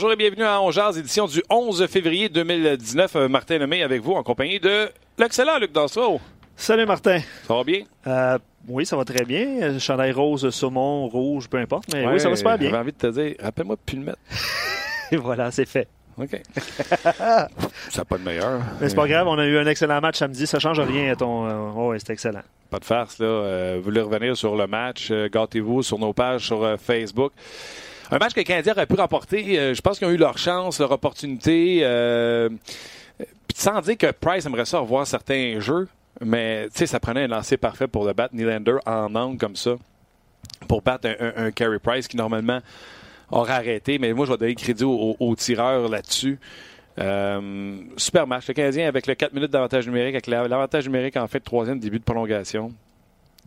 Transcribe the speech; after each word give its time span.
Bonjour 0.00 0.12
et 0.14 0.16
bienvenue 0.16 0.44
à 0.44 0.62
Ongears, 0.62 0.96
édition 0.96 1.26
du 1.26 1.42
11 1.50 1.86
février 1.86 2.30
2019. 2.30 3.16
Euh, 3.16 3.28
Martin 3.28 3.58
Lemay 3.58 3.82
avec 3.82 4.00
vous 4.00 4.12
en 4.12 4.22
compagnie 4.22 4.58
de 4.58 4.88
l'excellent 5.18 5.58
Luc 5.58 5.72
Dansereau. 5.72 6.22
Salut 6.56 6.86
Martin. 6.86 7.18
Ça 7.46 7.54
va 7.54 7.62
bien? 7.64 7.82
Euh, 8.06 8.38
oui, 8.66 8.86
ça 8.86 8.96
va 8.96 9.04
très 9.04 9.26
bien. 9.26 9.78
Chandail 9.78 10.12
rose, 10.12 10.48
saumon, 10.48 11.06
rouge, 11.06 11.50
peu 11.50 11.58
importe, 11.58 11.92
mais 11.92 12.06
oui, 12.06 12.18
ça 12.18 12.30
va 12.30 12.36
super 12.36 12.56
bien. 12.56 12.70
J'avais 12.70 12.80
envie 12.80 12.92
de 12.92 12.96
te 12.96 13.06
dire, 13.08 13.34
rappelle-moi 13.40 13.76
de 13.76 13.80
plus 13.84 13.98
le 13.98 14.04
mettre. 14.04 14.18
et 15.12 15.16
voilà, 15.18 15.50
c'est 15.50 15.66
fait. 15.66 15.86
OK. 16.16 16.40
ça 17.02 17.48
n'a 17.98 18.04
pas 18.06 18.16
de 18.16 18.24
meilleur. 18.24 18.62
Mais 18.80 18.88
c'est 18.88 18.94
pas 18.94 19.06
grave, 19.06 19.28
on 19.28 19.38
a 19.38 19.44
eu 19.44 19.58
un 19.58 19.66
excellent 19.66 20.00
match 20.00 20.16
samedi. 20.16 20.46
Ça 20.46 20.58
change 20.58 20.80
rien 20.80 21.12
à 21.12 21.16
ton. 21.16 21.46
Euh, 21.46 21.72
oh, 21.76 21.90
oui, 21.90 22.00
c'était 22.00 22.14
excellent. 22.14 22.42
Pas 22.70 22.78
de 22.78 22.86
farce, 22.86 23.18
là. 23.18 23.76
vous 23.76 23.82
voulez 23.82 24.00
revenir 24.00 24.34
sur 24.34 24.56
le 24.56 24.66
match, 24.66 25.12
gâtez-vous 25.12 25.82
sur 25.82 25.98
nos 25.98 26.14
pages 26.14 26.46
sur 26.46 26.80
Facebook. 26.80 27.32
Un 28.12 28.18
match 28.18 28.32
que 28.32 28.40
les 28.40 28.44
Canadiens 28.44 28.72
auraient 28.72 28.86
pu 28.86 28.96
remporter. 28.96 29.58
Euh, 29.58 29.74
je 29.74 29.80
pense 29.80 29.98
qu'ils 29.98 30.08
ont 30.08 30.10
eu 30.10 30.16
leur 30.16 30.36
chance, 30.36 30.80
leur 30.80 30.90
opportunité. 30.90 31.80
Euh, 31.82 32.48
sans 33.54 33.80
dire 33.80 33.96
que 33.96 34.10
Price 34.10 34.46
aimerait 34.46 34.64
ça 34.64 34.80
revoir 34.80 35.06
certains 35.06 35.60
jeux, 35.60 35.88
mais 36.20 36.68
ça 36.72 36.98
prenait 36.98 37.24
un 37.24 37.28
lancer 37.28 37.56
parfait 37.56 37.86
pour 37.86 38.04
le 38.04 38.12
battre. 38.12 38.34
Nylander 38.34 38.78
en 38.84 39.14
angle 39.14 39.38
comme 39.38 39.54
ça 39.54 39.76
pour 40.66 40.82
battre 40.82 41.08
un, 41.36 41.50
Carey 41.52 41.78
Price 41.78 42.08
qui 42.08 42.16
normalement 42.16 42.60
aurait 43.30 43.52
arrêté. 43.52 43.98
Mais 43.98 44.12
moi, 44.12 44.26
je 44.26 44.32
vais 44.32 44.38
donner 44.38 44.54
crédit 44.56 44.84
aux, 44.84 45.34
tireurs 45.36 45.88
là-dessus. 45.88 46.38
Euh, 46.98 47.76
super 47.96 48.26
match. 48.26 48.48
Le 48.48 48.54
Canadien 48.54 48.88
avec 48.88 49.06
le 49.06 49.14
4 49.14 49.32
minutes 49.32 49.52
d'avantage 49.52 49.86
numérique, 49.86 50.14
avec 50.14 50.26
l'avantage 50.26 50.86
numérique 50.86 51.16
en 51.16 51.28
fait, 51.28 51.40
troisième 51.40 51.78
début 51.78 52.00
de 52.00 52.04
prolongation 52.04 52.72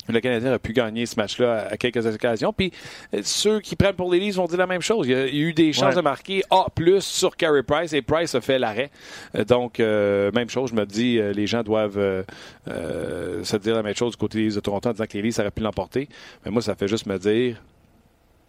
le 0.09 0.19
Canadien 0.19 0.51
a 0.51 0.59
pu 0.59 0.73
gagner 0.73 1.05
ce 1.05 1.15
match-là 1.15 1.67
à 1.71 1.77
quelques 1.77 2.05
occasions. 2.05 2.51
Puis 2.53 2.71
euh, 3.13 3.21
ceux 3.23 3.59
qui 3.59 3.75
prennent 3.75 3.95
pour 3.95 4.11
les 4.11 4.19
Leafs 4.19 4.35
vont 4.35 4.45
dire 4.45 4.57
la 4.57 4.67
même 4.67 4.81
chose. 4.81 5.07
Il 5.07 5.11
y 5.11 5.15
a, 5.15 5.27
eu 5.27 5.53
des 5.53 5.71
chances 5.73 5.95
de 5.95 6.01
marquer 6.01 6.43
A 6.49 6.65
plus 6.73 7.01
sur 7.01 7.35
Carey 7.35 7.63
Price 7.63 7.93
et 7.93 8.01
Price 8.01 8.35
a 8.35 8.41
fait 8.41 8.59
l'arrêt. 8.59 8.91
Euh, 9.35 9.45
donc, 9.45 9.79
euh, 9.79 10.31
même 10.31 10.49
chose, 10.49 10.71
je 10.71 10.75
me 10.75 10.85
dis, 10.85 11.19
les 11.33 11.47
gens 11.47 11.63
doivent 11.63 12.25
se 12.67 13.57
dire 13.57 13.75
la 13.75 13.83
même 13.83 13.95
chose 13.95 14.11
du 14.11 14.17
côté 14.17 14.39
des 14.39 14.45
Leafs 14.45 14.55
de 14.55 14.59
Toronto 14.59 14.89
en 14.89 14.91
disant 14.93 15.05
que 15.05 15.13
les 15.13 15.21
Leafs 15.21 15.39
auraient 15.39 15.51
pu 15.51 15.61
l'emporter. 15.61 16.09
Mais 16.43 16.51
moi, 16.51 16.61
ça 16.61 16.75
fait 16.75 16.87
juste 16.87 17.05
me 17.05 17.17
dire, 17.17 17.61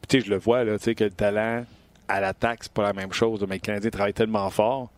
tu 0.09 0.19
sais, 0.19 0.27
je 0.27 0.31
le 0.31 0.39
vois, 0.39 0.65
là, 0.65 0.79
tu 0.79 0.85
sais, 0.85 0.95
que 0.95 1.05
le 1.05 1.11
talent 1.11 1.65
à 2.09 2.21
l'attaque, 2.21 2.61
c'est 2.63 2.73
pas 2.73 2.83
la 2.83 2.93
même 2.93 3.13
chose. 3.13 3.45
Mais 3.49 3.57
le 3.57 3.61
Canadien 3.61 3.91
travaille 3.91 4.13
tellement 4.13 4.51
fort. 4.51 4.91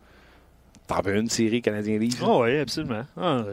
T'en 0.87 1.01
veux 1.01 1.15
une 1.17 1.29
série 1.29 1.61
Canadien-Leafs? 1.61 2.23
Oh 2.23 2.43
oui, 2.43 2.57
absolument. 2.59 3.03
Ah, 3.17 3.43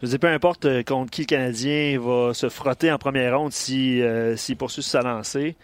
je 0.00 0.06
ne 0.06 0.10
sais 0.10 0.18
peu 0.18 0.28
importe 0.28 0.64
euh, 0.64 0.82
contre 0.82 1.10
qui 1.10 1.22
le 1.22 1.26
Canadien 1.26 1.98
va 2.00 2.32
se 2.34 2.48
frotter 2.48 2.90
en 2.90 2.98
première 2.98 3.38
ronde 3.38 3.52
s'il 3.52 4.04
si, 4.36 4.54
poursuit 4.54 4.82
sa 4.82 5.02
lancée. 5.02 5.56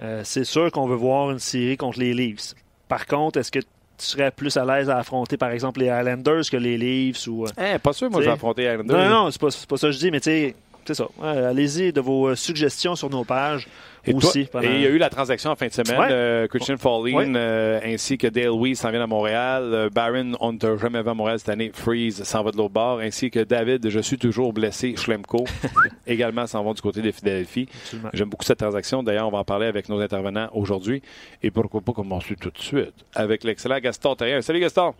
Euh, 0.00 0.22
c'est 0.24 0.44
sûr 0.44 0.70
qu'on 0.72 0.86
veut 0.86 0.96
voir 0.96 1.30
une 1.30 1.38
série 1.38 1.76
contre 1.76 1.98
les 1.98 2.14
Leafs. 2.14 2.54
Par 2.88 3.06
contre, 3.06 3.38
est-ce 3.38 3.52
que 3.52 3.60
tu 3.60 3.66
serais 3.98 4.30
plus 4.30 4.56
à 4.56 4.64
l'aise 4.64 4.90
à 4.90 4.98
affronter, 4.98 5.36
par 5.36 5.50
exemple, 5.50 5.80
les 5.80 5.86
Islanders 5.86 6.50
que 6.50 6.56
les 6.56 6.76
Leafs? 6.76 7.26
ou 7.28 7.46
eh, 7.58 7.78
Pas 7.78 7.92
sûr, 7.92 8.10
moi, 8.10 8.20
je 8.20 8.26
vais 8.26 8.32
affronter 8.32 8.62
les 8.62 8.72
Islanders. 8.72 9.08
Non, 9.08 9.24
non, 9.24 9.30
c'est 9.30 9.40
pas, 9.40 9.48
pas 9.68 9.76
ça 9.76 9.86
que 9.88 9.92
je 9.92 9.98
dis, 9.98 10.10
mais 10.10 10.20
tu 10.20 10.30
sais, 10.30 10.54
c'est 10.86 10.94
ça. 10.94 11.06
Allez-y 11.22 11.92
de 11.92 12.00
vos 12.00 12.34
suggestions 12.34 12.96
sur 12.96 13.10
nos 13.10 13.24
pages. 13.24 13.68
Et, 14.06 14.12
il 14.12 14.80
y 14.80 14.86
a 14.86 14.90
eu 14.90 14.98
la 14.98 15.08
transaction 15.08 15.50
en 15.50 15.56
fin 15.56 15.66
de 15.66 15.72
semaine. 15.72 16.08
Euh, 16.10 16.46
Christian 16.46 16.76
Fallin 16.76 17.34
euh, 17.34 17.80
ainsi 17.82 18.18
que 18.18 18.26
Dale 18.26 18.50
Weiss 18.50 18.80
s'en 18.80 18.90
vient 18.90 19.02
à 19.02 19.06
Montréal. 19.06 19.62
Euh, 19.72 19.88
Baron, 19.88 20.32
on 20.40 20.52
ne 20.52 20.58
t'a 20.58 20.76
jamais 20.76 21.02
vu 21.02 21.08
à 21.08 21.14
Montréal 21.14 21.38
cette 21.38 21.48
année. 21.48 21.70
Freeze 21.72 22.22
s'en 22.22 22.42
va 22.42 22.50
de 22.50 22.58
l'autre 22.58 22.74
bord. 22.74 22.98
Ainsi 23.00 23.30
que 23.30 23.40
David, 23.40 23.88
je 23.88 24.00
suis 24.00 24.18
toujours 24.18 24.52
blessé. 24.52 24.94
Schlemko 24.96 25.44
également 26.06 26.46
s'en 26.46 26.62
va 26.62 26.74
du 26.74 26.82
côté 26.82 27.00
de 27.00 27.10
Philadelphie. 27.10 27.66
J'aime 28.12 28.28
beaucoup 28.28 28.44
cette 28.44 28.58
transaction. 28.58 29.02
D'ailleurs, 29.02 29.26
on 29.26 29.30
va 29.30 29.38
en 29.38 29.44
parler 29.44 29.66
avec 29.66 29.88
nos 29.88 29.98
intervenants 30.00 30.50
aujourd'hui. 30.52 31.00
Et 31.42 31.50
pourquoi 31.50 31.80
pas 31.80 31.92
commencer 31.92 32.36
tout 32.38 32.50
de 32.50 32.58
suite 32.58 32.94
avec 33.14 33.42
l'excellent 33.42 33.78
Gaston 33.78 34.16
Terrien. 34.16 34.42
Salut 34.42 34.60
Gaston. 34.60 34.92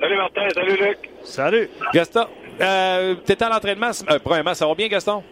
Salut 0.00 0.16
Martin. 0.16 0.48
Salut 0.54 0.76
Luc. 0.76 0.98
Salut. 1.22 1.68
Gaston, 1.92 2.26
euh, 2.60 3.14
tu 3.24 3.32
étais 3.32 3.44
à 3.44 3.48
l'entraînement. 3.48 3.90
premièrement, 4.22 4.54
ça 4.54 4.66
va 4.66 4.74
bien, 4.74 4.88
Gaston? 4.88 5.22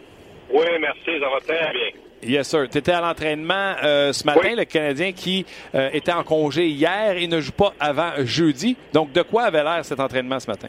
Oui, 0.53 0.67
merci. 0.81 1.21
Ça 1.21 1.29
va 1.29 1.41
très 1.41 1.73
bien. 1.73 1.91
Yes, 2.23 2.49
sir. 2.49 2.69
Tu 2.71 2.79
étais 2.79 2.93
à 2.93 3.01
l'entraînement 3.01 3.75
euh, 3.83 4.13
ce 4.13 4.25
matin, 4.25 4.55
le 4.57 4.65
Canadien 4.65 5.13
qui 5.13 5.45
euh, 5.75 5.91
était 5.93 6.13
en 6.13 6.23
congé 6.23 6.67
hier 6.67 7.17
et 7.17 7.27
ne 7.27 7.41
joue 7.41 7.53
pas 7.53 7.73
avant 7.81 8.13
jeudi. 8.19 8.77
Donc, 8.93 9.13
de 9.13 9.23
quoi 9.23 9.43
avait 9.45 9.65
l'air 9.65 9.85
cet 9.85 9.99
entraînement 9.99 10.39
ce 10.39 10.49
matin? 10.49 10.69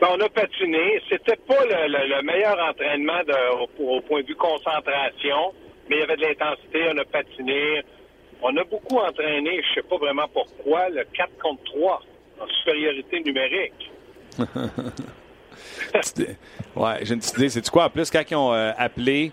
Ben, 0.00 0.08
on 0.10 0.20
a 0.20 0.28
patiné. 0.28 1.00
C'était 1.08 1.36
pas 1.36 1.64
le, 1.64 2.22
meilleur 2.22 2.58
entraînement 2.68 3.20
au, 3.78 4.00
point 4.02 4.20
de 4.20 4.26
vue 4.26 4.34
concentration, 4.34 5.54
mais 5.88 5.96
il 5.96 6.00
y 6.00 6.02
avait 6.02 6.16
de 6.16 6.22
l'intensité. 6.22 6.82
On 6.92 6.98
a 6.98 7.04
patiné. 7.04 7.82
On 8.42 8.54
a 8.56 8.64
beaucoup 8.64 8.98
entraîné, 8.98 9.62
je 9.62 9.80
sais 9.80 9.88
pas 9.88 9.96
vraiment 9.96 10.28
pourquoi, 10.30 10.90
le 10.90 11.04
4 11.14 11.30
contre 11.42 11.64
3 11.64 12.02
en 12.40 12.46
supériorité 12.48 13.20
numérique. 13.20 13.90
ouais, 16.76 16.98
j'ai 17.02 17.14
une 17.14 17.20
petite 17.20 17.36
idée. 17.36 17.48
C'est 17.48 17.70
quoi? 17.70 17.86
En 17.86 17.90
plus, 17.90 18.10
quand 18.10 18.22
ils 18.28 18.36
ont 18.36 18.52
euh, 18.52 18.72
appelé 18.76 19.32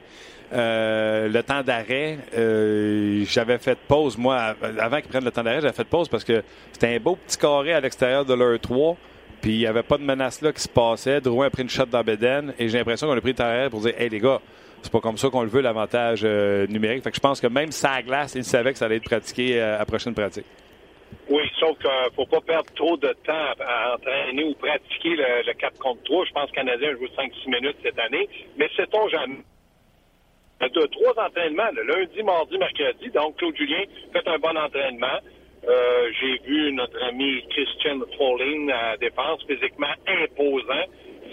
euh, 0.53 1.27
le 1.27 1.43
temps 1.43 1.63
d'arrêt, 1.63 2.19
euh, 2.37 3.23
j'avais 3.27 3.57
fait 3.57 3.77
pause, 3.87 4.17
moi, 4.17 4.55
avant 4.79 4.97
qu'ils 4.97 5.09
prennent 5.09 5.23
le 5.23 5.31
temps 5.31 5.43
d'arrêt, 5.43 5.61
j'avais 5.61 5.73
fait 5.73 5.83
pause 5.85 6.07
parce 6.07 6.23
que 6.23 6.43
c'était 6.71 6.95
un 6.95 6.99
beau 6.99 7.15
petit 7.15 7.37
carré 7.37 7.73
à 7.73 7.79
l'extérieur 7.79 8.25
de 8.25 8.33
leur 8.33 8.59
3. 8.59 8.97
Puis 9.41 9.53
il 9.53 9.59
n'y 9.59 9.65
avait 9.65 9.81
pas 9.81 9.97
de 9.97 10.03
menace 10.03 10.41
là 10.41 10.51
qui 10.51 10.61
se 10.61 10.69
passait. 10.69 11.19
Drouin 11.19 11.47
a 11.47 11.49
pris 11.49 11.63
une 11.63 11.69
shot 11.69 11.85
dans 11.85 12.03
Beden 12.03 12.53
et 12.59 12.69
j'ai 12.69 12.77
l'impression 12.77 13.07
qu'on 13.07 13.17
a 13.17 13.21
pris 13.21 13.31
le 13.31 13.35
temps 13.35 13.45
d'arrêt 13.45 13.71
pour 13.71 13.81
dire 13.81 13.93
Hey 13.97 14.07
les 14.07 14.19
gars, 14.19 14.39
c'est 14.83 14.91
pas 14.91 14.99
comme 14.99 15.17
ça 15.17 15.29
qu'on 15.29 15.41
le 15.41 15.49
veut, 15.49 15.61
l'avantage 15.61 16.23
numérique. 16.69 17.03
Fait 17.03 17.09
que 17.09 17.15
je 17.15 17.21
pense 17.21 17.41
que 17.41 17.47
même 17.47 17.71
sa 17.71 18.03
glace, 18.03 18.33
il 18.35 18.43
savait 18.43 18.71
que 18.71 18.77
ça 18.77 18.85
allait 18.85 18.97
être 18.97 19.03
pratiqué 19.03 19.59
à 19.59 19.83
prochaine 19.85 20.13
pratique. 20.13 20.45
Oui, 21.29 21.43
sauf 21.59 21.77
qu'il 21.79 21.89
ne 21.89 22.09
faut 22.15 22.25
pas 22.25 22.41
perdre 22.41 22.71
trop 22.75 22.97
de 22.97 23.13
temps 23.25 23.53
à 23.59 23.95
entraîner 23.95 24.43
ou 24.43 24.53
pratiquer 24.55 25.15
le, 25.15 25.53
4 25.53 25.79
contre 25.79 26.03
3. 26.03 26.25
Je 26.25 26.31
pense 26.31 26.51
que 26.51 26.59
le 26.59 26.65
Canadien 26.65 26.91
joue 26.91 27.05
5-6 27.05 27.49
minutes 27.49 27.77
cette 27.83 27.99
année. 27.99 28.27
Mais 28.57 28.69
sait-on 28.75 29.07
jamais 29.09 29.37
de 30.69 30.85
trois 30.87 31.25
entraînements, 31.25 31.71
le 31.73 31.83
lundi, 31.83 32.21
mardi, 32.23 32.57
mercredi. 32.57 33.09
Donc, 33.09 33.37
Claude 33.37 33.55
Julien 33.55 33.83
fait 34.13 34.27
un 34.27 34.37
bon 34.37 34.55
entraînement. 34.55 35.19
Euh, 35.67 36.11
j'ai 36.19 36.39
vu 36.45 36.71
notre 36.73 37.01
ami 37.03 37.43
Christian 37.49 37.99
Falling 38.17 38.71
à 38.71 38.97
défense, 38.97 39.43
physiquement 39.47 39.93
imposant, 40.07 40.85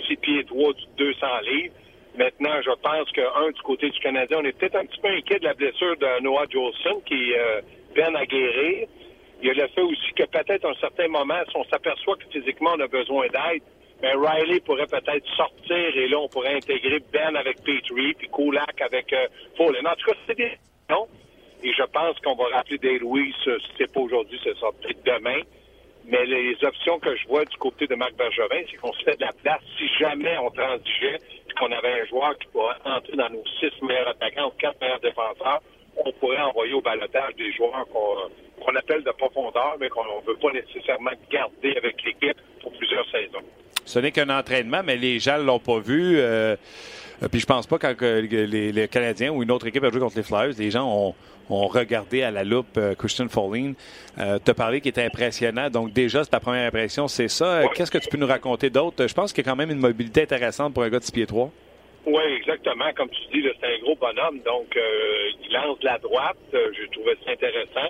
6 0.06 0.16
pieds 0.16 0.44
3 0.44 0.72
du 0.72 0.84
200 0.96 1.26
livres. 1.50 1.74
Maintenant, 2.16 2.60
je 2.62 2.70
pense 2.82 3.10
qu'un, 3.12 3.50
du 3.50 3.62
côté 3.62 3.90
du 3.90 3.98
Canadien, 4.00 4.38
on 4.40 4.44
est 4.44 4.58
peut-être 4.58 4.76
un 4.76 4.86
petit 4.86 5.00
peu 5.00 5.08
inquiet 5.08 5.38
de 5.38 5.44
la 5.44 5.54
blessure 5.54 5.96
de 5.96 6.22
Noah 6.22 6.46
Jolson 6.50 7.00
qui 7.06 7.32
euh, 7.34 7.60
peine 7.94 8.16
à 8.16 8.26
guérir. 8.26 8.88
Il 9.40 9.48
y 9.48 9.50
a 9.50 9.54
le 9.54 9.68
fait 9.68 9.82
aussi 9.82 10.12
que 10.16 10.24
peut-être 10.24 10.64
à 10.64 10.70
un 10.70 10.74
certain 10.80 11.08
moment, 11.08 11.38
si 11.48 11.56
on 11.56 11.64
s'aperçoit 11.64 12.16
que 12.16 12.24
physiquement 12.30 12.70
on 12.76 12.80
a 12.80 12.88
besoin 12.88 13.26
d'aide, 13.28 13.62
mais 14.00 14.12
ben, 14.14 14.26
Riley 14.26 14.60
pourrait 14.60 14.86
peut-être 14.86 15.26
sortir 15.36 15.76
et 15.96 16.08
là, 16.08 16.18
on 16.18 16.28
pourrait 16.28 16.54
intégrer 16.54 17.00
Ben 17.12 17.34
avec 17.34 17.62
Petrie, 17.62 18.14
puis 18.14 18.28
Kulak 18.28 18.80
avec 18.80 19.12
euh, 19.12 19.26
En 19.58 19.66
tout 19.66 20.06
cas, 20.06 20.16
c'est 20.26 20.36
des 20.36 20.52
non. 20.88 21.06
Et 21.62 21.72
je 21.72 21.82
pense 21.82 22.18
qu'on 22.20 22.36
va 22.36 22.44
rappeler 22.56 22.78
des 22.78 22.98
Louis, 23.00 23.34
si 23.42 23.50
c'est 23.76 23.92
pas 23.92 24.00
aujourd'hui, 24.00 24.40
ce 24.44 24.54
sera 24.54 24.70
peut-être 24.72 25.04
demain. 25.04 25.40
Mais 26.04 26.24
les 26.24 26.56
options 26.62 26.98
que 27.00 27.14
je 27.16 27.26
vois 27.26 27.44
du 27.44 27.56
côté 27.58 27.86
de 27.86 27.94
Marc 27.96 28.14
Bergevin, 28.14 28.62
c'est 28.70 28.76
qu'on 28.76 28.92
se 28.92 29.02
fait 29.02 29.16
de 29.16 29.24
la 29.24 29.32
place 29.32 29.60
si 29.76 29.88
jamais 29.98 30.38
on 30.38 30.50
transigeait 30.50 31.18
et 31.48 31.52
qu'on 31.58 31.70
avait 31.72 32.00
un 32.00 32.04
joueur 32.06 32.38
qui 32.38 32.46
pourrait 32.48 32.76
entrer 32.84 33.16
dans 33.16 33.28
nos 33.28 33.44
six 33.60 33.72
meilleurs 33.82 34.08
attaquants 34.08 34.46
ou 34.46 34.52
quatre 34.58 34.80
meilleurs 34.80 35.00
défenseurs, 35.00 35.60
on 36.04 36.12
pourrait 36.12 36.40
envoyer 36.40 36.72
au 36.72 36.80
balotage 36.80 37.34
des 37.36 37.52
joueurs 37.52 37.86
qu'on 37.88 38.74
appelle 38.76 39.02
de 39.02 39.10
profondeur, 39.12 39.76
mais 39.80 39.88
qu'on 39.88 40.04
ne 40.04 40.26
veut 40.26 40.36
pas 40.36 40.52
nécessairement 40.52 41.10
garder 41.30 41.74
avec 41.76 42.02
l'équipe 42.04 42.38
pour 42.62 42.72
plusieurs 42.72 43.08
saisons. 43.10 43.44
Ce 43.84 43.98
n'est 43.98 44.12
qu'un 44.12 44.28
entraînement, 44.28 44.82
mais 44.84 44.96
les 44.96 45.18
gens 45.18 45.38
ne 45.38 45.44
l'ont 45.44 45.58
pas 45.58 45.78
vu. 45.78 46.18
Euh, 46.18 46.56
puis 47.30 47.40
je 47.40 47.46
pense 47.46 47.66
pas 47.66 47.78
quand 47.78 47.94
les, 48.00 48.88
Canadiens 48.88 49.30
ou 49.30 49.42
une 49.42 49.50
autre 49.50 49.66
équipe 49.66 49.82
a 49.82 49.90
joué 49.90 50.00
contre 50.00 50.16
les 50.16 50.22
Flyers, 50.22 50.54
les 50.58 50.70
gens 50.70 51.14
ont, 51.48 51.66
regardé 51.66 52.22
à 52.22 52.30
la 52.30 52.44
loupe 52.44 52.76
euh, 52.76 52.94
Christian 52.94 53.28
Falling. 53.28 53.74
Euh, 54.18 54.38
te 54.38 54.52
parler 54.52 54.82
qui 54.82 54.90
était 54.90 55.04
impressionnant. 55.04 55.70
Donc 55.70 55.94
déjà, 55.94 56.22
c'est 56.22 56.30
ta 56.30 56.40
première 56.40 56.68
impression, 56.68 57.08
c'est 57.08 57.28
ça. 57.28 57.62
Qu'est-ce 57.74 57.90
que 57.90 57.96
tu 57.96 58.08
peux 58.10 58.18
nous 58.18 58.26
raconter 58.26 58.68
d'autre? 58.68 59.06
Je 59.06 59.14
pense 59.14 59.32
qu'il 59.32 59.44
y 59.44 59.48
a 59.48 59.50
quand 59.50 59.56
même 59.56 59.70
une 59.70 59.78
mobilité 59.78 60.22
intéressante 60.22 60.74
pour 60.74 60.82
un 60.82 60.90
gars 60.90 60.98
de 60.98 61.04
6 61.04 61.12
pieds 61.12 61.26
3. 61.26 61.50
Oui, 62.06 62.22
exactement. 62.36 62.92
Comme 62.94 63.10
tu 63.10 63.20
dis, 63.32 63.48
c'est 63.60 63.66
un 63.66 63.78
gros 63.80 63.96
bonhomme. 63.96 64.40
Donc, 64.40 64.76
il 64.76 65.52
lance 65.52 65.78
de 65.80 65.84
la 65.84 65.98
droite. 65.98 66.38
je 66.52 66.86
trouvais 66.92 67.16
ça 67.24 67.32
intéressant. 67.32 67.88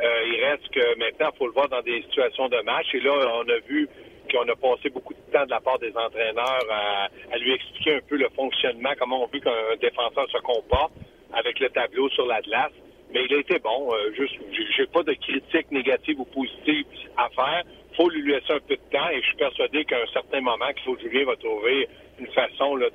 il 0.00 0.44
reste 0.44 0.68
que 0.68 0.98
maintenant, 0.98 1.30
il 1.34 1.38
faut 1.38 1.46
le 1.46 1.52
voir 1.52 1.68
dans 1.68 1.82
des 1.82 2.02
situations 2.02 2.48
de 2.48 2.60
match. 2.62 2.86
Et 2.94 3.00
là, 3.00 3.12
on 3.12 3.48
a 3.48 3.58
vu 3.66 3.88
qu'on 4.30 4.48
a 4.48 4.56
passé 4.56 4.90
beaucoup 4.90 5.14
de 5.14 5.32
temps 5.32 5.44
de 5.44 5.50
la 5.50 5.60
part 5.60 5.78
des 5.78 5.92
entraîneurs 5.96 6.66
à, 6.70 7.38
lui 7.38 7.52
expliquer 7.52 7.96
un 7.96 8.00
peu 8.08 8.16
le 8.16 8.28
fonctionnement, 8.34 8.90
comment 8.98 9.24
on 9.24 9.26
veut 9.26 9.40
qu'un 9.40 9.76
défenseur 9.80 10.28
se 10.30 10.38
comporte 10.38 10.92
avec 11.32 11.58
le 11.60 11.68
tableau 11.70 12.08
sur 12.10 12.26
la 12.26 12.40
glace. 12.40 12.72
Mais 13.12 13.24
il 13.24 13.34
a 13.34 13.38
été 13.38 13.58
bon. 13.58 13.94
Euh, 13.94 14.12
juste, 14.14 14.34
j'ai 14.76 14.86
pas 14.86 15.02
de 15.02 15.12
critique 15.12 15.70
négative 15.70 16.20
ou 16.20 16.24
positive 16.24 16.84
à 17.16 17.28
faire. 17.30 17.62
faut 17.96 18.10
lui 18.10 18.32
laisser 18.32 18.52
un 18.52 18.60
peu 18.60 18.74
de 18.74 18.80
temps 18.90 19.08
et 19.10 19.20
je 19.20 19.26
suis 19.26 19.36
persuadé 19.36 19.84
qu'à 19.84 20.02
un 20.02 20.12
certain 20.12 20.40
moment, 20.40 20.66
Claude 20.82 21.00
Julien 21.00 21.24
va 21.24 21.36
trouver 21.36 21.88
une 22.18 22.26
façon 22.28 22.76
de, 22.76 22.90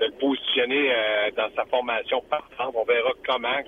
le 0.00 0.10
positionner 0.18 0.90
euh, 0.90 1.30
dans 1.36 1.48
sa 1.54 1.64
formation 1.66 2.22
partante. 2.28 2.74
On 2.74 2.84
verra 2.84 3.10
comment 3.26 3.62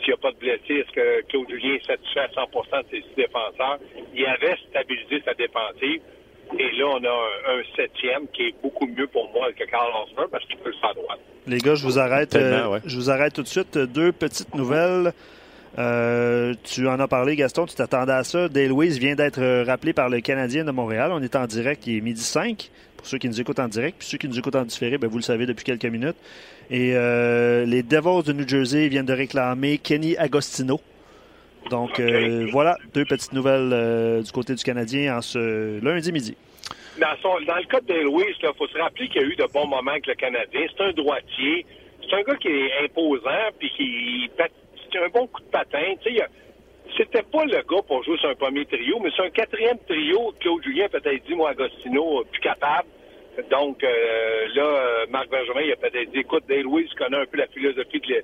s'il 0.00 0.08
n'y 0.08 0.14
a 0.14 0.16
pas 0.16 0.32
de 0.32 0.38
blessés, 0.38 0.82
est-ce 0.82 0.92
que 0.92 1.22
Claude 1.28 1.48
Julien 1.48 1.74
est 1.74 1.86
satisfait 1.86 2.20
à 2.20 2.28
100% 2.28 2.82
de 2.82 2.88
ses 2.90 3.02
six 3.02 3.14
défenseurs? 3.16 3.78
Il 4.14 4.26
avait 4.26 4.56
stabilisé 4.68 5.22
sa 5.24 5.34
défensive. 5.34 6.00
Et 6.58 6.70
là, 6.76 6.86
on 6.88 7.04
a 7.04 7.54
un, 7.54 7.62
septième 7.74 8.28
qui 8.34 8.48
est 8.48 8.54
beaucoup 8.62 8.86
mieux 8.86 9.06
pour 9.06 9.30
moi 9.32 9.50
que 9.52 9.64
Carl 9.64 9.90
Osmer 10.04 10.26
parce 10.30 10.44
qu'il 10.44 10.58
peut 10.58 10.70
le 10.70 10.76
faire 10.76 10.94
droit. 10.94 11.16
Les 11.46 11.58
gars, 11.58 11.74
je 11.74 11.84
vous 11.84 11.98
arrête. 11.98 12.36
Euh, 12.36 12.78
je 12.84 12.96
vous 12.96 13.10
arrête 13.10 13.32
tout 13.32 13.42
de 13.42 13.48
suite. 13.48 13.78
Deux 13.78 14.12
petites 14.12 14.54
nouvelles. 14.54 15.12
Euh, 15.78 16.54
tu 16.62 16.86
en 16.86 17.00
as 17.00 17.08
parlé, 17.08 17.34
Gaston, 17.34 17.66
tu 17.66 17.74
t'attendais 17.74 18.12
à 18.12 18.24
ça. 18.24 18.48
Dale 18.48 18.68
Louise 18.68 18.98
vient 18.98 19.14
d'être 19.14 19.64
rappelé 19.64 19.92
par 19.92 20.08
le 20.08 20.20
Canadien 20.20 20.64
de 20.64 20.70
Montréal. 20.70 21.10
On 21.12 21.22
est 21.22 21.34
en 21.34 21.46
direct, 21.46 21.86
il 21.86 21.98
est 21.98 22.00
midi 22.00 22.22
5, 22.22 22.70
pour 23.04 23.10
ceux 23.10 23.18
qui 23.18 23.28
nous 23.28 23.38
écoutent 23.38 23.58
en 23.58 23.68
direct. 23.68 23.98
Puis 23.98 24.08
ceux 24.08 24.16
qui 24.16 24.26
nous 24.26 24.38
écoutent 24.38 24.56
en 24.56 24.64
différé, 24.64 24.96
ben, 24.96 25.08
vous 25.08 25.18
le 25.18 25.22
savez 25.22 25.44
depuis 25.44 25.62
quelques 25.62 25.84
minutes. 25.84 26.16
Et 26.70 26.92
euh, 26.94 27.66
les 27.66 27.82
Devils 27.82 28.24
de 28.26 28.32
New 28.32 28.48
Jersey 28.48 28.88
viennent 28.88 29.04
de 29.04 29.12
réclamer 29.12 29.76
Kenny 29.76 30.16
Agostino. 30.16 30.80
Donc 31.68 32.00
euh, 32.00 32.48
voilà, 32.50 32.78
deux 32.94 33.04
petites 33.04 33.34
nouvelles 33.34 34.22
du 34.22 34.32
côté 34.32 34.54
du 34.54 34.64
Canadien 34.64 35.18
en 35.18 35.20
ce 35.20 35.84
lundi 35.84 36.12
midi. 36.12 36.34
Dans, 36.98 37.36
le 37.38 37.66
cas 37.66 37.80
de 37.80 37.86
Dale 37.86 38.04
Louise, 38.04 38.36
il 38.42 38.48
faut 38.56 38.66
se 38.68 38.78
rappeler 38.78 39.08
qu'il 39.08 39.20
y 39.20 39.24
a 39.24 39.28
eu 39.28 39.36
de 39.36 39.44
bons 39.52 39.66
moments 39.66 39.90
avec 39.90 40.06
le 40.06 40.14
Canadien. 40.14 40.62
C'est 40.74 40.84
un 40.84 40.92
droitier. 40.92 41.66
C'est 42.08 42.16
un 42.16 42.22
gars 42.22 42.36
qui 42.36 42.48
est 42.48 42.84
imposant, 42.84 43.50
puis 43.58 43.70
qui 43.76 44.30
un 44.98 45.08
bon 45.08 45.26
coup 45.26 45.42
de 45.42 45.48
patin. 45.48 45.94
Tu 46.02 46.14
sais, 46.14 46.22
c'était 46.96 47.22
pas 47.22 47.44
le 47.44 47.62
gars 47.62 47.82
pour 47.86 48.02
jouer 48.04 48.16
sur 48.18 48.28
un 48.28 48.34
premier 48.34 48.64
trio, 48.66 48.98
mais 49.00 49.10
c'est 49.16 49.24
un 49.24 49.30
quatrième 49.30 49.78
trio. 49.88 50.32
Claude 50.40 50.62
Julien 50.62 50.88
peut-être 50.88 51.24
dit, 51.26 51.34
moi, 51.34 51.50
Agostino, 51.50 52.20
euh, 52.20 52.24
plus 52.30 52.40
capable. 52.40 52.88
Donc 53.50 53.82
euh, 53.82 54.46
là, 54.54 54.62
euh, 54.62 55.06
Marc 55.10 55.28
Benjamin, 55.28 55.62
il 55.62 55.72
a 55.72 55.76
peut-être 55.76 56.10
dit, 56.12 56.20
écoute, 56.20 56.44
Dale 56.48 56.62
Louis 56.62 56.88
connaît 56.96 57.18
un 57.18 57.26
peu 57.26 57.38
la 57.38 57.48
philosophie 57.48 58.00
de 58.00 58.22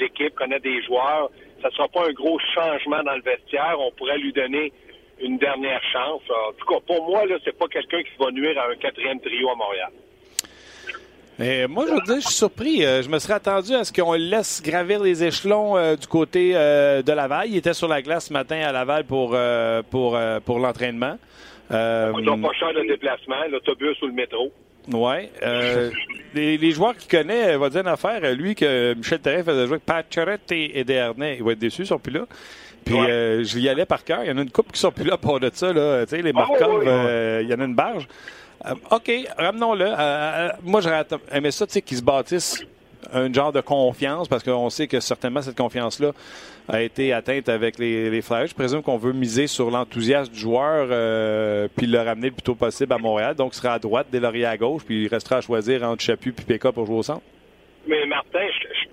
l'équipe, 0.00 0.34
connaît 0.34 0.60
des 0.60 0.82
joueurs. 0.82 1.30
Ça 1.60 1.70
sera 1.70 1.88
pas 1.88 2.08
un 2.08 2.12
gros 2.12 2.38
changement 2.54 3.02
dans 3.02 3.16
le 3.16 3.22
vestiaire. 3.22 3.76
On 3.78 3.90
pourrait 3.92 4.18
lui 4.18 4.32
donner 4.32 4.72
une 5.20 5.36
dernière 5.36 5.82
chance. 5.92 6.22
En 6.30 6.52
tout 6.52 6.66
cas, 6.66 6.80
pour 6.86 7.06
moi, 7.06 7.26
là, 7.26 7.36
c'est 7.44 7.56
pas 7.56 7.68
quelqu'un 7.68 8.02
qui 8.02 8.16
va 8.18 8.30
nuire 8.30 8.58
à 8.58 8.70
un 8.70 8.76
quatrième 8.76 9.20
trio 9.20 9.50
à 9.50 9.54
Montréal. 9.54 9.92
Moi, 11.38 11.84
je 11.86 11.92
veux 11.92 12.00
dire, 12.00 12.16
je 12.16 12.26
suis 12.26 12.34
surpris. 12.34 12.84
Euh, 12.84 13.02
je 13.02 13.08
me 13.10 13.18
serais 13.18 13.34
attendu 13.34 13.74
à 13.74 13.84
ce 13.84 13.92
qu'on 13.92 14.14
laisse 14.14 14.62
gravir 14.62 15.02
les 15.02 15.22
échelons 15.22 15.76
euh, 15.76 15.96
du 15.96 16.06
côté 16.06 16.52
euh, 16.54 17.02
de 17.02 17.12
Laval. 17.12 17.48
Il 17.48 17.56
était 17.56 17.74
sur 17.74 17.88
la 17.88 18.00
glace 18.00 18.26
ce 18.26 18.32
matin 18.32 18.56
à 18.56 18.72
Laval 18.72 19.04
pour, 19.04 19.36
pour, 19.90 20.18
pour 20.44 20.58
l'entraînement. 20.58 21.18
Euh, 21.72 22.12
On 22.14 22.40
pas 22.40 22.52
cher 22.52 22.72
de 22.72 22.86
déplacement, 22.86 23.44
l'autobus 23.50 24.00
ou 24.02 24.06
le 24.06 24.12
métro. 24.12 24.52
Oui. 24.92 25.28
les, 26.32 26.56
les, 26.58 26.70
joueurs 26.70 26.96
qu'il 26.96 27.10
connaît, 27.10 27.56
va 27.56 27.68
dire 27.70 27.80
une 27.80 27.88
affaire, 27.88 28.20
lui, 28.34 28.54
que 28.54 28.94
Michel 28.94 29.18
Terrain 29.18 29.42
faisait 29.42 29.66
jouer 29.66 29.80
avec 29.82 29.84
Pacioretty 29.84 30.70
et 30.72 30.84
Dernay. 30.84 31.36
Il 31.38 31.44
va 31.44 31.52
être 31.52 31.58
déçu, 31.58 31.82
ils 31.82 31.86
sont 31.86 31.98
plus 31.98 32.12
là. 32.12 32.24
Puis 32.84 32.94
je 32.94 33.58
y 33.58 33.68
allais 33.68 33.84
par 33.84 34.04
cœur. 34.04 34.20
Il 34.22 34.28
y 34.28 34.30
en 34.30 34.38
a 34.38 34.42
une 34.42 34.50
coupe 34.50 34.70
qui 34.70 34.78
sont 34.78 34.92
plus 34.92 35.04
là 35.04 35.16
pour 35.18 35.40
de 35.40 35.50
ça. 35.52 35.72
Là. 35.72 36.06
Tu 36.06 36.10
sais, 36.10 36.22
les 36.22 36.30
ah, 36.36 36.38
Markov, 36.38 36.84
il 37.42 37.48
y 37.48 37.52
en 37.52 37.60
a 37.60 37.64
une 37.64 37.74
barge. 37.74 38.06
Euh, 38.64 38.74
OK, 38.90 39.10
ramenons-le. 39.36 39.84
Euh, 39.84 39.94
euh, 39.98 40.48
moi, 40.62 40.80
j'aurais 40.80 41.04
aimé 41.32 41.50
ça, 41.50 41.66
tu 41.66 41.74
sais, 41.74 41.82
qu'ils 41.82 41.98
se 41.98 42.02
bâtissent 42.02 42.64
un 43.12 43.32
genre 43.32 43.52
de 43.52 43.60
confiance, 43.60 44.26
parce 44.26 44.42
qu'on 44.42 44.68
sait 44.68 44.88
que 44.88 44.98
certainement 44.98 45.40
cette 45.40 45.56
confiance-là 45.56 46.10
a 46.68 46.82
été 46.82 47.12
atteinte 47.12 47.48
avec 47.48 47.78
les, 47.78 48.10
les 48.10 48.20
Flyers. 48.22 48.48
Je 48.48 48.54
présume 48.54 48.82
qu'on 48.82 48.96
veut 48.96 49.12
miser 49.12 49.46
sur 49.46 49.70
l'enthousiasme 49.70 50.32
du 50.32 50.40
joueur, 50.40 50.86
puis 51.76 51.86
le 51.86 51.98
ramener 51.98 52.28
le 52.28 52.32
plus 52.32 52.42
tôt 52.42 52.56
possible 52.56 52.92
à 52.92 52.98
Montréal. 52.98 53.36
Donc, 53.36 53.52
il 53.52 53.58
sera 53.58 53.74
à 53.74 53.78
droite, 53.78 54.08
Delaurier 54.10 54.46
à 54.46 54.56
gauche, 54.56 54.82
puis 54.84 55.04
il 55.04 55.08
restera 55.08 55.36
à 55.36 55.40
choisir 55.40 55.84
entre 55.84 56.02
Chaput 56.02 56.34
et 56.36 56.42
Péka 56.42 56.72
pour 56.72 56.86
jouer 56.86 56.96
au 56.96 57.02
centre. 57.04 57.22
Mais 57.86 58.04
Martin, 58.06 58.40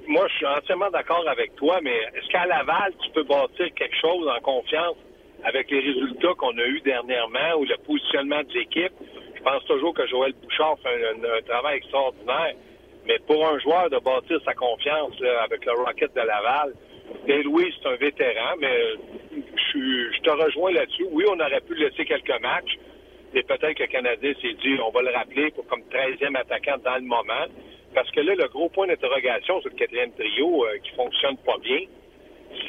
moi, 0.07 0.27
je 0.29 0.35
suis 0.35 0.45
entièrement 0.45 0.91
d'accord 0.91 1.25
avec 1.27 1.55
toi, 1.55 1.79
mais 1.81 1.95
est-ce 2.15 2.27
qu'à 2.31 2.45
Laval, 2.45 2.93
tu 3.03 3.09
peux 3.11 3.23
bâtir 3.23 3.65
quelque 3.75 3.95
chose 3.99 4.27
en 4.27 4.39
confiance? 4.41 4.97
Avec 5.43 5.69
les 5.71 5.79
résultats 5.79 6.33
qu'on 6.37 6.57
a 6.57 6.65
eus 6.65 6.81
dernièrement 6.81 7.55
ou 7.59 7.65
le 7.65 7.75
positionnement 7.85 8.41
de 8.43 8.53
l'équipe? 8.53 8.93
Je 9.35 9.41
pense 9.41 9.63
toujours 9.65 9.93
que 9.93 10.07
Joël 10.07 10.33
Bouchard 10.41 10.77
fait 10.81 11.05
un, 11.05 11.41
travail 11.41 11.77
extraordinaire. 11.77 12.55
Mais 13.05 13.19
pour 13.27 13.45
un 13.45 13.59
joueur 13.59 13.89
de 13.89 13.97
bâtir 13.99 14.39
sa 14.45 14.53
confiance 14.53 15.13
avec 15.43 15.65
le 15.65 15.73
Rocket 15.73 16.13
de 16.15 16.21
Laval, 16.21 16.73
Dale 17.27 17.43
Louis, 17.43 17.73
c'est 17.81 17.89
un 17.89 17.95
vétéran, 17.95 18.55
mais 18.59 18.95
je, 19.73 20.21
te 20.21 20.29
rejoins 20.29 20.71
là-dessus. 20.71 21.05
Oui, 21.11 21.25
on 21.27 21.39
aurait 21.39 21.61
pu 21.61 21.75
laisser 21.75 22.05
quelques 22.05 22.41
matchs. 22.41 22.77
Et 23.33 23.43
peut-être 23.43 23.73
que 23.73 23.83
le 23.83 23.87
Canadien 23.87 24.33
s'est 24.41 24.53
dit, 24.53 24.77
on 24.85 24.91
va 24.91 25.01
le 25.01 25.11
rappeler 25.11 25.51
pour 25.51 25.65
comme 25.67 25.81
13e 25.91 26.37
attaquant 26.37 26.77
dans 26.83 26.95
le 26.95 27.01
moment. 27.01 27.47
Parce 27.93 28.09
que 28.11 28.21
là, 28.21 28.35
le 28.35 28.47
gros 28.47 28.69
point 28.69 28.87
d'interrogation 28.87 29.61
sur 29.61 29.69
le 29.69 29.75
quatrième 29.75 30.11
trio 30.13 30.65
euh, 30.65 30.77
qui 30.83 30.91
fonctionne 30.91 31.37
pas 31.37 31.57
bien, 31.61 31.81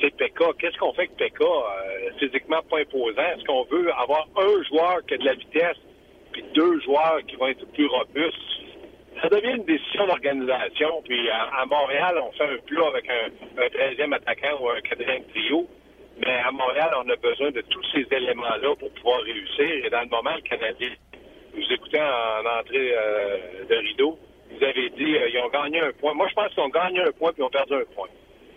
c'est 0.00 0.16
Pekka. 0.16 0.46
Qu'est-ce 0.58 0.76
qu'on 0.78 0.92
fait 0.92 1.02
avec 1.02 1.16
Pekka? 1.16 1.44
Euh, 1.44 2.10
physiquement 2.19 2.60
pas 2.70 2.81
imposant? 2.81 3.22
Est-ce 3.22 3.44
qu'on 3.44 3.64
veut 3.64 3.92
avoir 3.94 4.26
un 4.36 4.62
joueur 4.64 5.04
qui 5.06 5.14
a 5.14 5.19
de 5.19 5.25
la 5.25 5.34
vitesse 5.34 5.78
puis 6.34 6.44
deux 6.52 6.81
joueurs 6.81 7.20
qui 7.26 7.36
vont 7.36 7.46
être 7.46 7.64
plus 7.72 7.86
robustes, 7.86 8.36
ça 9.22 9.28
devient 9.28 9.54
une 9.56 9.64
décision 9.64 10.06
d'organisation. 10.06 11.00
Puis 11.04 11.31
à, 11.31 11.64
Montréal, 11.66 12.20
on 12.20 12.32
fait 12.32 12.44
un 12.44 12.58
plan 12.66 12.88
avec 12.88 13.08
un, 13.08 13.69
13e 13.69 14.12
attaquant 14.12 14.60
ou 14.60 14.69
un 14.69 14.81
quatrième 14.81 15.25
trio. 15.26 15.66
Mais 16.19 16.40
à 16.44 16.50
Montréal, 16.50 16.90
on 17.04 17.08
a 17.08 17.16
besoin 17.16 17.50
de 17.52 17.60
tous 17.62 17.84
ces 17.92 18.06
éléments-là 18.10 18.75
pour 18.78 18.90
pouvoir 18.90 19.20
réussir. 19.22 19.86
Et 19.86 19.90
dans 19.90 20.02
le 20.02 20.08
moment, 20.08 20.34
le 20.34 20.42
Canadien, 20.42 20.90
vous 21.54 21.72
écoutez 21.72 22.00
en 22.00 22.60
entrée 22.60 22.92
euh, 22.96 23.64
de 23.69 23.75
rideau, 23.76 24.19
vous 24.50 24.64
avez 24.64 24.90
dit 24.90 25.16
euh, 25.16 25.28
ils 25.28 25.38
ont 25.38 25.48
gagné 25.48 25.81
un 25.81 25.92
point. 25.92 26.14
Moi, 26.14 26.26
je 26.28 26.34
pense 26.34 26.52
qu'ils 26.52 26.62
ont 26.62 26.69
gagné 26.69 27.00
un 27.00 27.12
point 27.12 27.32
puis 27.32 27.42
ils 27.42 27.46
ont 27.46 27.50
perdu 27.50 27.75
un 27.75 27.94
point. 27.94 28.08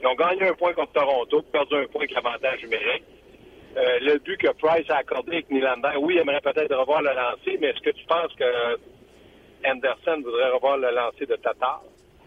Ils 0.02 0.08
ont 0.08 0.16
gagné 0.16 0.48
un 0.48 0.54
point 0.54 0.74
contre 0.74 0.94
Toronto, 0.94 1.42
perdu 1.52 1.76
un 1.76 1.88
point 1.88 2.02
avec 2.02 2.12
l'avantage 2.12 2.62
numérique. 2.64 3.04
Euh, 3.78 4.00
le 4.02 4.18
but 4.20 4.38
que 4.38 4.48
Price 4.54 4.90
a 4.90 4.98
accordé 4.98 5.34
avec 5.34 5.52
Nylander, 5.52 5.98
oui, 6.00 6.16
il 6.16 6.20
aimerait 6.22 6.42
peut-être 6.42 6.76
revoir 6.76 7.02
le 7.02 7.14
lancer, 7.14 7.58
mais 7.60 7.68
est-ce 7.68 7.82
que 7.82 7.92
tu 7.92 8.06
penses 8.06 8.34
que 8.34 8.80
Anderson 9.66 10.22
voudrait 10.24 10.50
revoir 10.50 10.78
le 10.78 10.90
lancer 10.92 11.26
de 11.26 11.36
Tatar? 11.36 11.84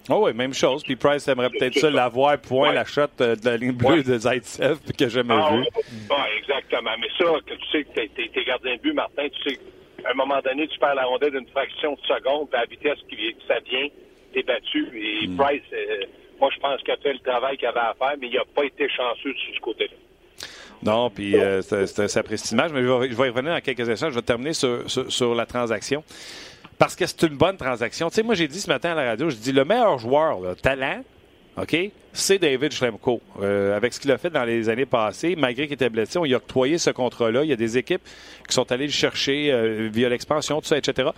Oh 0.09 0.25
oui, 0.25 0.33
même 0.33 0.55
chose. 0.55 0.83
Puis 0.83 0.97
Price 0.97 1.27
aimerait 1.29 1.51
peut-être 1.51 1.79
ça, 1.79 1.91
l'avoir, 1.91 2.39
point, 2.39 2.73
la 2.73 2.85
shot 2.85 3.03
euh, 3.21 3.37
de 3.37 3.45
la 3.45 3.57
ligne 3.57 3.73
bleue 3.73 4.03
de 4.03 4.19
Zaitsev, 4.19 4.79
que 4.81 4.93
j'ai 4.99 5.11
jamais 5.11 5.35
ah, 5.37 5.51
vu. 5.53 5.65
Oui, 5.85 6.17
exactement. 6.39 6.91
Mais 6.99 7.09
ça, 7.19 7.33
que 7.47 7.55
tu 7.55 7.67
sais 7.71 7.85
que 7.85 7.95
t'es, 7.95 8.31
es 8.35 8.45
gardien 8.45 8.77
de 8.77 8.81
but, 8.81 8.95
Martin, 8.95 9.29
tu 9.29 9.51
sais 9.51 9.57
qu'à 9.57 10.11
un 10.11 10.15
moment 10.15 10.41
donné, 10.41 10.67
tu 10.69 10.79
perds 10.79 10.95
la 10.95 11.05
rondelle 11.05 11.33
d'une 11.33 11.49
fraction 11.49 11.93
de 11.95 12.01
seconde, 12.01 12.49
puis 12.49 12.59
à 12.59 12.61
la 12.63 12.67
vitesse 12.67 12.99
qui, 13.09 13.37
ça 13.47 13.61
vient, 13.61 13.89
t'es 14.33 14.43
battu. 14.43 14.89
Et 14.95 15.29
hmm. 15.29 15.37
Price, 15.37 15.63
euh, 15.73 16.05
moi, 16.41 16.51
je 16.55 16.61
pense 16.61 16.81
qu'il 16.83 16.93
a 16.93 16.97
fait 16.97 17.13
le 17.13 17.19
travail 17.19 17.57
qu'il 17.57 17.69
avait 17.69 17.81
à 17.81 17.95
faire, 17.99 18.15
mais 18.21 18.29
il 18.29 18.35
n'a 18.35 18.45
pas 18.55 18.65
été 18.65 18.89
chanceux 18.89 19.35
sur 19.35 19.55
ce 19.55 19.61
côté-là. 19.61 19.97
Non, 20.83 21.11
puis 21.11 21.37
euh, 21.37 21.61
c'est 21.61 22.01
un 22.01 22.09
sapristi 22.09 22.55
match, 22.55 22.71
mais 22.73 22.83
je 22.83 22.89
vais, 22.89 23.27
y 23.27 23.31
revenir 23.31 23.53
dans 23.53 23.61
quelques 23.61 23.89
instants. 23.89 24.09
Je 24.09 24.15
vais 24.15 24.23
terminer 24.23 24.55
sur, 24.55 24.85
sur, 24.89 25.35
la 25.35 25.45
transaction. 25.45 26.03
Parce 26.79 26.97
que 26.97 27.05
c'est 27.07 27.23
une 27.23 27.37
bonne 27.37 27.59
transaction. 27.59 28.09
Tu 28.09 28.17
sais, 28.17 28.23
moi, 28.23 28.35
j'ai 28.35 28.49
dit 28.49 28.61
ce 28.61 28.69
matin 28.71 28.93
à 28.93 28.95
la 28.95 29.05
radio, 29.11 29.29
je 29.29 29.37
dis 29.37 29.53
le 29.53 29.67
meilleur 29.67 29.99
joueur, 29.99 30.41
là, 30.41 30.55
talent, 30.55 31.03
OK, 31.59 31.77
c'est 32.15 32.39
David 32.39 32.73
Schlemko. 32.73 33.21
Euh, 33.43 33.77
avec 33.77 33.93
ce 33.93 34.01
qu'il 34.01 34.11
a 34.11 34.17
fait 34.17 34.31
dans 34.31 34.45
les 34.45 34.71
années 34.71 34.87
passées, 34.87 35.37
malgré 35.37 35.65
qu'il 35.67 35.75
était 35.75 35.91
blessé, 35.91 36.19
on 36.19 36.25
a 36.25 36.35
octroyé 36.35 36.79
ce 36.79 36.89
contrat-là. 36.89 37.45
Il 37.45 37.51
y 37.51 37.53
a 37.53 37.57
des 37.57 37.77
équipes 37.77 38.03
qui 38.49 38.55
sont 38.55 38.71
allées 38.73 38.87
le 38.87 38.93
chercher 38.93 39.53
euh, 39.53 39.91
via 39.93 40.09
l'expansion, 40.09 40.61
tout 40.61 40.69
ça, 40.69 40.79
etc. 40.79 41.11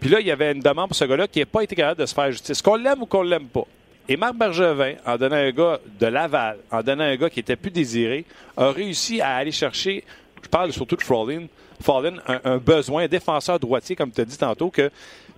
Puis 0.00 0.10
là, 0.10 0.18
il 0.18 0.26
y 0.26 0.32
avait 0.32 0.50
une 0.50 0.60
demande 0.60 0.88
pour 0.88 0.96
ce 0.96 1.04
gars-là 1.04 1.28
qui 1.28 1.38
n'a 1.38 1.46
pas 1.46 1.62
été 1.62 1.76
capable 1.76 2.00
de 2.00 2.06
se 2.06 2.14
faire 2.14 2.32
justice. 2.32 2.60
Qu'on 2.60 2.74
l'aime 2.74 3.02
ou 3.02 3.06
qu'on 3.06 3.22
l'aime 3.22 3.46
pas. 3.46 3.66
Et 4.08 4.16
Marc 4.16 4.36
Bergevin, 4.36 4.94
en 5.04 5.16
donnant 5.16 5.36
un 5.36 5.50
gars 5.50 5.80
de 5.98 6.06
Laval, 6.06 6.58
en 6.70 6.82
donnant 6.82 7.04
un 7.04 7.16
gars 7.16 7.28
qui 7.28 7.40
était 7.40 7.56
plus 7.56 7.72
désiré, 7.72 8.24
a 8.56 8.70
réussi 8.70 9.20
à 9.20 9.34
aller 9.34 9.50
chercher, 9.50 10.04
je 10.42 10.48
parle 10.48 10.72
surtout 10.72 10.96
de 10.96 11.02
Fallin, 11.02 11.46
un, 12.44 12.58
besoin, 12.58 13.04
un 13.04 13.08
défenseur 13.08 13.58
droitier, 13.58 13.96
comme 13.96 14.12
tu 14.12 14.20
as 14.20 14.24
dit 14.24 14.38
tantôt, 14.38 14.70
que 14.70 14.90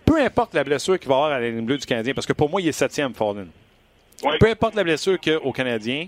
peu 0.04 0.20
importe 0.20 0.52
la 0.54 0.64
blessure 0.64 0.98
qu'il 0.98 1.08
va 1.08 1.14
avoir 1.14 1.30
à 1.30 1.40
la 1.40 1.48
ligne 1.48 1.64
bleue 1.64 1.78
du 1.78 1.86
Canadien, 1.86 2.12
parce 2.12 2.26
que 2.26 2.34
pour 2.34 2.50
moi, 2.50 2.60
il 2.60 2.68
est 2.68 2.72
septième, 2.72 3.14
Fallin. 3.14 3.46
Peu 4.38 4.50
importe 4.50 4.74
la 4.74 4.84
blessure 4.84 5.18
qu'il 5.18 5.36
au 5.36 5.52
Canadien, 5.52 6.06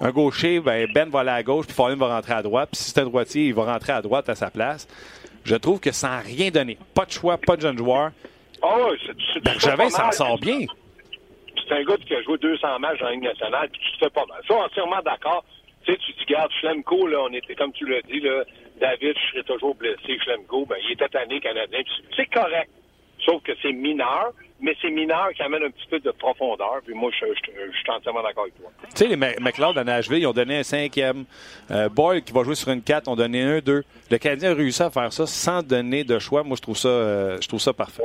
un 0.00 0.10
gaucher, 0.10 0.58
ben, 0.58 0.88
ben 0.92 1.08
va 1.08 1.20
aller 1.20 1.30
à 1.30 1.42
gauche, 1.42 1.66
puis 1.66 1.74
Fallin 1.74 1.94
va 1.94 2.08
rentrer 2.08 2.34
à 2.34 2.42
droite. 2.42 2.70
Puis 2.72 2.82
si 2.82 2.90
c'est 2.90 3.00
un 3.00 3.04
droitier, 3.04 3.46
il 3.46 3.54
va 3.54 3.72
rentrer 3.72 3.92
à 3.92 4.02
droite 4.02 4.28
à 4.28 4.34
sa 4.34 4.50
place. 4.50 4.88
Je 5.44 5.54
trouve 5.54 5.78
que 5.78 5.92
ça 5.92 6.08
n'a 6.08 6.18
rien 6.18 6.50
donné. 6.50 6.76
Pas 6.94 7.04
de 7.04 7.12
choix, 7.12 7.38
pas 7.38 7.56
de 7.56 7.60
jeune 7.60 7.78
joueur. 7.78 8.10
Oh, 8.62 8.90
Bergevin 9.44 9.88
s'en 9.90 10.10
sort 10.10 10.38
bien 10.38 10.66
c'est 11.66 11.74
un 11.74 11.84
gars 11.84 11.96
qui 11.96 12.14
a 12.14 12.22
joué 12.22 12.38
200 12.38 12.78
matchs 12.78 13.02
en 13.02 13.08
Ligue 13.08 13.22
nationale, 13.22 13.68
puis 13.70 13.80
tu 13.80 13.98
te 13.98 14.04
fais 14.04 14.10
pas 14.10 14.24
mal. 14.26 14.40
Ça, 14.46 14.54
entièrement 14.54 15.02
d'accord. 15.04 15.44
Tu 15.84 15.92
sais, 15.92 15.98
tu 15.98 16.12
te 16.14 16.32
garde 16.32 16.50
Schlemko, 16.60 17.06
là, 17.06 17.18
on 17.22 17.32
était, 17.32 17.54
comme 17.54 17.72
tu 17.72 17.86
l'as 17.86 18.02
dit, 18.02 18.20
là, 18.20 18.44
David, 18.80 19.14
je 19.16 19.32
serais 19.32 19.42
toujours 19.44 19.74
blessé, 19.74 20.18
Schlemko, 20.24 20.66
ben, 20.66 20.76
il 20.84 20.92
était 20.92 21.08
tanné 21.08 21.40
canadien. 21.40 21.80
C'est 22.16 22.26
correct. 22.26 22.70
Sauf 23.24 23.42
que 23.42 23.52
c'est 23.62 23.72
mineur, 23.72 24.32
mais 24.60 24.76
c'est 24.80 24.90
mineur 24.90 25.30
qui 25.34 25.42
amène 25.42 25.64
un 25.64 25.70
petit 25.70 25.86
peu 25.88 25.98
de 25.98 26.10
profondeur. 26.10 26.80
Puis 26.84 26.94
moi, 26.94 27.10
je, 27.12 27.26
suis 27.26 27.90
entièrement 27.90 28.22
d'accord 28.22 28.44
avec 28.44 28.56
toi. 28.56 28.70
Tu 28.82 28.88
sais, 28.94 29.06
les 29.08 29.16
McLeod 29.16 29.78
à 29.78 29.84
Nashville, 29.84 30.18
ils 30.18 30.26
ont 30.26 30.32
donné 30.32 30.58
un 30.58 30.62
cinquième. 30.62 31.24
Euh, 31.70 31.88
Boyle, 31.88 32.22
qui 32.22 32.32
va 32.32 32.44
jouer 32.44 32.54
sur 32.54 32.70
une 32.70 32.82
4, 32.82 33.08
ont 33.08 33.16
donné 33.16 33.42
un, 33.42 33.58
deux. 33.60 33.84
Le 34.10 34.18
Canadien 34.18 34.52
a 34.52 34.54
réussi 34.54 34.82
à 34.82 34.90
faire 34.90 35.12
ça 35.12 35.26
sans 35.26 35.62
donner 35.62 36.04
de 36.04 36.18
choix. 36.18 36.42
Moi, 36.42 36.56
je 36.56 36.62
trouve 36.62 36.76
ça, 36.76 36.88
euh, 36.88 37.38
je 37.40 37.48
trouve 37.48 37.60
ça 37.60 37.72
parfait. 37.72 38.04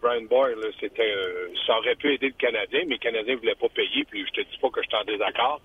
Brian 0.00 0.26
Boyle, 0.28 0.58
c'était, 0.80 1.10
euh, 1.10 1.48
ça 1.66 1.78
aurait 1.78 1.94
pu 1.94 2.12
aider 2.14 2.28
le 2.28 2.34
Canadien, 2.34 2.80
mais 2.86 2.94
le 2.94 2.98
Canadien 2.98 3.34
ne 3.34 3.38
voulait 3.38 3.54
pas 3.54 3.68
payer, 3.68 4.04
puis 4.04 4.24
je 4.26 4.32
te 4.32 4.40
dis 4.40 4.58
pas 4.60 4.70
que 4.70 4.82
je 4.82 4.88
suis 4.88 4.96
en 4.96 5.04
désaccord. 5.04 5.60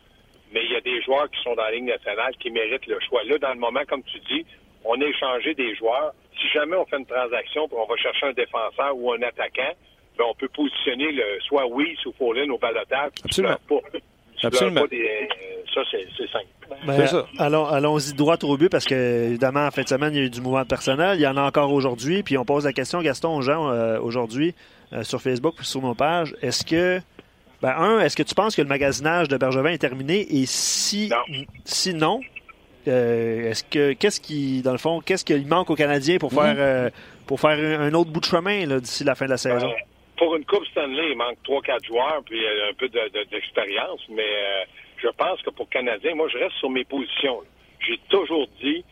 mais 0.51 0.63
il 0.63 0.71
y 0.71 0.75
a 0.75 0.81
des 0.81 1.01
joueurs 1.01 1.29
qui 1.31 1.41
sont 1.41 1.55
dans 1.55 1.63
la 1.63 1.71
ligne 1.71 1.87
nationale 1.87 2.33
qui 2.39 2.51
méritent 2.51 2.85
le 2.85 2.99
choix. 2.99 3.23
Là, 3.23 3.37
dans 3.39 3.53
le 3.53 3.59
moment, 3.59 3.81
comme 3.87 4.03
tu 4.03 4.19
dis, 4.19 4.45
on 4.85 4.99
a 5.01 5.05
échangé 5.05 5.55
des 5.55 5.75
joueurs. 5.75 6.13
Si 6.39 6.47
jamais 6.49 6.75
on 6.75 6.85
fait 6.85 6.97
une 6.97 7.05
transaction, 7.05 7.67
on 7.71 7.85
va 7.85 7.95
chercher 7.97 8.27
un 8.27 8.33
défenseur 8.33 8.95
ou 8.95 9.11
un 9.13 9.21
attaquant, 9.23 9.73
ben, 10.17 10.25
on 10.29 10.35
peut 10.35 10.49
positionner 10.49 11.11
le, 11.11 11.39
soit 11.41 11.65
Weiss 11.67 12.05
ou 12.05 12.13
Follin 12.13 12.49
au 12.49 12.57
balotage. 12.57 13.11
Absolument. 13.25 13.57
Pas, 13.67 13.79
Absolument. 14.43 14.81
Pas 14.81 14.87
des, 14.87 15.29
ça, 15.73 15.81
c'est 15.91 16.29
simple. 16.31 16.45
Ben, 16.85 17.25
allons, 17.39 17.65
allons-y 17.65 18.13
droit 18.13 18.37
au 18.43 18.57
but 18.57 18.69
parce 18.69 18.85
que, 18.85 19.27
évidemment, 19.29 19.65
en 19.65 19.71
fin 19.71 19.83
de 19.83 19.87
semaine, 19.87 20.13
il 20.13 20.19
y 20.19 20.21
a 20.21 20.25
eu 20.25 20.29
du 20.29 20.41
mouvement 20.41 20.65
personnel. 20.65 21.17
Il 21.17 21.21
y 21.21 21.27
en 21.27 21.37
a 21.37 21.41
encore 21.41 21.71
aujourd'hui. 21.71 22.23
Puis 22.23 22.37
on 22.37 22.45
pose 22.45 22.65
la 22.65 22.73
question, 22.73 23.01
Gaston, 23.01 23.35
aux 23.35 23.41
gens 23.41 23.69
euh, 23.69 23.99
aujourd'hui 23.99 24.53
euh, 24.91 25.03
sur 25.03 25.21
Facebook 25.21 25.55
puis 25.57 25.65
sur 25.65 25.81
nos 25.81 25.95
pages. 25.95 26.35
Est-ce 26.41 26.63
que, 26.63 26.99
ben, 27.61 27.75
un, 27.77 27.99
est-ce 28.01 28.15
que 28.15 28.23
tu 28.23 28.35
penses 28.35 28.55
que 28.55 28.61
le 28.61 28.67
magasinage 28.67 29.27
de 29.27 29.37
Bergevin 29.37 29.71
est 29.71 29.77
terminé? 29.77 30.27
Et 30.29 30.45
si 30.45 31.09
non, 31.09 31.45
si 31.65 31.93
non 31.93 32.21
euh, 32.87 33.51
est-ce 33.51 33.63
que 33.63 33.93
qu'est-ce 33.93 34.19
qui, 34.19 34.61
dans 34.61 34.73
le 34.73 34.77
fond, 34.77 34.99
qu'est-ce 34.99 35.23
qu'il 35.23 35.47
manque 35.47 35.69
aux 35.69 35.75
Canadiens 35.75 36.17
pour 36.17 36.33
faire 36.33 36.55
euh, 36.57 36.89
pour 37.25 37.39
faire 37.39 37.57
un, 37.79 37.93
autre 37.93 38.11
bout 38.11 38.19
de 38.19 38.25
chemin 38.25 38.65
d'ici 38.79 39.03
la 39.03 39.15
fin 39.15 39.25
de 39.25 39.31
la 39.31 39.37
saison? 39.37 39.69
Euh, 39.69 39.92
pour 40.17 40.35
une 40.35 40.45
Coupe 40.45 40.65
Stanley, 40.67 41.11
il 41.11 41.17
manque 41.17 41.37
3-4 41.45 41.85
joueurs 41.85 42.21
puis 42.25 42.39
un 42.45 42.73
peu 42.73 42.89
d'expérience, 42.89 44.01
de, 44.09 44.13
mais 44.15 44.67
je 44.97 45.07
pense 45.09 45.41
que 45.41 45.49
pour 45.49 45.69
Canadiens, 45.69 46.15
moi 46.15 46.27
je 46.29 46.37
reste 46.37 46.55
sur 46.57 46.69
mes 46.69 46.83
positions. 46.83 47.41
J'ai 47.85 47.99
toujours 48.09 48.47
dit 48.61 48.83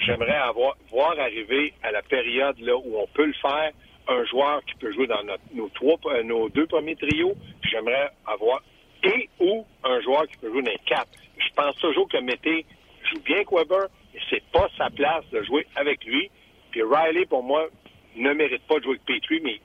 j'aimerais 0.00 0.36
avoir 0.36 0.76
voir 0.90 1.18
arriver 1.18 1.72
à 1.82 1.92
la 1.92 2.02
période 2.02 2.58
là 2.60 2.76
où 2.76 2.98
on 2.98 3.06
peut 3.08 3.26
le 3.26 3.34
faire 3.34 3.70
un 4.08 4.24
joueur 4.24 4.64
qui 4.64 4.74
peut 4.76 4.92
jouer 4.92 5.06
dans 5.06 5.22
notre, 5.22 5.42
nos 5.54 5.68
trois 5.68 5.96
nos 6.24 6.48
deux 6.48 6.66
premiers 6.66 6.96
trios. 6.96 7.34
J'aimerais 7.62 8.10
avoir 8.26 8.62
et 9.02 9.28
ou 9.38 9.64
un 9.84 10.00
joueur 10.00 10.26
qui 10.28 10.36
peut 10.38 10.50
jouer 10.50 10.62
dans 10.62 10.70
les 10.70 10.80
quatre. 10.86 11.10
Je 11.38 11.48
pense 11.54 11.76
toujours 11.76 12.08
que 12.08 12.18
Mété 12.18 12.66
joue 13.10 13.20
bien 13.22 13.36
avec 13.36 13.50
Weber, 13.50 13.86
et 14.14 14.18
c'est 14.28 14.42
pas 14.52 14.68
sa 14.76 14.90
place 14.90 15.24
de 15.32 15.42
jouer 15.42 15.66
avec 15.76 16.04
lui. 16.04 16.30
Puis 16.70 16.82
Riley, 16.82 17.26
pour 17.26 17.42
moi, 17.42 17.68
ne 18.16 18.32
mérite 18.32 18.62
pas 18.66 18.78
de 18.78 18.84
jouer 18.84 18.98
avec 19.08 19.20
Petrie, 19.20 19.40
mais 19.42 19.60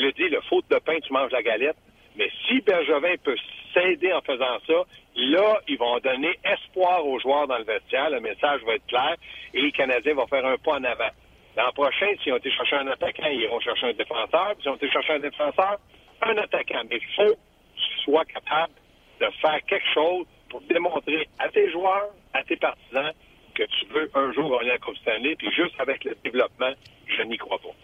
je 0.00 0.06
le 0.06 0.12
dis, 0.12 0.28
le 0.28 0.40
faute 0.42 0.64
de 0.70 0.78
pain, 0.78 0.98
tu 1.00 1.12
manges 1.12 1.30
la 1.30 1.42
galette. 1.42 1.76
Mais 2.16 2.30
si 2.46 2.60
Bergevin 2.60 3.16
peut 3.22 3.36
s'aider 3.74 4.12
en 4.12 4.20
faisant 4.22 4.58
ça, 4.66 4.82
là, 5.16 5.60
ils 5.68 5.78
vont 5.78 5.98
donner 5.98 6.38
espoir 6.44 7.06
aux 7.06 7.20
joueurs 7.20 7.46
dans 7.46 7.58
le 7.58 7.64
vestiaire. 7.64 8.10
Le 8.10 8.20
message 8.20 8.62
va 8.64 8.74
être 8.74 8.86
clair 8.86 9.16
et 9.54 9.60
les 9.60 9.72
Canadiens 9.72 10.14
vont 10.14 10.26
faire 10.26 10.44
un 10.44 10.56
pas 10.56 10.72
en 10.72 10.84
avant. 10.84 11.10
L'an 11.56 11.72
prochain, 11.72 12.06
s'ils 12.22 12.32
ont 12.32 12.36
été 12.36 12.50
chercher 12.50 12.76
un 12.76 12.88
attaquant, 12.88 13.26
ils 13.30 13.42
iront 13.42 13.60
chercher 13.60 13.88
un 13.88 13.92
défenseur. 13.92 14.54
S'ils 14.60 14.70
ont 14.70 14.76
été 14.76 14.90
chercher 14.90 15.12
un 15.14 15.18
défenseur, 15.18 15.78
un 16.22 16.36
attaquant. 16.38 16.82
Mais 16.88 16.96
il 16.96 17.14
faut 17.14 17.34
que 17.34 17.38
tu 17.76 18.02
sois 18.04 18.24
capable 18.24 18.72
de 19.20 19.26
faire 19.40 19.60
quelque 19.66 19.88
chose 19.92 20.26
pour 20.48 20.60
démontrer 20.62 21.28
à 21.38 21.48
tes 21.48 21.70
joueurs, 21.70 22.10
à 22.32 22.42
tes 22.42 22.56
partisans, 22.56 23.12
que 23.54 23.62
tu 23.64 23.86
veux 23.86 24.10
un 24.14 24.32
jour 24.32 24.50
gagner 24.58 24.72
la 24.72 24.78
Coupe 24.78 24.96
Stanley, 24.96 25.36
puis 25.36 25.50
juste 25.52 25.78
avec 25.78 26.04
le 26.04 26.16
développement, 26.24 26.72
je 27.06 27.22
n'y 27.22 27.36
crois 27.36 27.58
pas. 27.58 27.74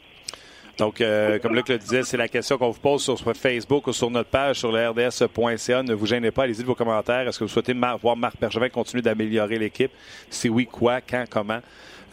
Donc, 0.78 1.00
euh, 1.00 1.38
comme 1.38 1.54
Luc 1.54 1.68
le 1.68 1.78
disait, 1.78 2.02
c'est 2.02 2.18
la 2.18 2.28
question 2.28 2.59
qu'on 2.59 2.71
vous 2.71 2.80
pose 2.80 3.02
sur 3.02 3.18
Facebook 3.35 3.87
ou 3.87 3.92
sur 3.95 4.11
notre 4.11 4.28
page 4.28 4.59
sur 4.59 4.71
le 4.71 4.88
RDS.ca. 4.88 5.83
Ne 5.83 5.95
vous 5.95 6.06
gênez 6.06 6.30
pas, 6.30 6.42
allez-y 6.42 6.61
de 6.61 6.66
vos 6.66 6.75
commentaires. 6.75 7.26
Est-ce 7.26 7.38
que 7.38 7.45
vous 7.45 7.50
souhaitez 7.50 7.73
voir 7.73 8.16
Marc 8.16 8.38
Bergevin 8.38 8.68
continuer 8.68 9.02
d'améliorer 9.02 9.59
l'équipe? 9.59 9.90
Si 10.28 10.50
oui, 10.50 10.66
quoi, 10.66 11.00
quand, 11.00 11.25
comment? 11.30 11.61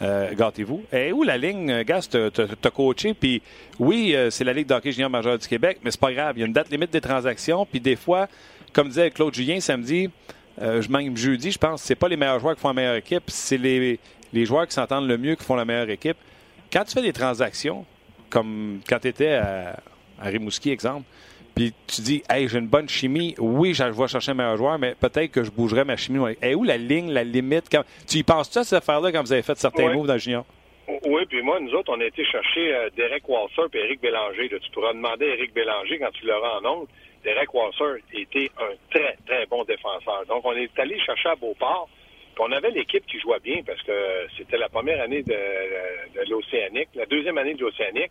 Euh, 0.02 0.34
gâtez-vous. 0.34 0.82
Et 0.92 1.12
où 1.12 1.22
la 1.22 1.36
ligne, 1.36 1.82
Gas, 1.84 2.08
t'as 2.10 2.70
coaché, 2.70 3.14
puis 3.14 3.42
oui, 3.78 4.12
euh, 4.14 4.28
c'est 4.30 4.44
la 4.44 4.52
Ligue 4.52 4.66
d'hockey 4.66 4.92
junior 4.92 5.08
majeur 5.08 5.38
du 5.38 5.46
Québec, 5.46 5.78
mais 5.84 5.90
c'est 5.90 6.00
pas 6.00 6.12
grave. 6.12 6.36
Il 6.36 6.40
y 6.40 6.42
a 6.42 6.46
une 6.46 6.52
date 6.52 6.70
limite 6.70 6.90
des 6.90 7.00
transactions, 7.00 7.64
puis 7.64 7.80
des 7.80 7.96
fois, 7.96 8.28
comme 8.72 8.88
disait 8.88 9.10
Claude 9.10 9.32
Julien 9.32 9.60
samedi, 9.60 10.10
euh, 10.60 10.82
même 10.88 11.16
jeudi, 11.16 11.52
je 11.52 11.58
pense, 11.58 11.82
c'est 11.82 11.94
pas 11.94 12.08
les 12.08 12.16
meilleurs 12.16 12.40
joueurs 12.40 12.54
qui 12.54 12.60
font 12.60 12.68
la 12.68 12.74
meilleure 12.74 12.96
équipe, 12.96 13.24
c'est 13.28 13.56
les, 13.56 14.00
les 14.32 14.44
joueurs 14.44 14.66
qui 14.66 14.74
s'entendent 14.74 15.06
le 15.06 15.16
mieux 15.16 15.36
qui 15.36 15.44
font 15.44 15.54
la 15.54 15.64
meilleure 15.64 15.90
équipe. 15.90 16.16
Quand 16.72 16.84
tu 16.84 16.92
fais 16.92 17.02
des 17.02 17.12
transactions, 17.12 17.84
comme 18.34 18.80
quand 18.88 18.98
tu 18.98 19.08
étais 19.08 19.34
à, 19.34 19.76
Rimouski, 20.20 20.70
exemple, 20.70 21.04
puis 21.54 21.72
tu 21.86 22.02
dis, 22.02 22.22
hey, 22.28 22.48
j'ai 22.48 22.58
une 22.58 22.66
bonne 22.66 22.88
chimie, 22.88 23.36
oui, 23.38 23.74
je 23.74 23.84
vais 23.84 24.08
chercher 24.08 24.32
un 24.32 24.34
meilleur 24.34 24.56
joueur, 24.56 24.78
mais 24.78 24.96
peut-être 24.96 25.30
que 25.30 25.44
je 25.44 25.52
bougerai 25.52 25.84
ma 25.84 25.96
chimie. 25.96 26.34
Et 26.42 26.54
où 26.56 26.64
la 26.64 26.76
ligne, 26.76 27.12
la 27.12 27.22
limite? 27.22 27.66
Quand... 27.70 27.84
Tu 28.08 28.18
y 28.18 28.22
penses-tu 28.24 28.58
à 28.58 28.64
cette 28.64 28.78
affaire-là 28.78 29.12
quand 29.12 29.22
vous 29.22 29.32
avez 29.32 29.42
fait 29.42 29.56
certains 29.56 29.92
moves 29.92 30.08
dans 30.08 30.14
le 30.14 30.18
junior? 30.18 30.44
Oui, 31.06 31.24
puis 31.28 31.42
moi, 31.42 31.60
nous 31.60 31.72
autres, 31.74 31.92
on 31.96 32.00
a 32.00 32.04
été 32.04 32.24
chercher 32.24 32.74
euh, 32.74 32.90
Derek 32.96 33.28
Walser 33.28 33.62
et 33.72 33.78
Eric 33.78 34.02
Bélanger. 34.02 34.48
Tu 34.48 34.70
pourras 34.72 34.92
demander 34.92 35.30
à 35.30 35.34
Eric 35.34 35.54
Bélanger 35.54 35.98
quand 35.98 36.10
tu 36.12 36.26
l'auras 36.26 36.60
en 36.60 36.64
ondes. 36.64 36.88
Derek 37.22 37.54
Wasser 37.54 38.02
était 38.12 38.50
un 38.58 38.74
très, 38.90 39.16
très 39.26 39.46
bon 39.46 39.64
défenseur. 39.64 40.26
Donc, 40.28 40.44
on 40.44 40.52
est 40.52 40.78
allé 40.78 40.98
chercher 41.00 41.30
à 41.30 41.36
Beauport. 41.36 41.88
On 42.38 42.52
avait 42.52 42.70
l'équipe 42.70 43.06
qui 43.06 43.18
jouait 43.20 43.40
bien 43.40 43.62
parce 43.64 43.80
que 43.82 44.26
c'était 44.36 44.58
la 44.58 44.68
première 44.68 45.00
année 45.00 45.22
de, 45.22 45.34
l'Océanique, 46.28 46.88
la 46.94 47.06
deuxième 47.06 47.38
année 47.38 47.54
de 47.54 47.60
l'Océanique, 47.60 48.10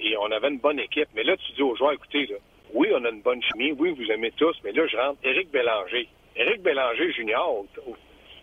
et 0.00 0.16
on 0.16 0.30
avait 0.30 0.48
une 0.48 0.58
bonne 0.58 0.78
équipe. 0.78 1.08
Mais 1.14 1.24
là, 1.24 1.36
tu 1.36 1.52
dis 1.52 1.62
aux 1.62 1.76
joueurs, 1.76 1.92
écoutez, 1.92 2.26
là, 2.26 2.36
oui, 2.72 2.88
on 2.94 3.04
a 3.04 3.10
une 3.10 3.22
bonne 3.22 3.42
chimie, 3.42 3.72
oui, 3.72 3.90
vous 3.90 4.10
aimez 4.10 4.32
tous, 4.36 4.56
mais 4.62 4.72
là, 4.72 4.86
je 4.86 4.96
rentre 4.96 5.18
Éric 5.24 5.50
Bélanger. 5.50 6.08
Éric 6.36 6.62
Bélanger 6.62 7.12
junior, 7.12 7.64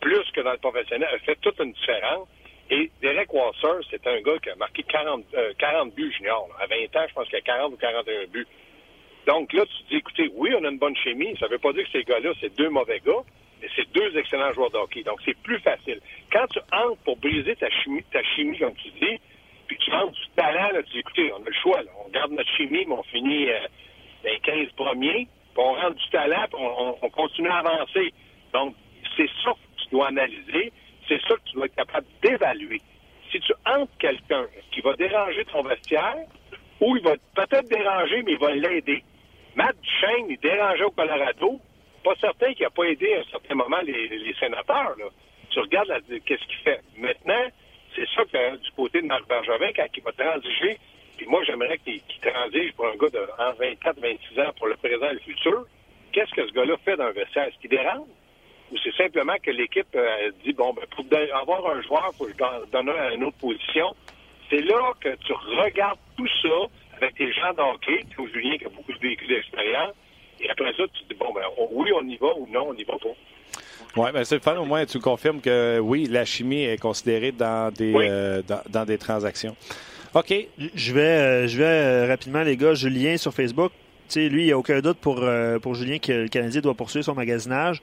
plus 0.02 0.32
que 0.34 0.42
dans 0.42 0.52
le 0.52 0.58
professionnel, 0.58 1.10
a 1.14 1.20
fait 1.20 1.38
toute 1.42 1.60
une 1.60 1.72
différence. 1.72 2.28
Et 2.70 2.90
Derek 3.02 3.32
Wasser, 3.32 3.86
c'est 3.92 4.06
un 4.08 4.20
gars 4.22 4.40
qui 4.42 4.50
a 4.50 4.56
marqué 4.56 4.84
40, 4.84 5.24
40 5.60 5.88
euh, 5.88 5.92
buts 5.96 6.12
junior. 6.18 6.50
À 6.60 6.66
20 6.66 6.76
ans, 6.96 7.06
je 7.08 7.14
pense 7.14 7.28
qu'il 7.28 7.38
a 7.38 7.42
40 7.42 7.74
ou 7.74 7.78
41 7.78 8.26
buts. 8.28 8.48
Donc 9.28 9.54
là, 9.54 9.66
tu 9.66 9.84
dis, 9.90 9.98
écoutez, 9.98 10.32
oui, 10.34 10.52
on 10.60 10.64
a 10.64 10.70
une 10.70 10.80
bonne 10.80 10.96
chimie. 10.98 11.36
Ça 11.40 11.46
ne 11.46 11.52
veut 11.52 11.60
pas 11.60 11.74
dire 11.74 11.84
que 11.86 11.92
ces 11.92 12.04
gars-là, 12.04 12.32
c'est 12.42 12.56
deux 12.56 12.70
mauvais 12.70 13.02
gars, 13.06 13.24
mais 13.62 13.68
c'est 13.76 13.90
deux 13.92 14.18
excellents 14.18 14.54
joueurs 14.54 14.72
de 14.72 14.78
hockey. 14.78 15.04
Donc, 15.04 15.20
c'est 15.26 15.38
plus 15.38 15.60
facile. 15.60 16.00
Quand 16.32 16.48
tu 16.48 16.60
entres 16.72 17.02
pour 17.04 17.18
briser 17.18 17.56
ta 17.56 17.70
chimie, 17.70 18.04
ta 18.12 18.24
chimie 18.36 18.58
comme 18.58 18.76
tu 18.76 18.90
dis, 19.02 19.20
puis 19.68 19.78
tu 19.78 19.92
entres 19.94 20.12
du 20.12 20.28
talent, 20.36 20.70
tu 20.86 20.92
dis, 20.94 21.00
écoutez, 21.00 21.32
on 21.34 21.42
a 21.42 21.50
le 21.50 21.56
choix. 21.62 21.82
On 22.06 22.10
garde 22.10 22.32
notre 22.32 22.50
chimie, 22.56 22.86
mais 22.88 22.96
on 22.96 23.04
finit 23.04 23.50
euh, 23.50 23.60
les 24.24 24.40
15 24.40 24.72
premiers, 24.76 25.28
puis 25.54 25.64
on 25.64 25.74
rentre 25.74 25.96
du 25.96 26.10
talent, 26.10 26.46
puis 26.52 26.62
on, 26.62 27.10
continue 27.10 27.50
à 27.50 27.58
avancer. 27.58 28.14
Donc, 28.54 28.76
c'est 29.18 29.30
ça 29.44 29.52
que 29.52 29.84
tu 29.84 29.90
dois 29.92 30.08
analyser. 30.08 30.72
C'est 31.08 31.22
ça 31.22 31.36
que 31.36 31.42
tu 31.46 31.56
dois 31.56 31.66
être 31.66 31.76
capable 31.76 32.08
d'évaluer. 32.22 32.82
Si 33.32 33.40
tu 33.40 33.54
entres 33.66 33.92
quelqu'un 34.00 34.46
qui 34.72 34.82
va 34.82 34.94
déranger 34.94 35.46
ton 35.46 35.62
vestiaire, 35.62 36.26
ou 36.82 36.98
il 36.98 37.04
va 37.04 37.16
peut-être 37.36 37.70
déranger, 37.70 38.22
mais 38.24 38.34
il 38.34 38.38
va 38.38 38.54
l'aider. 38.54 39.04
Matt 39.56 39.76
Duchesne, 39.82 40.30
il 40.30 40.38
dérangeait 40.40 40.84
au 40.84 40.92
Colorado. 40.92 41.60
Pas 42.06 42.14
certain 42.22 42.54
qu'il 42.54 42.62
n'a 42.62 42.70
pas 42.70 42.84
aidé 42.84 43.16
à 43.16 43.20
un 43.22 43.24
certain 43.32 43.56
moment 43.56 43.82
les, 43.82 44.36
sénateurs. 44.40 44.96
Tu 45.50 45.60
regardes 45.60 45.90
qu'est-ce 46.24 46.46
qu'il 46.46 46.58
fait. 46.64 46.82
Maintenant, 46.98 47.48
c'est 47.96 48.08
ça 48.16 48.24
que 48.26 48.58
du 48.58 48.72
côté 48.76 49.02
de 49.02 49.08
Marc 49.08 49.28
Bergevin, 49.28 49.72
quand 49.76 49.88
il 49.92 50.04
va 50.04 50.12
transiger, 50.12 50.78
puis 51.18 51.26
moi, 51.26 51.42
j'aimerais 51.46 51.80
qu'il 51.80 52.02
transige 52.22 52.74
pour 52.74 52.86
un 52.86 52.96
gars 52.96 53.10
de 53.10 53.26
24, 53.58 54.00
26 54.00 54.40
ans 54.40 54.52
pour 54.56 54.68
le 54.68 54.76
présent 54.76 55.10
et 55.10 55.14
le 55.14 55.20
futur. 55.20 55.66
Qu'est-ce 56.12 56.32
que 56.32 56.48
ce 56.48 56.54
gars-là 56.54 56.78
fait 56.86 56.96
dans 56.96 57.06
un 57.06 57.12
vestiaire? 57.12 57.48
Est-ce 57.48 57.58
qu'il 57.58 57.72
dérange? 57.72 58.08
Ou 58.72 58.78
c'est 58.84 58.96
simplement 58.96 59.36
que 59.42 59.50
l'équipe 59.50 59.88
euh, 59.96 60.32
dit, 60.44 60.54
bon, 60.54 60.74
ben, 60.74 60.86
pour 60.92 61.06
avoir 61.34 61.76
un 61.76 61.82
joueur, 61.82 62.12
il 62.14 62.18
faut 62.18 62.26
que 62.26 62.34
je 62.34 62.72
donne 62.72 62.90
à 62.90 63.14
une 63.16 63.24
autre 63.24 63.38
position. 63.38 63.96
C'est 64.52 64.62
là 64.62 64.94
que 65.02 65.16
tu 65.26 65.34
regardes 65.34 66.00
tout 66.18 66.28
ça 66.44 66.68
avec 66.98 67.16
des 67.16 67.34
gens 67.34 67.54
d'hockey, 67.54 68.06
Julien 68.32 68.58
qui 68.58 68.66
a 68.66 68.70
beaucoup 68.70 68.94
de 68.94 69.00
véhicules 69.00 69.28
d'expérience. 69.28 69.96
Et 70.42 70.50
après 70.50 70.72
ça, 70.74 70.84
tu 70.94 71.04
te 71.04 71.14
dis, 71.14 71.20
bon, 71.20 71.34
ben, 71.34 71.44
oui, 71.72 71.92
on 71.96 72.08
y 72.08 72.18
va 72.18 72.36
ou 72.36 72.48
non, 72.52 72.68
on 72.70 72.74
n'y 72.74 72.84
va 72.84 72.94
pas. 72.94 73.10
Oui, 73.98 74.10
ben 74.14 74.26
c'est 74.26 74.36
le 74.36 74.42
fun. 74.42 74.58
Au 74.58 74.66
moins, 74.66 74.86
tu 74.86 75.00
confirmes 75.00 75.40
que 75.40 75.80
oui, 75.80 76.08
la 76.10 76.26
chimie 76.26 76.64
est 76.64 76.80
considérée 76.80 77.32
dans 77.32 77.72
des, 77.74 77.94
euh, 77.96 78.42
dans, 78.70 78.86
des 78.86 78.98
transactions. 78.98 79.56
OK. 80.14 80.34
Je 80.76 80.94
vais, 80.94 81.02
euh, 81.02 81.48
je 81.48 81.58
vais 81.58 81.64
euh, 81.64 82.08
rapidement, 82.08 82.44
les 82.44 82.58
gars. 82.58 82.74
Julien 82.74 83.16
sur 83.18 83.34
Facebook. 83.34 83.72
Tu 84.10 84.14
sais, 84.14 84.30
lui, 84.30 84.44
il 84.44 84.46
n'y 84.48 84.52
a 84.52 84.58
aucun 84.58 84.82
doute 84.82 84.98
pour, 84.98 85.24
pour 85.62 85.74
Julien 85.76 85.98
que 85.98 86.12
le 86.12 86.28
Canadien 86.28 86.62
doit 86.62 86.76
poursuivre 86.76 87.06
son 87.06 87.16
magasinage. 87.16 87.82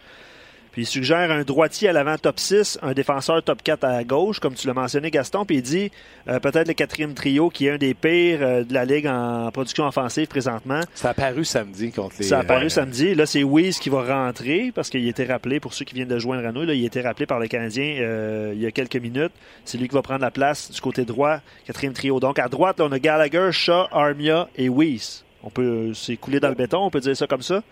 Puis 0.72 0.82
il 0.82 0.86
suggère 0.86 1.30
un 1.30 1.42
droitier 1.42 1.90
à 1.90 1.92
l'avant 1.92 2.16
top 2.16 2.40
6, 2.40 2.78
un 2.80 2.94
défenseur 2.94 3.42
top 3.42 3.62
4 3.62 3.84
à 3.84 4.04
gauche, 4.04 4.40
comme 4.40 4.54
tu 4.54 4.66
l'as 4.66 4.72
mentionné, 4.72 5.10
Gaston. 5.10 5.44
Puis 5.44 5.56
il 5.56 5.62
dit 5.62 5.90
euh, 6.28 6.40
peut-être 6.40 6.66
le 6.66 6.72
quatrième 6.72 7.12
trio 7.12 7.50
qui 7.50 7.66
est 7.66 7.72
un 7.72 7.76
des 7.76 7.92
pires 7.92 8.38
euh, 8.40 8.64
de 8.64 8.72
la 8.72 8.86
Ligue 8.86 9.06
en 9.06 9.50
production 9.52 9.86
offensive 9.86 10.28
présentement. 10.28 10.80
Ça 10.94 11.10
a 11.10 11.14
paru 11.14 11.44
samedi 11.44 11.92
contre 11.92 12.16
les. 12.18 12.24
Ça 12.24 12.38
a 12.38 12.44
paru 12.44 12.70
samedi. 12.70 13.14
Là, 13.14 13.26
c'est 13.26 13.42
Wiz 13.42 13.78
qui 13.78 13.90
va 13.90 14.02
rentrer 14.02 14.72
parce 14.74 14.88
qu'il 14.88 15.04
a 15.04 15.10
été 15.10 15.24
rappelé, 15.24 15.60
pour 15.60 15.74
ceux 15.74 15.84
qui 15.84 15.94
viennent 15.94 16.08
de 16.08 16.18
joindre 16.18 16.48
à 16.48 16.52
nous, 16.52 16.64
là, 16.64 16.72
il 16.72 16.82
a 16.82 16.86
été 16.86 17.02
rappelé 17.02 17.26
par 17.26 17.38
le 17.38 17.48
Canadien 17.48 17.98
euh, 18.00 18.52
il 18.54 18.62
y 18.62 18.66
a 18.66 18.70
quelques 18.70 18.96
minutes. 18.96 19.32
C'est 19.66 19.76
lui 19.76 19.88
qui 19.88 19.94
va 19.94 20.00
prendre 20.02 20.22
la 20.22 20.30
place 20.30 20.70
du 20.70 20.80
côté 20.80 21.04
droit, 21.04 21.40
quatrième 21.66 21.92
trio. 21.92 22.18
Donc 22.18 22.38
à 22.38 22.48
droite, 22.48 22.78
là, 22.78 22.86
on 22.88 22.92
a 22.92 22.98
Gallagher, 22.98 23.50
Shaw, 23.52 23.88
Armia 23.92 24.48
et 24.56 24.70
Weiss. 24.70 25.22
On 25.44 25.50
peut 25.50 25.92
s'écouler 25.92 26.40
dans 26.40 26.48
le 26.48 26.54
béton, 26.54 26.78
on 26.78 26.90
peut 26.90 27.00
dire 27.00 27.16
ça 27.16 27.26
comme 27.26 27.42
ça. 27.42 27.62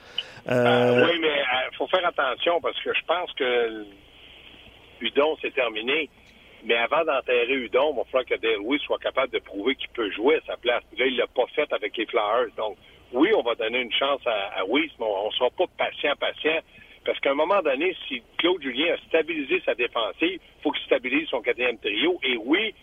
oui, 0.46 1.18
mais 1.22 1.39
faut 1.80 1.86
faire 1.86 2.06
attention 2.06 2.60
parce 2.60 2.78
que 2.80 2.92
je 2.92 3.04
pense 3.06 3.32
que 3.32 3.86
Udon, 5.00 5.36
c'est 5.40 5.54
terminé. 5.54 6.10
Mais 6.62 6.74
avant 6.74 7.04
d'enterrer 7.04 7.54
Udon, 7.54 7.92
il 7.92 7.96
va 7.96 8.04
falloir 8.04 8.26
que 8.26 8.34
Dale 8.34 8.60
Weiss 8.62 8.82
soit 8.82 8.98
capable 8.98 9.32
de 9.32 9.38
prouver 9.38 9.74
qu'il 9.76 9.88
peut 9.90 10.10
jouer 10.10 10.36
à 10.36 10.40
sa 10.46 10.56
place. 10.58 10.82
Là, 10.98 11.06
il 11.06 11.16
l'a 11.16 11.26
pas 11.26 11.46
fait 11.54 11.72
avec 11.72 11.96
les 11.96 12.04
Flyers. 12.04 12.52
Donc, 12.58 12.76
oui, 13.12 13.30
on 13.34 13.42
va 13.42 13.54
donner 13.54 13.80
une 13.80 13.92
chance 13.92 14.20
à, 14.26 14.60
à 14.60 14.64
Weiss, 14.66 14.90
mais 14.98 15.06
on 15.06 15.28
ne 15.28 15.32
sera 15.32 15.48
pas 15.50 15.64
patient, 15.78 16.12
patient. 16.20 16.60
Parce 17.06 17.18
qu'à 17.20 17.30
un 17.30 17.34
moment 17.34 17.62
donné, 17.62 17.96
si 18.06 18.22
Claude 18.36 18.60
Julien 18.60 18.92
a 18.92 18.98
stabilisé 19.08 19.62
sa 19.64 19.74
défensive, 19.74 20.38
il 20.38 20.62
faut 20.62 20.70
qu'il 20.72 20.84
stabilise 20.84 21.28
son 21.28 21.40
quatrième 21.40 21.78
trio. 21.78 22.20
Et 22.22 22.36
oui, 22.36 22.74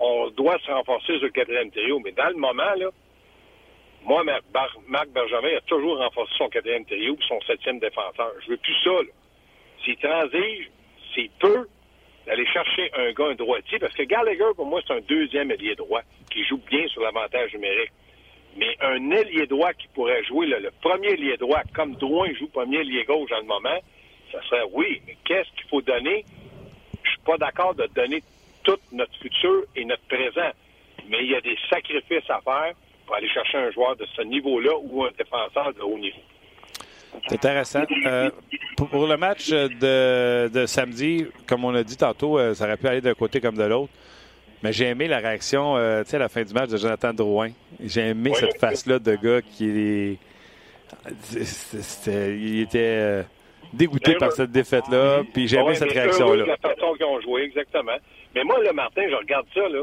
on 0.00 0.30
doit 0.30 0.58
se 0.60 0.70
renforcer 0.70 1.18
sur 1.18 1.24
le 1.24 1.30
quatrième 1.30 1.70
trio. 1.70 2.00
Mais 2.00 2.12
dans 2.12 2.30
le 2.30 2.36
moment, 2.36 2.72
là, 2.76 2.88
moi, 4.04 4.24
Marc 4.24 5.08
Bergevin 5.10 5.56
a 5.56 5.60
toujours 5.62 5.98
renforcé 5.98 6.34
son 6.36 6.48
quatrième 6.48 6.84
trio 6.84 7.14
et 7.14 7.24
son 7.28 7.40
septième 7.42 7.78
défenseur. 7.78 8.32
Je 8.44 8.50
veux 8.50 8.56
plus 8.56 8.74
ça. 8.82 8.90
S'il 9.84 9.96
transige, 9.96 10.70
s'il 11.14 11.30
peut, 11.38 11.68
d'aller 12.26 12.46
chercher 12.46 12.90
un 12.94 13.12
gars, 13.12 13.26
un 13.26 13.34
droitier, 13.34 13.78
parce 13.78 13.94
que 13.94 14.02
Gallagher, 14.02 14.50
pour 14.56 14.66
moi, 14.66 14.80
c'est 14.86 14.94
un 14.94 15.00
deuxième 15.00 15.50
ailier 15.50 15.74
droit 15.74 16.02
qui 16.30 16.44
joue 16.44 16.60
bien 16.70 16.86
sur 16.88 17.02
l'avantage 17.02 17.52
numérique. 17.52 17.92
Mais 18.56 18.76
un 18.80 19.10
ailier 19.10 19.46
droit 19.46 19.72
qui 19.72 19.88
pourrait 19.88 20.22
jouer 20.24 20.46
le 20.46 20.70
premier 20.82 21.12
ailier 21.12 21.36
droit, 21.36 21.62
comme 21.74 21.94
Drouin 21.94 22.32
joue 22.34 22.48
premier 22.48 22.80
ailier 22.80 23.04
gauche 23.04 23.30
dans 23.30 23.38
le 23.38 23.46
moment, 23.46 23.78
ça 24.30 24.42
serait 24.44 24.64
oui, 24.72 25.00
mais 25.06 25.16
qu'est-ce 25.24 25.50
qu'il 25.56 25.68
faut 25.68 25.82
donner? 25.82 26.24
Je 27.02 27.10
suis 27.10 27.20
pas 27.20 27.36
d'accord 27.38 27.74
de 27.74 27.86
donner 27.94 28.22
tout 28.62 28.78
notre 28.92 29.14
futur 29.18 29.64
et 29.74 29.84
notre 29.84 30.04
présent. 30.04 30.50
Mais 31.08 31.18
il 31.24 31.30
y 31.30 31.34
a 31.34 31.40
des 31.40 31.56
sacrifices 31.68 32.28
à 32.30 32.40
faire 32.40 32.72
pour 33.12 33.18
aller 33.18 33.28
chercher 33.28 33.58
un 33.58 33.70
joueur 33.70 33.94
de 33.96 34.06
ce 34.16 34.22
niveau-là 34.22 34.70
ou 34.82 35.04
un 35.04 35.10
défenseur 35.18 35.74
de 35.74 35.82
haut 35.82 35.98
niveau. 35.98 36.20
C'est 37.28 37.34
intéressant. 37.34 37.82
Euh, 38.06 38.30
pour, 38.78 39.06
le 39.06 39.18
match 39.18 39.50
de, 39.50 40.64
samedi, 40.66 41.26
comme 41.46 41.66
on 41.66 41.74
a 41.74 41.82
dit 41.82 41.98
tantôt, 41.98 42.38
euh, 42.38 42.54
ça 42.54 42.64
aurait 42.64 42.78
pu 42.78 42.88
aller 42.88 43.02
d'un 43.02 43.12
côté 43.12 43.42
comme 43.42 43.56
de 43.56 43.64
l'autre. 43.64 43.92
Mais 44.62 44.72
j'ai 44.72 44.86
aimé 44.86 45.08
la 45.08 45.18
réaction, 45.18 45.76
euh, 45.76 46.04
tu 46.04 46.10
sais, 46.10 46.16
à 46.16 46.20
la 46.20 46.30
fin 46.30 46.42
du 46.42 46.54
match 46.54 46.70
de 46.70 46.78
Jonathan 46.78 47.12
Drouin. 47.12 47.50
J'ai 47.84 48.00
aimé 48.00 48.32
cette 48.34 48.58
face-là 48.58 48.98
de 48.98 49.14
gars 49.16 49.42
qui 49.42 50.18
il 52.06 52.60
était 52.60 53.26
dégoûté 53.74 54.14
par 54.14 54.32
cette 54.32 54.52
défaite-là. 54.52 55.22
Puis 55.34 55.48
j'ai 55.48 55.58
aimé 55.58 55.74
cette 55.74 55.92
réaction-là. 55.92 56.46
La 56.46 56.56
façon 56.56 56.94
qu'ils 56.94 57.04
ont 57.04 57.20
joué, 57.20 57.42
exactement. 57.42 57.96
Mais 58.34 58.42
moi, 58.42 58.58
le 58.62 58.72
Martin, 58.72 59.02
je 59.10 59.16
regarde 59.16 59.46
ça, 59.52 59.68
là 59.68 59.82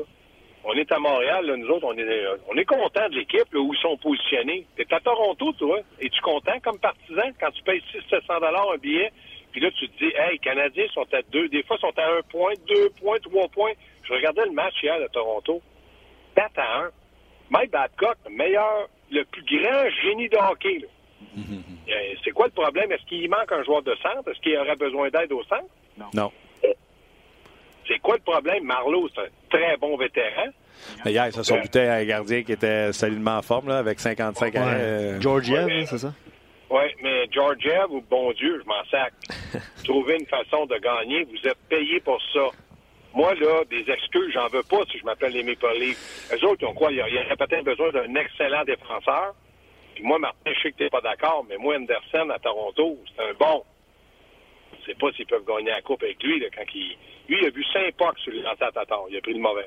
on 0.69 0.73
est 0.77 0.91
à 0.91 0.99
Montréal, 0.99 1.45
là, 1.45 1.57
nous 1.57 1.67
autres, 1.67 1.87
on 1.87 1.97
est, 1.97 2.25
on 2.47 2.55
est 2.55 2.65
content 2.65 3.09
de 3.09 3.15
l'équipe 3.15 3.53
où 3.55 3.73
ils 3.73 3.79
sont 3.79 3.97
positionnés. 3.97 4.65
T'es 4.75 4.85
à 4.93 4.99
Toronto, 4.99 5.51
toi. 5.53 5.79
Es-tu 5.99 6.21
content 6.21 6.59
comme 6.63 6.77
partisan 6.77 7.31
quand 7.39 7.49
tu 7.51 7.63
payes 7.63 7.81
600 7.91 8.19
dollars 8.39 8.71
un 8.73 8.77
billet? 8.77 9.11
Puis 9.51 9.61
là, 9.61 9.71
tu 9.71 9.89
te 9.89 9.97
dis, 9.97 10.11
hey, 10.15 10.33
les 10.33 10.37
Canadiens 10.37 10.85
sont 10.93 11.07
à 11.11 11.21
deux. 11.31 11.49
Des 11.49 11.63
fois, 11.63 11.77
ils 11.77 11.81
sont 11.81 11.97
à 11.97 12.17
un 12.17 12.21
point, 12.29 12.53
deux 12.67 12.89
points, 13.01 13.17
trois 13.19 13.47
points. 13.47 13.71
Je 14.03 14.13
regardais 14.13 14.45
le 14.45 14.51
match 14.51 14.75
hier 14.83 14.99
de 14.99 15.07
Toronto. 15.07 15.59
4 16.35 16.51
à 16.59 16.79
1. 16.81 16.89
Mike 17.49 17.71
Babcock, 17.71 18.17
le 18.29 18.35
meilleur, 18.35 18.89
le 19.09 19.23
plus 19.25 19.43
grand 19.43 19.89
génie 20.03 20.29
de 20.29 20.37
hockey. 20.37 20.85
Euh, 21.37 21.93
c'est 22.23 22.31
quoi 22.31 22.45
le 22.45 22.51
problème? 22.51 22.91
Est-ce 22.91 23.05
qu'il 23.05 23.27
manque 23.27 23.51
un 23.51 23.63
joueur 23.63 23.81
de 23.81 23.95
centre? 23.95 24.29
Est-ce 24.29 24.39
qu'il 24.41 24.55
aurait 24.57 24.75
besoin 24.75 25.09
d'aide 25.09 25.31
au 25.31 25.43
centre? 25.45 25.65
Non. 25.97 26.05
non. 26.13 26.31
C'est 27.89 27.99
quoi 27.99 28.15
le 28.15 28.21
problème? 28.21 28.63
Marlowe, 28.63 29.09
c'est 29.13 29.21
un 29.21 29.29
très 29.49 29.75
bon 29.77 29.97
vétéran. 29.97 30.45
Mais 31.03 31.11
hier, 31.11 31.33
ça 31.33 31.43
sont 31.43 31.59
buté 31.59 31.81
un 31.81 32.05
gardien 32.05 32.43
qui 32.43 32.51
était 32.51 32.93
solidement 32.93 33.37
en 33.37 33.41
forme, 33.41 33.67
là, 33.67 33.79
avec 33.79 33.99
55 33.99 34.55
ans. 34.55 34.65
Euh... 34.67 35.19
Georgiev, 35.19 35.67
c'est 35.85 35.97
ça? 35.97 36.13
Oui, 36.69 36.83
mais 37.01 37.25
Georgiev, 37.31 37.87
bon 38.09 38.31
Dieu, 38.33 38.61
je 38.61 38.67
m'en 38.67 38.85
sac. 38.91 39.13
Trouver 39.83 40.17
une 40.19 40.27
façon 40.27 40.67
de 40.67 40.77
gagner, 40.77 41.23
vous 41.23 41.49
êtes 41.49 41.57
payé 41.67 41.99
pour 41.99 42.21
ça. 42.31 42.47
Moi, 43.15 43.33
là, 43.33 43.63
des 43.71 43.89
excuses, 43.91 44.33
j'en 44.33 44.47
veux 44.49 44.61
pas 44.61 44.83
si 44.91 44.99
je 44.99 45.03
m'appelle 45.03 45.33
les 45.33 45.41
Maple 45.43 45.79
Leafs. 45.79 46.31
Eux 46.31 46.45
autres, 46.45 46.61
ils 46.61 46.67
ont 46.67 46.75
quoi? 46.75 46.91
Il 46.91 46.97
y 46.97 47.01
aurait 47.01 47.35
peut-être 47.35 47.65
besoin 47.65 47.89
d'un 47.89 48.13
excellent 48.13 48.63
défenseur. 48.65 49.33
Puis 49.95 50.03
moi, 50.03 50.19
Martin, 50.19 50.51
je 50.55 50.61
sais 50.61 50.71
que 50.71 50.77
tu 50.77 50.83
n'es 50.83 50.89
pas 50.89 51.01
d'accord, 51.01 51.43
mais 51.49 51.57
moi, 51.57 51.75
Anderson 51.75 52.29
à 52.29 52.37
Toronto, 52.37 52.99
c'est 53.15 53.23
un 53.23 53.33
bon. 53.39 53.63
Je 54.89 54.93
sais 54.93 54.99
pas 54.99 55.11
s'ils 55.11 55.27
peuvent 55.27 55.45
gagner 55.45 55.69
la 55.69 55.81
coupe 55.81 56.01
avec 56.01 56.21
lui, 56.23 56.39
là, 56.39 56.47
quand 56.55 56.63
il 56.73 56.97
lui, 57.29 57.37
il 57.39 57.45
a 57.45 57.49
vu 57.51 57.63
cinq 57.71 57.93
pocs 57.93 58.17
sur 58.17 58.33
les 58.33 58.41
lancers 58.41 58.71
à 58.75 58.83
Il 59.09 59.17
a 59.17 59.21
pris 59.21 59.33
le 59.33 59.39
mauvais. 59.39 59.65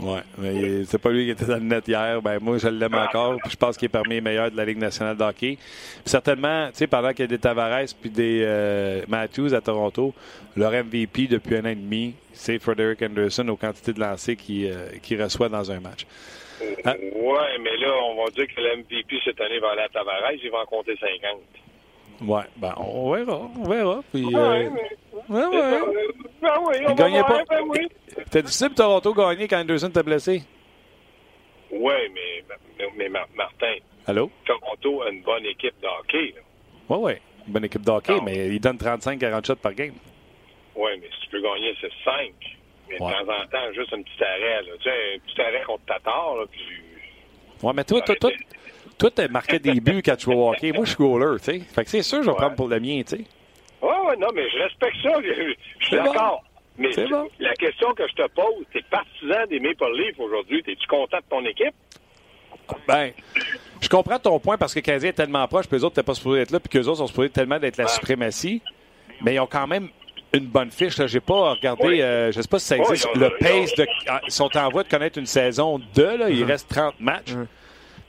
Oui, 0.00 0.18
mais 0.38 0.84
c'est 0.84 1.00
pas 1.00 1.10
lui 1.10 1.24
qui 1.24 1.30
était 1.30 1.46
dans 1.46 1.54
le 1.54 1.60
net 1.60 1.88
hier. 1.88 2.20
Ben, 2.20 2.38
moi, 2.40 2.58
je 2.58 2.68
l'aime 2.68 2.94
encore. 2.94 3.38
je 3.48 3.56
pense 3.56 3.76
qu'il 3.76 3.86
est 3.86 3.88
parmi 3.88 4.14
les 4.14 4.20
meilleurs 4.20 4.50
de 4.50 4.56
la 4.56 4.64
Ligue 4.64 4.78
nationale 4.78 5.16
de 5.16 5.22
hockey. 5.22 5.56
certainement, 6.04 6.68
tu 6.68 6.78
sais, 6.78 6.86
pendant 6.86 7.10
qu'il 7.10 7.20
y 7.20 7.24
a 7.24 7.26
des 7.28 7.38
Tavares 7.38 7.86
puis 8.00 8.10
des 8.10 8.42
euh, 8.44 9.02
Matthews 9.08 9.54
à 9.54 9.60
Toronto, 9.60 10.14
leur 10.56 10.72
MVP 10.72 11.28
depuis 11.28 11.56
un 11.56 11.64
an 11.64 11.68
et 11.68 11.74
demi, 11.74 12.14
c'est 12.32 12.58
Frederick 12.58 13.00
Anderson 13.02 13.48
aux 13.48 13.56
quantités 13.56 13.92
de 13.94 14.00
lancers 14.00 14.36
qu'il 14.36 14.70
euh, 14.70 15.24
reçoit 15.24 15.48
dans 15.48 15.70
un 15.70 15.80
match. 15.80 16.06
Hein? 16.84 16.94
Oui, 17.14 17.38
mais 17.60 17.76
là, 17.78 17.92
on 18.04 18.22
va 18.22 18.30
dire 18.30 18.46
que 18.54 18.60
l'MVP 18.60 19.18
cette 19.24 19.40
année 19.40 19.58
va 19.60 19.70
aller 19.70 19.82
à 19.82 19.88
Tavares, 19.88 20.32
il 20.32 20.50
va 20.50 20.58
en 20.58 20.66
compter 20.66 20.94
50. 20.96 21.40
Ouais, 22.20 22.42
ben, 22.56 22.74
on 22.76 23.12
verra, 23.12 23.40
on 23.58 23.68
verra. 23.68 24.02
Puis, 24.12 24.24
ouais, 24.24 24.34
euh... 24.34 24.70
ouais, 25.28 25.46
ouais. 25.46 25.80
Ben 26.40 26.58
oui, 26.60 26.76
on 26.86 26.94
pas. 26.94 27.44
Ben 27.48 27.62
oui. 27.68 27.88
C'était 28.24 28.42
difficile 28.42 28.70
Toronto 28.70 29.14
gagner 29.14 29.48
quand 29.48 29.60
Anderson 29.60 29.90
t'a 29.90 30.02
blessé? 30.02 30.42
Oui, 31.70 31.94
mais, 32.12 32.44
mais, 32.78 33.08
mais, 33.08 33.08
Martin. 33.08 33.74
Allô? 34.06 34.30
Toronto 34.44 35.02
a 35.02 35.10
une 35.10 35.22
bonne 35.22 35.46
équipe 35.46 35.74
de 35.80 35.86
hockey. 35.86 36.34
Oui, 36.88 36.98
oui. 37.00 37.12
Une 37.46 37.52
bonne 37.52 37.64
équipe 37.64 37.82
de 37.82 37.90
hockey, 37.90 38.20
mais 38.22 38.48
il 38.48 38.60
donne 38.60 38.76
35-40 38.76 39.46
shots 39.46 39.56
par 39.56 39.74
game. 39.74 39.94
Oui, 40.76 40.90
mais 41.00 41.08
si 41.08 41.20
tu 41.22 41.30
peux 41.30 41.42
gagner, 41.42 41.74
c'est 41.80 41.92
5. 42.04 42.32
Mais 42.88 42.94
de 42.94 42.98
temps 42.98 43.32
en 43.32 43.46
temps, 43.46 43.72
juste 43.74 43.92
un 43.92 44.02
petit 44.02 44.22
arrêt. 44.22 44.62
Là. 44.62 44.72
Tu 44.78 44.84
sais, 44.84 45.14
un 45.14 45.18
petit 45.18 45.40
arrêt 45.40 45.62
contre 45.64 45.84
Tatar. 45.86 46.36
Là, 46.36 46.44
puis... 46.50 46.60
Oui, 47.62 47.72
mais 47.74 47.84
toi, 47.84 48.00
toi, 48.02 48.16
toi, 48.16 48.30
toi, 48.98 49.10
t'as 49.10 49.28
marqué 49.28 49.58
des 49.58 49.80
buts 49.80 50.02
quand 50.04 50.16
tu 50.16 50.30
au 50.30 50.50
hockey. 50.50 50.72
Moi, 50.72 50.84
je 50.84 50.90
suis 50.90 50.98
goaler, 50.98 51.38
tu 51.38 51.44
sais. 51.44 51.58
Fait 51.60 51.84
que 51.84 51.90
c'est 51.90 52.02
sûr, 52.02 52.22
je 52.22 52.30
vais 52.30 52.36
prendre 52.36 52.56
pour 52.56 52.68
le 52.68 52.78
mien, 52.80 53.02
tu 53.06 53.16
sais. 53.16 53.24
Oui, 53.82 53.94
oui, 54.06 54.14
non, 54.18 54.28
mais 54.34 54.48
je 54.48 54.58
respecte 54.58 54.96
ça. 55.02 55.10
Je, 55.22 55.86
suis 55.86 55.96
d'accord. 55.96 56.44
Mais 56.78 56.90
la 57.40 57.54
question 57.54 57.92
que 57.94 58.06
je 58.08 58.14
te 58.14 58.28
pose, 58.28 58.64
t'es 58.72 58.82
partisan 58.90 59.46
des 59.48 59.60
Maple 59.60 59.92
Leafs 59.96 60.18
aujourd'hui. 60.18 60.62
Es-tu 60.66 60.86
content 60.86 61.18
de 61.18 61.24
ton 61.28 61.44
équipe? 61.44 61.74
Ben, 62.86 63.10
je 63.80 63.88
comprends 63.88 64.18
ton 64.18 64.38
point 64.38 64.56
parce 64.56 64.72
que 64.72 64.78
le 64.78 64.84
Canadien 64.84 65.10
est 65.10 65.14
tellement 65.14 65.46
proche, 65.48 65.66
puis 65.66 65.76
les 65.76 65.84
autres 65.84 65.94
n'étaient 65.94 66.06
pas 66.06 66.14
supposés 66.14 66.42
être 66.42 66.50
là, 66.50 66.60
puis 66.60 66.68
qu'eux 66.70 66.86
autres 66.86 66.98
sont 66.98 67.06
supposés 67.08 67.30
tellement 67.30 67.58
d'être 67.58 67.76
la 67.76 67.88
suprématie. 67.88 68.62
Mais 69.20 69.34
ils 69.34 69.40
ont 69.40 69.46
quand 69.46 69.66
même 69.66 69.88
une 70.32 70.46
bonne 70.46 70.70
fiche. 70.70 70.96
Je 70.96 71.14
n'ai 71.14 71.20
pas 71.20 71.52
regardé, 71.52 72.00
euh, 72.00 72.32
je 72.32 72.38
ne 72.38 72.42
sais 72.42 72.48
pas 72.48 72.58
si 72.58 72.66
ça 72.66 72.76
existe, 72.76 73.08
le 73.14 73.30
pace 73.38 73.74
de. 73.74 73.86
Ah, 74.08 74.20
ils 74.26 74.32
sont 74.32 74.56
en 74.56 74.68
voie 74.70 74.84
de 74.84 74.88
connaître 74.88 75.18
une 75.18 75.26
saison 75.26 75.80
2, 75.94 76.16
là, 76.16 76.30
il 76.30 76.44
reste 76.44 76.68
30 76.70 76.94
matchs. 77.00 77.34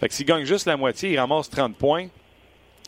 Fait 0.03 0.09
que 0.09 0.15
s'ils 0.15 0.25
gagnent 0.25 0.43
juste 0.43 0.65
la 0.65 0.75
moitié, 0.75 1.11
ils 1.11 1.17
ramassent 1.17 1.49
30 1.49 1.77
points. 1.77 2.07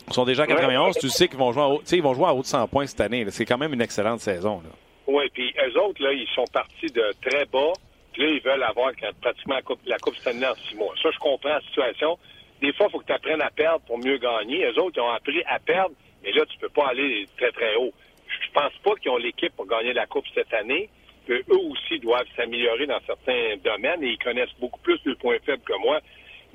Ils 0.06 0.14
sont 0.14 0.26
déjà 0.26 0.44
à 0.44 0.48
91. 0.48 0.98
Tu 0.98 1.08
sais 1.08 1.30
qu'ils 1.30 1.38
vont 1.38 1.54
jouer 1.54 1.64
à 1.64 1.68
haut, 1.70 1.82
ils 1.90 2.02
vont 2.02 2.14
jouer 2.14 2.26
à 2.26 2.34
haut 2.34 2.42
de 2.42 2.46
100 2.46 2.68
points 2.68 2.88
cette 2.88 3.00
année. 3.00 3.26
C'est 3.30 3.46
quand 3.46 3.58
même 3.58 3.72
une 3.72 3.80
excellente 3.80 4.20
saison. 4.20 4.62
Oui, 5.08 5.24
puis 5.34 5.56
eux 5.66 5.80
autres, 5.80 6.04
là, 6.04 6.12
ils 6.12 6.28
sont 6.36 6.44
partis 6.52 6.88
de 6.88 7.14
très 7.22 7.46
bas. 7.46 7.72
Puis 8.12 8.22
là, 8.22 8.30
ils 8.32 8.42
veulent 8.42 8.64
avoir 8.64 8.92
pratiquement 9.22 9.56
la 9.56 9.62
Coupe, 9.62 9.80
la 9.86 9.98
coupe 9.98 10.18
Stanley 10.18 10.46
en 10.46 10.56
six 10.56 10.76
mois. 10.76 10.94
Ça, 11.02 11.10
je 11.10 11.18
comprends 11.20 11.48
la 11.48 11.62
situation. 11.62 12.20
Des 12.62 12.74
fois, 12.74 12.88
il 12.90 12.92
faut 12.92 13.00
que 13.00 13.06
tu 13.06 13.14
apprennes 13.14 13.42
à 13.42 13.50
perdre 13.50 13.80
pour 13.86 13.98
mieux 13.98 14.18
gagner. 14.18 14.66
Eux 14.66 14.78
autres, 14.82 14.98
ils 14.98 15.02
ont 15.02 15.12
appris 15.12 15.42
à 15.48 15.58
perdre, 15.60 15.96
mais 16.22 16.34
là, 16.34 16.46
tu 16.46 16.58
peux 16.58 16.68
pas 16.68 16.88
aller 16.90 17.30
très, 17.38 17.54
très 17.54 17.76
haut. 17.76 17.94
Je 18.28 18.52
pense 18.52 18.74
pas 18.84 18.94
qu'ils 18.96 19.12
ont 19.12 19.18
l'équipe 19.18 19.56
pour 19.56 19.68
gagner 19.68 19.94
la 19.94 20.06
Coupe 20.06 20.26
cette 20.34 20.54
année. 20.54 20.90
Eux 21.30 21.44
aussi 21.72 21.98
doivent 22.00 22.28
s'améliorer 22.36 22.88
dans 22.88 23.00
certains 23.08 23.56
domaines 23.64 24.04
et 24.04 24.10
ils 24.10 24.20
connaissent 24.20 24.56
beaucoup 24.60 24.82
plus 24.82 25.00
le 25.06 25.16
points 25.16 25.38
faibles 25.46 25.64
que 25.64 25.80
moi. 25.80 26.02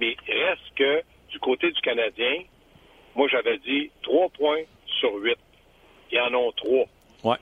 Mais 0.01 0.17
reste 0.27 0.75
que 0.75 1.03
du 1.29 1.39
côté 1.39 1.71
du 1.71 1.81
Canadien, 1.83 2.43
moi 3.15 3.29
j'avais 3.29 3.59
dit 3.59 3.91
trois 4.03 4.29
points 4.31 4.63
sur 4.87 5.15
huit. 5.17 5.39
Ils 6.11 6.21
en 6.21 6.35
ont 6.35 6.53
trois. 6.53 6.87
Ouais. 7.23 7.37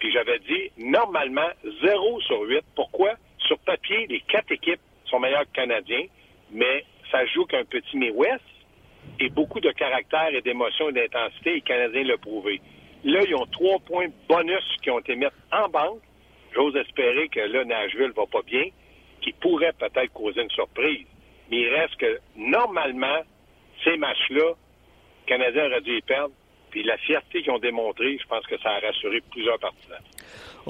Puis 0.00 0.12
j'avais 0.12 0.40
dit 0.40 0.70
normalement 0.76 1.48
zéro 1.82 2.20
sur 2.22 2.40
huit. 2.42 2.64
Pourquoi? 2.74 3.14
Sur 3.38 3.58
papier, 3.60 4.06
les 4.08 4.20
quatre 4.20 4.50
équipes 4.50 4.80
sont 5.06 5.20
meilleures 5.20 5.44
que 5.44 5.52
Canadiens, 5.52 6.06
mais 6.50 6.84
ça 7.10 7.24
joue 7.26 7.46
qu'un 7.46 7.64
petit 7.64 7.96
Midwest 7.96 8.42
et 9.20 9.30
beaucoup 9.30 9.60
de 9.60 9.70
caractère 9.70 10.34
et 10.34 10.42
d'émotion 10.42 10.90
et 10.90 10.92
d'intensité, 10.92 11.50
et 11.50 11.54
les 11.54 11.60
Canadiens 11.62 12.02
l'ont 12.04 12.18
prouvé. 12.18 12.60
Là, 13.04 13.20
ils 13.26 13.34
ont 13.34 13.46
trois 13.46 13.78
points 13.78 14.08
bonus 14.28 14.64
qui 14.82 14.90
ont 14.90 14.98
été 14.98 15.14
mis 15.16 15.26
en 15.52 15.68
banque. 15.68 16.00
J'ose 16.52 16.76
espérer 16.76 17.28
que 17.28 17.40
là, 17.40 17.64
Nashville 17.64 18.12
va 18.16 18.26
pas 18.26 18.42
bien, 18.42 18.64
qui 19.22 19.32
pourrait 19.32 19.72
peut-être 19.72 20.12
causer 20.12 20.42
une 20.42 20.50
surprise. 20.50 21.06
Mais 21.50 21.58
il 21.58 21.68
reste 21.74 21.96
que, 21.96 22.20
normalement, 22.36 23.22
ces 23.84 23.96
matchs-là, 23.96 24.50
le 24.50 25.26
Canadien 25.26 25.66
aurait 25.66 25.80
dû 25.80 25.96
y 25.96 26.02
perdre. 26.02 26.34
Puis 26.70 26.82
la 26.82 26.96
fierté 26.98 27.42
qu'ils 27.42 27.52
ont 27.52 27.58
démontrée, 27.58 28.18
je 28.20 28.26
pense 28.26 28.46
que 28.46 28.58
ça 28.58 28.70
a 28.70 28.80
rassuré 28.80 29.22
plusieurs 29.30 29.58
partisans. 29.58 29.98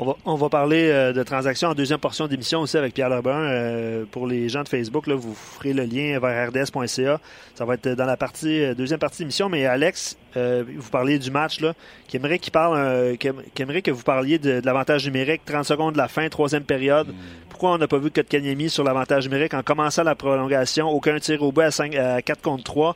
On 0.00 0.04
va, 0.04 0.16
on 0.24 0.36
va 0.36 0.48
parler 0.48 0.90
euh, 0.90 1.12
de 1.12 1.24
transactions 1.24 1.70
en 1.70 1.74
deuxième 1.74 1.98
portion 1.98 2.28
d'émission 2.28 2.60
aussi 2.60 2.76
avec 2.76 2.94
Pierre 2.94 3.08
Lebrun. 3.08 3.42
Euh, 3.42 4.04
pour 4.08 4.28
les 4.28 4.48
gens 4.48 4.62
de 4.62 4.68
Facebook, 4.68 5.08
là, 5.08 5.16
vous 5.16 5.34
ferez 5.34 5.72
le 5.72 5.82
lien 5.82 6.20
vers 6.20 6.50
rds.ca. 6.50 7.20
Ça 7.56 7.64
va 7.64 7.74
être 7.74 7.88
dans 7.88 8.04
la 8.04 8.16
partie 8.16 8.62
euh, 8.62 8.74
deuxième 8.74 9.00
partie 9.00 9.22
d'émission. 9.22 9.48
Mais 9.48 9.66
Alex, 9.66 10.16
vous 10.36 10.90
parliez 10.92 11.18
du 11.18 11.32
match, 11.32 11.58
là, 11.58 11.74
qui 12.06 12.16
parle, 12.52 13.16
aimerait 13.58 13.82
que 13.82 13.90
vous 13.90 14.04
parliez 14.04 14.38
de, 14.38 14.60
l'avantage 14.64 15.04
numérique, 15.04 15.42
30 15.44 15.64
secondes 15.64 15.94
de 15.94 15.98
la 15.98 16.06
fin, 16.06 16.28
troisième 16.28 16.62
période. 16.62 17.08
pourquoi 17.48 17.72
on 17.72 17.78
n'a 17.78 17.88
pas 17.88 17.98
vu 17.98 18.12
Kotkaniemi 18.12 18.70
sur 18.70 18.84
l'avantage 18.84 19.24
numérique 19.24 19.54
en 19.54 19.64
commençant 19.64 20.04
la 20.04 20.14
prolongation? 20.14 20.88
Aucun 20.88 21.18
tir 21.18 21.42
au 21.42 21.50
bout 21.50 21.62
à, 21.62 21.72
5, 21.72 21.92
à 21.96 22.22
4 22.22 22.40
contre 22.40 22.62
3. 22.62 22.94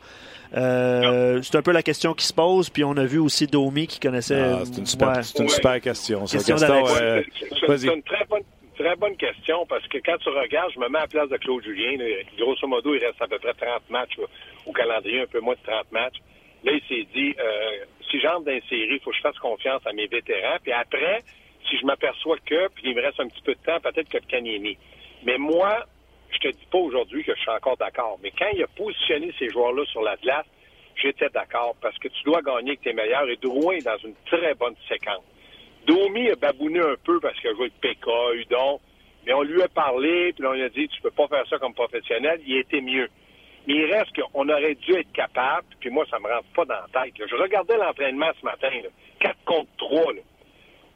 Euh, 0.55 1.41
c'est 1.43 1.57
un 1.57 1.63
peu 1.63 1.73
la 1.73 1.83
question 1.83 2.15
qui 2.15 2.27
se 2.27 2.33
pose. 2.33 2.71
Puis 2.71 2.85
on 2.85 2.97
a 2.97 3.05
vu 3.05 3.19
aussi 3.19 3.47
Domi 3.47 3.87
qui 3.87 4.01
connaissait. 4.01 4.41
Ah, 4.41 4.61
c'est 4.65 4.79
une 4.79 4.87
super, 4.87 5.09
Ouais. 5.09 5.23
c'est 5.23 5.43
une 5.43 5.49
super 5.49 5.81
question. 5.81 6.23
euh, 6.23 6.27
C'est 6.27 7.67
vas-y. 7.67 7.79
c'est 7.81 7.95
une 7.95 8.03
très 8.03 8.25
bonne, 8.27 8.43
très 8.79 8.97
bonne 8.97 9.17
question 9.17 9.65
parce 9.67 9.87
que 9.89 9.99
quand 9.99 10.17
tu 10.19 10.29
regardes, 10.29 10.73
je 10.75 10.79
me 10.81 10.89
mets 10.89 10.99
à 10.99 11.03
la 11.03 11.07
place 11.09 11.29
de 11.29 11.37
Claude 11.39 11.63
Julien. 11.65 11.97
là, 11.99 12.05
grosso 12.39 12.67
modo, 12.67 12.95
il 12.95 13.05
reste 13.05 13.21
à 13.21 13.27
peu 13.27 13.39
près 13.39 13.55
30 13.55 13.89
matchs 13.91 14.17
là, 14.19 14.25
au 14.67 14.73
calendrier, 14.73 15.23
un 15.23 15.27
peu 15.27 15.41
moins 15.41 15.55
de 15.55 15.71
30 15.71 15.91
matchs. 15.93 16.17
Là, 16.65 16.73
il 16.73 16.83
s'est 16.89 17.07
dit, 17.15 17.35
euh, 17.41 17.85
si 18.11 18.21
j'entre 18.21 18.45
dans 18.45 18.53
une 18.53 18.61
série, 18.69 18.95
il 18.95 19.01
faut 19.01 19.11
que 19.11 19.17
je 19.17 19.23
fasse 19.23 19.39
confiance 19.39 19.83
à 19.87 19.93
mes 19.93 20.07
vétérans. 20.07 20.59
Puis 20.63 20.73
après, 20.73 21.23
si 21.69 21.79
je 21.79 21.87
m'aperçois 21.87 22.37
que, 22.45 22.69
puis 22.75 22.85
il 22.91 22.95
me 22.95 23.03
reste 23.03 23.19
un 23.21 23.27
petit 23.29 23.43
peu 23.43 23.55
de 23.55 23.61
temps, 23.65 23.81
peut-être 23.83 24.09
que 24.09 24.19
le 24.19 24.25
Kanyemi. 24.29 24.77
Mais 25.25 25.39
moi, 25.39 25.87
je 26.33 26.39
te 26.39 26.49
dis 26.49 26.67
pas 26.71 26.79
aujourd'hui 26.79 27.25
que 27.25 27.35
je 27.35 27.41
suis 27.41 27.51
encore 27.51 27.77
d'accord. 27.77 28.19
Mais 28.23 28.33
quand 28.37 28.49
il 28.55 28.63
a 28.63 28.67
positionné 28.69 29.33
ces 29.39 29.49
joueurs-là 29.51 29.85
sur 29.87 30.03
la 30.03 30.17
glace, 30.17 30.47
j'étais 30.97 31.29
d'accord 31.31 31.77
parce 31.81 31.97
que 31.99 32.09
tu 32.09 32.23
dois 32.25 32.43
gagner 32.43 32.71
avec 32.71 32.83
tes 32.83 32.93
meilleurs 32.93 33.29
et 33.29 33.37
Drouin 33.37 33.75
est 33.75 33.85
dans 33.85 33.99
une 33.99 34.15
très 34.27 34.55
bonne 34.55 34.75
séquence. 34.89 35.25
Domi 35.87 36.31
a 36.31 36.37
babouné 36.37 36.81
un 36.81 36.97
peu 37.05 37.19
parce 37.21 37.39
qu'il 37.41 37.51
a 37.51 37.55
joué 37.55 37.73
avec 37.83 37.99
PK, 37.99 38.07
Udon, 38.35 38.81
mais 39.27 39.33
on 39.33 39.43
lui 39.43 39.63
a 39.63 39.69
parlé, 39.69 40.33
puis 40.33 40.47
on 40.47 40.53
lui 40.53 40.63
a 40.63 40.69
dit 40.69 40.89
tu 40.89 41.01
peux 41.03 41.11
pas 41.11 41.29
faire 41.29 41.47
ça 41.49 41.59
comme 41.59 41.75
professionnel, 41.75 42.41
il 42.47 42.59
était 42.59 42.81
mieux. 42.81 43.09
Mais 43.67 43.75
il 43.75 43.93
reste 43.93 44.11
qu'on 44.21 44.49
aurait 44.49 44.75
dû 44.75 44.93
être 44.95 45.13
capable, 45.13 45.67
puis 45.81 45.91
moi, 45.91 46.05
ça 46.11 46.19
me 46.19 46.27
rentre 46.27 46.49
pas 46.55 46.65
dans 46.65 46.75
la 46.75 47.03
tête. 47.05 47.15
Je 47.19 47.37
regardais 47.37 47.77
l'entraînement 47.77 48.31
ce 48.41 48.45
matin, 48.45 48.71
là, 48.83 48.89
4 49.21 49.37
contre 49.45 49.71
3. 49.79 50.15
Là. 50.15 50.21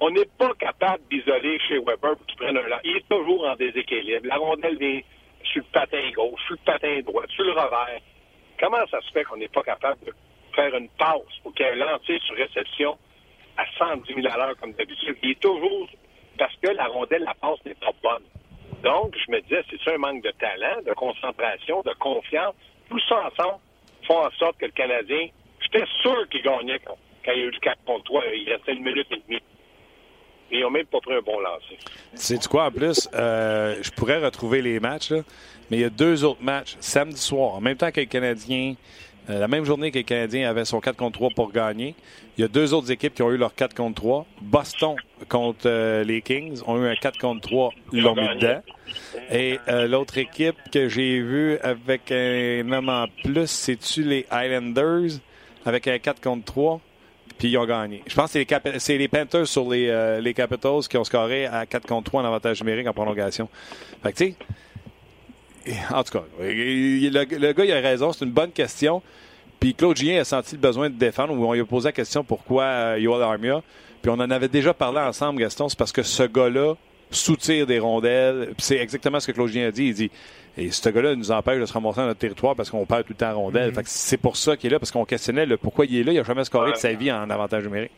On 0.01 0.11
n'est 0.11 0.29
pas 0.39 0.53
capable 0.59 1.03
d'isoler 1.11 1.59
chez 1.61 1.79
Weber 1.79 2.17
pour 2.17 2.27
qu'il 2.27 2.37
prenne 2.37 2.57
un... 2.57 2.63
Il 2.85 2.97
est 2.97 3.09
toujours 3.09 3.49
en 3.49 3.55
déséquilibre. 3.55 4.27
La 4.27 4.37
rondelle 4.37 4.77
vient 4.79 5.01
sur 5.53 5.63
le 5.63 5.69
patin 5.73 6.11
gauche, 6.15 6.41
sur 6.47 6.55
le 6.55 6.65
patin 6.65 7.01
droit, 7.01 7.25
sur 7.29 7.45
le 7.45 7.53
revers. 7.53 8.01
Comment 8.59 8.87
ça 8.91 9.01
se 9.01 9.11
fait 9.13 9.25
qu'on 9.25 9.37
n'est 9.37 9.49
pas 9.49 9.63
capable 9.63 10.05
de 10.05 10.13
faire 10.55 10.75
une 10.75 10.89
passe 10.91 11.21
pour 11.43 11.53
qu'il 11.55 11.67
y 11.67 11.69
ait 11.69 11.73
un 11.73 11.77
lancer 11.77 12.19
sur 12.25 12.37
réception 12.37 12.99
à 13.57 13.65
110 13.79 14.15
000 14.15 14.27
à 14.27 14.37
l'heure 14.37 14.57
comme 14.61 14.73
d'habitude? 14.73 15.17
Il 15.23 15.33
est 15.33 15.41
toujours... 15.41 15.89
Parce 16.39 16.55
que 16.57 16.69
la 16.69 16.87
rondelle, 16.87 17.23
la 17.23 17.35
passe 17.35 17.65
n'est 17.65 17.75
pas 17.75 17.93
bonne. 18.03 18.25
Donc, 18.83 19.17
je 19.17 19.33
me 19.33 19.41
disais, 19.41 19.63
c'est 19.71 19.81
ça 19.83 19.93
un 19.95 19.99
manque 19.99 20.23
de 20.23 20.31
talent, 20.33 20.83
de 20.85 20.93
concentration, 20.93 21.81
de 21.83 21.95
confiance. 21.95 22.55
Tout 22.91 23.01
ça 23.09 23.27
ensemble 23.27 23.59
font 24.07 24.27
en 24.27 24.31
sorte 24.33 24.59
que 24.59 24.67
le 24.67 24.73
Canadien, 24.73 25.29
j'étais 25.61 25.87
sûr 26.03 26.29
qu'il 26.29 26.43
gagnait 26.43 26.79
quand, 26.81 26.99
quand 27.25 27.33
il 27.33 27.39
y 27.39 27.43
a 27.43 27.45
eu 27.47 27.51
le 27.51 27.59
4 27.59 27.85
contre 27.85 28.05
3. 28.05 28.23
Il 28.35 28.53
restait 28.53 28.75
une 28.75 28.85
minute 28.85 29.07
et 29.11 29.23
demie. 29.27 29.43
Et 30.51 30.59
ils 30.59 30.63
n'ont 30.63 30.71
même 30.71 30.87
pas 30.87 31.01
pris 31.01 31.15
un 31.15 31.21
bon 31.21 31.41
lancer. 31.41 31.77
Sais-tu 32.15 32.49
quoi, 32.49 32.67
en 32.67 32.71
plus? 32.71 33.09
Euh, 33.15 33.77
je 33.83 33.91
pourrais 33.91 34.25
retrouver 34.25 34.63
les 34.63 34.79
matchs, 34.81 35.11
là, 35.11 35.23
mais 35.71 35.79
il 35.79 35.81
y 35.81 35.85
a 35.85 35.91
deux 35.91 36.25
autres 36.25 36.43
matchs 36.43 36.77
samedi 36.81 37.21
soir, 37.21 37.55
en 37.55 37.61
même 37.61 37.77
temps 37.77 37.91
que 37.91 38.01
les 38.01 38.07
Canadiens, 38.07 38.75
euh, 39.29 39.41
la 39.41 39.49
même 39.49 39.65
journée 39.65 39.91
que 39.91 39.99
les 39.99 40.05
Canadiens 40.05 40.49
avaient 40.49 40.65
son 40.65 40.81
4 40.81 40.97
contre 40.97 41.19
3 41.19 41.31
pour 41.31 41.51
gagner. 41.51 41.95
Il 42.39 42.43
y 42.43 42.45
a 42.45 42.49
deux 42.49 42.75
autres 42.75 42.91
équipes 42.93 43.15
qui 43.15 43.23
ont 43.23 43.33
eu 43.33 43.37
leur 43.37 43.55
4 43.55 43.75
contre 43.75 44.01
3. 44.01 44.27
Boston 44.41 44.95
contre 45.29 45.67
euh, 45.67 46.05
les 46.05 46.23
Kings 46.23 46.61
ont 46.67 46.81
eu 46.83 46.87
un 46.87 46.95
4 46.95 47.19
contre 47.19 47.41
3, 47.41 47.73
ils 47.93 48.03
l'ont 48.03 48.15
mis 48.15 48.29
dedans. 48.37 48.63
Et 49.33 49.59
euh, 49.69 49.89
l'autre 49.89 50.19
équipe 50.19 50.57
que 50.73 50.89
j'ai 50.89 51.21
vue 51.21 51.59
avec 51.59 52.13
un 52.13 52.71
homme 52.71 52.89
en 52.89 53.07
plus, 53.25 53.51
c'est-tu 53.51 54.05
les 54.05 54.27
Islanders 54.31 55.19
avec 55.65 55.89
un 55.89 55.99
4 55.99 56.21
contre 56.21 56.45
3? 56.45 56.81
Puis 57.39 57.49
ils 57.49 57.59
ont 57.59 57.67
gagné. 57.67 58.03
Je 58.07 58.15
pense 58.15 58.33
que 58.33 58.39
c'est 58.79 58.97
les, 58.97 59.09
Panthers 59.09 59.47
sur 59.47 59.69
les, 59.69 59.89
euh, 59.89 60.21
les 60.21 60.33
Capitals 60.33 60.89
qui 60.89 60.97
ont 60.97 61.05
scoré 61.05 61.47
à 61.47 61.67
4 61.67 61.87
contre 61.87 62.11
3 62.11 62.23
en 62.23 62.25
avantage 62.25 62.61
numérique 62.63 62.87
en 62.87 62.93
prolongation. 62.93 63.49
Fait 64.03 64.13
que 64.13 64.17
tu 64.17 64.35
sais, 65.67 65.75
en 65.91 66.03
tout 66.03 66.13
cas, 66.13 66.25
le, 66.41 67.53
gars 67.53 67.65
il 67.65 67.73
a 67.73 67.81
raison, 67.81 68.13
c'est 68.13 68.25
une 68.25 68.31
bonne 68.31 68.53
question. 68.53 69.03
Puis 69.61 69.75
Claude 69.75 69.97
Julien 69.97 70.21
a 70.21 70.25
senti 70.25 70.55
le 70.55 70.61
besoin 70.61 70.91
de 70.91 70.95
défendre, 70.95 71.33
on 71.35 71.53
lui 71.53 71.61
a 71.61 71.65
posé 71.65 71.89
la 71.89 71.93
question 71.93 72.25
pourquoi 72.25 72.65
euh, 72.65 72.99
Yoel 72.99 73.23
Armia. 73.23 73.63
Puis 74.03 74.11
on 74.11 74.15
en 74.15 74.31
avait 74.31 74.49
déjà 74.49 74.73
parlé 74.75 75.01
ensemble, 75.01 75.41
Gaston, 75.41 75.69
c'est 75.69 75.79
parce 75.79 75.93
que 75.93 76.03
ce 76.03 76.23
gars-là 76.23 76.75
soutire 77.11 77.67
des 77.67 77.79
rondelles. 77.79 78.55
C'est 78.59 78.79
exactement 78.79 79.21
ce 79.21 79.27
que 79.29 79.33
Claude 79.33 79.49
Julien 79.49 79.69
a 79.69 79.71
dit. 79.71 79.87
Il 79.89 79.95
dit 79.95 80.11
et 80.59 80.71
ce 80.71 80.89
gars-là 80.89 81.15
nous 81.15 81.31
empêche 81.31 81.61
de 81.61 81.67
se 81.67 81.73
ramasser 81.73 82.01
dans 82.01 82.07
notre 82.07 82.21
territoire 82.21 82.57
parce 82.57 82.71
qu'on 82.71 82.87
perd 82.87 83.05
tout 83.05 83.13
le 83.13 83.19
temps 83.19 83.33
en 83.33 83.43
rondelles. 83.43 83.75
Fait 83.75 83.83
que 83.83 83.89
c'est 83.91 84.17
pour 84.17 84.37
ça 84.37 84.57
qu'il 84.57 84.69
est 84.69 84.73
là, 84.73 84.79
parce 84.79 84.91
qu'on 84.91 85.05
questionnait 85.05 85.45
le 85.45 85.59
pourquoi 85.59 85.85
il 85.85 85.99
est 85.99 86.03
là. 86.03 86.13
Il 86.13 86.17
n'a 86.17 86.23
jamais 86.23 86.45
scoré 86.45 86.73
de 86.73 86.77
sa 86.77 86.95
vie 86.95 87.13
en 87.13 87.29
avantage 87.29 87.65
numérique. 87.65 87.93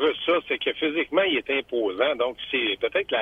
Juste 0.00 0.20
ça, 0.26 0.32
c'est 0.48 0.58
que 0.58 0.72
physiquement, 0.72 1.22
il 1.22 1.38
est 1.38 1.50
imposant. 1.50 2.16
Donc, 2.16 2.36
c'est 2.50 2.76
peut-être 2.80 3.14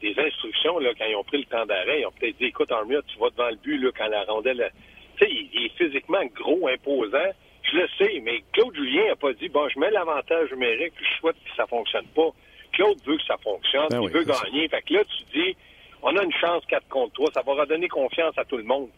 les 0.00 0.14
instructions, 0.18 0.78
là, 0.78 0.90
quand 0.96 1.06
ils 1.06 1.16
ont 1.16 1.24
pris 1.24 1.38
le 1.38 1.44
temps 1.44 1.66
d'arrêt, 1.66 2.00
ils 2.00 2.06
ont 2.06 2.12
peut-être 2.12 2.38
dit, 2.38 2.46
écoute, 2.46 2.70
Armia, 2.70 3.00
tu 3.06 3.18
vas 3.18 3.30
devant 3.30 3.50
le 3.50 3.56
but, 3.56 3.78
là, 3.78 3.90
quand 3.96 4.08
la 4.08 4.24
rondelle... 4.24 4.70
Tu 5.16 5.24
sais, 5.24 5.30
il, 5.30 5.50
il 5.52 5.66
est 5.66 5.76
physiquement 5.76 6.24
gros, 6.34 6.68
imposant. 6.68 7.30
Je 7.62 7.76
le 7.76 7.88
sais, 7.98 8.20
mais 8.24 8.42
Claude 8.52 8.74
Julien 8.74 9.08
n'a 9.08 9.16
pas 9.16 9.32
dit, 9.32 9.48
bon, 9.48 9.68
je 9.68 9.78
mets 9.78 9.90
l'avantage 9.90 10.50
numérique, 10.52 10.94
puis 10.96 11.06
je 11.08 11.18
souhaite 11.18 11.36
que 11.36 11.56
ça 11.56 11.66
fonctionne 11.66 12.06
pas. 12.14 12.30
Claude 12.72 12.98
veut 13.04 13.16
que 13.16 13.24
ça 13.24 13.36
fonctionne, 13.38 13.88
Ben 13.90 14.00
il 14.02 14.06
oui, 14.06 14.12
veut 14.12 14.24
ça. 14.32 14.44
gagner. 14.44 14.68
Fait 14.68 14.82
que 14.82 14.94
là, 14.94 15.00
tu 15.04 15.38
dis, 15.38 15.56
on 16.02 16.16
a 16.16 16.22
une 16.22 16.32
chance 16.32 16.64
4 16.66 16.88
contre 16.88 17.12
3, 17.14 17.32
ça 17.32 17.42
va 17.42 17.52
redonner 17.54 17.88
confiance 17.88 18.36
à 18.38 18.44
tout 18.44 18.56
le 18.56 18.64
monde. 18.64 18.88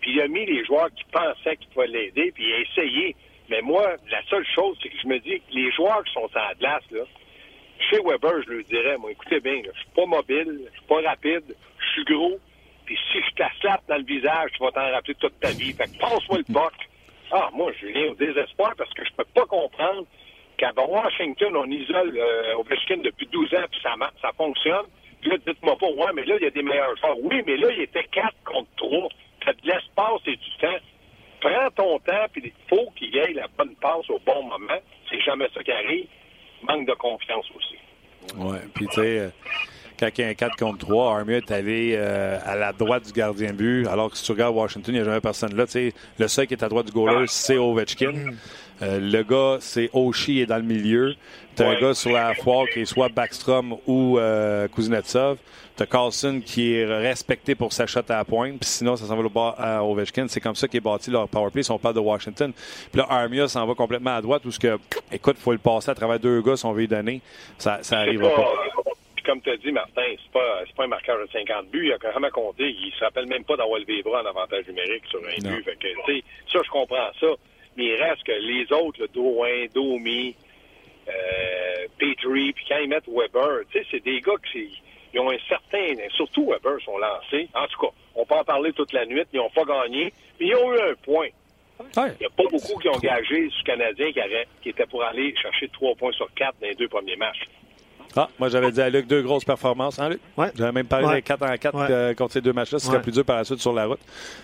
Puis 0.00 0.12
il 0.12 0.20
a 0.20 0.28
mis 0.28 0.46
les 0.46 0.64
joueurs 0.64 0.88
qui 0.94 1.04
pensaient 1.12 1.56
qu'ils 1.56 1.68
pouvaient 1.70 1.86
l'aider, 1.86 2.32
puis 2.34 2.44
il 2.48 2.52
a 2.54 2.58
essayé. 2.60 3.16
Mais 3.48 3.60
moi, 3.62 3.96
la 4.10 4.22
seule 4.28 4.46
chose, 4.54 4.76
c'est 4.82 4.88
que 4.88 4.96
je 5.02 5.06
me 5.08 5.18
dis 5.18 5.40
que 5.40 5.52
les 5.52 5.70
joueurs 5.72 6.02
qui 6.04 6.12
sont 6.12 6.28
sur 6.28 6.38
la 6.38 6.54
glace, 6.54 6.84
là, 6.90 7.02
chez 7.90 7.98
Weber, 8.04 8.42
je 8.46 8.50
leur 8.52 8.64
dirais, 8.64 8.96
moi, 8.98 9.10
écoutez 9.10 9.40
bien, 9.40 9.56
là, 9.62 9.70
je 9.74 9.80
suis 9.80 9.90
pas 9.94 10.06
mobile, 10.06 10.68
je 10.72 10.78
suis 10.78 10.86
pas 10.88 11.00
rapide, 11.02 11.44
je 11.78 11.86
suis 11.92 12.04
gros, 12.04 12.38
puis 12.84 12.96
si 13.10 13.18
je 13.22 13.34
te 13.34 13.40
la 13.42 13.50
slappe 13.60 13.82
dans 13.88 13.96
le 13.96 14.04
visage, 14.04 14.50
tu 14.56 14.62
vas 14.62 14.70
t'en 14.70 14.90
rappeler 14.90 15.14
toute 15.14 15.38
ta 15.40 15.50
vie. 15.50 15.72
Fait 15.72 15.84
que 15.86 15.98
passe-moi 15.98 16.38
le 16.38 16.52
boc. 16.52 16.72
Ah, 17.32 17.48
moi, 17.52 17.70
je 17.80 17.86
viens 17.86 18.06
au 18.10 18.14
désespoir 18.14 18.74
parce 18.76 18.92
que 18.92 19.04
je 19.04 19.10
peux 19.16 19.24
pas 19.34 19.46
comprendre 19.46 20.04
qu'à 20.60 20.72
Washington, 20.76 21.56
on 21.56 21.70
isole 21.70 22.16
euh, 22.16 22.58
Ovechkin 22.58 22.98
depuis 22.98 23.26
12 23.26 23.54
ans, 23.54 23.64
puis 23.70 23.80
ça, 23.82 23.96
marche, 23.96 24.14
ça 24.20 24.30
fonctionne. 24.36 24.86
Puis 25.20 25.30
là, 25.30 25.36
dites-moi 25.46 25.76
pas, 25.78 25.86
ouais, 25.86 26.12
mais 26.14 26.24
là, 26.24 26.36
il 26.38 26.44
y 26.44 26.46
a 26.46 26.50
des 26.50 26.62
meilleurs 26.62 26.96
joueurs. 26.98 27.18
Oui, 27.22 27.42
mais 27.46 27.56
là, 27.56 27.68
il 27.72 27.82
était 27.82 28.04
4 28.04 28.28
contre 28.44 28.68
3. 28.76 29.08
T'as 29.44 29.52
de 29.52 29.58
l'espace 29.64 30.20
et 30.26 30.36
du 30.36 30.50
temps. 30.60 30.78
Prends 31.40 31.70
ton 31.74 31.98
temps, 32.00 32.26
puis 32.32 32.42
il 32.44 32.52
faut 32.68 32.90
qu'il 32.96 33.16
ait 33.16 33.32
la 33.32 33.46
bonne 33.56 33.74
passe 33.76 34.08
au 34.10 34.20
bon 34.26 34.42
moment. 34.42 34.78
C'est 35.08 35.20
jamais 35.20 35.48
ça 35.54 35.62
qui 35.62 35.72
arrive. 35.72 36.06
Manque 36.62 36.86
de 36.86 36.92
confiance 36.92 37.46
aussi. 37.56 37.76
Ouais. 38.36 38.58
Puis, 38.74 38.86
tu 38.88 38.94
sais, 38.96 39.18
euh, 39.18 39.28
quand 39.98 40.08
il 40.16 40.20
y 40.20 40.24
a 40.24 40.28
un 40.28 40.34
4 40.34 40.56
contre 40.56 40.86
3, 40.86 41.18
Armia 41.18 41.38
est 41.38 41.50
allé 41.50 41.94
euh, 41.96 42.38
à 42.44 42.54
la 42.56 42.72
droite 42.72 43.06
du 43.06 43.12
gardien 43.12 43.52
de 43.52 43.56
but, 43.56 43.86
alors 43.86 44.10
que 44.10 44.18
si 44.18 44.24
tu 44.24 44.32
regardes 44.32 44.54
Washington, 44.54 44.94
il 44.94 44.98
n'y 44.98 45.00
a 45.00 45.04
jamais 45.04 45.20
personne 45.20 45.56
là. 45.56 45.64
Tu 45.64 45.72
sais, 45.72 45.94
le 46.18 46.28
seul 46.28 46.46
qui 46.46 46.54
est 46.54 46.62
à 46.62 46.68
droite 46.68 46.86
du 46.86 46.92
goaler, 46.92 47.26
c'est 47.28 47.56
Ovechkin. 47.56 48.32
Euh, 48.82 48.98
le 49.00 49.22
gars, 49.22 49.58
c'est 49.60 49.90
Oshie 49.92 50.40
est 50.40 50.46
dans 50.46 50.56
le 50.56 50.62
milieu. 50.62 51.14
T'as 51.54 51.68
un 51.68 51.80
gars 51.80 51.94
sur 51.94 52.12
la 52.12 52.34
foire 52.34 52.66
qui 52.72 52.80
est 52.80 52.84
soit 52.86 53.08
Backstrom 53.10 53.76
ou 53.86 54.18
euh, 54.18 54.68
Kuznetsov. 54.68 55.36
T'as 55.76 55.86
Carlson 55.86 56.40
qui 56.44 56.74
est 56.74 56.84
respecté 56.86 57.54
pour 57.54 57.72
sa 57.72 57.86
shot 57.86 58.00
à 58.08 58.16
la 58.16 58.24
pointe. 58.24 58.58
Puis 58.60 58.68
sinon, 58.68 58.96
ça 58.96 59.04
s'en 59.06 59.16
va 59.16 59.22
le 59.22 59.28
bas 59.28 59.54
à 59.58 59.82
Ovechkin. 59.84 60.26
C'est 60.28 60.40
comme 60.40 60.54
ça 60.54 60.68
qu'est 60.68 60.80
bâti 60.80 61.10
leur 61.10 61.28
powerplay 61.28 61.62
si 61.62 61.70
on 61.70 61.78
parle 61.78 61.94
de 61.94 62.00
Washington. 62.00 62.52
Puis 62.54 62.98
là, 63.00 63.06
Armia 63.10 63.48
s'en 63.48 63.66
va 63.66 63.74
complètement 63.74 64.16
à 64.16 64.22
droite 64.22 64.44
où 64.46 64.50
ce 64.50 64.58
que, 64.58 64.78
écoute, 65.12 65.36
faut 65.38 65.52
le 65.52 65.58
passer 65.58 65.90
à 65.90 65.94
travers 65.94 66.18
deux 66.18 66.40
gars 66.42 66.56
si 66.56 66.64
on 66.64 66.72
veut 66.72 66.84
y 66.84 66.88
donner. 66.88 67.20
Ça, 67.58 67.76
ça 67.78 67.82
C'est 67.82 67.94
arrivera 67.96 68.30
pas. 68.34 68.48
Comme 69.26 69.42
tu 69.42 69.50
as 69.50 69.56
dit, 69.58 69.70
Martin, 69.70 70.02
c'est 70.22 70.32
pas, 70.32 70.62
c'est 70.66 70.74
pas 70.74 70.84
un 70.84 70.88
marqueur 70.88 71.18
de 71.20 71.28
50 71.30 71.68
buts. 71.70 71.86
Il 71.86 71.92
a 71.92 71.98
quand 71.98 72.18
même 72.18 72.30
compté. 72.30 72.64
Il 72.70 72.92
se 72.98 73.04
rappelle 73.04 73.26
même 73.26 73.44
pas 73.44 73.56
d'avoir 73.56 73.78
levé 73.78 73.96
les 73.96 74.02
bras 74.02 74.22
en 74.22 74.26
avantage 74.26 74.66
numérique 74.66 75.04
sur 75.10 75.20
un 75.20 75.42
Non. 75.48 75.56
but. 75.56 75.64
Fait 75.64 75.76
que, 75.76 75.86
tu 76.06 76.18
sais, 76.18 76.24
ça, 76.52 76.58
je 76.64 76.70
comprends 76.70 77.10
ça. 77.20 77.26
Mais 77.76 77.84
il 77.84 77.94
reste 78.02 78.22
que 78.24 78.32
les 78.32 78.70
autres, 78.72 79.00
le 79.00 79.08
Drouin, 79.08 79.66
Domi, 79.74 80.34
euh, 81.08 81.86
Petrie, 81.98 82.52
puis 82.52 82.64
quand 82.68 82.78
ils 82.78 82.88
mettent 82.88 83.08
Weber, 83.08 83.60
tu 83.70 83.78
sais, 83.78 83.86
c'est 83.90 84.04
des 84.04 84.20
gars 84.20 84.32
qui 84.52 84.80
ils 85.12 85.18
ont 85.18 85.28
un 85.30 85.38
certain... 85.48 85.94
Surtout 86.14 86.46
Weber 86.50 86.80
sont 86.84 86.96
lancés. 86.98 87.48
En 87.54 87.66
tout 87.66 87.80
cas, 87.80 87.92
on 88.14 88.24
peut 88.24 88.34
en 88.36 88.44
parler 88.44 88.72
toute 88.72 88.92
la 88.92 89.04
nuit. 89.06 89.22
Ils 89.32 89.38
n'ont 89.38 89.50
pas 89.50 89.64
gagné. 89.64 90.12
Mais 90.38 90.46
ils 90.46 90.54
ont 90.54 90.72
eu 90.72 90.78
un 90.78 90.94
point. 91.02 91.26
Ouais. 91.80 91.86
Il 91.96 92.20
n'y 92.20 92.26
a 92.26 92.30
pas 92.30 92.44
beaucoup 92.48 92.78
qui 92.78 92.88
ont 92.88 92.98
gagé 92.98 93.40
le 93.40 93.64
Canadien 93.64 94.12
qui, 94.12 94.20
avait- 94.20 94.46
qui 94.62 94.68
était 94.68 94.86
pour 94.86 95.02
aller 95.02 95.34
chercher 95.36 95.68
trois 95.70 95.96
points 95.96 96.12
sur 96.12 96.32
quatre 96.34 96.54
dans 96.60 96.68
les 96.68 96.76
deux 96.76 96.86
premiers 96.86 97.16
matchs. 97.16 97.40
Ah, 98.16 98.28
moi, 98.38 98.48
j'avais 98.48 98.72
dit 98.72 98.80
à 98.80 98.90
Luc 98.90 99.06
deux 99.06 99.22
grosses 99.22 99.44
performances. 99.44 99.98
Hein, 99.98 100.08
Luc? 100.10 100.20
Ouais. 100.36 100.48
J'avais 100.56 100.72
même 100.72 100.86
parlé 100.86 101.06
Ouais. 101.06 101.14
des 101.16 101.22
4 101.22 101.42
en 101.42 101.56
4 101.56 101.74
Ouais. 101.78 101.86
euh, 101.90 102.14
contre 102.14 102.32
ces 102.32 102.40
deux 102.40 102.52
matchs-là. 102.52 102.78
Ce 102.78 102.86
serait 102.86 102.96
Ouais. 102.96 103.02
plus 103.02 103.12
dur 103.12 103.24
par 103.24 103.36
la 103.36 103.44
suite 103.44 103.60
sur 103.60 103.72
la 103.72 103.86
route. 103.86 104.00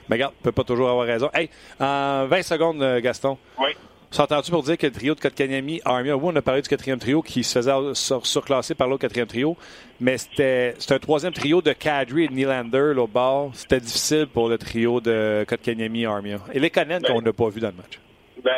Mais 0.09 0.17
regarde, 0.17 0.35
on 0.41 0.43
peut 0.45 0.53
pas 0.53 0.65
toujours 0.65 0.89
avoir 0.89 1.07
raison. 1.07 1.29
Hey, 1.35 1.51
en 1.81 2.27
20 2.27 2.43
secondes, 2.43 2.83
euh, 2.83 3.01
Gaston. 3.01 3.37
Oui. 3.59 3.71
S'entends-tu 4.13 4.53
pour 4.53 4.63
dire 4.63 4.79
que 4.79 4.87
le 4.87 4.93
trio 4.93 5.15
de 5.17 5.21
Kotkaniemi, 5.21 5.81
Armia, 5.85 6.17
oui, 6.17 6.31
on 6.33 6.37
a 6.37 6.41
parlé 6.41 6.63
du 6.63 6.69
quatrième 6.69 6.99
trio 7.01 7.23
qui 7.23 7.43
se 7.43 7.59
faisait 7.59 7.73
sur- 7.95 8.25
surclasser 8.25 8.77
par 8.77 8.87
l'autre 8.87 9.01
quatrième 9.03 9.27
trio, 9.27 9.57
mais 10.01 10.17
c'était 10.17 10.75
c'était 10.79 10.95
un 10.95 10.99
troisième 11.01 11.33
trio 11.33 11.61
de 11.61 11.73
Kadri 11.73 12.25
et 12.25 12.29
de 12.29 12.33
Nylander, 12.33 12.93
là, 12.95 13.03
au 13.03 13.07
bord. 13.09 13.51
C'était 13.55 13.81
difficile 13.81 14.29
pour 14.33 14.49
le 14.49 14.59
trio 14.59 15.01
de 15.01 15.45
Kotkaniemi 15.49 16.03
et 16.03 16.07
Armia. 16.07 16.39
Et 16.55 16.61
les 16.61 16.71
Canadiens 16.71 17.01
Ben- 17.01 17.15
qu'on 17.15 17.21
n'a 17.21 17.33
pas 17.33 17.49
vu 17.49 17.61
dans 17.61 17.69
le 17.71 17.75
match. 17.75 17.99
Ben, 18.45 18.53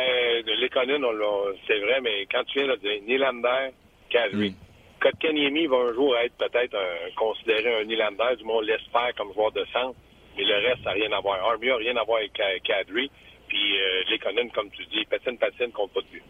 on 1.03 1.11
l'a- 1.11 1.55
c'est 1.67 1.79
vrai, 1.79 1.99
mais 2.03 2.27
quand 2.31 2.43
tu 2.45 2.59
viens 2.59 2.67
de 2.67 2.75
dire 2.79 2.91
Nylander, 3.07 3.73
Kadri, 4.09 4.51
Mm. 4.51 4.53
Kotkaniemi 4.99 5.67
va 5.67 5.77
un 5.77 5.93
jour 5.93 6.15
être 6.17 6.35
peut-être 6.35 6.77
considéré 7.15 7.81
un 7.81 7.85
Nylander, 7.85 8.35
du 8.37 8.43
moins 8.43 8.57
on 8.57 8.61
l'espère 8.61 9.13
comme 9.17 9.33
joueur 9.33 9.51
de 9.51 9.65
centre, 9.73 9.95
mais 10.37 10.43
le 10.43 10.55
reste, 10.67 10.83
ça 10.83 10.89
n'a 10.89 10.95
rien 10.95 11.11
à 11.11 11.19
voir. 11.19 11.43
Army 11.43 11.67
n'a 11.67 11.75
rien 11.75 11.97
à 11.97 12.03
voir 12.03 12.19
avec 12.19 12.33
Kadri. 12.63 13.11
Puis 13.49 13.79
euh, 13.79 14.03
l'économie, 14.09 14.51
comme 14.51 14.69
tu 14.69 14.85
dis, 14.85 15.03
patine, 15.05 15.37
patine, 15.37 15.71
compte 15.71 15.91
pas 15.91 16.01
de 16.01 16.05
but. 16.11 16.23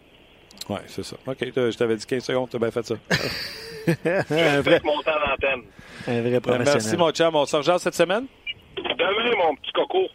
Oui, 0.68 0.78
c'est 0.86 1.02
ça. 1.02 1.16
OK, 1.26 1.36
je 1.40 1.76
t'avais 1.76 1.96
dit 1.96 2.06
15 2.06 2.24
secondes, 2.24 2.50
tu 2.50 2.56
as 2.56 2.58
bien 2.58 2.70
fait 2.70 2.82
ça. 2.82 2.94
un 4.04 4.60
vrai 4.60 4.80
montant 4.82 5.12
d'antenne. 5.12 5.62
Un 6.08 6.22
vrai 6.22 6.40
professionnel. 6.40 6.74
Merci, 6.74 6.96
mon 6.96 7.10
chum. 7.10 7.34
On 7.34 7.44
se 7.44 7.56
rejoint 7.56 7.78
cette 7.78 7.94
semaine? 7.94 8.26
Demain, 8.76 9.36
mon 9.36 9.54
petit 9.56 9.72
coco. 9.72 10.08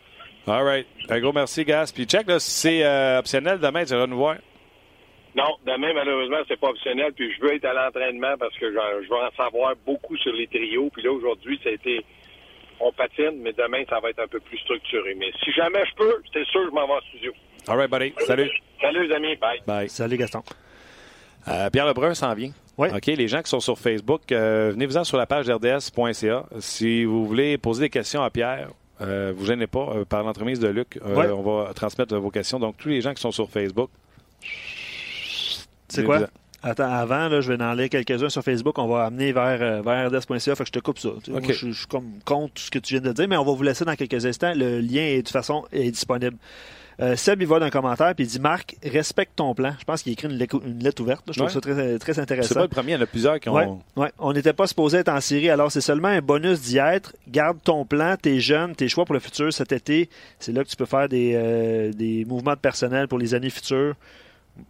All 0.47 0.63
right. 0.63 0.87
Un 1.09 1.19
gros 1.19 1.33
merci, 1.33 1.63
Gas. 1.63 1.91
Puis 1.93 2.05
check, 2.05 2.27
là, 2.27 2.39
si 2.39 2.51
c'est 2.51 2.85
euh, 2.85 3.19
optionnel, 3.19 3.59
demain, 3.59 3.85
tu 3.85 3.95
vas 3.95 4.07
nous 4.07 4.17
voir. 4.17 4.37
Non, 5.35 5.57
demain, 5.65 5.93
malheureusement, 5.93 6.37
c'est 6.47 6.59
pas 6.59 6.69
optionnel. 6.69 7.11
Puis 7.13 7.33
je 7.33 7.41
veux 7.41 7.53
être 7.53 7.65
à 7.65 7.73
l'entraînement 7.73 8.35
parce 8.39 8.55
que 8.57 8.71
je, 8.71 9.03
je 9.03 9.09
veux 9.09 9.15
en 9.17 9.31
savoir 9.35 9.73
beaucoup 9.85 10.15
sur 10.17 10.33
les 10.33 10.47
trios. 10.47 10.89
Puis 10.93 11.03
là, 11.03 11.11
aujourd'hui, 11.11 11.59
ça 11.63 11.69
a 11.69 11.73
été 11.73 12.05
on 12.79 12.91
patine, 12.91 13.41
mais 13.41 13.53
demain, 13.53 13.83
ça 13.89 13.99
va 13.99 14.09
être 14.09 14.19
un 14.19 14.27
peu 14.27 14.39
plus 14.39 14.57
structuré. 14.59 15.15
Mais 15.15 15.31
si 15.43 15.51
jamais 15.53 15.83
je 15.85 15.95
peux, 15.95 16.21
c'est 16.33 16.45
sûr, 16.47 16.61
je 16.65 16.71
m'en 16.71 16.87
vais 16.87 16.93
en 16.93 17.01
studio. 17.09 17.33
All 17.67 17.77
right, 17.77 17.89
buddy. 17.89 18.13
Salut. 18.25 18.49
Salut, 18.81 19.07
les 19.07 19.15
amis. 19.15 19.35
Bye. 19.37 19.61
Bye. 19.65 19.89
Salut, 19.89 20.17
Gaston. 20.17 20.43
Euh, 21.47 21.69
Pierre 21.69 21.85
Lebrun 21.85 22.13
s'en 22.13 22.33
vient. 22.33 22.51
Oui. 22.77 22.89
OK, 22.93 23.05
les 23.05 23.27
gens 23.27 23.41
qui 23.41 23.49
sont 23.49 23.59
sur 23.59 23.77
Facebook, 23.79 24.31
euh, 24.31 24.71
venez-vous-en 24.73 25.05
sur 25.05 25.17
la 25.17 25.25
page 25.25 25.49
rds.ca. 25.49 26.45
Si 26.59 27.05
vous 27.05 27.25
voulez 27.25 27.57
poser 27.57 27.83
des 27.85 27.89
questions 27.89 28.21
à 28.21 28.29
Pierre, 28.29 28.69
euh, 29.01 29.31
vous 29.35 29.45
gênez 29.45 29.67
pas, 29.67 29.93
euh, 29.95 30.05
par 30.05 30.23
l'entremise 30.23 30.59
de 30.59 30.67
Luc, 30.67 30.99
on 31.03 31.41
va 31.41 31.73
transmettre 31.73 32.15
vos 32.17 32.31
questions. 32.31 32.59
Donc, 32.59 32.77
tous 32.77 32.89
les 32.89 33.01
gens 33.01 33.13
qui 33.13 33.21
sont 33.21 33.31
sur 33.31 33.49
Facebook. 33.49 33.89
C'est 35.95 36.03
quoi? 36.03 36.27
Attends, 36.63 36.91
avant, 36.91 37.27
là, 37.27 37.41
je 37.41 37.53
vais 37.53 37.63
en 37.63 37.73
lire 37.73 37.89
quelques-uns 37.89 38.29
sur 38.29 38.41
Facebook. 38.41 38.79
On 38.79 38.87
va 38.87 39.05
amener 39.05 39.31
vers, 39.31 39.61
euh, 39.61 39.81
vers 39.83 40.07
rds.ca. 40.09 40.55
Fait 40.55 40.63
que 40.63 40.67
je 40.67 40.71
te 40.71 40.79
coupe 40.79 40.97
ça. 40.97 41.09
Moi, 41.29 41.39
je, 41.47 41.53
suis 41.71 41.85
comme 41.87 42.05
contre 42.25 42.59
ce 42.59 42.71
que 42.71 42.79
tu 42.79 42.95
viens 42.95 43.01
de 43.07 43.13
dire, 43.13 43.27
mais 43.27 43.37
on 43.37 43.45
va 43.45 43.51
vous 43.53 43.61
laisser 43.61 43.85
dans 43.85 43.95
quelques 43.95 44.25
instants. 44.25 44.51
Le 44.55 44.79
lien, 44.79 45.01
est, 45.03 45.17
de 45.17 45.21
toute 45.21 45.29
façon, 45.29 45.65
est 45.71 45.91
disponible. 45.91 46.37
Euh, 47.01 47.15
Seb, 47.17 47.41
il 47.41 47.47
va 47.47 47.59
d'un 47.59 47.69
commentaire 47.69 48.15
puis 48.15 48.23
il 48.23 48.27
dit 48.29 48.39
Marc, 48.39 48.77
respecte 48.83 49.33
ton 49.35 49.53
plan. 49.53 49.73
Je 49.79 49.83
pense 49.83 50.01
qu'il 50.01 50.13
écrit 50.13 50.27
une, 50.29 50.37
lettre- 50.37 50.61
une 50.65 50.79
lettre 50.81 51.01
ouverte. 51.01 51.27
là. 51.27 51.33
Je 51.35 51.39
trouve 51.39 51.51
ça 51.51 51.59
très, 51.59 51.99
très 51.99 52.13
C'est 52.13 52.21
intéressant. 52.21 52.55
pas 52.55 52.61
le 52.61 52.67
premier, 52.69 52.93
il 52.93 52.95
y 52.95 52.97
en 52.97 53.01
a 53.01 53.05
plusieurs 53.05 53.39
qui 53.39 53.49
ont. 53.49 53.53
Ouais, 53.53 53.67
ouais. 53.97 54.11
On 54.17 54.31
n'était 54.31 54.53
pas 54.53 54.65
supposé 54.65 54.99
être 54.99 55.09
en 55.09 55.19
série, 55.19 55.49
alors 55.49 55.71
c'est 55.71 55.81
seulement 55.81 56.07
un 56.07 56.21
bonus 56.21 56.61
d'y 56.61 56.77
être. 56.77 57.13
Garde 57.27 57.57
ton 57.63 57.83
plan, 57.85 58.15
tes 58.19 58.39
jeunes, 58.39 58.75
tes 58.75 58.87
choix 58.87 59.03
pour 59.03 59.13
le 59.13 59.19
futur 59.19 59.51
cet 59.51 59.73
été. 59.73 60.09
C'est 60.39 60.53
là 60.53 60.63
que 60.63 60.69
tu 60.69 60.77
peux 60.77 60.85
faire 60.85 61.09
des, 61.09 61.33
euh, 61.35 61.91
des 61.91 62.23
mouvements 62.25 62.53
de 62.53 62.59
personnel 62.59 63.09
pour 63.09 63.19
les 63.19 63.33
années 63.33 63.49
futures. 63.49 63.95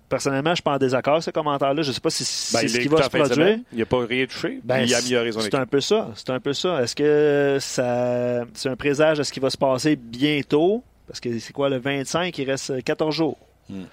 Personnellement, 0.09 0.51
je 0.51 0.55
suis 0.55 0.63
pas 0.63 0.75
en 0.75 0.77
désaccord 0.77 1.13
avec 1.15 1.23
ce 1.23 1.31
commentaire-là. 1.31 1.81
Je 1.81 1.91
sais 1.91 2.01
pas 2.01 2.09
si 2.09 2.23
Ben, 2.53 2.59
c'est 2.59 2.65
il 2.65 2.69
ce 2.69 2.79
qui 2.79 2.87
va 2.87 3.03
se 3.03 3.09
produire. 3.09 3.59
Il 3.71 3.79
n'a 3.79 3.85
pas 3.85 4.05
rien 4.05 4.25
touché. 4.25 4.59
Ben, 4.63 4.79
il 4.79 4.93
a 4.93 4.97
amélioré 4.97 5.31
son 5.31 5.41
c'est 5.41 5.55
un 5.55 5.65
peu 5.65 5.81
ça. 5.81 6.09
C'est 6.15 6.29
un 6.29 6.39
peu 6.39 6.53
ça. 6.53 6.81
Est-ce 6.81 6.95
que 6.95 7.57
ça, 7.59 8.45
c'est 8.53 8.69
un 8.69 8.75
présage 8.75 9.17
de 9.19 9.23
ce 9.23 9.31
qui 9.31 9.39
va 9.39 9.49
se 9.49 9.57
passer 9.57 9.95
bientôt? 9.95 10.83
Parce 11.07 11.19
que 11.19 11.37
c'est 11.39 11.53
quoi 11.53 11.69
le 11.69 11.77
25? 11.77 12.35
Il 12.37 12.49
reste 12.49 12.83
14 12.83 13.13
jours. 13.13 13.37
Hmm. 13.69 13.83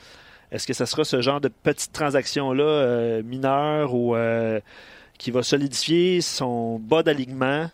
Est-ce 0.50 0.66
que 0.66 0.74
ça 0.74 0.86
sera 0.86 1.04
ce 1.04 1.20
genre 1.20 1.40
de 1.40 1.48
petite 1.48 1.92
transaction-là 1.92 2.64
euh, 2.64 3.22
mineure 3.22 3.94
ou 3.94 4.14
euh, 4.14 4.60
qui 5.18 5.30
va 5.30 5.42
solidifier 5.42 6.20
son 6.20 6.78
bas 6.78 7.02
d'alignement? 7.02 7.70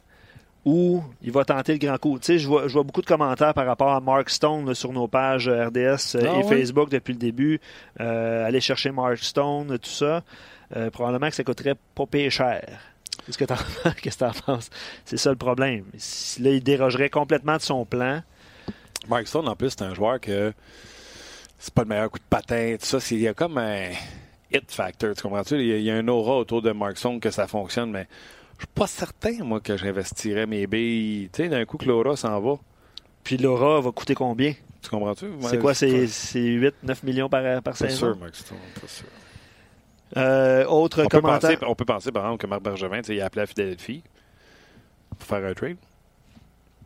Ou 0.69 1.03
il 1.23 1.33
va 1.33 1.45
tenter 1.45 1.73
le 1.73 1.79
grand 1.79 1.97
coup? 1.99 2.19
Tu 2.19 2.27
sais, 2.27 2.39
je 2.39 2.47
vois, 2.47 2.69
je 2.69 2.73
vois 2.75 2.83
beaucoup 2.83 3.01
de 3.01 3.07
commentaires 3.07 3.55
par 3.55 3.65
rapport 3.67 3.93
à 3.93 4.01
Mark 4.01 4.29
Stone 4.29 4.67
là, 4.67 4.75
sur 4.75 4.93
nos 4.93 5.09
pages 5.09 5.49
euh, 5.49 5.69
RDS 5.69 6.15
euh, 6.17 6.27
Ah 6.35 6.39
et? 6.39 6.43
Facebook 6.43 6.91
depuis 6.91 7.13
le 7.15 7.19
début. 7.19 7.61
Euh, 8.01 8.47
aller 8.47 8.61
chercher 8.61 8.91
Mark 8.91 9.17
Stone, 9.19 9.79
tout 9.79 9.89
ça. 9.91 10.23
Euh, 10.77 10.91
probablement 10.91 11.29
que 11.31 11.35
ça 11.37 11.45
coûterait 11.45 11.77
pas 11.95 12.05
pire 12.07 12.31
cher. 12.31 12.63
Qu'est-ce 13.25 13.39
que 13.39 13.45
tu 13.47 13.53
en, 13.53 13.57
que 14.03 14.11
t'en 14.17 14.31
penses? 14.47 14.69
C'est 15.07 15.17
ça 15.17 15.31
le 15.31 15.37
problème. 15.37 15.85
Là, 16.41 16.51
il 16.51 16.63
dérogerait 16.63 17.09
complètement 17.11 17.57
de 17.57 17.63
son 17.63 17.85
plan. 17.87 18.23
Mark 19.09 19.27
Stone, 19.27 19.49
en 19.49 19.57
plus, 19.57 19.71
c'est 19.71 19.83
un 19.83 19.95
joueur 19.95 20.21
que 20.21 20.53
c'est 21.59 21.73
pas 21.73 21.83
le 21.83 21.89
meilleur 21.89 22.11
coup 22.11 22.19
de 22.19 22.25
patin, 22.29 22.77
tout 22.79 22.87
ça. 22.87 23.01
c'est- 23.01 23.15
Il 23.15 23.23
y 23.23 23.29
a 23.29 23.33
comme 23.35 23.57
un 23.59 23.89
hit 24.53 24.71
factor, 24.71 25.15
tu 25.15 25.23
comprends-tu? 25.23 25.55
Il 25.57 25.67
y 25.67 25.73
a, 25.73 25.77
il 25.79 25.83
y 25.85 25.91
a 25.91 25.95
un 25.97 26.09
aura 26.09 26.37
autour 26.37 26.61
de 26.63 26.73
Mark 26.73 26.99
Stone 26.99 27.21
que 27.21 27.31
ça 27.31 27.47
fonctionne, 27.47 27.91
mais 27.91 28.07
je 28.59 28.65
suis 28.65 28.73
pas 28.75 28.87
certain, 28.87 29.45
moi, 29.45 29.61
que 29.61 29.77
j'investirais 29.77 30.47
mes 30.47 30.67
billes. 30.67 31.31
Tu 31.33 31.45
sais, 31.45 31.49
d'un 31.49 31.65
coup 31.65 31.77
que 31.77 31.87
l'aura 31.87 32.17
s'en 32.17 32.41
va. 32.41 32.57
Puis 33.23 33.37
Laura 33.37 33.81
va 33.81 33.93
coûter 33.93 34.15
combien? 34.15 34.55
Tu 34.83 34.91
comprends-tu? 34.91 35.27
C'est 35.43 35.59
quoi? 35.59 35.75
C'est 35.75 36.07
8-9 36.07 36.73
millions 37.05 37.29
par, 37.29 37.63
par 37.63 37.77
saison? 37.77 38.15
sûr. 38.15 38.19
Pas 38.19 38.87
sûr. 38.87 39.07
Euh, 40.17 40.65
autre 40.67 41.03
On 41.05 41.09
peut, 41.09 41.21
commentaire. 41.21 41.59
penser, 41.59 41.71
on 41.71 41.75
peut 41.75 41.85
penser, 41.85 42.11
par 42.13 42.25
exemple, 42.25 42.43
que 42.43 42.47
Marc 42.47 42.63
Bergevin, 42.63 43.01
il 43.09 43.21
a 43.21 43.27
appelé 43.27 43.43
à 43.43 43.47
Philadelphie 43.47 44.03
pour 45.19 45.29
faire 45.29 45.45
un 45.45 45.53
trade. 45.53 45.77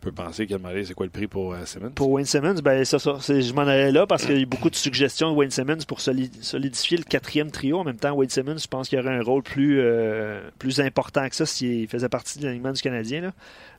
On 0.02 0.06
peut 0.06 0.12
penser 0.12 0.46
qu'il 0.46 0.56
a 0.56 0.58
demandé 0.58 0.84
c'est 0.84 0.94
quoi 0.94 1.06
le 1.06 1.12
prix 1.12 1.28
pour 1.28 1.52
euh, 1.54 1.64
Simmons? 1.64 1.90
Pour 1.90 2.10
Wayne 2.10 2.26
Simmons, 2.26 2.56
ben 2.60 2.84
ça, 2.84 2.98
je 2.98 3.52
m'en 3.52 3.62
allais 3.62 3.92
là 3.92 4.04
parce 4.04 4.24
qu'il 4.26 4.34
y 4.34 4.38
a 4.38 4.40
eu 4.42 4.46
beaucoup 4.46 4.68
de 4.68 4.74
suggestions 4.74 5.30
de 5.30 5.36
Wayne 5.36 5.52
Simmons 5.52 5.78
pour 5.86 6.00
soli- 6.00 6.30
solidifier 6.40 6.96
le 6.98 7.04
quatrième 7.04 7.52
trio. 7.52 7.78
En 7.78 7.84
même 7.84 7.98
temps, 7.98 8.12
Wayne 8.12 8.28
Simmons, 8.30 8.58
je 8.58 8.66
pense 8.66 8.88
qu'il 8.88 8.98
aurait 8.98 9.16
un 9.16 9.22
rôle 9.22 9.44
plus, 9.44 9.78
euh, 9.80 10.40
plus 10.58 10.80
important 10.80 11.28
que 11.28 11.36
ça 11.36 11.46
s'il 11.46 11.86
faisait 11.86 12.08
partie 12.08 12.40
de 12.40 12.46
l'alignement 12.46 12.72
du 12.72 12.82
Canadien. 12.82 13.20
là. 13.20 13.32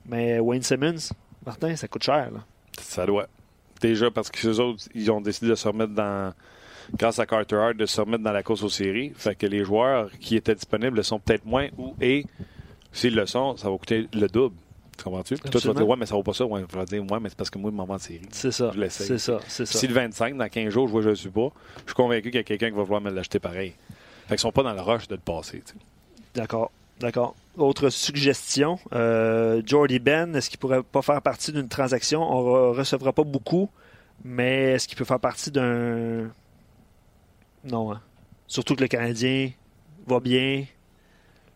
Mais 0.05 0.39
Wayne 0.39 0.63
Simmons, 0.63 1.09
Martin, 1.45 1.75
ça 1.75 1.89
coûte 1.89 2.03
cher. 2.03 2.31
là. 2.31 2.39
Ça 2.79 3.05
doit. 3.05 3.27
Déjà 3.81 4.09
parce 4.09 4.31
que 4.31 4.47
les 4.47 4.59
autres, 4.61 4.85
ils 4.95 5.11
ont 5.11 5.19
décidé 5.19 5.49
de 5.49 5.55
se 5.55 5.67
remettre 5.67 5.91
dans, 5.93 6.33
grâce 6.97 7.19
à 7.19 7.25
Carter 7.25 7.57
Hart, 7.57 7.75
de 7.75 7.85
se 7.85 7.99
remettre 7.99 8.23
dans 8.23 8.31
la 8.31 8.43
course 8.43 8.63
aux 8.63 8.69
séries. 8.69 9.11
Fait 9.17 9.35
que 9.35 9.45
les 9.45 9.65
joueurs 9.65 10.09
qui 10.21 10.37
étaient 10.37 10.55
disponibles 10.55 10.95
le 10.95 11.03
sont 11.03 11.19
peut-être 11.19 11.45
moins 11.45 11.67
ou 11.77 11.93
et 11.99 12.25
s'ils 12.93 13.13
le 13.15 13.25
sont, 13.25 13.57
ça 13.57 13.69
va 13.69 13.77
coûter 13.77 14.07
le 14.13 14.27
double. 14.27 14.55
Tu 14.97 15.03
comprends-tu? 15.03 15.35
Puis 15.35 15.49
Toi, 15.49 15.61
tu 15.61 15.67
vas 15.67 15.73
dire, 15.73 15.87
ouais, 15.87 15.95
mais 15.97 16.05
ça 16.05 16.15
vaut 16.15 16.23
pas 16.23 16.33
ça. 16.33 16.45
Ouais, 16.45 16.63
je 16.71 16.77
vais 16.77 16.85
dire, 16.85 17.03
ouais, 17.11 17.19
mais 17.19 17.29
c'est 17.29 17.37
parce 17.37 17.49
que 17.49 17.57
moi, 17.57 17.71
le 17.71 17.77
moment 17.77 17.95
de 17.95 18.01
série. 18.01 18.21
C'est 18.31 18.51
ça. 18.51 18.71
Je 18.73 18.79
l'essaye. 18.79 19.07
C'est 19.07 19.17
ça. 19.17 19.39
C'est 19.47 19.65
ça. 19.65 19.77
Si 19.79 19.87
le 19.87 19.93
25, 19.93 20.37
dans 20.37 20.47
15 20.49 20.69
jours, 20.69 20.87
je 20.87 20.91
vois 20.91 21.01
je 21.01 21.09
le 21.09 21.15
suis 21.15 21.29
pas, 21.29 21.49
je 21.77 21.83
suis 21.85 21.93
convaincu 21.95 22.29
qu'il 22.29 22.35
y 22.35 22.39
a 22.39 22.43
quelqu'un 22.43 22.69
qui 22.69 22.75
va 22.75 22.83
vouloir 22.83 23.01
me 23.01 23.09
l'acheter 23.11 23.39
pareil. 23.39 23.73
Fait 24.27 24.35
qu'ils 24.35 24.39
sont 24.39 24.51
pas 24.51 24.63
dans 24.63 24.73
le 24.73 24.81
rush 24.81 25.07
de 25.07 25.15
le 25.15 25.21
passer. 25.21 25.61
tu 25.65 25.73
sais. 25.73 25.79
D'accord. 26.35 26.71
D'accord. 26.99 27.35
Autre 27.57 27.89
suggestion, 27.89 28.79
euh, 28.93 29.61
Jordy 29.65 29.99
Ben, 29.99 30.35
est-ce 30.35 30.49
qu'il 30.49 30.59
pourrait 30.59 30.83
pas 30.83 31.01
faire 31.01 31.21
partie 31.21 31.51
d'une 31.51 31.67
transaction? 31.67 32.21
On 32.21 32.71
ne 32.71 32.77
recevra 32.77 33.11
pas 33.13 33.23
beaucoup, 33.23 33.69
mais 34.23 34.73
est-ce 34.73 34.87
qu'il 34.87 34.97
peut 34.97 35.03
faire 35.05 35.19
partie 35.19 35.51
d'un... 35.51 36.29
Non. 37.65 37.91
hein. 37.93 38.01
Surtout 38.47 38.75
que 38.75 38.81
le 38.81 38.87
Canadien 38.87 39.51
va 40.07 40.19
bien. 40.19 40.65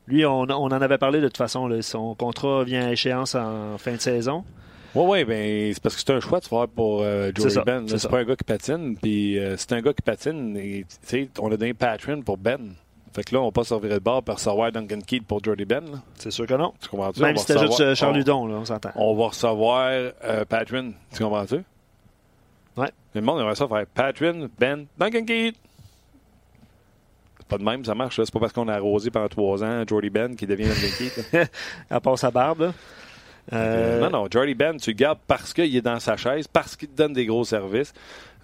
Lui, 0.08 0.26
on, 0.26 0.42
on 0.42 0.48
en 0.50 0.72
avait 0.72 0.98
parlé 0.98 1.20
de 1.22 1.28
toute 1.28 1.38
façon. 1.38 1.68
là. 1.68 1.82
Son 1.82 2.16
contrat 2.16 2.64
vient 2.64 2.88
à 2.88 2.92
échéance 2.92 3.36
en 3.36 3.78
fin 3.78 3.94
de 3.94 4.00
saison. 4.02 4.44
Ouais, 4.96 5.06
ouais, 5.06 5.26
ben, 5.26 5.74
c'est 5.74 5.84
parce 5.84 5.96
que 5.96 6.02
c'est 6.02 6.12
un 6.14 6.20
choix 6.20 6.40
de 6.40 6.46
faire 6.46 6.68
pour 6.70 7.02
euh, 7.04 7.32
Joey 7.36 7.62
Ben. 7.66 7.86
c'est 7.88 8.10
pas 8.10 8.20
un 8.20 8.24
gars 8.24 8.36
qui 8.36 8.44
patine. 8.46 8.96
Puis 8.98 9.38
euh, 9.38 9.56
c'est 9.58 9.74
un 9.74 9.82
gars 9.82 9.94
qui 9.94 10.02
patine. 10.02 10.56
et, 10.58 10.86
Tu 10.90 10.98
sais, 11.04 11.30
on 11.40 11.52
a 11.52 11.58
donné 11.58 11.74
Patron 11.74 12.22
pour 12.22 12.38
Ben. 12.38 12.74
Fait 13.14 13.24
que 13.24 13.34
là, 13.36 13.42
on 13.42 13.46
va 13.46 13.52
pas 13.52 13.64
servir 13.64 13.90
le 13.92 14.00
bord 14.00 14.24
pour 14.24 14.36
recevoir 14.36 14.72
Duncan 14.72 15.00
Keith 15.06 15.26
pour 15.26 15.44
Jordy 15.44 15.66
Ben. 15.66 15.84
C'est 16.16 16.32
sûr 16.32 16.46
que 16.48 16.54
non. 16.54 16.74
Tu 16.80 16.88
comprends-tu? 16.88 17.20
Même 17.22 17.36
On 17.36 17.40
si 17.40 17.46
t'ajoutes 17.48 17.70
recevoir- 17.70 17.90
euh, 17.92 17.96
Charles 17.96 18.16
on- 18.16 18.20
Hudon, 18.20 18.48
là, 18.48 18.56
on 18.56 18.66
s'entend. 18.66 18.90
On 18.96 19.16
va 19.16 19.28
recevoir 19.28 19.88
euh. 19.90 20.46
Tu 21.14 21.24
comprends-tu? 21.24 21.64
Ouais. 22.78 22.92
Le 23.14 23.22
monde 23.22 23.40
aimerait 23.42 23.56
ça 23.56 23.68
faire 23.68 23.86
Patron, 23.88 24.50
Ben, 24.60 24.86
Duncan 24.98 25.26
Keith. 25.26 25.56
Pas 27.48 27.58
de 27.58 27.64
même, 27.64 27.86
ça 27.86 27.96
marche. 27.96 28.18
C'est 28.18 28.32
pas 28.34 28.40
parce 28.40 28.54
qu'on 28.54 28.68
a 28.68 28.74
arrosé 28.76 29.10
pendant 29.10 29.28
trois 29.30 29.64
ans 29.64 29.84
Jordy 29.88 30.10
Ben 30.10 30.36
qui 30.36 30.46
devient 30.46 30.70
là. 31.34 31.46
À 31.90 32.00
part 32.02 32.18
sa 32.20 32.30
barbe. 32.32 32.60
là. 32.62 32.74
Euh, 33.54 34.02
Non, 34.02 34.10
non, 34.10 34.28
Jordy 34.30 34.54
Ben, 34.54 34.76
tu 34.78 34.90
le 34.92 34.96
gardes 34.98 35.20
parce 35.26 35.54
qu'il 35.54 35.74
est 35.74 35.82
dans 35.82 36.00
sa 36.02 36.18
chaise, 36.18 36.48
parce 36.48 36.76
qu'il 36.76 36.90
te 36.90 36.96
donne 36.98 37.14
des 37.14 37.26
gros 37.26 37.46
services. 37.46 37.94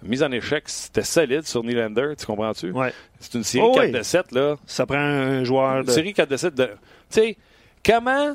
Mise 0.02 0.22
en 0.22 0.32
échec, 0.32 0.64
c'était 0.68 1.02
solide 1.02 1.42
sur 1.46 1.62
Nylander, 1.62 2.14
tu 2.18 2.24
comprends-tu? 2.26 2.70
Ouais. 2.70 2.92
C'est 3.20 3.34
une 3.34 3.44
série 3.44 3.64
Oh 3.66 3.72
4 3.74 3.84
oui. 3.86 3.92
de 3.92 4.02
7, 4.02 4.32
là. 4.32 4.56
Ça 4.66 4.86
prend 4.86 4.96
un 4.98 5.44
joueur 5.44 5.78
Une 5.80 5.84
de... 5.84 5.90
série 5.90 6.12
4 6.14 6.28
de 6.30 6.36
7 6.36 6.54
de. 6.54 6.64
Tu 6.66 6.70
sais, 7.10 7.36
comment 7.84 8.34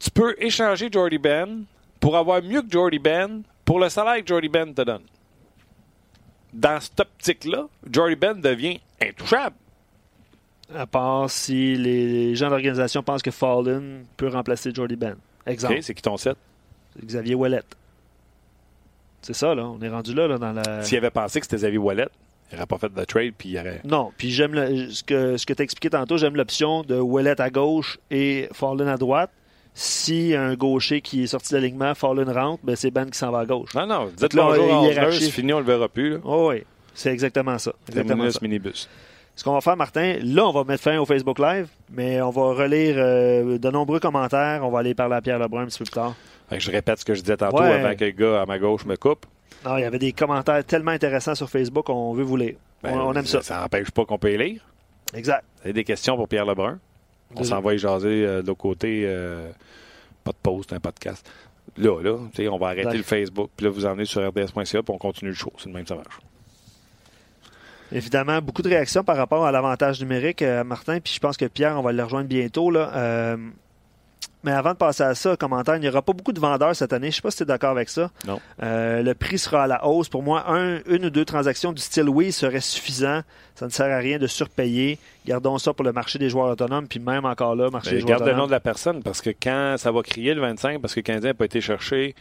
tu 0.00 0.10
peux 0.10 0.34
échanger 0.38 0.88
Jordy 0.92 1.18
Ben 1.18 1.62
pour 2.00 2.16
avoir 2.16 2.42
mieux 2.42 2.62
que 2.62 2.70
Jordy 2.70 2.98
Ben 2.98 3.42
pour 3.64 3.78
le 3.78 3.88
salaire 3.88 4.20
que 4.22 4.26
Jordy 4.26 4.48
Ben 4.48 4.72
te 4.74 4.82
donne? 4.82 5.02
Dans 6.52 6.80
cette 6.80 6.98
optique-là, 6.98 7.66
Jordy 7.90 8.16
Ben 8.16 8.40
devient 8.40 8.80
intouchable. 9.00 9.54
À 10.76 10.86
part 10.86 11.28
si 11.30 11.74
les 11.76 12.34
gens 12.36 12.46
de 12.46 12.50
l'organisation 12.52 13.02
pensent 13.02 13.22
que 13.22 13.30
Fallen 13.30 14.04
peut 14.16 14.28
remplacer 14.28 14.70
Jordy 14.72 14.96
Ben. 14.96 15.16
Exemple, 15.46 15.74
OK, 15.74 15.82
c'est 15.82 15.94
qui 15.94 16.02
ton 16.02 16.16
7? 16.16 16.36
Xavier 17.04 17.34
Ouellet. 17.34 17.62
C'est 19.22 19.34
ça, 19.34 19.54
là. 19.54 19.66
On 19.66 19.80
est 19.82 19.88
rendu 19.88 20.14
là, 20.14 20.26
là 20.28 20.38
dans 20.38 20.52
la... 20.52 20.82
S'il 20.82 20.96
avait 20.98 21.10
pensé 21.10 21.40
que 21.40 21.46
c'était 21.46 21.56
Xavier 21.56 21.78
Wallet, 21.78 22.08
il 22.50 22.54
n'aurait 22.54 22.66
pas 22.66 22.78
fait 22.78 22.92
de 22.92 23.04
trade, 23.04 23.32
puis 23.36 23.50
il 23.50 23.58
aurait. 23.58 23.80
Non, 23.84 24.12
puis 24.16 24.30
j'aime 24.30 24.54
le- 24.54 24.90
ce 24.90 25.02
que, 25.04 25.36
ce 25.36 25.44
que 25.46 25.52
tu 25.52 25.62
as 25.62 25.64
expliqué 25.64 25.90
tantôt, 25.90 26.16
j'aime 26.16 26.36
l'option 26.36 26.82
de 26.82 26.96
Ouellet 26.98 27.40
à 27.40 27.50
gauche 27.50 27.98
et 28.10 28.48
Fallen 28.52 28.88
à 28.88 28.96
droite. 28.96 29.30
Si 29.72 30.34
un 30.34 30.54
gaucher 30.54 31.00
qui 31.00 31.22
est 31.22 31.26
sorti 31.28 31.52
de 31.52 31.58
l'alignement, 31.58 31.94
Fallen 31.94 32.28
rentre, 32.28 32.60
ben 32.64 32.74
c'est 32.74 32.90
Ben 32.90 33.08
qui 33.08 33.16
s'en 33.16 33.30
va 33.30 33.40
à 33.40 33.46
gauche. 33.46 33.72
Non, 33.74 33.86
non, 33.86 34.06
dites 34.16 34.34
là, 34.34 34.42
bonjour 34.56 35.12
c'est 35.12 35.30
fini, 35.30 35.52
on 35.52 35.60
le 35.60 35.64
verra 35.64 35.88
plus. 35.88 36.14
Là. 36.14 36.18
Oh 36.24 36.48
oui, 36.50 36.64
c'est 36.92 37.12
exactement 37.12 37.56
ça. 37.58 37.72
Exactement 37.88 38.28
ça. 38.30 38.38
minibus. 38.42 38.88
Ce 39.36 39.44
qu'on 39.44 39.52
va 39.52 39.60
faire, 39.60 39.76
Martin, 39.76 40.18
là, 40.22 40.46
on 40.46 40.52
va 40.52 40.64
mettre 40.64 40.82
fin 40.82 40.98
au 40.98 41.06
Facebook 41.06 41.38
Live, 41.38 41.68
mais 41.90 42.20
on 42.20 42.30
va 42.30 42.42
relire 42.52 42.96
euh, 42.98 43.58
de 43.58 43.70
nombreux 43.70 44.00
commentaires. 44.00 44.60
On 44.62 44.70
va 44.70 44.80
aller 44.80 44.94
parler 44.94 45.16
à 45.16 45.20
Pierre 45.22 45.38
Lebrun 45.38 45.62
un 45.62 45.66
petit 45.66 45.78
peu 45.78 45.84
plus 45.84 45.92
tard. 45.92 46.14
je 46.50 46.70
répète 46.70 46.98
ce 47.00 47.04
que 47.04 47.14
je 47.14 47.20
disais 47.20 47.36
tantôt 47.36 47.62
avant 47.62 47.94
que 47.94 48.04
le 48.04 48.10
gars 48.10 48.42
à 48.42 48.46
ma 48.46 48.58
gauche 48.58 48.84
me 48.84 48.96
coupe. 48.96 49.26
Non, 49.64 49.76
il 49.76 49.82
y 49.82 49.84
avait 49.84 49.98
des 49.98 50.12
commentaires 50.12 50.64
tellement 50.64 50.90
intéressants 50.90 51.34
sur 51.34 51.48
Facebook, 51.48 51.88
on 51.88 52.12
veut 52.12 52.22
vous 52.22 52.36
lire. 52.36 52.56
Ben, 52.82 52.98
on, 52.98 53.12
aime 53.12 53.26
ça. 53.26 53.42
Ça 53.42 53.60
n'empêche 53.60 53.90
pas 53.90 54.04
qu'on 54.04 54.18
peut 54.18 54.28
les 54.28 54.38
lire. 54.38 54.64
Exact. 55.14 55.44
Vous 55.56 55.64
avez 55.64 55.72
des 55.74 55.84
questions 55.84 56.16
pour 56.16 56.28
Pierre 56.28 56.46
Lebrun? 56.46 56.78
On 57.36 57.44
s'en 57.44 57.60
va 57.60 57.74
y 57.74 57.78
jaser 57.78 58.24
euh, 58.26 58.42
de 58.42 58.48
l'autre 58.48 58.60
côté. 58.60 59.04
Euh, 59.04 59.50
pas 60.24 60.32
de 60.32 60.36
post, 60.42 60.72
un 60.72 60.80
podcast. 60.80 61.28
Là, 61.76 62.00
là, 62.02 62.16
on 62.50 62.58
va 62.58 62.68
arrêter 62.68 62.96
le 62.96 63.02
Facebook. 63.02 63.50
Puis 63.56 63.64
là, 63.64 63.70
vous 63.70 63.86
emmenez 63.86 64.04
sur 64.04 64.26
rds.ca 64.26 64.82
puis 64.82 64.94
on 64.94 64.98
continue 64.98 65.30
le 65.30 65.36
show. 65.36 65.52
C'est 65.58 65.68
le 65.68 65.74
même, 65.74 65.86
ça 65.86 65.94
marche. 65.94 66.18
Évidemment, 67.92 68.40
beaucoup 68.40 68.62
de 68.62 68.68
réactions 68.68 69.02
par 69.02 69.16
rapport 69.16 69.44
à 69.44 69.52
l'avantage 69.52 70.00
numérique, 70.00 70.42
euh, 70.42 70.64
Martin. 70.64 71.00
Puis 71.00 71.14
je 71.14 71.20
pense 71.20 71.36
que 71.36 71.46
Pierre, 71.46 71.78
on 71.78 71.82
va 71.82 71.92
le 71.92 72.02
rejoindre 72.02 72.28
bientôt. 72.28 72.70
Là. 72.70 73.36
Mais 74.42 74.52
avant 74.52 74.72
de 74.72 74.76
passer 74.76 75.02
à 75.02 75.14
ça, 75.14 75.36
commentaire, 75.36 75.76
il 75.76 75.80
n'y 75.80 75.88
aura 75.88 76.00
pas 76.00 76.14
beaucoup 76.14 76.32
de 76.32 76.40
vendeurs 76.40 76.74
cette 76.74 76.94
année. 76.94 77.08
Je 77.08 77.12
ne 77.12 77.14
sais 77.16 77.22
pas 77.22 77.30
si 77.30 77.38
tu 77.38 77.42
es 77.42 77.46
d'accord 77.46 77.70
avec 77.70 77.90
ça. 77.90 78.10
Non. 78.26 78.40
Euh, 78.62 79.02
le 79.02 79.14
prix 79.14 79.38
sera 79.38 79.64
à 79.64 79.66
la 79.66 79.86
hausse. 79.86 80.08
Pour 80.08 80.22
moi, 80.22 80.46
une 80.86 81.04
ou 81.04 81.10
deux 81.10 81.26
transactions 81.26 81.72
du 81.72 81.82
style 81.82 82.08
oui 82.08 82.32
serait 82.32 82.60
suffisant. 82.60 83.20
Ça 83.54 83.66
ne 83.66 83.70
sert 83.70 83.92
à 83.94 83.98
rien 83.98 84.18
de 84.18 84.26
surpayer. 84.26 84.98
Gardons 85.26 85.58
ça 85.58 85.74
pour 85.74 85.84
le 85.84 85.92
marché 85.92 86.18
des 86.18 86.30
joueurs 86.30 86.50
autonomes. 86.50 86.88
Puis 86.88 87.00
même 87.00 87.26
encore 87.26 87.54
là, 87.54 87.68
marché 87.68 87.92
des 87.92 88.00
joueurs 88.00 88.18
garde 88.18 88.30
le 88.30 88.34
nom 88.34 88.46
de 88.46 88.50
la 88.50 88.60
personne 88.60 89.02
parce 89.02 89.20
que 89.20 89.30
quand 89.30 89.74
ça 89.76 89.92
va 89.92 90.02
crier 90.02 90.32
le 90.32 90.40
25, 90.40 90.80
parce 90.80 90.94
que 90.94 91.00
le 91.00 91.04
Canadien 91.04 91.30
n'a 91.30 91.34
pas 91.34 91.44
été 91.44 91.60
chercher 91.60 92.14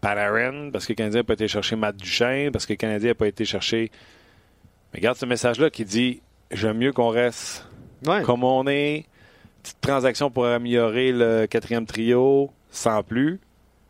Panarin, 0.00 0.70
parce 0.72 0.86
que 0.86 0.92
le 0.92 0.96
Canadien 0.96 1.20
n'a 1.20 1.24
pas 1.24 1.32
été 1.32 1.48
chercher 1.48 1.74
Matt 1.74 1.96
Duchesne, 1.96 2.52
parce 2.52 2.66
que 2.66 2.74
le 2.74 2.76
Canadien 2.76 3.08
n'a 3.08 3.14
pas 3.14 3.26
été 3.26 3.44
chercher. 3.44 3.90
Mais 4.94 5.00
garde 5.00 5.18
ce 5.18 5.26
message-là 5.26 5.70
qui 5.70 5.84
dit 5.84 6.22
J'aime 6.50 6.78
mieux 6.78 6.92
qu'on 6.92 7.08
reste 7.08 7.66
comme 8.24 8.44
on 8.44 8.66
est 8.66 9.06
petite 9.62 9.80
transaction 9.80 10.30
pour 10.30 10.46
améliorer 10.46 11.10
le 11.10 11.46
quatrième 11.46 11.86
trio 11.86 12.50
sans 12.70 13.02
plus. 13.02 13.40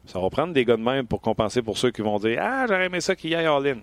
Ça 0.06 0.20
va 0.20 0.30
prendre 0.30 0.52
des 0.52 0.64
gars 0.64 0.76
de 0.76 0.82
même 0.82 1.06
pour 1.06 1.20
compenser 1.20 1.62
pour 1.62 1.78
ceux 1.78 1.90
qui 1.90 2.00
vont 2.00 2.18
dire 2.18 2.38
Ah, 2.40 2.66
j'aurais 2.68 2.86
aimé 2.86 3.00
ça 3.00 3.14
qu'il 3.14 3.30
y 3.30 3.34
ait 3.34 3.44
all-in. 3.44 3.78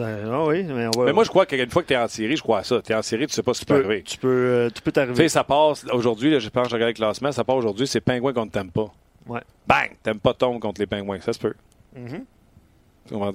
Ah 0.00 0.44
oui, 0.46 0.64
mais, 0.64 0.88
mais 1.04 1.12
moi, 1.12 1.22
je 1.22 1.28
crois 1.28 1.46
qu'une 1.46 1.70
fois 1.70 1.82
que 1.82 1.88
tu 1.88 1.94
es 1.94 1.96
en 1.96 2.08
série, 2.08 2.36
je 2.36 2.42
crois 2.42 2.58
à 2.58 2.64
ça. 2.64 2.82
Tu 2.82 2.92
es 2.92 2.94
en 2.94 3.02
série, 3.02 3.26
tu 3.28 3.34
sais 3.34 3.42
pas 3.42 3.54
ce 3.54 3.60
qui 3.60 3.66
peut 3.66 3.74
arriver. 3.74 4.02
Tu 4.02 4.18
peux 4.18 4.28
euh, 4.28 4.70
tu 4.74 4.82
peux 4.82 4.90
t'arriver. 4.90 5.14
Tu 5.14 5.22
sais, 5.22 5.28
ça 5.28 5.44
passe 5.44 5.86
aujourd'hui, 5.92 6.40
je 6.40 6.48
pense 6.48 6.64
que 6.64 6.70
je 6.70 6.74
regarde 6.74 6.90
le 6.90 6.94
classement, 6.94 7.30
ça 7.30 7.44
passe 7.44 7.56
aujourd'hui, 7.56 7.86
c'est 7.86 8.00
Pingouin 8.00 8.32
contre 8.32 8.52
t'aimes 8.52 8.72
pas. 8.72 8.92
Ouais. 9.26 9.42
Bang! 9.66 9.90
T'aimes 10.02 10.18
pas 10.18 10.34
Tom 10.34 10.58
contre 10.58 10.80
les 10.80 10.86
Pingouins. 10.86 11.20
Ça 11.20 11.32
se 11.32 11.38
peut. 11.38 11.54
Mm-hmm. 11.96 12.24
Tu 13.06 13.14
comprends 13.14 13.32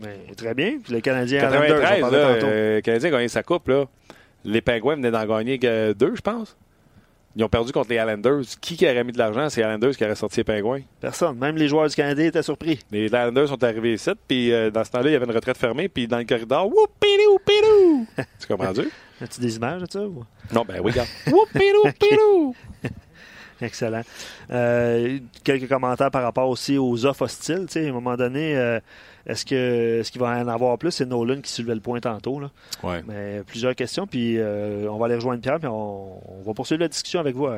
Mais, 0.00 0.34
très 0.36 0.54
bien. 0.54 0.78
Puis 0.82 0.92
le 0.92 1.00
Canadien 1.00 1.40
93, 1.40 2.00
là, 2.00 2.08
euh, 2.12 2.76
le 2.76 2.80
Canadien 2.80 3.08
a 3.08 3.12
gagné 3.12 3.28
sa 3.28 3.42
coupe. 3.42 3.68
Là. 3.68 3.84
Les 4.44 4.60
Pingouins 4.60 4.96
venaient 4.96 5.10
d'en 5.10 5.24
gagner 5.26 5.58
deux, 5.58 6.14
je 6.14 6.20
pense. 6.20 6.56
Ils 7.36 7.42
ont 7.42 7.48
perdu 7.48 7.72
contre 7.72 7.90
les 7.90 7.96
Islanders. 7.96 8.42
Qui, 8.60 8.76
qui 8.76 8.86
aurait 8.86 9.02
mis 9.02 9.12
de 9.12 9.18
l'argent? 9.18 9.48
C'est 9.48 9.60
les 9.60 9.66
Islanders 9.66 9.96
qui 9.96 10.04
auraient 10.04 10.14
sorti 10.14 10.40
les 10.40 10.44
Pingouins. 10.44 10.82
Personne. 11.00 11.36
Même 11.36 11.56
les 11.56 11.66
joueurs 11.66 11.88
du 11.88 11.94
Canadien 11.94 12.26
étaient 12.26 12.42
surpris. 12.42 12.78
Les 12.92 13.06
Islanders 13.06 13.48
sont 13.48 13.62
arrivés 13.64 13.94
ici, 13.94 14.10
puis 14.28 14.52
euh, 14.52 14.70
dans 14.70 14.84
ce 14.84 14.90
temps-là, 14.92 15.10
il 15.10 15.12
y 15.12 15.16
avait 15.16 15.24
une 15.24 15.32
retraite 15.34 15.58
fermée, 15.58 15.88
puis 15.88 16.06
dans 16.06 16.18
le 16.18 16.24
corridor, 16.24 16.66
whoopidou, 16.68 17.38
pidou! 17.44 18.06
tu 18.40 18.46
comprends 18.46 18.72
As-tu 19.20 19.40
des 19.40 19.56
images 19.56 19.82
de 19.82 19.90
ça? 19.90 20.00
Non, 20.52 20.64
ben 20.66 20.80
oui, 20.82 20.92
regarde. 20.92 21.08
whoopidou, 21.26 21.82
pidou! 21.98 22.54
Excellent. 23.60 24.02
Euh, 24.50 25.18
quelques 25.42 25.68
commentaires 25.68 26.10
par 26.10 26.22
rapport 26.22 26.48
aussi 26.48 26.78
aux 26.78 27.06
offres 27.06 27.22
hostiles. 27.22 27.66
À 27.74 27.78
un 27.78 27.92
moment 27.92 28.16
donné, 28.16 28.56
euh, 28.56 28.78
est-ce 29.26 29.44
que 29.44 30.02
ce 30.02 30.10
qu'il 30.10 30.20
va 30.20 30.38
en 30.38 30.48
avoir 30.48 30.78
plus? 30.78 30.90
C'est 30.90 31.06
Nolan 31.06 31.40
qui 31.40 31.50
soulevait 31.50 31.74
le 31.74 31.80
point 31.80 32.00
tantôt. 32.00 32.40
Là. 32.40 32.50
Ouais. 32.82 33.02
Mais 33.06 33.42
plusieurs 33.46 33.74
questions, 33.74 34.06
puis 34.06 34.38
euh, 34.38 34.88
on 34.90 34.98
va 34.98 35.06
aller 35.06 35.14
rejoindre 35.14 35.40
Pierre, 35.40 35.58
puis 35.58 35.68
on, 35.68 36.20
va 36.44 36.54
poursuivre 36.54 36.80
la 36.80 36.88
discussion 36.88 37.20
avec 37.20 37.34
vous, 37.34 37.48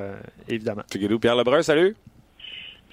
évidemment. 0.49 0.83
Pierre 0.91 1.37
Lebrun, 1.37 1.63
salut. 1.63 1.97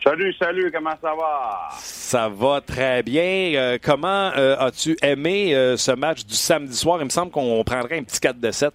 Salut, 0.03 0.33
salut, 0.33 0.69
comment 0.71 0.95
ça 1.01 1.13
va? 1.15 1.69
Ça 1.77 2.27
va 2.27 2.61
très 2.61 3.03
bien. 3.03 3.77
comment 3.81 4.29
as-tu 4.31 4.97
aimé 5.01 5.53
ce 5.77 5.91
match 5.91 6.25
du 6.25 6.33
samedi 6.33 6.75
soir? 6.75 6.97
Il 6.99 7.05
me 7.05 7.09
semble 7.09 7.31
qu'on 7.31 7.63
prendrait 7.63 7.99
un 7.99 8.03
petit 8.03 8.19
4 8.19 8.39
de 8.39 8.51
7. 8.51 8.73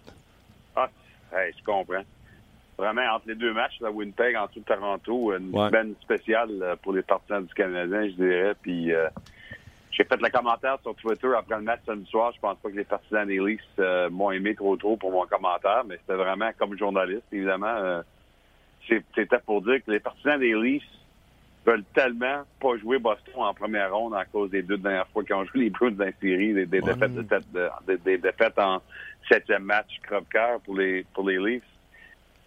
Ah, 0.77 0.89
je 1.33 1.65
comprends 1.65 2.05
vraiment 2.79 3.03
entre 3.15 3.29
les 3.29 3.35
deux 3.35 3.53
matchs, 3.53 3.75
la 3.81 3.91
Winnipeg 3.91 4.37
en 4.37 4.47
dessous 4.47 4.61
de 4.61 4.65
Toronto, 4.65 5.35
une 5.35 5.53
semaine 5.53 5.95
spéciale 6.01 6.51
euh, 6.63 6.77
pour 6.81 6.93
les 6.93 7.03
partisans 7.03 7.45
du 7.45 7.53
Canadien, 7.53 8.09
je 8.09 8.13
dirais. 8.13 8.55
Puis 8.63 8.93
euh, 8.93 9.09
j'ai 9.99 10.05
fait 10.05 10.21
le 10.21 10.31
commentaire 10.31 10.79
sur 10.83 10.95
Twitter 10.95 11.29
après 11.37 11.57
le 11.57 11.63
match 11.63 11.81
samedi 11.85 12.09
soir. 12.09 12.33
Je 12.33 12.41
pense 12.41 12.57
pas 12.59 12.71
que 12.71 12.77
les 12.77 12.85
partisans 12.85 13.27
des 13.27 13.41
Leafs 13.41 13.61
euh, 13.81 14.09
m'ont 14.09 14.31
aimé 14.31 14.55
trop 14.55 14.77
trop 14.77 14.97
pour 14.97 15.11
mon 15.11 15.27
commentaire, 15.27 15.83
mais 15.85 15.97
c'était 15.97 16.15
vraiment 16.15 16.51
comme 16.57 16.79
journaliste, 16.79 17.25
évidemment. 17.33 18.03
c'était 18.89 19.39
pour 19.45 19.63
dire 19.63 19.85
que 19.85 19.91
les 19.91 19.99
partisans 19.99 20.39
des 20.39 20.55
Leafs 20.55 20.85
veulent 21.67 21.85
tellement 21.95 22.45
pas 22.61 22.77
jouer 22.79 22.99
Boston 22.99 23.35
en 23.37 23.53
première 23.53 23.93
ronde 23.93 24.15
à 24.15 24.25
cause 24.25 24.51
des 24.51 24.63
deux 24.63 24.79
dernières 24.79 25.09
fois 25.09 25.25
qu'ils 25.25 25.35
ont 25.35 25.45
joué 25.47 25.65
les 25.65 25.71
Bruins 25.71 25.91
dans 25.91 26.05
la 26.05 26.13
série, 26.21 26.55
des, 26.55 26.67
défaites, 26.67 27.11
des, 28.05 28.19
défaites 28.19 28.59
en 28.59 28.81
septième 29.29 29.65
match 29.65 29.99
crève-cœur 30.03 30.61
pour 30.61 30.77
les 30.77 31.05
pour 31.13 31.29
les 31.29 31.39
Leafs. 31.39 31.63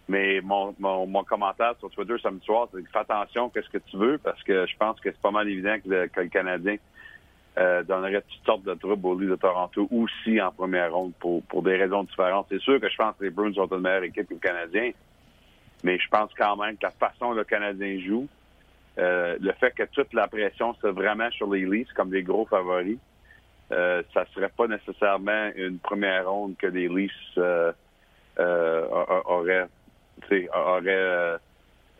Mais 0.08 0.40
mon, 0.40 0.74
mon, 0.78 1.24
commentaire 1.24 1.74
sur 1.78 1.88
Twitter 1.90 2.16
samedi 2.20 2.44
soir, 2.44 2.68
c'est 2.72 2.82
fais 2.90 2.98
attention, 2.98 3.50
qu'est-ce 3.50 3.68
que 3.68 3.78
tu 3.78 3.96
veux, 3.96 4.18
parce 4.18 4.42
que 4.42 4.66
je 4.66 4.76
pense 4.76 4.98
que 5.00 5.10
c'est 5.10 5.20
pas 5.20 5.30
mal 5.30 5.48
évident 5.48 5.76
que 5.82 5.88
le, 5.88 6.28
Canadien 6.28 6.76
euh, 7.58 7.82
donnerait 7.82 8.22
toutes 8.22 8.46
sortes 8.46 8.62
de 8.62 8.74
troubles 8.74 9.06
au 9.06 9.18
Leafs 9.18 9.30
de 9.30 9.36
Toronto 9.36 9.88
aussi 9.90 10.40
en 10.40 10.50
première 10.52 10.92
ronde 10.92 11.12
pour, 11.20 11.42
pour 11.44 11.62
des 11.62 11.76
raisons 11.76 12.04
différentes. 12.04 12.46
C'est 12.50 12.60
sûr 12.60 12.80
que 12.80 12.88
je 12.88 12.96
pense 12.96 13.14
que 13.18 13.24
les 13.24 13.30
Bruins 13.30 13.52
sont 13.52 13.66
une 13.66 13.80
meilleure 13.80 14.04
équipe 14.04 14.28
que 14.28 14.34
le 14.34 14.40
Canadien, 14.40 14.92
mais 15.84 15.98
je 15.98 16.08
pense 16.08 16.30
quand 16.36 16.56
même 16.56 16.76
que 16.76 16.84
la 16.84 16.90
façon 16.90 17.30
dont 17.30 17.32
le 17.32 17.44
Canadien 17.44 18.00
joue, 18.00 18.26
euh, 18.98 19.36
le 19.40 19.52
fait 19.52 19.72
que 19.72 19.84
toute 19.84 20.12
la 20.12 20.28
pression 20.28 20.74
soit 20.74 20.92
vraiment 20.92 21.30
sur 21.30 21.50
les 21.52 21.64
Leafs 21.64 21.92
comme 21.94 22.10
des 22.10 22.22
gros 22.22 22.46
favoris, 22.46 22.98
euh, 23.70 24.02
ça 24.12 24.24
serait 24.34 24.50
pas 24.50 24.66
nécessairement 24.66 25.50
une 25.56 25.78
première 25.78 26.30
ronde 26.30 26.56
que 26.58 26.66
les 26.66 26.88
Leafs 26.88 27.12
euh, 27.38 27.72
euh 28.38 28.86
auraient 29.26 29.66
aurait, 30.54 31.38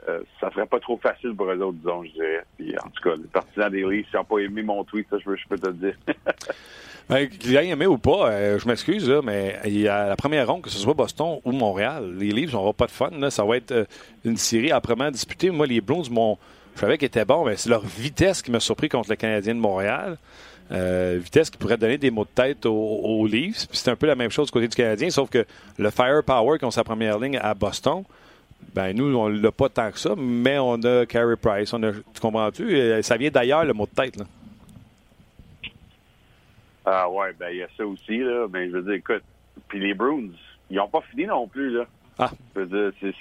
euh, 0.08 0.12
euh, 0.12 0.22
ça 0.40 0.50
serait 0.50 0.66
pas 0.66 0.80
trop 0.80 0.96
facile 0.96 1.34
pour 1.34 1.50
eux 1.50 1.58
autres, 1.60 1.78
disons, 1.78 2.04
je 2.04 2.12
dirais. 2.12 2.44
Puis, 2.58 2.74
en 2.78 2.88
tout 2.90 3.02
cas, 3.02 3.16
les 3.16 3.28
partisans 3.28 3.70
des 3.70 3.84
Leafs, 3.84 4.06
ils 4.12 4.16
n'ont 4.16 4.24
pas 4.24 4.38
aimé 4.38 4.62
mon 4.62 4.84
tweet, 4.84 5.06
ça, 5.10 5.16
je, 5.18 5.48
peux 5.48 5.58
te 5.58 5.68
le 5.68 5.74
dire. 5.74 5.96
ben, 7.08 7.28
qu'ils 7.28 7.56
aient 7.56 7.68
aimé 7.68 7.86
ou 7.86 7.98
pas, 7.98 8.30
euh, 8.30 8.58
je 8.58 8.66
m'excuse, 8.66 9.08
mais 9.24 9.60
la 9.64 10.16
première 10.16 10.46
ronde, 10.46 10.62
que 10.62 10.70
ce 10.70 10.78
soit 10.78 10.94
Boston 10.94 11.40
ou 11.44 11.52
Montréal, 11.52 12.14
les 12.18 12.30
Leafs 12.30 12.52
n'auront 12.52 12.72
pas 12.72 12.86
de 12.86 12.90
fun. 12.90 13.10
Ça 13.30 13.44
va 13.44 13.56
être 13.56 13.86
une 14.24 14.36
série 14.36 14.72
âprement 14.72 15.10
disputée. 15.10 15.50
Moi, 15.50 15.66
les 15.66 15.80
Blues, 15.80 16.10
je 16.10 16.80
savais 16.80 16.98
qu'ils 16.98 17.06
étaient 17.06 17.24
bons, 17.24 17.44
mais 17.44 17.56
c'est 17.56 17.70
leur 17.70 17.84
vitesse 17.84 18.42
qui 18.42 18.50
m'a 18.50 18.60
surpris 18.60 18.88
contre 18.88 19.10
le 19.10 19.16
Canadien 19.16 19.54
de 19.54 19.60
Montréal. 19.60 20.16
vitesse 20.70 21.50
qui 21.50 21.58
pourrait 21.58 21.76
donner 21.76 21.98
des 21.98 22.10
mots 22.10 22.24
de 22.24 22.30
tête 22.30 22.66
aux, 22.66 23.26
Leafs. 23.26 23.68
c'est 23.72 23.90
un 23.90 23.96
peu 23.96 24.06
la 24.06 24.16
même 24.16 24.30
chose 24.30 24.46
du 24.46 24.52
côté 24.52 24.68
du 24.68 24.76
Canadien, 24.76 25.10
sauf 25.10 25.30
que 25.30 25.44
le 25.78 25.90
firepower 25.90 26.58
ont 26.62 26.70
sa 26.70 26.82
première 26.82 27.18
ligne 27.18 27.38
à 27.40 27.54
Boston, 27.54 28.04
ben 28.74 28.96
nous, 28.96 29.16
on 29.16 29.28
l'a 29.28 29.52
pas 29.52 29.68
tant 29.68 29.90
que 29.90 29.98
ça, 29.98 30.14
mais 30.16 30.58
on 30.58 30.74
a 30.82 31.06
Carey 31.06 31.36
Price. 31.36 31.72
On 31.72 31.82
a, 31.82 31.92
tu 31.92 32.20
comprends-tu? 32.20 32.74
Euh, 32.74 33.02
ça 33.02 33.16
vient 33.16 33.30
d'ailleurs, 33.30 33.64
le 33.64 33.72
mot 33.72 33.86
de 33.86 33.94
tête. 33.94 34.16
Là. 34.16 34.24
Ah 36.84 37.08
ouais, 37.08 37.32
ben 37.38 37.50
il 37.50 37.58
y 37.58 37.62
a 37.62 37.68
ça 37.76 37.86
aussi, 37.86 38.18
là. 38.18 38.46
Ben, 38.48 38.68
je 38.68 38.76
veux 38.76 38.82
dire, 38.82 38.94
écoute, 38.94 39.22
puis 39.68 39.78
les 39.78 39.94
Bruins, 39.94 40.30
ils 40.70 40.76
n'ont 40.76 40.88
pas 40.88 41.02
fini 41.10 41.26
non 41.26 41.46
plus, 41.46 41.70
là. 41.70 41.84
Ah. 42.18 42.30
Je 42.54 42.60
veux 42.60 42.90
dire, 42.90 43.12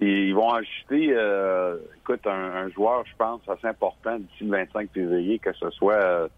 ils 0.00 0.34
vont 0.34 0.52
acheter, 0.52 1.08
euh, 1.12 1.76
écoute, 1.98 2.26
un, 2.26 2.68
joueur, 2.70 3.04
je 3.06 3.16
pense, 3.16 3.40
assez 3.48 3.66
important 3.66 4.18
d'ici 4.18 4.44
le 4.44 4.50
25 4.50 4.90
février, 4.92 5.38
que 5.38 5.52
ce 5.54 5.70
soit 5.70 5.94
euh, 5.94 6.28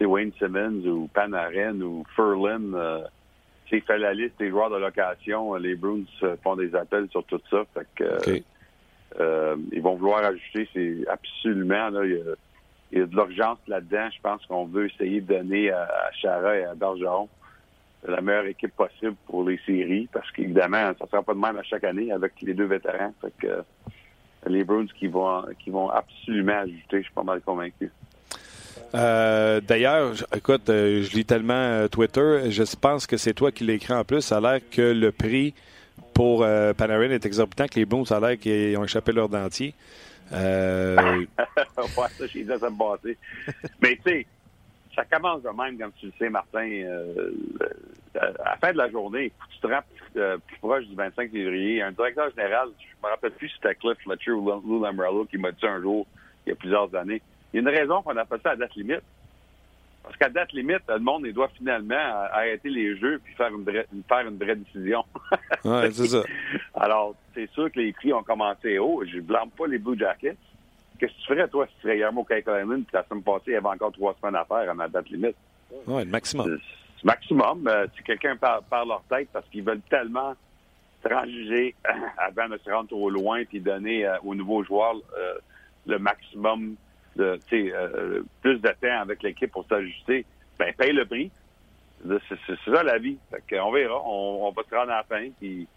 Wayne 0.00 0.32
Simmons 0.38 0.84
ou 0.84 1.08
Panarin 1.14 1.80
ou 1.80 2.04
Furlan. 2.16 2.74
Euh, 2.74 3.04
fait 3.80 3.98
la 3.98 4.14
liste 4.14 4.38
des 4.38 4.50
joueurs 4.50 4.70
de 4.70 4.76
location, 4.76 5.54
les 5.54 5.74
Bruins 5.74 6.04
font 6.42 6.56
des 6.56 6.74
appels 6.74 7.08
sur 7.10 7.24
tout 7.24 7.40
ça. 7.50 7.64
Fait 7.74 7.86
que, 7.94 8.42
euh, 9.20 9.56
ils 9.72 9.82
vont 9.82 9.96
vouloir 9.96 10.24
ajouter, 10.24 10.68
c'est 10.72 11.08
absolument, 11.08 11.90
là, 11.90 12.04
il, 12.04 12.22
y 12.92 13.00
a, 13.00 13.06
de 13.06 13.14
l'urgence 13.14 13.58
là-dedans. 13.66 14.08
Je 14.14 14.20
pense 14.20 14.44
qu'on 14.46 14.66
veut 14.66 14.86
essayer 14.86 15.20
de 15.20 15.34
donner 15.34 15.70
à, 15.70 15.88
Chara 16.20 16.56
et 16.56 16.64
à 16.64 16.74
Bergeron 16.74 17.28
la 18.06 18.20
meilleure 18.20 18.46
équipe 18.46 18.74
possible 18.74 19.14
pour 19.26 19.44
les 19.44 19.60
séries, 19.64 20.08
parce 20.12 20.28
qu'évidemment, 20.32 20.92
ça 20.98 21.04
ne 21.04 21.08
sera 21.08 21.22
pas 21.22 21.34
de 21.34 21.38
même 21.38 21.56
à 21.56 21.62
chaque 21.62 21.84
année 21.84 22.10
avec 22.10 22.32
les 22.42 22.52
deux 22.52 22.64
vétérans. 22.64 23.14
Fait 23.20 23.32
que, 23.38 23.62
les 24.48 24.64
Bruins 24.64 24.86
qui 24.98 25.06
vont, 25.06 25.44
qui 25.60 25.70
vont 25.70 25.88
absolument 25.88 26.58
ajouter, 26.58 26.98
je 26.98 27.02
suis 27.02 27.12
pas 27.12 27.22
mal 27.22 27.40
convaincu. 27.42 27.92
Euh, 28.94 29.60
d'ailleurs, 29.60 30.12
écoute, 30.34 30.68
euh, 30.68 31.02
je 31.02 31.16
lis 31.16 31.24
tellement 31.24 31.54
euh, 31.54 31.88
Twitter, 31.88 32.50
je 32.50 32.62
pense 32.76 33.06
que 33.06 33.16
c'est 33.16 33.32
toi 33.32 33.50
qui 33.50 33.64
l'écris 33.64 33.94
en 33.94 34.04
plus. 34.04 34.20
Ça 34.20 34.36
a 34.36 34.40
l'air 34.40 34.60
que 34.70 34.82
le 34.82 35.12
prix 35.12 35.54
pour 36.14 36.40
Panarin 36.76 37.10
est 37.10 37.24
exorbitant, 37.24 37.66
que 37.66 37.76
les 37.76 37.86
Blues, 37.86 38.06
ça 38.06 38.18
a 38.18 38.20
l'air 38.20 38.38
qu'ils 38.38 38.76
ont 38.76 38.84
échappé 38.84 39.12
leur 39.12 39.28
dentier. 39.28 39.74
Euh... 40.32 40.96
ouais, 41.38 42.08
ça, 42.18 42.26
j'ai 42.26 42.44
dit, 42.44 42.50
ça 42.58 42.68
me 42.68 43.16
Mais 43.80 43.96
tu 43.96 44.02
sais, 44.04 44.26
ça 44.94 45.04
commence 45.06 45.42
de 45.42 45.48
même, 45.48 45.78
comme 45.78 45.92
tu 45.98 46.06
le 46.06 46.12
sais, 46.18 46.28
Martin. 46.28 46.68
à 48.14 48.50
la 48.50 48.56
fin 48.60 48.72
de 48.72 48.78
la 48.78 48.90
journée, 48.90 49.32
tu 49.54 49.60
te 49.60 49.66
euh, 50.16 50.36
plus, 50.46 50.58
proche 50.58 50.84
du 50.84 50.94
25 50.94 51.30
février. 51.30 51.82
Un 51.82 51.92
directeur 51.92 52.30
général, 52.30 52.68
je 52.78 53.06
me 53.06 53.10
rappelle 53.10 53.32
plus 53.32 53.48
si 53.48 53.54
c'était 53.54 53.74
Cliff 53.74 53.96
Fletcher 54.04 54.32
ou 54.32 54.50
Lou 54.50 54.82
Lambrello 54.82 55.24
qui 55.24 55.38
m'a 55.38 55.52
dit 55.52 55.66
un 55.66 55.80
jour, 55.80 56.06
il 56.46 56.50
y 56.50 56.52
a 56.52 56.56
plusieurs 56.56 56.94
années. 56.94 57.22
Il 57.52 57.56
y 57.56 57.58
a 57.58 57.70
une 57.70 57.76
raison 57.76 58.02
qu'on 58.02 58.16
appelle 58.16 58.40
ça 58.42 58.50
à 58.50 58.56
date 58.56 58.74
limite. 58.74 59.02
Parce 60.02 60.16
qu'à 60.16 60.28
date 60.28 60.52
limite, 60.52 60.82
le 60.88 60.98
monde 60.98 61.24
il 61.26 61.32
doit 61.32 61.50
finalement 61.56 61.94
arrêter 62.32 62.70
les 62.70 62.96
jeux 62.96 63.20
puis 63.22 63.34
faire 63.34 63.54
une 63.54 63.62
vraie, 63.62 63.86
faire 64.08 64.26
une 64.26 64.36
vraie 64.36 64.56
décision. 64.56 65.04
ouais, 65.64 65.90
c'est 65.92 66.08
ça. 66.08 66.22
Alors, 66.74 67.14
c'est 67.34 67.48
sûr 67.50 67.70
que 67.70 67.78
les 67.78 67.92
prix 67.92 68.12
ont 68.12 68.22
commencé 68.22 68.78
haut. 68.78 69.04
Je 69.06 69.16
ne 69.16 69.22
blâme 69.22 69.50
pas 69.50 69.66
les 69.66 69.78
Blue 69.78 69.98
Jackets. 69.98 70.36
Qu'est-ce 70.98 71.12
que 71.12 71.18
tu 71.18 71.26
ferais, 71.26 71.48
toi, 71.48 71.66
si 71.66 71.74
tu 71.76 71.82
serais 71.82 71.94
Guillermo 71.94 72.24
Kekalainen 72.24 72.84
puis 72.84 72.94
la 72.94 73.04
semaine 73.04 73.22
passée, 73.22 73.44
il 73.48 73.52
y 73.52 73.56
avait 73.56 73.66
encore 73.66 73.92
trois 73.92 74.16
semaines 74.20 74.36
à 74.36 74.44
faire 74.44 74.70
à 74.70 74.74
ma 74.74 74.88
date 74.88 75.08
limite? 75.10 75.36
Oui, 75.86 76.04
le 76.04 76.10
maximum. 76.10 76.58
Maximum. 77.04 77.66
Euh, 77.66 77.86
si 77.96 78.02
quelqu'un 78.02 78.36
parle, 78.36 78.88
leur 78.88 79.02
tête 79.08 79.28
parce 79.32 79.46
qu'ils 79.50 79.64
veulent 79.64 79.80
tellement 79.88 80.34
transiger 81.02 81.74
avant 82.18 82.48
de 82.48 82.58
se 82.58 82.70
rendre 82.70 82.88
trop 82.88 83.10
loin 83.10 83.44
puis 83.44 83.60
donner 83.60 84.06
euh, 84.06 84.16
aux 84.24 84.34
nouveaux 84.34 84.62
joueurs 84.62 84.94
euh, 85.18 85.34
le 85.86 85.98
maximum 85.98 86.76
de, 87.16 87.38
euh, 87.52 88.22
plus 88.40 88.58
de 88.58 88.68
temps 88.68 89.00
avec 89.00 89.22
l'équipe 89.22 89.50
pour 89.50 89.66
s'ajuster, 89.66 90.24
ben 90.58 90.72
paye 90.74 90.92
le 90.92 91.04
prix. 91.04 91.30
C'est 92.28 92.58
ça 92.64 92.82
la 92.82 92.98
vie. 92.98 93.16
Fait 93.30 93.60
on 93.60 93.70
verra. 93.70 94.02
On, 94.04 94.50
va 94.50 94.62
se 94.62 94.74
rendre 94.74 94.92
à 94.92 94.96
la 94.98 95.02
fin. 95.04 95.28
Puis, 95.38 95.68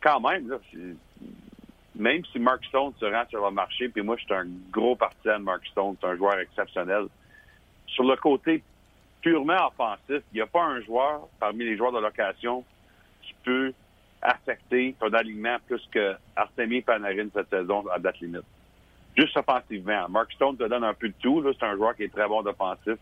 quand 0.00 0.20
même, 0.20 0.56
même 1.96 2.24
si 2.26 2.38
Mark 2.38 2.64
Stone 2.66 2.92
se 3.00 3.06
rend 3.06 3.24
sur 3.28 3.44
le 3.44 3.50
marché, 3.50 3.88
puis 3.88 4.02
moi, 4.02 4.16
je 4.18 4.24
suis 4.24 4.34
un 4.34 4.46
gros 4.70 4.94
partisan 4.94 5.40
de 5.40 5.44
Mark 5.44 5.66
Stone, 5.66 5.96
c'est 6.00 6.06
un 6.06 6.16
joueur 6.16 6.38
exceptionnel. 6.38 7.06
Sur 7.88 8.04
le 8.04 8.16
côté 8.16 8.62
purement 9.20 9.66
offensif, 9.66 10.22
il 10.32 10.36
n'y 10.36 10.40
a 10.40 10.46
pas 10.46 10.62
un 10.62 10.80
joueur 10.82 11.26
parmi 11.40 11.64
les 11.64 11.76
joueurs 11.76 11.92
de 11.92 11.98
location 11.98 12.64
qui 13.22 13.34
peut 13.42 13.72
affecter 14.22 14.94
ton 15.00 15.12
alignement 15.12 15.56
plus 15.66 15.84
que 15.90 16.14
Artemi 16.36 16.82
Panarin 16.82 17.26
cette 17.34 17.50
saison 17.50 17.84
à 17.88 17.98
date 17.98 18.20
limite 18.20 18.44
juste 19.16 19.36
offensivement. 19.36 20.08
Mark 20.08 20.32
Stone 20.32 20.56
te 20.56 20.64
donne 20.64 20.84
un 20.84 20.94
peu 20.94 21.08
de 21.08 21.14
tout. 21.20 21.42
C'est 21.58 21.66
un 21.66 21.76
joueur 21.76 21.94
qui 21.96 22.04
est 22.04 22.12
très 22.12 22.28
bon 22.28 22.42
d'offensif, 22.42 22.98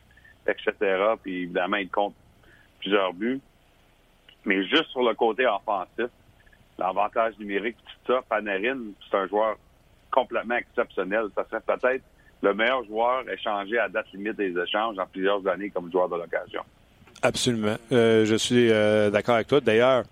etc. 0.46 0.72
Puis 1.22 1.42
évidemment, 1.42 1.76
il 1.76 1.88
compte 1.88 2.14
plusieurs 2.80 3.12
buts. 3.12 3.40
Mais 4.44 4.62
juste 4.66 4.86
sur 4.90 5.02
le 5.02 5.14
côté 5.14 5.46
offensif, 5.46 6.10
l'avantage 6.78 7.38
numérique, 7.38 7.76
tout 7.76 8.12
ça, 8.12 8.20
Panarin, 8.28 8.78
c'est 9.10 9.16
un 9.16 9.26
joueur 9.26 9.56
complètement 10.10 10.56
exceptionnel. 10.56 11.26
Ça 11.34 11.44
serait 11.50 11.60
peut-être 11.60 12.04
le 12.42 12.54
meilleur 12.54 12.84
joueur 12.84 13.28
échangé 13.28 13.78
à 13.78 13.88
date 13.88 14.06
limite 14.12 14.36
des 14.36 14.54
échanges 14.56 14.98
en 14.98 15.06
plusieurs 15.06 15.46
années 15.48 15.70
comme 15.70 15.90
joueur 15.90 16.08
de 16.08 16.16
l'occasion. 16.16 16.62
Absolument. 17.22 17.76
Euh, 17.90 18.26
je 18.26 18.34
suis 18.34 18.70
euh, 18.70 19.08
d'accord 19.08 19.36
avec 19.36 19.46
toi. 19.46 19.60
D'ailleurs, 19.60 20.04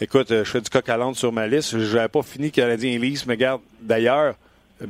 écoute, 0.00 0.30
euh, 0.30 0.44
je 0.44 0.50
fais 0.50 0.60
du 0.60 0.70
coq 0.70 0.88
à 0.88 1.14
sur 1.14 1.32
ma 1.32 1.48
liste. 1.48 1.76
Je 1.76 1.96
n'avais 1.96 2.08
pas 2.08 2.22
fini 2.22 2.52
Canadien 2.52 2.92
Elise, 2.92 3.26
mais 3.26 3.34
regarde, 3.34 3.62
d'ailleurs, 3.80 4.36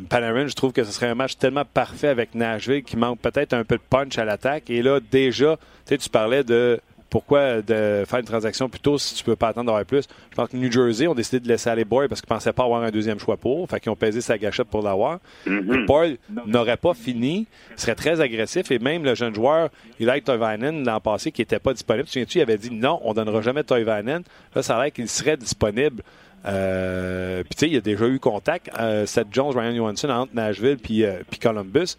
Panarin, 0.09 0.47
je 0.47 0.55
trouve 0.55 0.73
que 0.73 0.83
ce 0.83 0.93
serait 0.93 1.09
un 1.09 1.15
match 1.15 1.37
tellement 1.37 1.65
parfait 1.65 2.09
avec 2.09 2.35
Nashville 2.35 2.83
qui 2.83 2.97
manque 2.97 3.21
peut-être 3.21 3.53
un 3.53 3.65
peu 3.65 3.77
de 3.77 3.83
punch 3.89 4.19
à 4.19 4.25
l'attaque. 4.25 4.71
Et 4.71 4.83
là, 4.83 5.01
déjà, 5.11 5.59
tu 5.87 6.09
parlais 6.11 6.43
de 6.43 6.81
pourquoi 7.15 7.63
de 7.63 8.03
faire 8.09 8.19
une 8.19 8.25
transaction 8.25 8.69
plus 8.69 8.81
tôt 8.81 8.99
si 8.99 9.15
tu 9.15 9.23
peux 9.23 9.37
pas 9.37 9.47
attendre 9.47 9.67
d'avoir 9.67 9.85
plus. 9.85 10.03
Je 10.31 10.35
pense 10.35 10.49
que 10.49 10.57
New 10.57 10.69
Jersey 10.69 11.07
ont 11.07 11.15
décidé 11.15 11.39
de 11.39 11.47
laisser 11.47 11.71
aller 11.71 11.85
Boyle 11.85 12.09
parce 12.09 12.21
qu'ils 12.21 12.27
pensaient 12.27 12.53
pas 12.53 12.65
avoir 12.65 12.83
un 12.83 12.91
deuxième 12.91 13.21
choix 13.21 13.37
pour. 13.37 13.71
Fait 13.71 13.79
qu'ils 13.79 13.93
ont 13.93 13.95
pesé 13.95 14.21
sa 14.21 14.37
gâchette 14.37 14.67
pour 14.67 14.83
l'avoir. 14.83 15.21
Mm 15.47 15.87
Boyle 15.87 16.19
n'aurait 16.45 16.77
pas 16.77 16.93
fini, 16.93 17.47
serait 17.77 17.95
très 17.95 18.21
agressif 18.21 18.73
et 18.73 18.81
même 18.81 19.05
le 19.05 19.15
jeune 19.15 19.33
joueur, 19.33 19.69
il 20.01 20.11
a 20.11 20.21
Toivanen 20.21 20.85
l'an 20.85 20.99
passé 20.99 21.31
qui 21.31 21.43
était 21.43 21.61
pas 21.61 21.73
disponible. 21.73 22.09
Tu 22.09 22.27
tu 22.27 22.39
il 22.39 22.41
avait 22.41 22.59
dit 22.59 22.73
non, 22.73 22.99
on 23.05 23.15
donnera 23.15 23.43
jamais 23.43 23.63
Toivanen. 23.63 24.25
Là, 24.53 24.63
ça 24.65 24.77
a 24.77 24.83
l'air 24.83 24.93
qu'il 24.93 25.09
serait 25.09 25.37
disponible. 25.37 26.03
Euh, 26.47 27.43
puis 27.43 27.55
tu 27.55 27.59
sais, 27.59 27.67
il 27.69 27.75
y 27.75 27.77
a 27.77 27.81
déjà 27.81 28.07
eu 28.07 28.19
contact. 28.19 28.71
Euh, 28.79 29.07
Seth 29.07 29.29
Jones, 29.31 29.57
Ryan 29.57 29.75
Johansson 29.75 30.11
entre 30.11 30.35
Nashville 30.35 30.79
puis, 30.79 31.05
euh, 31.05 31.23
Columbus. 31.41 31.97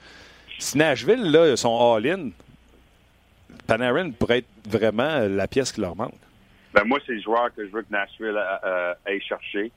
Si 0.60 0.78
Nashville, 0.78 1.32
là, 1.32 1.56
sont 1.58 1.96
all-in, 1.96 2.30
Panarin 3.68 4.12
pourrait 4.12 4.40
être 4.40 4.48
vraiment 4.70 5.28
la 5.28 5.48
pièce 5.48 5.72
qui 5.72 5.82
leur 5.82 5.96
manque. 5.96 6.14
Ben 6.74 6.84
moi, 6.86 7.00
c'est 7.06 7.14
le 7.14 7.22
joueur 7.22 7.54
que 7.56 7.66
je 7.66 7.72
veux 7.72 7.82
que 7.82 7.92
Nashville 7.92 8.38
aille 9.06 9.22
chercher. 9.22 9.72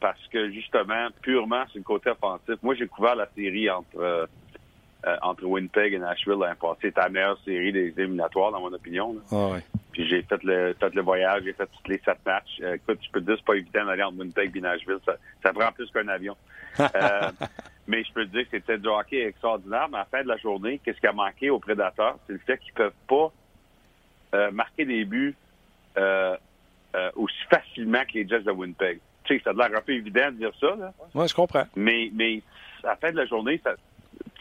parce 0.00 0.26
que 0.32 0.50
justement, 0.50 1.08
purement 1.22 1.66
sur 1.68 1.78
le 1.78 1.84
côté 1.84 2.10
offensif, 2.10 2.56
moi 2.62 2.74
j'ai 2.74 2.86
couvert 2.86 3.14
la 3.14 3.28
série 3.36 3.68
entre 3.68 4.28
euh, 5.06 5.16
entre 5.22 5.44
Winnipeg 5.44 5.94
et 5.94 5.98
Nashville 5.98 6.36
l'année 6.38 6.58
passée. 6.60 6.78
C'était 6.82 7.00
la 7.00 7.08
meilleure 7.08 7.38
série 7.42 7.72
des 7.72 7.94
éliminatoires, 7.96 8.52
dans 8.52 8.60
mon 8.60 8.72
opinion. 8.72 9.16
Ah 9.32 9.56
Puis 9.92 10.06
j'ai 10.06 10.20
fait 10.22 10.42
le, 10.42 10.74
fait 10.78 10.94
le 10.94 11.00
voyage, 11.00 11.42
j'ai 11.44 11.54
fait 11.54 11.66
tous 11.66 11.90
les 11.90 11.98
sept 12.04 12.18
matchs. 12.26 12.60
Euh, 12.62 12.74
écoute, 12.74 12.98
je 13.02 13.10
peux 13.10 13.20
te 13.20 13.26
dire, 13.26 13.36
c'est 13.38 13.46
pas 13.46 13.54
évident 13.54 13.86
d'aller 13.86 14.02
entre 14.02 14.18
Winnipeg 14.18 14.54
et 14.54 14.60
Nashville. 14.60 14.98
Ça, 15.06 15.14
ça 15.42 15.54
prend 15.54 15.72
plus 15.72 15.90
qu'un 15.90 16.08
avion. 16.08 16.36
Euh, 16.80 17.30
mais 17.88 18.04
je 18.04 18.12
peux 18.12 18.24
te 18.24 18.30
dire 18.30 18.44
que 18.44 18.50
c'était 18.52 18.78
du 18.78 18.88
hockey 18.88 19.26
extraordinaire. 19.26 19.88
Mais 19.90 19.96
à 19.96 20.00
la 20.00 20.04
fin 20.06 20.22
de 20.22 20.28
la 20.28 20.36
journée, 20.36 20.80
qu'est-ce 20.84 21.00
qui 21.00 21.06
a 21.06 21.12
manqué 21.12 21.50
aux 21.50 21.58
prédateurs? 21.58 22.16
C'est 22.26 22.34
le 22.34 22.38
fait 22.38 22.58
qu'ils 22.58 22.72
peuvent 22.72 22.92
pas 23.08 23.32
marquer 24.52 24.84
des 24.84 25.04
buts 25.04 25.34
aussi 27.16 27.42
facilement 27.50 28.02
que 28.04 28.12
les 28.14 28.28
Jets 28.28 28.42
de 28.42 28.52
Winnipeg. 28.52 29.00
Tu 29.24 29.36
sais, 29.36 29.42
ça 29.42 29.50
a 29.50 29.52
l'air 29.52 29.78
un 29.78 29.82
peu 29.82 29.92
évident 29.92 30.26
de 30.26 30.36
dire 30.36 30.52
ça. 30.60 30.76
Là. 30.76 30.92
Oui, 31.12 31.26
je 31.26 31.34
comprends. 31.34 31.66
Mais, 31.74 32.10
mais 32.14 32.40
à 32.84 32.90
la 32.90 32.96
fin 32.96 33.10
de 33.10 33.16
la 33.16 33.26
journée, 33.26 33.60
ça, 33.64 33.74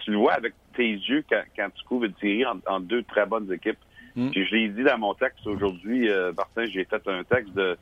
tu 0.10 0.14
le 0.14 0.18
vois 0.18 0.34
avec 0.34 0.53
tes 0.76 0.91
yeux 0.91 1.24
quand, 1.30 1.70
tu 1.76 1.84
couvres 1.86 2.05
une 2.05 2.16
série 2.20 2.43
en, 2.45 2.80
deux 2.80 3.03
très 3.03 3.26
bonnes 3.26 3.51
équipes. 3.51 3.78
Mm. 4.16 4.30
je 4.34 4.55
l'ai 4.55 4.70
dit 4.70 4.84
dans 4.84 4.97
mon 4.97 5.14
texte 5.14 5.45
aujourd'hui, 5.45 6.10
euh, 6.10 6.34
Martin, 6.36 6.66
j'ai 6.66 6.84
fait 6.84 7.07
un 7.07 7.24
texte 7.24 7.53
de 7.53 7.78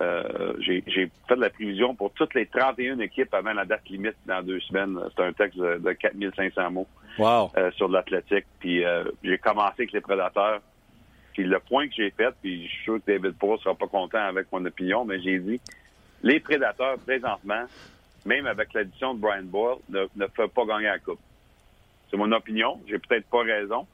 euh, 0.00 0.52
j'ai 0.60 0.82
fait 0.82 1.34
de 1.34 1.40
la 1.40 1.50
prévision 1.50 1.94
pour 1.94 2.12
toutes 2.12 2.34
les 2.34 2.46
31 2.46 2.98
équipes 3.00 3.32
avant 3.32 3.54
la 3.54 3.64
date 3.64 3.88
limite 3.88 4.16
dans 4.26 4.42
deux 4.42 4.60
semaines. 4.60 4.98
C'est 5.16 5.24
un 5.24 5.32
texte 5.32 5.58
de, 5.58 5.92
4500 5.92 6.70
mots 6.70 6.86
wow. 7.18 7.50
euh, 7.56 7.70
sur 7.72 7.88
l'athlétique. 7.88 8.44
Puis 8.60 8.84
euh, 8.84 9.04
j'ai 9.24 9.38
commencé 9.38 9.74
avec 9.78 9.92
les 9.92 10.00
prédateurs. 10.00 10.60
Puis 11.32 11.44
le 11.44 11.58
point 11.58 11.88
que 11.88 11.94
j'ai 11.96 12.10
fait, 12.10 12.34
puis 12.42 12.66
je 12.66 12.68
suis 12.68 12.84
sûr 12.84 12.96
que 12.96 13.12
David 13.12 13.38
Paul 13.38 13.58
sera 13.60 13.74
pas 13.74 13.86
content 13.86 14.18
avec 14.18 14.52
mon 14.52 14.64
opinion, 14.64 15.04
mais 15.04 15.20
j'ai 15.20 15.38
dit 15.38 15.60
les 16.22 16.40
prédateurs 16.40 16.98
présentement, 16.98 17.64
même 18.26 18.46
avec 18.46 18.74
l'addition 18.74 19.14
de 19.14 19.20
Brian 19.20 19.44
Boyle, 19.44 19.78
ne, 19.88 20.06
ne 20.16 20.26
peuvent 20.26 20.48
pas 20.48 20.66
gagner 20.66 20.86
la 20.86 20.98
coupe. 20.98 21.20
C'est 22.10 22.16
mon 22.16 22.30
opinion. 22.32 22.80
J'ai 22.88 22.98
peut-être 22.98 23.26
pas 23.26 23.42
raison. 23.42 23.86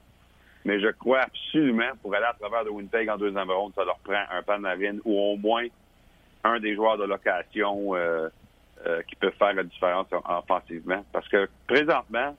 Mais 0.64 0.80
je 0.80 0.88
crois 0.88 1.20
absolument, 1.20 1.90
pour 2.00 2.14
aller 2.14 2.24
à 2.24 2.32
travers 2.32 2.64
de 2.64 2.70
Winnipeg 2.70 3.08
en 3.10 3.18
deuxième 3.18 3.50
ronde, 3.50 3.72
ça 3.74 3.84
leur 3.84 3.98
prend 3.98 4.22
un 4.30 4.42
Panarin 4.42 4.96
ou 5.04 5.18
au 5.18 5.36
moins 5.36 5.66
un 6.42 6.58
des 6.58 6.74
joueurs 6.74 6.96
de 6.96 7.04
location 7.04 7.94
euh, 7.94 8.28
euh, 8.86 9.02
qui 9.02 9.14
peut 9.16 9.32
faire 9.38 9.52
la 9.52 9.62
différence 9.62 10.06
offensivement. 10.10 11.04
Parce 11.12 11.28
que 11.28 11.48
présentement, 11.66 12.34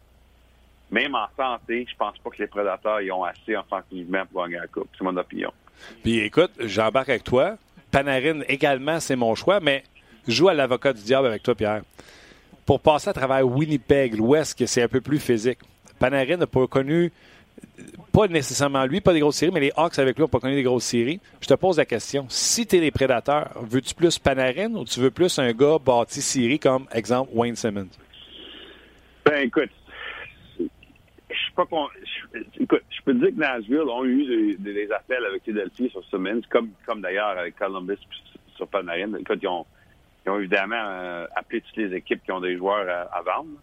même 0.89 1.13
en 1.13 1.27
santé, 1.37 1.85
je 1.89 1.95
pense 1.95 2.17
pas 2.17 2.29
que 2.31 2.37
les 2.39 2.47
prédateurs 2.47 3.01
y 3.01 3.11
ont 3.11 3.23
assez 3.23 3.55
offensivement 3.55 4.25
pour 4.25 4.43
gagner 4.43 4.57
la 4.57 4.67
coupe. 4.67 4.89
C'est 4.97 5.03
mon 5.03 5.15
opinion. 5.17 5.51
Puis 6.03 6.19
écoute, 6.19 6.51
j'embarque 6.59 7.09
avec 7.09 7.23
toi. 7.23 7.57
Panarin 7.91 8.41
également, 8.47 8.99
c'est 8.99 9.15
mon 9.15 9.35
choix, 9.35 9.59
mais 9.59 9.83
joue 10.27 10.49
à 10.49 10.53
l'avocat 10.55 10.93
du 10.93 11.03
diable 11.03 11.27
avec 11.27 11.43
toi, 11.43 11.53
Pierre 11.53 11.81
pour 12.65 12.79
passer 12.79 13.09
à 13.09 13.13
travers 13.13 13.47
Winnipeg, 13.47 14.15
l'Ouest, 14.15 14.57
que 14.57 14.65
c'est 14.65 14.81
un 14.81 14.87
peu 14.87 15.01
plus 15.01 15.19
physique. 15.19 15.59
Panarin 15.99 16.37
n'a 16.37 16.47
pas 16.47 16.67
connu, 16.67 17.11
pas 18.11 18.27
nécessairement 18.27 18.85
lui, 18.85 19.01
pas 19.01 19.13
des 19.13 19.19
grosses 19.19 19.37
séries, 19.37 19.51
mais 19.53 19.59
les 19.59 19.71
Hawks 19.75 19.99
avec 19.99 20.17
lui 20.17 20.23
n'ont 20.23 20.27
pas 20.27 20.39
connu 20.39 20.55
des 20.55 20.63
grosses 20.63 20.85
séries. 20.85 21.19
Je 21.41 21.47
te 21.47 21.53
pose 21.53 21.77
la 21.77 21.85
question. 21.85 22.25
Si 22.29 22.65
tu 22.65 22.77
es 22.77 22.79
les 22.79 22.91
prédateurs, 22.91 23.51
veux-tu 23.61 23.93
plus 23.93 24.17
Panarin 24.19 24.73
ou 24.73 24.83
tu 24.83 24.99
veux 24.99 25.11
plus 25.11 25.37
un 25.39 25.51
gars 25.53 25.77
bâti 25.77 26.21
série 26.21 26.59
comme, 26.59 26.87
exemple, 26.91 27.31
Wayne 27.33 27.55
Simmons? 27.55 27.89
Ben, 29.25 29.47
écoute, 29.47 29.69
je 30.59 31.53
pas 31.55 31.63
écoute, 32.59 32.83
je 32.89 33.01
peux 33.03 33.13
te 33.13 33.19
dire 33.19 33.29
que 33.29 33.39
Nashville 33.39 33.89
ont 33.89 34.05
eu 34.05 34.55
des, 34.59 34.91
appels 34.91 35.23
avec 35.25 35.43
Philadelphie 35.43 35.89
sur 35.89 36.03
Simmons, 36.05 36.41
comme, 36.49 36.69
comme 36.85 37.01
d'ailleurs 37.01 37.37
avec 37.37 37.55
Columbus 37.55 37.97
sur 38.55 38.67
Panarin. 38.67 39.13
Écoute, 39.15 39.39
ils 39.41 39.47
ont, 39.47 39.65
ils 40.25 40.31
ont 40.31 40.39
évidemment 40.39 40.75
euh, 40.75 41.27
appelé 41.35 41.61
toutes 41.61 41.77
les 41.77 41.93
équipes 41.95 42.23
qui 42.23 42.31
ont 42.31 42.41
des 42.41 42.57
joueurs 42.57 43.07
à, 43.11 43.21
vendre. 43.21 43.59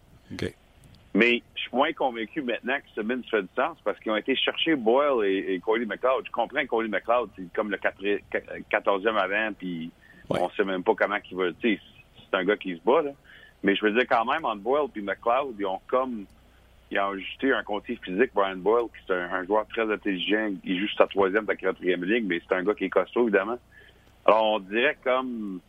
Mais 1.15 1.43
je 1.55 1.61
suis 1.61 1.69
moins 1.71 1.93
convaincu 1.93 2.41
maintenant 2.41 2.77
que 2.77 2.87
ce 2.95 3.01
se 3.01 3.29
fait 3.29 3.41
du 3.43 3.49
sens 3.55 3.77
parce 3.83 3.99
qu'ils 3.99 4.11
ont 4.11 4.15
été 4.15 4.35
chercher 4.35 4.75
Boyle 4.75 5.25
et, 5.25 5.53
et 5.53 5.59
Cody 5.59 5.85
McLeod. 5.85 6.25
Je 6.25 6.31
comprends 6.31 6.61
que 6.61 6.67
Cody 6.67 6.89
McLeod, 6.89 7.29
c'est 7.35 7.53
comme 7.53 7.69
le 7.69 7.77
14e 7.77 9.15
avant, 9.15 9.53
puis 9.53 9.91
on 10.29 10.49
sait 10.51 10.63
même 10.63 10.83
pas 10.83 10.95
comment 10.95 11.17
il 11.29 11.37
va. 11.37 11.45
C'est 11.61 11.79
un 12.33 12.43
gars 12.45 12.57
qui 12.57 12.75
se 12.75 12.81
bat, 12.83 13.03
là. 13.03 13.11
Mais 13.61 13.75
je 13.75 13.85
veux 13.85 13.91
dire, 13.91 14.05
quand 14.09 14.25
même, 14.25 14.43
entre 14.43 14.61
Boyle 14.61 14.87
et 14.95 15.01
McLeod, 15.01 15.55
ils 15.59 15.65
ont 15.65 15.81
comme. 15.87 16.25
Ils 16.91 16.99
ont 16.99 17.11
ajouté 17.11 17.51
un 17.51 17.63
côté 17.63 17.97
physique, 18.03 18.31
Brian 18.35 18.57
Boyle, 18.57 18.85
qui 18.89 19.11
est 19.11 19.15
un, 19.15 19.43
joueur 19.45 19.65
très 19.67 19.91
intelligent. 19.91 20.51
Il 20.63 20.79
joue 20.79 20.87
sa 20.95 21.07
troisième, 21.07 21.45
sa 21.45 21.55
quatrième 21.55 22.03
ligue, 22.03 22.25
mais 22.27 22.39
c'est 22.47 22.55
un 22.55 22.63
gars 22.63 22.75
qui 22.75 22.85
est 22.85 22.89
costaud, 22.89 23.23
évidemment. 23.23 23.57
Alors, 24.25 24.43
on 24.53 24.59
dirait 24.59 24.97
comme 25.03 25.59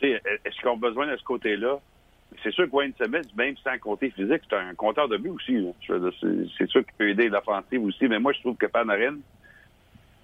est-ce 0.00 0.60
qu'on 0.62 0.74
a 0.74 0.76
besoin 0.76 1.06
de 1.06 1.16
ce 1.16 1.24
côté-là? 1.24 1.78
c'est 2.42 2.52
sûr 2.52 2.68
que 2.68 2.74
Wayne 2.74 2.92
Simmons, 3.00 3.22
même 3.36 3.56
sans 3.58 3.78
compter 3.78 4.10
physique, 4.10 4.42
c'est 4.48 4.56
un 4.56 4.74
compteur 4.74 5.08
de 5.08 5.16
but 5.16 5.30
aussi. 5.30 5.66
C'est 5.86 6.68
sûr 6.68 6.84
qu'il 6.84 6.94
peut 6.96 7.10
aider 7.10 7.28
l'offensive 7.28 7.82
aussi, 7.84 8.08
mais 8.08 8.18
moi, 8.18 8.32
je 8.32 8.40
trouve 8.40 8.56
que 8.56 8.66
Panarin, 8.66 9.18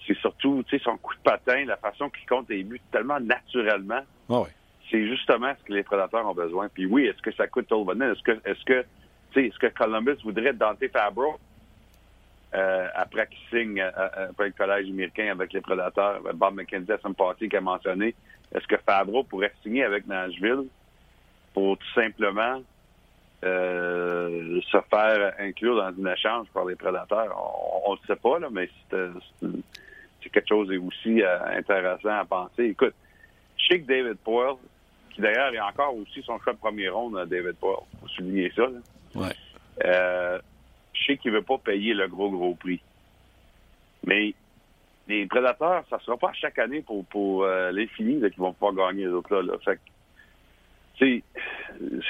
c'est 0.06 0.16
surtout 0.18 0.64
son 0.82 0.96
coup 0.96 1.14
de 1.14 1.20
patin, 1.20 1.64
la 1.66 1.76
façon 1.76 2.08
qu'il 2.08 2.26
compte 2.26 2.48
les 2.48 2.62
buts 2.62 2.80
tellement 2.90 3.20
naturellement. 3.20 4.00
Ah 4.30 4.42
c'est 4.90 5.06
justement 5.06 5.52
ce 5.58 5.64
que 5.64 5.74
les 5.74 5.82
prédateurs 5.82 6.26
ont 6.26 6.34
besoin. 6.34 6.68
Puis 6.68 6.86
oui, 6.86 7.06
est-ce 7.06 7.20
que 7.20 7.32
ça 7.32 7.46
coûte 7.46 7.68
Tolvanen? 7.68 8.12
Est-ce 8.12 8.22
que 8.22 8.40
est-ce 8.48 8.64
que 8.64 8.84
est-ce 9.36 9.58
que 9.58 9.66
Columbus 9.66 10.16
voudrait 10.24 10.54
Dante 10.54 10.82
Fabro 10.90 11.38
euh, 12.54 12.88
après 12.94 13.26
qu'il 13.26 13.38
signe 13.50 13.80
euh, 13.82 13.90
euh, 13.98 14.30
après 14.30 14.46
le 14.46 14.52
collège 14.52 14.88
américain 14.88 15.30
avec 15.30 15.52
les 15.52 15.60
prédateurs? 15.60 16.22
Bob 16.32 16.54
McKenzie 16.54 16.92
à 16.92 16.98
parti 17.12 17.50
qui 17.50 17.56
a 17.56 17.60
mentionné. 17.60 18.14
Est-ce 18.54 18.66
que 18.66 18.76
Fabro 18.78 19.22
pourrait 19.24 19.52
signer 19.62 19.84
avec 19.84 20.06
Nashville 20.06 20.64
pour 21.52 21.76
tout 21.78 21.92
simplement 21.94 22.62
se 23.42 24.80
faire 24.90 25.34
inclure 25.38 25.76
dans 25.76 25.92
un 26.02 26.12
échange 26.12 26.48
par 26.52 26.64
les 26.64 26.74
prédateurs? 26.74 27.36
On 27.86 27.92
ne 27.92 27.98
le 28.00 28.06
sait 28.06 28.20
pas, 28.20 28.38
là, 28.38 28.48
mais 28.50 28.68
c'est 28.90 30.30
quelque 30.30 30.48
chose 30.48 30.70
aussi 30.70 31.22
intéressant 31.22 32.18
à 32.18 32.24
penser. 32.24 32.64
Écoute, 32.64 32.94
je 33.56 33.66
sais 33.66 33.80
que 33.80 33.86
David 33.86 34.16
Poyle, 34.18 34.56
qui 35.10 35.20
d'ailleurs 35.20 35.52
est 35.54 35.60
encore 35.60 35.96
aussi 35.96 36.22
son 36.22 36.38
choix 36.40 36.52
de 36.52 36.58
premier 36.58 36.88
ronde, 36.88 37.22
David 37.28 37.56
Poyle, 37.56 37.84
faut 38.00 38.08
souligner 38.08 38.52
ça. 38.56 38.68
Ouais. 39.14 39.34
Euh, 39.84 40.38
je 40.92 41.04
sais 41.04 41.16
qu'il 41.16 41.30
veut 41.30 41.42
pas 41.42 41.58
payer 41.58 41.94
le 41.94 42.08
gros, 42.08 42.30
gros 42.30 42.54
prix. 42.54 42.80
Mais 44.04 44.34
les 45.08 45.26
prédateurs, 45.26 45.84
ça 45.88 45.98
sera 46.00 46.16
pas 46.16 46.32
chaque 46.34 46.58
année 46.58 46.82
pour, 46.82 47.04
pour 47.06 47.44
euh, 47.44 47.70
les 47.72 47.86
finis 47.86 48.20
qui 48.30 48.38
vont 48.38 48.52
pouvoir 48.52 48.74
gagner 48.74 49.04
les 49.04 49.12
autres 49.12 49.36
là. 49.40 49.54
Fait 49.64 49.80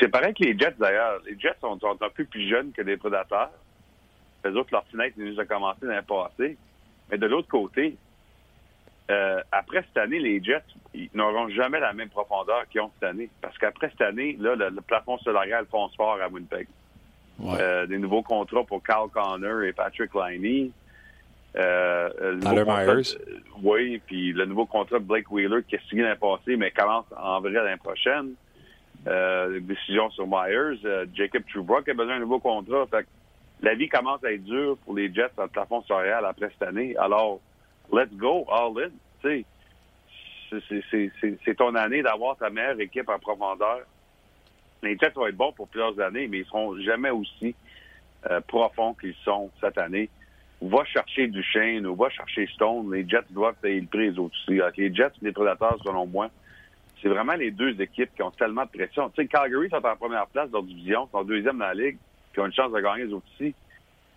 c'est 0.01 0.09
pareil 0.09 0.35
que 0.35 0.45
les 0.45 0.59
Jets 0.59 0.77
d'ailleurs. 0.79 1.21
Les 1.27 1.39
Jets 1.39 1.57
sont, 1.61 1.79
un 1.85 2.09
peu 2.09 2.25
plus 2.25 2.49
jeunes 2.49 2.73
que 2.73 2.83
les 2.83 2.97
prédateurs. 2.97 3.51
Les 4.45 4.51
autres, 4.53 4.71
leur 4.73 4.85
fenêtre 4.87 5.17
nous 5.19 5.39
a 5.39 5.45
commencé 5.45 5.81
l'année 5.83 6.07
passée. 6.07 6.57
Mais 7.11 7.19
de 7.19 7.27
l'autre 7.27 7.49
côté, 7.49 7.97
euh, 9.11 9.41
après 9.53 9.83
cette 9.83 9.99
année, 9.99 10.19
les 10.19 10.43
Jets 10.43 10.65
n'auront 11.15 11.49
jamais 11.51 11.81
la 11.81 11.93
même 11.93 12.09
profondeur 12.09 12.67
qu'ils 12.69 12.81
ont 12.81 12.91
cette 12.95 13.11
année. 13.11 13.29
Parce 13.41 13.57
qu'après 13.59 13.91
cette 13.91 14.03
année, 14.03 14.37
là, 14.39 14.55
le, 14.55 14.81
plafond 14.81 15.19
salarial 15.19 15.67
fonce 15.71 15.95
fort 15.97 16.19
à 16.21 16.29
Winnipeg. 16.29 16.67
Euh, 17.41 17.87
des 17.87 17.99
nouveaux 17.99 18.23
contrats 18.23 18.65
pour 18.65 18.83
Carl 18.83 19.09
Connor 19.11 19.63
et 19.63 19.73
Patrick 19.73 20.11
Liney. 20.15 20.73
Euh, 21.59 22.39
Tyler 22.41 22.65
Myers? 22.65 23.19
oui, 23.63 24.01
puis 24.07 24.33
le 24.33 24.45
nouveau 24.45 24.67
contrat 24.67 24.99
de 24.99 25.05
Blake 25.05 25.31
Wheeler 25.31 25.63
qui 25.67 25.75
est 25.75 25.89
signé 25.89 26.03
l'année 26.03 26.19
passée, 26.21 26.57
mais 26.57 26.71
commence 26.71 27.07
en 27.17 27.41
vrai 27.41 27.51
l'année 27.51 27.77
prochaine. 27.77 28.35
Euh, 29.07 29.61
décision 29.61 30.11
sur 30.11 30.27
Myers. 30.27 30.79
Euh, 30.85 31.07
Jacob 31.15 31.43
Truebrook 31.49 31.89
a 31.89 31.95
besoin 31.95 32.15
d'un 32.15 32.21
nouveau 32.21 32.39
contrat. 32.41 32.87
Fait 32.87 33.07
la 33.61 33.75
vie 33.75 33.89
commence 33.89 34.23
à 34.25 34.33
être 34.33 34.45
dure 34.45 34.77
pour 34.85 34.95
les 34.95 35.13
Jets 35.13 35.31
le 35.37 35.49
plafond 35.49 35.83
salarial 35.83 36.25
après 36.25 36.51
cette 36.51 36.69
année. 36.69 36.97
Alors, 36.97 37.41
let's 37.93 38.13
go 38.13 38.47
all 38.51 38.73
in. 38.81 38.91
C'est 39.23 39.45
ton 41.57 41.75
année 41.75 42.03
d'avoir 42.03 42.37
ta 42.37 42.51
meilleure 42.51 42.81
équipe 42.81 43.09
en 43.09 43.19
profondeur. 43.19 43.81
Les 44.83 44.97
Jets 44.97 45.11
vont 45.15 45.27
être 45.27 45.37
bons 45.37 45.53
pour 45.53 45.69
plusieurs 45.69 45.99
années, 46.01 46.29
mais 46.29 46.39
ils 46.39 46.47
seront 46.47 46.79
jamais 46.81 47.11
aussi 47.11 47.55
euh, 48.31 48.41
profonds 48.43 48.95
qu'ils 48.95 49.17
sont 49.25 49.51
cette 49.61 49.79
année. 49.79 50.09
Va 50.61 50.85
chercher 50.85 51.29
Duchesne 51.29 51.87
ou 51.87 51.95
va 51.95 52.11
chercher 52.11 52.47
Stone. 52.49 52.93
Les 52.93 53.09
Jets 53.09 53.27
doivent 53.31 53.55
payer 53.61 53.81
le 53.81 53.87
prix 53.87 54.11
les 54.11 54.19
autres 54.19 54.35
aussi. 54.43 54.61
les 54.77 54.95
Jets 54.95 55.13
et 55.23 55.27
les 55.27 55.33
Prédateurs, 55.33 55.79
selon 55.85 56.07
moi, 56.07 56.31
c'est 57.01 57.09
vraiment 57.09 57.35
les 57.35 57.51
deux 57.51 57.81
équipes 57.81 58.11
qui 58.15 58.23
ont 58.23 58.31
tellement 58.33 58.65
de 58.65 58.71
pression. 58.71 59.09
Tu 59.11 59.23
sais, 59.23 59.29
Calgary 59.29 59.69
sont 59.71 59.85
en 59.85 59.97
première 59.97 60.27
place 60.27 60.51
dans 60.51 60.59
leur 60.59 60.67
division, 60.67 61.09
sont 61.13 61.23
deuxième 61.23 61.59
dans 61.59 61.67
la 61.67 61.75
ligue, 61.75 61.99
qui 62.33 62.41
ont 62.41 62.47
une 62.47 62.53
chance 62.53 62.73
de 62.73 62.81
gagner 62.81 63.05
les 63.05 63.13
autres 63.13 63.27
aussi. 63.35 63.55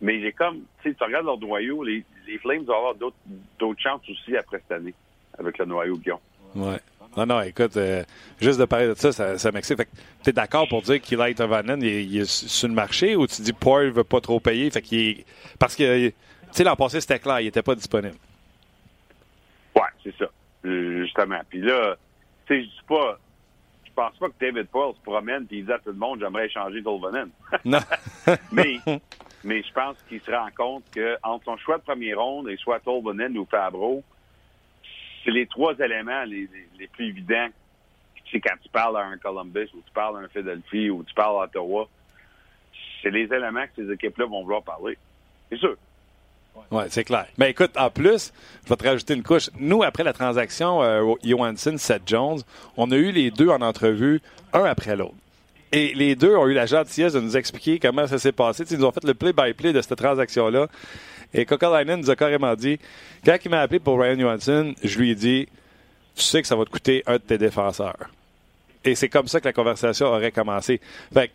Mais 0.02 0.20
j'ai 0.20 0.32
comme, 0.32 0.62
tu 0.82 0.90
sais, 0.90 0.96
tu 0.96 1.04
regardes 1.04 1.28
leur 1.28 1.38
noyau, 1.38 1.84
les, 1.84 2.04
les 2.28 2.38
Flames 2.40 2.64
vont 2.64 2.76
avoir 2.76 2.96
d'autres 2.96 3.82
chances 3.82 4.02
aussi 4.10 4.36
après 4.36 4.58
cette 4.58 4.72
année, 4.72 4.96
avec 5.38 5.60
le 5.60 5.66
noyau 5.66 5.98
qu'ils 5.98 6.14
ont. 6.14 6.20
Ouais. 6.56 6.80
Non, 7.18 7.26
non, 7.26 7.42
écoute, 7.42 7.76
euh, 7.76 8.04
juste 8.40 8.60
de 8.60 8.66
parler 8.66 8.88
de 8.88 8.94
ça, 8.94 9.12
ça, 9.12 9.38
ça 9.38 9.52
m'excite. 9.52 9.86
Tu 10.24 10.30
es 10.30 10.34
d'accord 10.34 10.68
pour 10.68 10.82
dire 10.82 11.02
qu'il 11.02 11.20
est 11.20 11.42
Vanen, 11.42 11.82
il, 11.82 11.90
il, 11.90 12.22
est 12.22 12.26
sur 12.26 12.70
le 12.70 12.74
marché 12.74 13.16
ou 13.16 13.28
tu 13.28 13.42
dis 13.42 13.54
Paul 13.54 13.88
ne 13.88 13.92
veut 13.92 14.04
pas 14.06 14.22
trop 14.22 14.40
payer? 14.40 14.70
Fait 14.72 14.82
qu'il 14.82 15.00
est... 15.00 15.26
Parce 15.60 15.76
que, 15.76 16.08
tu 16.08 16.14
sais, 16.52 16.64
l'an 16.64 16.76
passé, 16.76 17.02
c'était 17.02 17.20
clair, 17.20 17.42
il 17.42 17.46
n'était 17.46 17.62
pas 17.62 17.76
disponible. 17.76 18.16
Ouais, 19.76 19.82
c'est 20.04 20.16
ça. 20.18 20.26
Euh, 20.66 21.04
justement. 21.04 21.42
Puis 21.50 21.60
là, 21.60 21.96
tu 22.46 22.56
sais, 22.56 22.62
je 22.64 22.68
dis 22.68 22.86
pas. 22.88 23.20
Je 23.84 23.92
pense 23.94 24.18
pas 24.18 24.28
que 24.30 24.34
David 24.40 24.68
Paul 24.68 24.96
se 24.96 25.02
promène 25.02 25.46
et 25.52 25.58
il 25.58 25.66
dit 25.66 25.72
à 25.72 25.78
tout 25.78 25.90
le 25.90 25.98
monde 25.98 26.20
j'aimerais 26.22 26.46
échanger 26.46 26.82
Dolvanen. 26.82 27.30
non. 27.66 27.80
mais 28.54 28.80
mais 29.44 29.64
je 29.64 29.74
pense 29.74 29.98
qu'il 30.08 30.22
se 30.22 30.32
rend 30.32 30.48
compte 30.56 30.84
que 30.96 31.18
entre 31.24 31.46
son 31.46 31.58
choix 31.58 31.78
de 31.78 31.84
premier 31.84 32.14
ronde 32.14 32.50
et 32.50 32.56
soit 32.58 32.80
Tolvanen 32.80 33.38
ou 33.38 33.46
Fabro, 33.46 34.02
c'est 35.24 35.32
les 35.32 35.46
trois 35.46 35.74
éléments 35.80 36.24
les, 36.24 36.48
plus 36.92 37.10
évidents. 37.10 37.48
Sais, 38.32 38.40
quand 38.40 38.56
tu 38.62 38.70
parles 38.70 38.98
à 38.98 39.02
un 39.02 39.18
Columbus 39.18 39.68
ou 39.74 39.82
tu 39.86 39.92
parles 39.94 40.18
à 40.18 40.20
un 40.22 40.28
Philadelphie 40.30 40.90
ou 40.90 41.04
tu 41.04 41.14
parles 41.14 41.42
à 41.42 41.46
Ottawa, 41.46 41.90
c'est 43.02 43.10
les 43.10 43.24
éléments 43.24 43.66
que 43.66 43.84
ces 43.84 43.92
équipes-là 43.92 44.26
vont 44.26 44.44
vouloir 44.44 44.64
parler. 44.64 44.98
C'est 45.50 45.58
sûr. 45.58 45.76
Oui, 46.70 46.84
c'est 46.90 47.04
clair. 47.04 47.28
Mais 47.38 47.52
écoute, 47.52 47.72
en 47.78 47.90
plus, 47.90 48.32
je 48.64 48.70
vais 48.70 48.76
te 48.76 48.88
rajouter 48.88 49.14
une 49.14 49.24
couche. 49.24 49.50
Nous, 49.60 49.84
après 49.84 50.04
la 50.04 50.14
transaction 50.14 50.82
euh, 50.82 51.14
Johansson, 51.24 51.76
Seth 51.78 52.04
Jones, 52.06 52.40
on 52.78 52.92
a 52.92 52.96
eu 52.96 53.12
les 53.12 53.32
deux 53.32 53.50
en 53.50 53.62
entrevue, 53.62 54.22
un 54.54 54.64
après 54.64 54.96
l'autre. 54.96 55.16
Et 55.74 55.94
les 55.94 56.16
deux 56.16 56.36
ont 56.36 56.48
eu 56.48 56.54
la 56.54 56.66
gentillesse 56.66 57.14
de 57.14 57.22
nous 57.22 57.38
expliquer 57.38 57.80
comment 57.80 58.06
ça 58.06 58.18
s'est 58.18 58.34
passé. 58.34 58.64
ils 58.70 58.78
nous 58.78 58.86
ont 58.86 58.92
fait 58.92 59.04
le 59.06 59.14
play-by-play 59.14 59.72
de 59.72 59.82
cette 59.82 59.98
transaction-là. 59.98 60.68
Et 61.34 61.46
Kokalainen 61.46 62.02
nous 62.02 62.10
a 62.10 62.16
carrément 62.16 62.56
dit, 62.56 62.80
quand 63.26 63.38
il 63.44 63.52
m'a 63.52 63.62
appelé 63.62 63.80
pour 63.80 64.00
Ryan 64.00 64.20
Johansson, 64.20 64.74
je 64.84 65.00
lui 65.00 65.12
ai 65.12 65.16
dit, 65.16 65.48
tu 66.16 66.24
sais 66.24 66.42
que 66.42 66.48
ça 66.48 66.56
va 66.56 66.66
te 66.66 66.70
coûter 66.70 67.04
un 67.08 67.14
de 67.14 67.18
tes 67.20 67.38
défenseurs. 67.38 68.10
Et 68.84 68.96
c'est 68.96 69.10
comme 69.10 69.28
ça 69.28 69.40
que 69.40 69.46
la 69.46 69.54
conversation 69.54 70.08
aurait 70.08 70.32
commencé. 70.32 70.82
Fait 71.14 71.32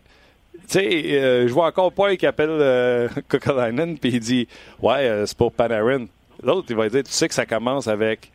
tu 0.52 0.60
sais, 0.68 0.88
euh, 1.14 1.46
je 1.46 1.52
vois 1.52 1.66
encore 1.66 1.92
Paul 1.92 2.16
qui 2.16 2.26
appelle 2.26 2.48
euh, 2.50 3.08
puis 4.00 4.10
il 4.10 4.20
dit, 4.20 4.48
ouais, 4.82 5.08
euh, 5.08 5.26
c'est 5.26 5.36
pour 5.36 5.52
Panarin. 5.52 6.06
L'autre, 6.42 6.66
il 6.70 6.76
va 6.76 6.88
dire, 6.88 7.04
tu 7.04 7.12
sais 7.12 7.28
que 7.28 7.34
ça 7.34 7.46
commence 7.46 7.86
avec 7.88 8.30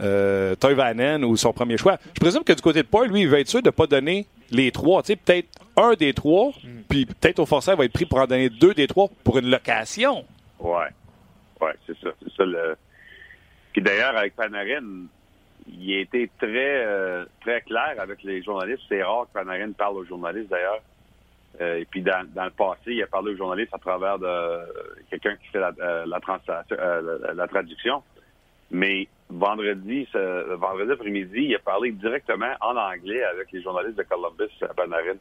euh, 0.00 0.54
Toy 0.56 0.74
Vanen 0.74 1.24
ou 1.24 1.36
son 1.36 1.52
premier 1.52 1.76
choix. 1.76 1.98
Je 2.14 2.20
présume 2.20 2.44
que 2.44 2.52
du 2.52 2.62
côté 2.62 2.82
de 2.82 2.88
Paul, 2.88 3.08
lui, 3.08 3.22
il 3.22 3.28
va 3.28 3.40
être 3.40 3.48
sûr 3.48 3.60
de 3.60 3.68
ne 3.68 3.72
pas 3.72 3.86
donner 3.86 4.26
les 4.50 4.70
trois. 4.70 5.02
Tu 5.02 5.08
sais, 5.08 5.16
peut-être 5.16 5.48
un 5.76 5.94
des 5.94 6.14
trois, 6.14 6.48
mm. 6.48 6.68
puis 6.88 7.06
peut-être 7.06 7.38
au 7.38 7.46
forçat, 7.46 7.72
il 7.72 7.78
va 7.78 7.84
être 7.84 7.92
pris 7.92 8.06
pour 8.06 8.18
en 8.18 8.26
donner 8.26 8.48
deux 8.48 8.74
des 8.74 8.86
trois 8.86 9.08
pour 9.24 9.38
une 9.38 9.50
location. 9.50 10.24
Ouais. 10.62 10.88
Ouais, 11.60 11.74
c'est 11.86 11.98
ça. 11.98 12.10
C'est 12.22 12.32
ça 12.32 12.44
le. 12.44 12.76
Puis 13.72 13.82
d'ailleurs, 13.82 14.16
avec 14.16 14.36
Panarin, 14.36 15.06
il 15.66 15.94
a 15.94 16.00
été 16.00 16.30
très, 16.38 16.84
euh, 16.84 17.24
très 17.40 17.60
clair 17.62 17.94
avec 17.98 18.22
les 18.22 18.42
journalistes. 18.42 18.82
C'est 18.88 19.02
rare 19.02 19.26
que 19.26 19.38
Panarin 19.38 19.72
parle 19.72 19.96
aux 19.96 20.04
journalistes, 20.04 20.50
d'ailleurs. 20.50 20.80
Euh, 21.60 21.80
et 21.80 21.84
puis 21.84 22.00
dans, 22.02 22.26
dans, 22.34 22.44
le 22.44 22.50
passé, 22.50 22.92
il 22.92 23.02
a 23.02 23.06
parlé 23.06 23.32
aux 23.32 23.36
journalistes 23.36 23.74
à 23.74 23.78
travers 23.78 24.18
de 24.18 24.60
quelqu'un 25.10 25.36
qui 25.36 25.48
fait 25.48 25.60
la, 25.60 25.72
euh, 25.80 26.06
la, 26.06 27.34
la, 27.34 27.46
traduction. 27.46 28.02
Mais 28.70 29.06
vendredi, 29.28 30.08
ce, 30.12 30.54
vendredi 30.54 30.92
après-midi, 30.92 31.44
il 31.48 31.54
a 31.54 31.58
parlé 31.58 31.92
directement 31.92 32.54
en 32.60 32.76
anglais 32.76 33.22
avec 33.24 33.52
les 33.52 33.62
journalistes 33.62 33.98
de 33.98 34.02
Columbus 34.02 34.52
à 34.62 34.72
Panarin 34.72 35.16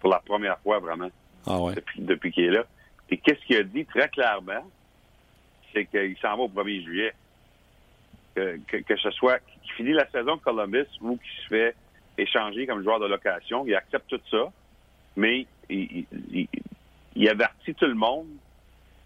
pour 0.00 0.10
la 0.10 0.18
première 0.18 0.58
fois 0.58 0.78
vraiment 0.78 1.10
ah 1.46 1.58
ouais. 1.58 1.74
depuis, 1.74 2.02
depuis 2.02 2.32
qu'il 2.32 2.44
est 2.44 2.50
là. 2.50 2.64
Et 3.12 3.18
qu'est-ce 3.18 3.44
qu'il 3.44 3.58
a 3.58 3.62
dit 3.62 3.84
très 3.84 4.08
clairement? 4.08 4.66
C'est 5.72 5.84
qu'il 5.84 6.16
s'en 6.16 6.34
va 6.34 6.44
au 6.44 6.48
1er 6.48 6.82
juillet. 6.82 7.12
Que, 8.34 8.58
que, 8.80 8.96
ce 8.96 9.10
soit 9.10 9.38
qu'il 9.40 9.72
finit 9.72 9.92
la 9.92 10.10
saison 10.10 10.36
de 10.36 10.40
Columbus 10.40 10.86
ou 11.02 11.18
qu'il 11.18 11.42
se 11.42 11.48
fait 11.48 11.74
échanger 12.16 12.66
comme 12.66 12.82
joueur 12.82 12.98
de 13.00 13.06
location, 13.06 13.66
il 13.66 13.74
accepte 13.74 14.08
tout 14.08 14.20
ça, 14.30 14.50
mais 15.16 15.46
il, 15.68 16.06
il, 17.14 17.28
avertit 17.28 17.74
tout 17.74 17.84
le 17.84 17.94
monde 17.94 18.28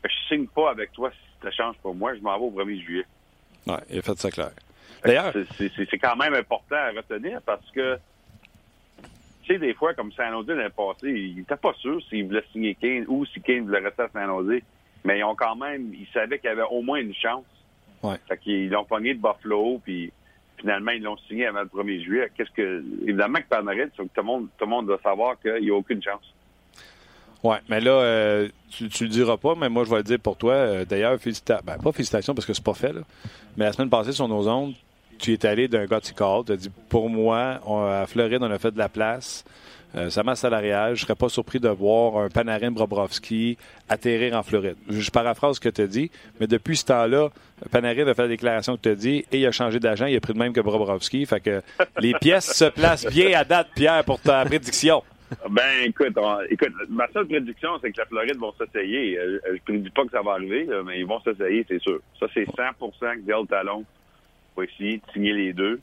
que 0.01 0.09
je 0.09 0.29
signe 0.29 0.47
pas 0.47 0.71
avec 0.71 0.93
toi 0.93 1.11
si 1.11 1.43
ça 1.43 1.51
change 1.51 1.75
pour 1.79 1.97
moi, 1.97 2.15
je 2.15 2.21
m'en 2.21 2.39
vais 2.39 2.45
au 2.45 2.51
1er 2.53 2.81
juillet. 2.81 3.07
Oui, 3.67 3.75
il 3.91 3.99
a 3.99 4.03
fait 4.03 4.17
ça 4.17 4.31
clair. 4.31 4.51
D'ailleurs. 5.05 5.35
C'est 5.59 5.99
quand 5.99 6.15
même 6.15 6.35
important 6.35 6.77
à 6.77 6.93
retenir 6.93 7.43
parce 7.43 7.69
que, 7.73 7.99
tu 9.47 9.53
sais, 9.53 9.59
des 9.59 9.75
fois, 9.75 9.95
comme 9.95 10.11
San 10.13 10.33
Jose 10.33 10.49
l'année 10.49 10.71
passée, 10.77 11.11
il 11.11 11.37
n'était 11.37 11.57
pas 11.57 11.73
sûr 11.75 12.01
s'il 12.09 12.27
voulait 12.27 12.45
signer 12.51 12.75
Kane 12.75 13.05
ou 13.07 13.25
si 13.27 13.41
Kane 13.41 13.65
voulait 13.65 13.79
rester 13.79 14.03
à 14.03 14.09
San 14.13 14.27
Jose. 14.27 14.61
Mais 15.05 15.21
ils 15.21 15.25
ont 15.25 15.37
quand 15.37 15.55
même, 15.55 15.95
ils 15.95 16.09
savaient 16.13 16.39
qu'il 16.41 16.49
y 16.49 16.53
avait 16.53 16.63
au 16.69 16.83
moins 16.83 16.99
une 16.99 17.15
chance. 17.15 17.45
Ouais. 18.03 18.17
Fait 18.29 18.39
qu'ils 18.39 18.71
l'ont 18.71 18.85
pogné 18.85 19.15
de 19.15 19.21
Buffalo, 19.21 19.81
puis 19.85 20.13
finalement, 20.59 20.91
ils 20.91 21.03
l'ont 21.03 21.17
signé 21.29 21.47
avant 21.47 21.61
le 21.61 21.67
1er 21.67 22.03
juillet. 22.03 22.33
Qu'est-ce 22.37 22.51
que, 22.51 22.85
évidemment 23.03 23.39
que 23.39 23.49
Panarin, 23.49 23.87
tout 23.97 24.09
le 24.17 24.23
monde, 24.23 24.49
tout 24.59 24.65
le 24.65 24.71
monde 24.71 24.87
doit 24.87 25.01
savoir 25.01 25.41
qu'il 25.41 25.63
n'y 25.63 25.71
a 25.71 25.75
aucune 25.75 26.03
chance. 26.03 26.35
Oui, 27.45 27.57
mais 27.69 27.81
là, 27.81 27.93
euh, 27.93 28.49
tu, 28.71 28.85
ne 28.85 28.89
le 29.03 29.09
diras 29.09 29.37
pas, 29.37 29.55
mais 29.55 29.69
moi, 29.69 29.85
je 29.85 29.91
vais 29.91 29.99
le 29.99 30.03
dire 30.03 30.19
pour 30.19 30.37
toi. 30.37 30.55
Euh, 30.55 30.85
d'ailleurs, 30.85 31.21
félicitations. 31.21 31.63
Ben, 31.65 31.79
pas 31.79 31.93
félicitations 31.93 32.35
parce 32.35 32.47
que 32.47 32.53
c'est 32.53 32.65
pas 32.65 32.75
fait, 32.75 32.93
là. 32.93 33.03
Mais 33.57 33.67
la 33.67 33.73
semaine 33.73 33.91
passée, 33.91 34.11
sur 34.11 34.27
nos 34.27 34.49
ondes, 34.49 34.75
tu 35.19 35.33
es 35.33 35.47
allé 35.47 35.69
d'un 35.69 35.87
gars 35.87 36.01
call. 36.01 36.45
Tu 36.47 36.53
as 36.53 36.57
dit, 36.57 36.71
pour 36.89 37.09
moi, 37.09 37.61
à 37.67 38.07
Floride, 38.07 38.43
on 38.43 38.51
a 38.51 38.59
fait 38.59 38.71
de 38.71 38.79
la 38.79 38.89
place. 38.89 39.45
Euh, 39.97 40.11
sa 40.11 40.23
masse 40.23 40.41
salariale, 40.41 40.95
je 40.95 41.03
ne 41.03 41.07
serais 41.07 41.15
pas 41.15 41.29
surpris 41.29 41.59
de 41.59 41.69
voir 41.69 42.19
un 42.19 42.29
Panarin 42.29 42.71
Bobrovski 42.71 43.57
atterrir 43.89 44.37
en 44.37 44.43
Floride. 44.43 44.77
Je 44.89 45.11
paraphrase 45.11 45.57
ce 45.57 45.61
que 45.61 45.69
tu 45.71 45.81
as 45.81 45.87
dit, 45.87 46.11
mais 46.39 46.47
depuis 46.47 46.77
ce 46.77 46.85
temps-là, 46.87 47.31
Panarin 47.71 48.07
a 48.07 48.13
fait 48.13 48.23
la 48.23 48.29
déclaration 48.29 48.77
que 48.77 48.83
tu 48.83 48.89
as 48.91 48.95
dit 48.95 49.25
et 49.33 49.39
il 49.39 49.47
a 49.47 49.53
changé 49.53 49.81
d'agent, 49.81 50.07
il 50.07 50.17
a 50.17 50.21
pris 50.21 50.35
le 50.35 50.39
même 50.39 50.53
que 50.53 50.61
Bobrovski. 50.61 51.25
Fait 51.25 51.41
que 51.41 51.63
les 52.01 52.13
pièces 52.15 52.53
se 52.53 52.67
placent 52.67 53.07
bien 53.07 53.39
à 53.39 53.45
date, 53.45 53.69
Pierre, 53.75 54.05
pour 54.05 54.21
ta 54.21 54.45
prédiction. 54.45 55.03
Ben, 55.49 55.63
écoute, 55.87 56.17
écoute, 56.51 56.73
ma 56.89 57.09
seule 57.13 57.27
prédiction, 57.27 57.71
c'est 57.81 57.91
que 57.91 57.99
la 57.99 58.07
Floride 58.07 58.37
vont 58.37 58.53
s'essayer. 58.53 59.19
Euh, 59.19 59.41
je 59.47 59.53
ne 59.53 59.59
prédis 59.59 59.91
pas 59.91 60.05
que 60.05 60.11
ça 60.11 60.23
va 60.23 60.33
arriver, 60.33 60.69
mais 60.85 61.01
ils 61.01 61.07
vont 61.07 61.21
s'essayer, 61.21 61.65
c'est 61.67 61.81
sûr. 61.81 62.01
Ça, 62.21 62.27
c'est 62.35 62.45
100% 62.45 62.71
que 62.81 63.27
Dale 63.27 63.47
Talon 63.49 63.85
va 64.57 64.65
essayer 64.65 64.99
de 64.99 65.13
signer 65.13 65.33
les 65.33 65.53
deux 65.53 65.79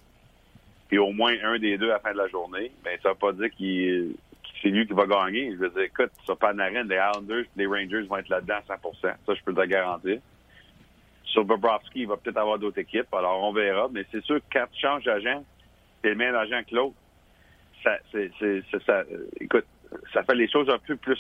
et 0.94 1.00
au 1.00 1.12
moins 1.12 1.34
un 1.44 1.58
des 1.58 1.78
deux 1.80 1.90
à 1.90 1.94
la 1.94 2.00
fin 2.00 2.12
de 2.12 2.18
la 2.18 2.28
journée, 2.28 2.72
ben, 2.84 2.96
ça 3.02 3.10
ne 3.10 3.14
veut 3.14 3.20
pas 3.20 3.34
dire 3.34 3.50
qu'il 3.50 4.16
c'est 4.62 4.70
lui 4.70 4.86
qui 4.86 4.94
va 4.94 5.08
gagner. 5.08 5.52
Je 5.52 5.58
veux 5.58 5.70
dire, 5.70 5.82
écoute, 5.82 6.12
sur 6.24 6.38
Panarin, 6.38 6.84
les 6.84 6.96
Islanders, 6.96 7.46
les 7.56 7.66
Rangers 7.66 8.04
vont 8.04 8.18
être 8.18 8.30
là-dedans 8.30 8.60
à 8.70 8.76
100% 8.76 9.02
Ça, 9.02 9.16
je 9.28 9.44
peux 9.44 9.54
te 9.54 9.60
le 9.60 9.66
garantir. 9.66 10.20
Sur 11.26 11.46
Bobrovski, 11.46 12.02
il 12.02 12.08
va 12.08 12.16
peut-être 12.16 12.38
avoir 12.38 12.60
d'autres 12.60 12.78
équipes, 12.78 13.12
alors 13.12 13.44
on 13.44 13.52
verra. 13.52 13.90
Mais 13.92 14.06
c'est 14.12 14.24
sûr 14.24 14.38
que 14.38 14.44
quand 14.54 14.66
tu 14.72 14.80
changes 14.80 15.04
d'agent, 15.04 15.44
c'est 16.02 16.10
le 16.10 16.16
même 16.16 16.36
agent 16.36 16.62
que 16.70 16.76
l'autre. 16.76 16.96
Ça, 17.84 17.98
écoute, 19.42 19.66
ça 20.14 20.24
fait 20.24 20.36
les 20.36 20.48
choses 20.48 20.70
un 20.70 20.78
peu 20.78 20.96
plus 20.96 21.20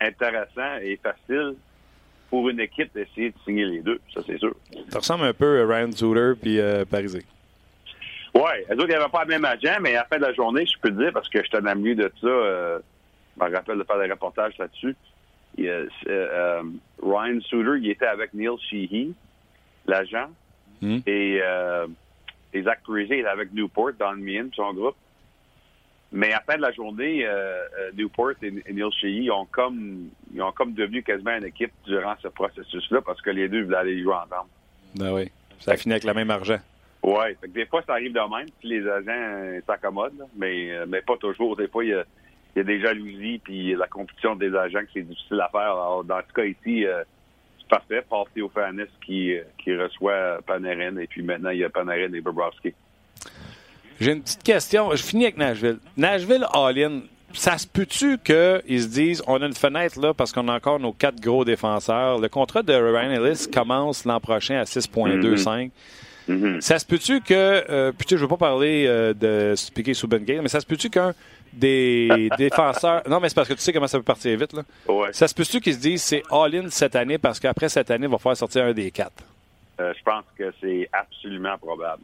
intéressantes 0.00 0.82
et 0.82 0.96
faciles 0.96 1.54
pour 2.30 2.48
une 2.48 2.60
équipe 2.60 2.94
d'essayer 2.94 3.30
de 3.30 3.34
signer 3.44 3.66
les 3.66 3.80
deux. 3.80 4.00
Ça, 4.14 4.20
c'est 4.24 4.38
sûr. 4.38 4.54
Ça 4.88 5.00
ressemble 5.00 5.24
un 5.24 5.34
peu 5.34 5.60
à 5.60 5.66
Ryan 5.66 5.92
Suter 5.92 6.32
puis 6.40 6.58
euh, 6.60 6.84
Parisé. 6.84 7.24
Oui, 8.34 8.42
eux 8.70 8.74
autres, 8.74 8.86
ils 8.88 8.92
n'avaient 8.92 9.10
pas 9.10 9.24
le 9.24 9.30
même 9.30 9.44
agent, 9.44 9.80
mais 9.80 9.96
à 9.96 10.00
la 10.00 10.04
fin 10.04 10.16
de 10.16 10.22
la 10.22 10.32
journée, 10.32 10.64
je 10.64 10.78
peux 10.80 10.90
te 10.90 11.02
dire, 11.02 11.12
parce 11.12 11.28
que 11.28 11.40
je 11.42 11.56
un 11.56 11.66
ami 11.66 11.96
de 11.96 12.10
ça, 12.20 12.26
euh, 12.28 12.78
je 13.36 13.44
me 13.44 13.52
rappelle 13.52 13.78
de 13.78 13.84
faire 13.84 13.98
des 13.98 14.10
reportages 14.10 14.56
là-dessus. 14.58 14.96
Euh, 15.58 15.88
euh, 16.06 16.62
Ryan 17.02 17.40
Suter, 17.40 17.78
il 17.80 17.90
était 17.90 18.06
avec 18.06 18.32
Neil 18.32 18.56
Sheehy, 18.68 19.14
l'agent, 19.86 20.30
hmm. 20.80 20.98
et, 21.06 21.40
euh, 21.42 21.86
et 22.52 22.62
Zach 22.62 22.80
Parise, 22.86 23.08
il 23.10 23.18
était 23.18 23.28
avec 23.28 23.52
Newport, 23.52 23.92
Don 23.98 24.16
Meehan, 24.16 24.48
son 24.54 24.72
groupe. 24.72 24.96
Mais 26.12 26.32
à 26.32 26.36
la 26.36 26.40
fin 26.40 26.56
de 26.56 26.62
la 26.62 26.72
journée, 26.72 27.24
euh, 27.24 27.62
Newport 27.96 28.32
et, 28.42 28.50
Neil 28.50 28.90
Sheehy 29.00 29.30
ont 29.30 29.46
comme, 29.46 30.08
ils 30.34 30.42
ont 30.42 30.52
comme 30.52 30.72
devenu 30.72 31.02
quasiment 31.02 31.36
une 31.36 31.44
équipe 31.44 31.72
durant 31.86 32.14
ce 32.20 32.28
processus-là 32.28 33.00
parce 33.02 33.22
que 33.22 33.30
les 33.30 33.48
deux 33.48 33.62
voulaient 33.62 33.76
aller 33.76 34.02
jouer 34.02 34.14
ensemble. 34.14 34.50
Ben 34.96 35.12
oui. 35.12 35.30
Ça 35.60 35.72
a 35.72 35.76
fini 35.76 35.94
avec 35.94 36.04
le 36.04 36.14
même 36.14 36.30
argent. 36.30 36.58
Oui. 37.02 37.36
Des 37.48 37.66
fois, 37.66 37.82
ça 37.86 37.92
arrive 37.92 38.12
de 38.12 38.36
même, 38.36 38.48
si 38.60 38.66
les 38.66 38.86
agents 38.86 39.06
euh, 39.08 39.60
s'accommodent, 39.66 40.26
mais, 40.36 40.70
euh, 40.72 40.86
mais 40.88 41.00
pas 41.00 41.16
toujours. 41.16 41.56
Des 41.56 41.68
fois, 41.68 41.84
il 41.84 41.90
y 41.90 41.94
a, 41.94 42.04
y 42.56 42.60
a, 42.60 42.62
des 42.64 42.80
jalousies, 42.80 43.40
puis 43.42 43.74
la 43.74 43.86
compétition 43.86 44.34
des 44.34 44.54
agents 44.54 44.80
que 44.80 44.90
c'est 44.92 45.02
difficile 45.02 45.40
à 45.40 45.48
faire. 45.48 45.60
Alors, 45.60 46.04
dans 46.04 46.20
ce 46.26 46.32
cas 46.32 46.44
ici, 46.44 46.86
euh, 46.86 47.02
c'est 47.58 47.68
parfait. 47.68 48.04
Paul 48.08 48.26
Théophanis 48.34 48.90
qui, 49.04 49.34
qui 49.58 49.76
reçoit 49.76 50.40
Panarin, 50.46 50.96
et 50.98 51.06
puis 51.06 51.22
maintenant, 51.22 51.50
il 51.50 51.58
y 51.58 51.64
a 51.64 51.70
Panarin 51.70 52.12
et 52.12 52.20
Bobrovski. 52.20 52.74
J'ai 54.00 54.12
une 54.12 54.22
petite 54.22 54.42
question. 54.42 54.90
Je 54.92 55.02
finis 55.02 55.24
avec 55.24 55.36
Nashville. 55.36 55.78
Nashville 55.96 56.46
All-In, 56.54 57.02
ça 57.34 57.58
se 57.58 57.66
peut-tu 57.66 58.18
qu'ils 58.18 58.82
se 58.82 58.88
disent 58.88 59.22
on 59.26 59.40
a 59.42 59.46
une 59.46 59.54
fenêtre 59.54 60.00
là 60.00 60.14
parce 60.14 60.32
qu'on 60.32 60.48
a 60.48 60.54
encore 60.54 60.80
nos 60.80 60.92
quatre 60.92 61.20
gros 61.20 61.44
défenseurs? 61.44 62.18
Le 62.18 62.28
contrat 62.28 62.62
de 62.62 62.72
Ryan 62.72 63.10
Ellis 63.10 63.46
commence 63.52 64.04
l'an 64.04 64.18
prochain 64.18 64.56
à 64.56 64.64
6,25. 64.64 65.70
Mm-hmm. 66.28 66.60
Ça 66.60 66.78
se 66.78 66.86
peut-tu 66.86 67.20
que, 67.20 67.34
euh, 67.34 67.92
je 68.08 68.16
veux 68.16 68.28
pas 68.28 68.36
parler 68.36 68.86
euh, 68.86 69.12
de 69.12 69.54
Piquet 69.74 69.94
sous 69.94 70.08
mais 70.08 70.48
ça 70.48 70.60
se 70.60 70.66
peut-tu 70.66 70.88
qu'un 70.88 71.12
des 71.52 72.30
défenseurs. 72.38 73.02
Non, 73.08 73.20
mais 73.20 73.28
c'est 73.28 73.34
parce 73.34 73.48
que 73.48 73.54
tu 73.54 73.60
sais 73.60 73.72
comment 73.72 73.88
ça 73.88 73.98
peut 73.98 74.04
partir 74.04 74.38
vite. 74.38 74.52
Là. 74.52 74.62
Ça 75.12 75.28
se 75.28 75.34
peut-tu 75.34 75.60
qu'ils 75.60 75.74
se 75.74 75.80
disent 75.80 76.02
c'est 76.02 76.22
all-in 76.30 76.70
cette 76.70 76.96
année 76.96 77.18
parce 77.18 77.40
qu'après 77.40 77.68
cette 77.68 77.90
année, 77.90 78.06
il 78.06 78.10
va 78.10 78.18
falloir 78.18 78.36
sortir 78.36 78.64
un 78.64 78.72
des 78.72 78.90
quatre? 78.90 79.24
Euh, 79.80 79.92
je 79.96 80.02
pense 80.04 80.24
que 80.38 80.52
c'est 80.60 80.88
absolument 80.92 81.58
probable. 81.58 82.02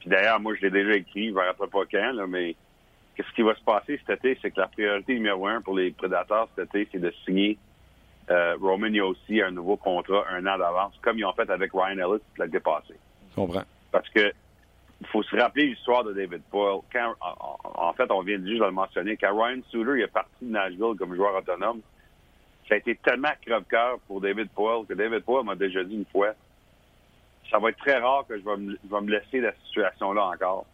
Puis 0.00 0.08
d'ailleurs, 0.08 0.40
moi, 0.40 0.54
je 0.56 0.62
l'ai 0.62 0.70
déjà 0.70 0.94
écrit, 0.94 1.26
je 1.26 1.30
ne 1.30 1.36
me 1.36 1.40
rappelle 1.46 1.68
pas 1.68 1.84
quand, 1.90 2.12
là, 2.12 2.26
mais 2.26 2.56
qu'est-ce 3.14 3.32
qui 3.34 3.42
va 3.42 3.54
se 3.54 3.62
passer 3.62 4.00
cet 4.06 4.18
été? 4.18 4.38
C'est 4.40 4.50
que 4.50 4.60
la 4.60 4.66
priorité 4.66 5.14
numéro 5.14 5.46
un 5.46 5.60
pour 5.60 5.76
les 5.76 5.90
prédateurs 5.90 6.48
cet 6.56 6.74
été, 6.74 6.88
c'est 6.90 7.00
de 7.00 7.12
signer 7.24 7.58
euh, 8.30 8.56
Roman 8.60 8.86
Yossi 8.86 9.42
un 9.42 9.50
nouveau 9.50 9.76
contrat 9.76 10.24
un 10.30 10.46
an 10.46 10.58
d'avance, 10.58 10.94
comme 11.02 11.18
ils 11.18 11.24
ont 11.24 11.32
fait 11.32 11.48
avec 11.50 11.72
Ryan 11.72 11.98
Ellis 11.98 12.22
l'année 12.38 12.60
passée. 12.60 12.98
Parce 13.92 14.08
que 14.08 14.32
il 15.02 15.06
faut 15.06 15.22
se 15.22 15.34
rappeler 15.36 15.68
l'histoire 15.68 16.04
de 16.04 16.12
David 16.12 16.42
Poyle. 16.50 16.80
Quand, 16.92 17.14
en, 17.20 17.92
fait, 17.94 18.10
on 18.10 18.22
vient 18.22 18.36
juste 18.36 18.60
de 18.60 18.64
le 18.64 18.70
mentionner. 18.70 19.16
Quand 19.16 19.34
Ryan 19.34 19.60
Suter 19.70 20.02
est 20.02 20.12
parti 20.12 20.30
de 20.42 20.52
Nashville 20.52 20.94
comme 20.98 21.14
joueur 21.14 21.34
autonome, 21.34 21.80
ça 22.68 22.74
a 22.74 22.78
été 22.78 22.94
tellement 22.96 23.30
crève-cœur 23.40 23.98
pour 24.06 24.20
David 24.20 24.50
Poyle 24.50 24.86
que 24.86 24.92
David 24.92 25.20
Poyle 25.20 25.44
m'a 25.44 25.54
déjà 25.54 25.82
dit 25.84 25.94
une 25.94 26.04
fois 26.04 26.34
ça 27.50 27.58
va 27.58 27.70
être 27.70 27.78
très 27.78 27.98
rare 27.98 28.24
que 28.28 28.38
je 28.38 28.44
vais 28.44 28.56
me, 28.56 28.78
je 28.84 28.94
vais 28.94 29.00
me 29.00 29.10
laisser 29.10 29.40
la 29.40 29.52
situation-là 29.66 30.26
encore. 30.26 30.66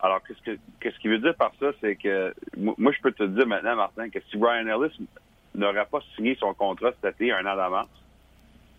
Alors, 0.00 0.22
qu'est-ce 0.22 0.42
que 0.42 0.58
qu'est-ce 0.80 0.98
qu'il 0.98 1.10
veut 1.10 1.18
dire 1.18 1.34
par 1.34 1.52
ça, 1.58 1.66
c'est 1.80 1.96
que 1.96 2.34
moi, 2.56 2.92
je 2.92 3.00
peux 3.00 3.12
te 3.12 3.24
dire 3.24 3.46
maintenant, 3.46 3.76
Martin, 3.76 4.10
que 4.10 4.20
si 4.30 4.36
Ryan 4.36 4.66
Ellis 4.66 5.08
n'aurait 5.54 5.86
pas 5.86 6.00
signé 6.14 6.36
son 6.38 6.54
contrat 6.54 6.92
cet 7.02 7.14
été 7.14 7.32
un 7.32 7.44
an 7.46 7.56
d'avance, 7.56 7.88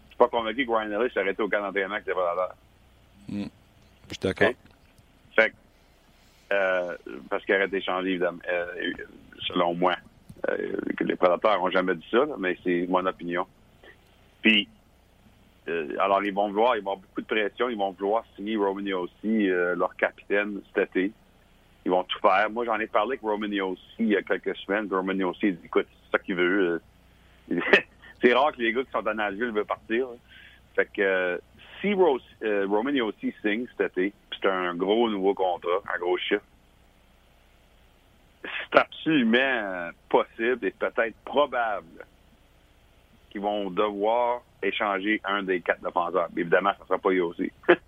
je 0.05 0.07
suis 0.09 0.17
pas 0.17 0.29
convaincu 0.29 0.65
que 0.65 0.71
Ryan 0.71 1.01
Ellis 1.01 1.11
serait 1.11 1.31
été 1.31 1.41
au 1.41 1.49
camp 1.49 1.61
d'entraînement 1.61 1.95
avec 1.95 2.07
les 2.07 2.13
Mm. 3.27 3.45
Je 4.07 4.13
suis 4.13 4.19
d'accord. 4.21 4.49
Fait 5.35 5.53
euh, 6.51 6.95
parce 7.29 7.45
qu'il 7.45 7.53
aurait 7.55 7.67
été 7.67 7.81
changé, 7.81 8.09
évidemment, 8.09 8.39
euh, 8.49 8.65
selon 9.47 9.75
moi. 9.75 9.95
Euh, 10.49 10.77
les 11.01 11.15
prédateurs 11.15 11.59
n'ont 11.59 11.69
jamais 11.69 11.95
dit 11.95 12.07
ça, 12.09 12.25
mais 12.39 12.57
c'est 12.63 12.87
mon 12.87 13.05
opinion. 13.05 13.45
Puis, 14.41 14.67
alors, 15.99 16.23
ils 16.23 16.33
vont 16.33 16.49
vouloir, 16.49 16.75
ils 16.75 16.83
vont 16.83 16.93
avoir 16.93 16.97
beaucoup 16.97 17.21
de 17.21 17.27
pression, 17.27 17.69
ils 17.69 17.77
vont 17.77 17.91
vouloir 17.91 18.23
signer 18.35 18.55
Romani 18.57 18.93
aussi, 18.93 19.47
leur 19.47 19.95
capitaine 19.95 20.61
cet 20.73 20.95
été. 20.95 21.11
Ils 21.85 21.91
vont 21.91 22.03
tout 22.03 22.19
faire. 22.19 22.49
Moi, 22.49 22.65
j'en 22.65 22.79
ai 22.79 22.87
parlé 22.87 23.11
avec 23.11 23.21
Romani 23.21 23.61
aussi 23.61 23.81
il 23.99 24.09
y 24.09 24.17
a 24.17 24.21
quelques 24.21 24.55
semaines. 24.57 24.87
Romani 24.91 25.23
aussi, 25.23 25.47
il 25.47 25.55
dit, 25.55 25.65
écoute, 25.65 25.87
c'est 25.89 26.17
ça 26.17 26.23
qu'il 26.23 26.35
veut. 26.35 26.81
c'est 28.21 28.33
rare 28.33 28.51
que 28.51 28.61
les 28.61 28.73
gars 28.73 28.83
qui 28.83 28.91
sont 28.91 29.05
à 29.05 29.13
Nashville 29.13 29.51
veulent 29.51 29.65
partir. 29.65 30.07
Fait 30.75 30.87
que 30.93 31.39
si 31.81 31.93
Rose, 31.93 32.21
euh, 32.43 32.67
aussi 33.03 33.33
signe 33.41 33.65
cet 33.77 33.97
été, 33.97 34.13
c'est 34.41 34.49
un 34.49 34.75
gros 34.75 35.09
nouveau 35.09 35.33
contrat, 35.33 35.81
un 35.93 35.99
gros 35.99 36.17
chiffre, 36.17 36.43
c'est 38.43 38.79
absolument 38.79 39.89
possible 40.07 40.65
et 40.65 40.71
peut-être 40.71 41.15
probable 41.25 42.05
qu'ils 43.29 43.41
vont 43.41 43.69
devoir 43.69 44.41
échanger 44.63 45.21
un 45.23 45.43
des 45.43 45.61
quatre 45.61 45.81
défenseurs. 45.81 46.27
Évidemment, 46.35 46.71
ça 46.71 46.79
ne 46.81 46.87
sera 46.87 46.97
pas 46.99 47.09
aussi. 47.09 47.51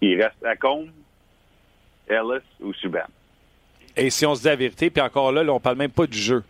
Il 0.00 0.22
reste 0.22 0.44
Acombe, 0.44 0.90
Ellis 2.08 2.44
ou 2.60 2.74
Subban. 2.74 3.06
Et 3.96 4.10
si 4.10 4.26
on 4.26 4.34
se 4.34 4.42
dit 4.42 4.48
la 4.48 4.56
vérité, 4.56 4.90
puis 4.90 5.00
encore 5.00 5.32
là, 5.32 5.42
là 5.42 5.52
on 5.52 5.60
parle 5.60 5.76
même 5.76 5.90
pas 5.90 6.06
du 6.06 6.18
jeu. 6.18 6.42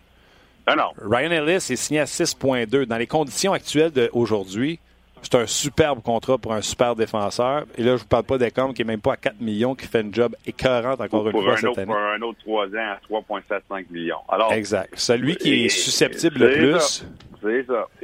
Ah 0.66 0.74
non. 0.74 0.90
Ryan 0.98 1.30
Ellis 1.30 1.56
est 1.56 1.76
signé 1.76 2.00
à 2.00 2.04
6.2. 2.04 2.86
Dans 2.86 2.96
les 2.96 3.06
conditions 3.06 3.52
actuelles 3.52 3.92
d'aujourd'hui, 3.92 4.80
c'est 5.24 5.36
un 5.36 5.46
superbe 5.46 6.02
contrat 6.02 6.36
pour 6.36 6.52
un 6.52 6.60
super 6.60 6.94
défenseur. 6.94 7.64
Et 7.78 7.82
là, 7.82 7.88
je 7.88 7.92
ne 7.92 7.96
vous 7.96 8.04
parle 8.04 8.24
pas 8.24 8.36
d'Ecom 8.36 8.74
qui 8.74 8.82
n'est 8.82 8.92
même 8.92 9.00
pas 9.00 9.14
à 9.14 9.16
4 9.16 9.40
millions, 9.40 9.74
qui 9.74 9.86
fait 9.86 10.02
une 10.02 10.14
job 10.14 10.36
écœurante 10.46 11.00
encore 11.00 11.26
une 11.28 11.32
fois 11.32 11.56
cette 11.56 11.78
année. 11.78 11.86
Pour 11.86 11.96
un 11.96 12.20
autre 12.20 12.38
3 12.44 12.66
ans 12.66 12.92
à 12.92 12.98
3,75 13.10 13.84
millions. 13.90 14.18
exact. 14.50 14.92
Celui 14.94 15.36
qui 15.36 15.64
est 15.64 15.68
susceptible 15.68 16.38
le 16.40 16.52
plus, 16.52 17.06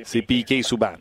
c'est 0.03 0.23
Piqué 0.23 0.63
Souban. 0.63 0.95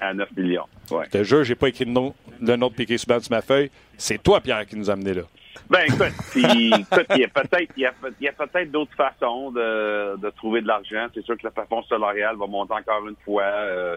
À 0.00 0.14
9 0.14 0.28
millions. 0.36 0.66
Ouais. 0.90 1.04
Je 1.06 1.18
te 1.18 1.24
jure, 1.24 1.44
j'ai 1.44 1.54
pas 1.54 1.68
écrit 1.68 1.84
le 1.84 1.92
nom, 1.92 2.14
le 2.40 2.56
nom 2.56 2.68
de 2.68 2.74
Piqué 2.74 2.96
Souban 2.96 3.18
sur 3.20 3.32
ma 3.32 3.42
feuille. 3.42 3.70
C'est 3.96 4.22
toi, 4.22 4.40
Pierre, 4.40 4.66
qui 4.66 4.76
nous 4.76 4.90
a 4.90 4.92
amené 4.92 5.14
là. 5.14 5.22
Ben 5.70 5.80
écoute, 5.88 6.12
il 6.36 6.68
y 6.68 7.24
a 7.24 7.28
peut-être 7.28 7.72
il 7.76 7.82
y 8.20 8.28
a, 8.28 8.32
peut-être 8.32 8.70
d'autres 8.70 8.94
façons 8.96 9.50
de, 9.50 10.16
de 10.18 10.30
trouver 10.30 10.60
de 10.60 10.66
l'argent. 10.66 11.06
C'est 11.14 11.24
sûr 11.24 11.36
que 11.36 11.44
la 11.44 11.50
plafond 11.50 11.82
salarial 11.84 12.36
va 12.36 12.46
monter 12.46 12.74
encore 12.74 13.08
une 13.08 13.16
fois. 13.24 13.44
Euh, 13.44 13.96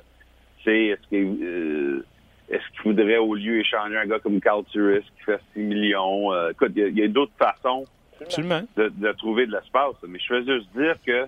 est-ce 0.72 1.08
qu'il 1.10 1.44
euh, 1.44 2.06
est 2.50 2.60
qu'il 2.72 2.82
faudrait 2.82 3.18
au 3.18 3.36
lieu 3.36 3.60
échanger 3.60 3.98
un 3.98 4.06
gars 4.06 4.20
comme 4.20 4.40
Carl 4.40 4.64
Turris 4.66 5.06
qui 5.18 5.24
fait 5.24 5.40
6 5.54 5.60
millions? 5.60 6.34
Euh, 6.34 6.52
écoute, 6.52 6.72
il 6.76 6.98
y 6.98 7.04
a, 7.04 7.08
d'autres 7.08 7.34
façons 7.38 7.86
de, 8.20 9.12
trouver 9.14 9.46
de 9.46 9.52
l'espace. 9.52 9.96
Mais 10.08 10.20
je 10.20 10.34
veux 10.34 10.46
juste 10.46 10.70
dire 10.76 10.96
que 11.06 11.28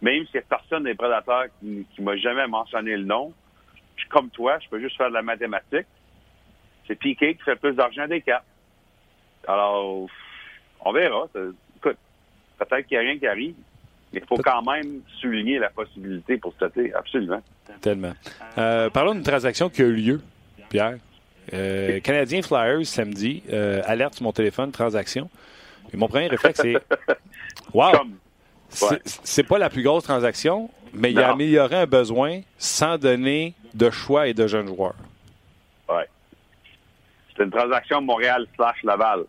même 0.00 0.24
si 0.26 0.38
personne 0.48 0.84
des 0.84 0.94
prédateurs 0.94 1.46
qui, 1.60 1.86
qui 1.94 2.02
m'a 2.02 2.16
jamais 2.16 2.46
mentionné 2.46 2.96
le 2.96 3.04
nom, 3.04 3.32
je 3.96 4.06
comme 4.08 4.30
toi, 4.30 4.58
je 4.60 4.68
peux 4.68 4.80
juste 4.80 4.96
faire 4.96 5.08
de 5.08 5.14
la 5.14 5.22
mathématique. 5.22 5.86
C'est 6.86 6.94
Piqué 6.94 7.34
qui 7.34 7.42
fait 7.42 7.56
plus 7.56 7.74
d'argent 7.74 8.06
des 8.06 8.22
quatre. 8.22 8.44
Alors, 9.46 10.06
on 10.80 10.92
verra. 10.92 11.26
Écoute, 11.76 11.98
peut-être 12.58 12.86
qu'il 12.86 12.98
n'y 12.98 13.04
a 13.04 13.08
rien 13.08 13.18
qui 13.18 13.26
arrive. 13.26 13.54
Mais 14.12 14.20
il 14.20 14.26
faut 14.26 14.36
quand 14.36 14.62
même 14.62 15.00
souligner 15.20 15.58
la 15.58 15.70
possibilité 15.70 16.38
pour 16.38 16.54
cet 16.58 16.76
été, 16.76 16.94
absolument. 16.94 17.42
Tellement. 17.80 18.14
Euh, 18.56 18.88
parlons 18.90 19.14
d'une 19.14 19.22
transaction 19.22 19.68
qui 19.68 19.82
a 19.82 19.86
eu 19.86 19.94
lieu, 19.94 20.20
Pierre. 20.70 20.98
Euh, 21.52 22.00
Canadien 22.00 22.42
Flyers, 22.42 22.86
samedi, 22.86 23.42
euh, 23.52 23.82
alerte 23.86 24.14
sur 24.14 24.24
mon 24.24 24.32
téléphone, 24.32 24.70
transaction. 24.70 25.30
Et 25.92 25.96
mon 25.96 26.08
premier 26.08 26.28
réflexe, 26.28 26.60
c'est 26.62 26.76
Wow! 27.74 27.92
C'est 28.70 29.44
pas 29.44 29.58
la 29.58 29.70
plus 29.70 29.82
grosse 29.82 30.04
transaction, 30.04 30.70
mais 30.92 31.10
il 31.10 31.18
a 31.18 31.30
amélioré 31.30 31.76
un 31.76 31.86
besoin 31.86 32.40
sans 32.58 32.98
donner 32.98 33.54
de 33.74 33.90
choix 33.90 34.28
et 34.28 34.34
de 34.34 34.46
jeunes 34.46 34.68
joueurs. 34.68 34.94
Oui. 35.88 36.02
C'est 37.34 37.44
une 37.44 37.50
transaction 37.50 38.02
Montréal 38.02 38.46
slash 38.56 38.82
Laval. 38.82 39.24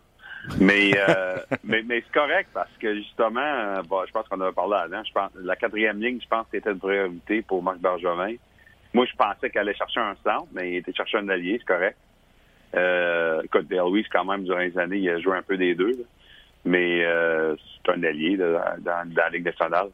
Mais, 0.58 0.92
euh, 0.96 1.36
mais, 1.64 1.82
mais 1.82 2.02
c'est 2.06 2.12
correct 2.12 2.50
parce 2.52 2.72
que 2.80 2.94
justement, 2.96 3.40
euh, 3.40 3.82
je 4.06 4.12
pense 4.12 4.28
qu'on 4.28 4.40
avait 4.40 4.52
parlé 4.52 4.76
avant. 4.76 5.04
Je 5.04 5.12
pense 5.12 5.30
la 5.42 5.56
quatrième 5.56 6.00
ligne, 6.00 6.20
je 6.22 6.28
pense 6.28 6.46
c'était 6.50 6.70
une 6.70 6.78
priorité 6.78 7.42
pour 7.42 7.62
Marc 7.62 7.78
Bergevin. 7.78 8.34
Moi, 8.92 9.06
je 9.06 9.16
pensais 9.16 9.50
qu'elle 9.50 9.62
allait 9.62 9.74
chercher 9.74 10.00
un 10.00 10.16
centre, 10.24 10.48
mais 10.52 10.72
il 10.72 10.76
était 10.76 10.92
chercher 10.92 11.18
un 11.18 11.28
allié, 11.28 11.58
c'est 11.60 11.66
correct. 11.66 11.96
Euh, 12.74 13.42
écoute, 13.42 13.66
Louis, 13.70 14.06
quand 14.12 14.24
même, 14.24 14.44
durant 14.44 14.58
les 14.58 14.76
années, 14.78 14.98
il 14.98 15.10
a 15.10 15.20
joué 15.20 15.36
un 15.36 15.42
peu 15.42 15.56
des 15.56 15.74
deux. 15.74 16.04
Mais 16.64 17.04
euh, 17.04 17.56
c'est 17.56 17.92
un 17.92 18.02
allié 18.02 18.36
dans, 18.36 18.60
la 18.84 19.28
Ligue 19.30 19.44
nationale. 19.44 19.88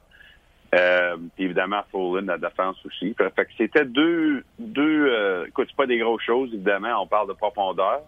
Euh, 0.74 1.16
évidemment, 1.38 1.82
Follin, 1.92 2.26
la 2.26 2.38
défense 2.38 2.76
aussi. 2.84 3.14
Fait 3.14 3.44
que 3.44 3.52
c'était 3.56 3.84
deux, 3.84 4.44
deux 4.58 5.06
euh, 5.08 5.46
écoute, 5.46 5.68
c'est 5.70 5.76
pas 5.76 5.86
des 5.86 5.98
grosses 5.98 6.22
choses, 6.22 6.52
évidemment, 6.52 7.02
on 7.02 7.06
parle 7.06 7.28
de 7.28 7.34
profondeur, 7.34 8.02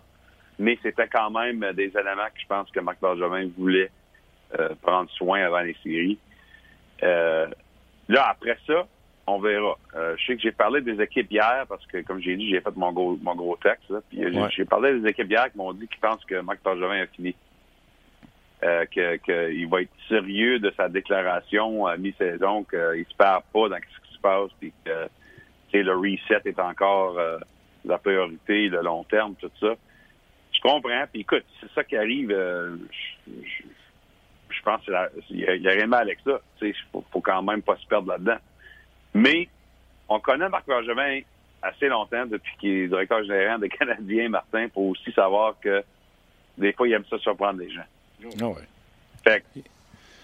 mais 0.59 0.79
c'était 0.83 1.09
quand 1.09 1.31
même 1.31 1.61
des 1.75 1.89
éléments 1.97 2.27
que 2.35 2.41
je 2.41 2.47
pense 2.47 2.71
que 2.71 2.81
Marc 2.81 3.01
Bergevin 3.01 3.49
voulait 3.57 3.91
euh, 4.59 4.71
prendre 4.83 5.11
soin 5.11 5.43
avant 5.43 5.61
les 5.61 5.77
séries. 5.83 6.19
Euh, 7.03 7.47
là, 8.09 8.29
après 8.31 8.59
ça, 8.67 8.87
on 9.27 9.39
verra. 9.39 9.77
Euh, 9.95 10.17
je 10.17 10.27
sais 10.27 10.37
que 10.37 10.43
j'ai 10.43 10.53
parlé 10.53 10.81
des 10.81 11.01
équipes 11.01 11.31
hier 11.31 11.65
parce 11.69 11.85
que, 11.87 11.99
comme 12.03 12.21
j'ai 12.21 12.37
dit, 12.37 12.49
j'ai 12.49 12.61
fait 12.61 12.77
mon 12.77 12.93
gros, 12.93 13.19
mon 13.23 13.35
gros 13.35 13.57
texte. 13.57 13.93
puis 14.09 14.21
j'ai 14.51 14.65
parlé 14.65 15.01
des 15.01 15.09
équipes 15.09 15.31
hier 15.31 15.51
qui 15.53 15.59
m'ont 15.59 15.73
dit 15.73 15.87
qu'ils 15.87 16.01
pensent 16.01 16.25
que 16.25 16.41
Marc 16.41 16.63
Bergevin 16.65 17.03
a 17.03 17.07
fini. 17.07 17.35
Euh, 18.65 18.87
qu'il 18.87 19.69
va 19.69 19.83
être 19.83 19.93
sérieux 20.09 20.59
de 20.59 20.73
sa 20.77 20.89
déclaration 20.89 21.87
à 21.87 21.97
mi-saison, 21.97 22.65
qu'il 22.65 22.79
ne 22.81 23.05
se 23.05 23.15
perd 23.17 23.43
pas 23.53 23.69
dans 23.69 23.77
ce 23.77 24.09
qui 24.09 24.15
se 24.17 24.21
passe, 24.21 24.51
puis 24.59 24.73
que 24.85 25.09
le 25.73 25.97
reset 25.97 26.43
est 26.45 26.59
encore 26.59 27.19
euh, 27.19 27.39
la 27.85 27.99
priorité, 27.99 28.69
le 28.69 28.83
long 28.83 29.05
terme, 29.05 29.35
tout 29.41 29.51
ça. 29.61 29.75
Je 30.59 30.63
comprends. 30.63 31.05
Puis 31.13 31.21
écoute, 31.21 31.45
c'est 31.61 31.71
ça 31.73 31.85
qui 31.85 31.97
arrive. 31.97 32.31
Euh, 32.33 32.77
je, 33.27 34.63
pense 34.65 34.83
qu'il 34.83 35.39
y, 35.39 35.69
a 35.69 35.71
rien 35.71 35.87
mal 35.87 36.03
avec 36.03 36.19
ça. 36.25 36.41
Il 36.61 36.75
faut, 36.93 37.05
faut 37.13 37.21
quand 37.21 37.43
même 37.43 37.63
pas 37.63 37.77
se 37.77 37.87
perdre 37.87 38.09
là-dedans. 38.09 38.39
Mais 39.15 39.49
on 40.09 40.19
connaît 40.21 40.49
Marc 40.49 40.67
Bergevin 40.67 41.21
assez 41.63 41.89
longtemps 41.89 42.27
depuis 42.27 42.53
qu'il 42.59 42.71
est 42.71 42.89
directeur 42.89 43.23
général 43.23 43.61
des 43.61 43.69
Canadiens, 43.69 44.29
Martin, 44.29 44.69
pour 44.69 44.87
aussi 44.89 45.13
savoir 45.13 45.55
que 45.61 45.83
des 46.57 46.73
fois, 46.73 46.89
il 46.89 46.95
aime 46.95 47.05
ça 47.09 47.19
surprendre 47.19 47.61
les 47.61 47.71
gens. 47.71 47.85
Ah 48.41 48.49
ouais. 48.49 48.63
Fait 49.23 49.45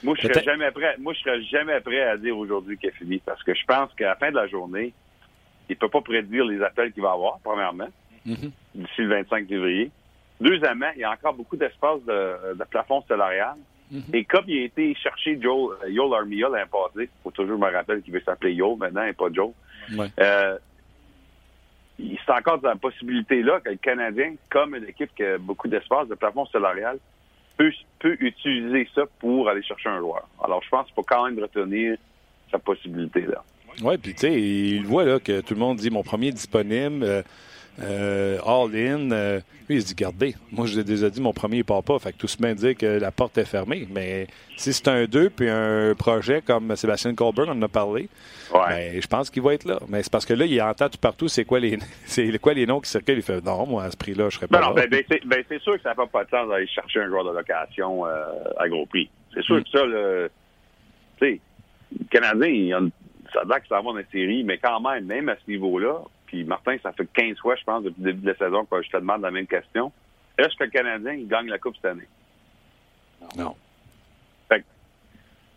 moi, 0.03 0.15
je 0.19 0.29
serais 0.29 0.43
jamais 0.43 0.71
prêt. 0.71 0.97
Moi, 0.99 1.15
je 1.15 1.21
serais 1.21 1.43
jamais 1.45 1.81
prêt 1.81 2.03
à 2.03 2.17
dire 2.17 2.37
aujourd'hui 2.37 2.77
qu'il 2.77 2.91
est 2.91 2.93
fini 2.93 3.19
parce 3.25 3.43
que 3.43 3.55
je 3.55 3.65
pense 3.65 3.93
qu'à 3.95 4.09
la 4.09 4.17
fin 4.17 4.31
de 4.31 4.37
la 4.37 4.47
journée, 4.49 4.93
il 5.69 5.77
peut 5.77 5.89
pas 5.89 6.03
prédire 6.03 6.45
les 6.45 6.61
appels 6.63 6.93
qu'il 6.93 7.03
va 7.03 7.13
avoir, 7.13 7.39
premièrement, 7.43 7.89
mm-hmm. 8.27 8.51
d'ici 8.75 9.01
le 9.01 9.09
25 9.09 9.49
février. 9.49 9.91
Deuxièmement, 10.41 10.91
il 10.95 11.01
y 11.01 11.05
a 11.05 11.13
encore 11.13 11.35
beaucoup 11.35 11.57
d'espace 11.57 12.01
de, 12.07 12.55
de, 12.55 12.65
plafond 12.65 13.03
salarial. 13.07 13.55
Mm-hmm. 13.93 14.15
Et 14.15 14.25
comme 14.25 14.45
il 14.49 14.63
a 14.63 14.65
été 14.65 14.95
chercher 14.95 15.41
Joel, 15.41 15.93
Yol 15.93 16.15
Armia 16.15 16.49
l'année 16.49 16.71
passée, 16.71 17.09
faut 17.23 17.31
toujours 17.31 17.59
me 17.59 17.71
rappeler 17.71 18.03
qu'il 18.03 18.13
veut 18.13 18.23
s'appeler 18.25 18.55
Yol 18.55 18.77
maintenant 18.79 19.05
et 19.05 19.13
pas 19.13 19.29
Joe. 19.33 19.51
Ouais. 19.97 20.09
Euh, 20.19 20.59
c'est 21.99 22.33
encore 22.33 22.59
dans 22.59 22.71
la 22.71 22.77
possibilité-là 22.77 23.61
que 23.61 23.71
le 23.71 23.77
Canadien, 23.77 24.35
comme 24.51 24.75
une 24.75 24.85
équipe 24.85 25.15
qui 25.15 25.23
a 25.23 25.39
beaucoup 25.39 25.69
d'espace 25.69 26.09
de 26.09 26.15
plafond 26.15 26.47
salarial, 26.47 26.99
peut, 27.57 27.73
peut 28.01 28.17
utiliser 28.21 28.89
ça 28.95 29.03
pour 29.21 29.49
aller 29.49 29.63
chercher 29.63 29.91
un 29.91 30.01
joueur. 30.01 30.27
Alors, 30.43 30.63
je 30.63 30.69
pense 30.69 30.87
qu'il 30.87 30.95
faut 30.95 31.05
quand 31.05 31.25
même 31.25 31.39
retenir 31.39 31.97
sa 32.51 32.59
possibilité-là. 32.59 33.45
Oui, 33.83 33.99
puis 33.99 34.15
tu 34.15 34.21
sais, 34.21 34.33
il 34.41 34.87
voit 34.87 35.05
là, 35.05 35.19
que 35.19 35.41
tout 35.41 35.55
le 35.55 35.61
monde 35.61 35.79
dit 35.79 35.91
mon 35.91 36.03
premier 36.03 36.31
disponible. 36.31 37.05
Euh, 37.05 37.23
euh, 37.83 38.39
all-in. 38.47 39.11
Euh, 39.11 39.41
lui, 39.69 39.77
il 39.77 39.83
se 39.83 39.87
dit, 39.87 39.95
gardez, 39.95 40.35
moi, 40.53 40.67
je 40.67 40.77
l'ai 40.77 40.85
déjà 40.85 41.09
dit, 41.09 41.21
mon 41.21 41.33
premier, 41.33 41.59
il 41.59 41.65
part 41.65 41.83
pas. 41.83 41.99
Fait 41.99 42.13
que 42.13 42.19
tout 42.19 42.29
se 42.29 42.41
met 42.41 42.55
dit 42.55 42.75
que 42.77 42.99
la 42.99 43.11
porte 43.11 43.39
est 43.39 43.45
fermée. 43.45 43.89
Mais 43.91 44.27
si 44.57 44.73
c'est 44.73 44.89
un 44.89 45.05
2 45.07 45.31
puis 45.31 45.49
un 45.49 45.95
projet 45.95 46.43
comme 46.43 46.75
Sébastien 46.77 47.15
Colburn 47.15 47.49
en 47.51 47.63
a 47.63 47.69
parlé, 47.69 48.09
ben, 48.53 49.01
je 49.01 49.07
pense 49.07 49.31
qu'il 49.31 49.43
va 49.43 49.55
être 49.55 49.65
là. 49.65 49.81
Mais 49.89 50.03
c'est 50.03 50.13
parce 50.13 50.27
que 50.27 50.35
là, 50.35 50.45
il 50.45 50.61
entend 50.61 50.89
tout 50.89 50.99
partout, 50.99 51.29
c'est 51.29 51.45
quoi 51.45 51.61
les 51.61 51.79
c'est 52.05 52.39
quoi 52.39 52.55
les 52.55 52.67
noms 52.67 52.81
qui 52.81 52.91
circulent. 52.91 53.17
Il 53.17 53.23
fait, 53.23 53.45
non, 53.45 53.67
moi, 53.67 53.85
à 53.85 53.91
ce 53.91 53.97
prix-là, 53.97 54.29
je 54.29 54.37
serais 54.37 54.47
pas 54.47 54.61
ben 54.61 54.69
non, 54.69 54.75
là. 54.75 54.87
Ben, 54.87 55.03
ben, 55.09 55.19
ben, 55.25 55.45
c'est 55.49 55.61
sûr 55.61 55.77
que 55.77 55.83
ça 55.83 55.95
n'a 55.95 56.07
pas 56.07 56.25
de 56.25 56.31
sens 56.31 56.49
d'aller 56.49 56.67
chercher 56.67 57.01
un 57.01 57.09
joueur 57.09 57.25
de 57.25 57.31
location 57.31 58.07
euh, 58.07 58.25
à 58.59 58.69
gros 58.69 58.87
prix. 58.87 59.11
C'est 59.33 59.43
sûr 59.43 59.57
mm. 59.57 59.65
que 59.65 59.71
ça, 59.71 59.85
le, 59.85 60.31
tu 61.19 61.27
sais, 61.27 61.41
le 61.99 62.07
Canadien, 62.11 62.91
ça 63.33 63.41
a 63.41 63.45
l'air 63.45 63.61
que 63.61 63.69
ça 63.69 63.75
va 63.75 63.79
avoir 63.79 63.97
une 63.97 64.05
série, 64.13 64.45
mais 64.45 64.59
quand 64.59 64.81
même, 64.81 65.07
même 65.07 65.29
à 65.29 65.37
ce 65.37 65.51
niveau-là, 65.51 66.03
Martin, 66.45 66.77
ça 66.83 66.93
fait 66.93 67.07
15 67.07 67.39
fois, 67.39 67.55
je 67.55 67.65
pense, 67.65 67.85
depuis 67.85 68.03
le 68.03 68.13
début 68.13 68.23
de 68.23 68.33
la 68.33 68.37
saison 68.37 68.65
que 68.65 68.83
je 68.83 68.91
te 68.91 68.97
demande 68.97 69.23
la 69.23 69.31
même 69.31 69.47
question. 69.47 69.93
Est-ce 70.37 70.57
que 70.57 70.65
le 70.65 70.71
Canadien 70.71 71.17
gagne 71.25 71.49
la 71.49 71.59
Coupe 71.59 71.77
cette 71.77 71.85
année? 71.85 72.09
Non. 73.37 73.55
Fait 74.49 74.65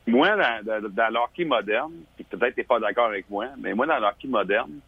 moi, 0.05 0.36
dans, 0.63 0.89
dans, 0.89 1.13
l'hockey 1.13 1.45
moderne, 1.45 1.93
puis 2.15 2.24
peut-être 2.24 2.53
tu 2.53 2.61
n'es 2.61 2.65
pas 2.65 2.80
d'accord 2.80 3.07
avec 3.07 3.30
moi, 3.30 3.47
mais 3.57 3.74
moi, 3.74 3.88
dans 3.88 3.99
l'hockey 3.99 4.28
moderne, 4.28 4.80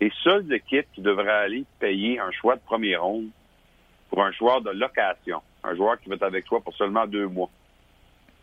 les 0.00 0.12
seules 0.24 0.52
équipes 0.52 0.88
qui 0.92 1.00
devraient 1.00 1.30
aller 1.30 1.64
payer 1.78 2.18
un 2.18 2.30
choix 2.32 2.56
de 2.56 2.60
premier 2.60 2.96
ronde 2.96 3.28
pour 4.08 4.22
un 4.24 4.32
joueur 4.32 4.60
de 4.60 4.70
location, 4.70 5.40
un 5.62 5.74
joueur 5.76 6.00
qui 6.00 6.08
va 6.08 6.16
être 6.16 6.24
avec 6.24 6.44
toi 6.46 6.60
pour 6.60 6.74
seulement 6.74 7.06
deux 7.06 7.28
mois, 7.28 7.50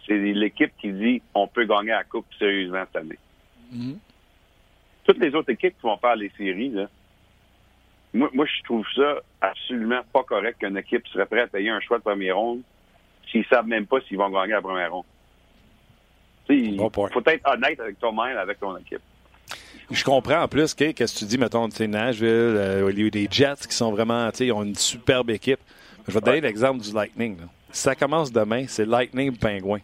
c'est 0.07 0.17
l'équipe 0.17 0.71
qui 0.79 0.93
dit 0.93 1.21
on 1.33 1.47
peut 1.47 1.65
gagner 1.65 1.89
la 1.89 2.05
Coupe 2.05 2.25
sérieusement 2.39 2.83
cette 2.85 3.01
année. 3.01 3.19
Mm-hmm 3.73 3.97
toutes 5.07 5.19
les 5.19 5.33
autres 5.33 5.51
équipes 5.51 5.75
qui 5.79 5.87
vont 5.87 5.97
faire 5.97 6.15
les 6.15 6.31
séries, 6.37 6.69
là, 6.69 6.87
moi, 8.13 8.29
moi, 8.33 8.45
je 8.45 8.63
trouve 8.63 8.85
ça 8.95 9.21
absolument 9.41 10.01
pas 10.13 10.23
correct 10.23 10.59
qu'une 10.59 10.77
équipe 10.77 11.07
serait 11.07 11.25
prête 11.25 11.43
à 11.43 11.47
payer 11.47 11.69
un 11.69 11.79
choix 11.79 11.97
de 11.97 12.03
première 12.03 12.37
ronde 12.37 12.61
s'ils 13.29 13.45
savent 13.45 13.67
même 13.67 13.85
pas 13.85 13.99
s'ils 14.07 14.17
vont 14.17 14.29
gagner 14.29 14.53
la 14.53 14.61
première 14.61 14.91
ronde. 14.91 15.05
Il 16.49 16.77
faut 16.77 17.23
être 17.25 17.49
honnête 17.49 17.79
avec 17.79 17.99
toi-même, 17.99 18.37
avec 18.37 18.59
ton 18.59 18.77
équipe. 18.77 19.01
Je 19.91 20.03
comprends 20.03 20.41
en 20.41 20.47
plus, 20.47 20.73
qu'est-ce 20.73 21.13
que 21.13 21.19
tu 21.19 21.25
dis, 21.25 21.37
mettons, 21.37 21.67
Nashville, 21.67 22.27
euh, 22.27 22.89
il 22.91 22.99
y 22.99 23.03
a 23.03 23.05
eu 23.05 23.11
des 23.11 23.27
Jets 23.29 23.67
qui 23.69 23.75
sont 23.75 23.91
vraiment, 23.91 24.29
ils 24.39 24.51
ont 24.51 24.63
une 24.63 24.75
superbe 24.75 25.29
équipe. 25.29 25.59
Je 26.07 26.13
vais 26.13 26.19
te 26.19 26.25
donner 26.25 26.41
l'exemple 26.41 26.81
du 26.81 26.93
Lightning. 26.93 27.37
Si 27.71 27.81
ça 27.81 27.95
commence 27.95 28.31
demain, 28.31 28.65
c'est 28.67 28.85
Lightning 28.85 29.35
Pingouin 29.37 29.79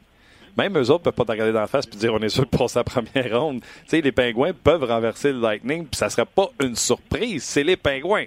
même 0.58 0.78
eux 0.78 0.89
autres 0.91 1.04
peuvent 1.04 1.14
pas 1.14 1.26
te 1.26 1.32
regarder 1.32 1.54
dans 1.54 1.62
la 1.62 1.68
face 1.68 1.88
et 1.88 1.97
dire 1.97 2.14
on 2.14 2.20
est 2.20 2.30
sûr 2.30 2.45
de 2.45 2.49
passer 2.49 2.80
la 2.80 2.84
première 2.84 3.39
ronde. 3.39 3.62
Tu 3.62 3.68
sais, 3.88 4.01
les 4.01 4.12
pingouins 4.12 4.54
peuvent 4.54 4.84
renverser 4.84 5.32
le 5.32 5.39
Lightning, 5.39 5.86
puis 5.86 5.97
ça 5.97 6.10
serait 6.10 6.26
pas 6.26 6.49
une 6.62 6.76
surprise. 6.76 7.43
C'est 7.43 7.64
les 7.64 7.78
pingouins. 7.78 8.26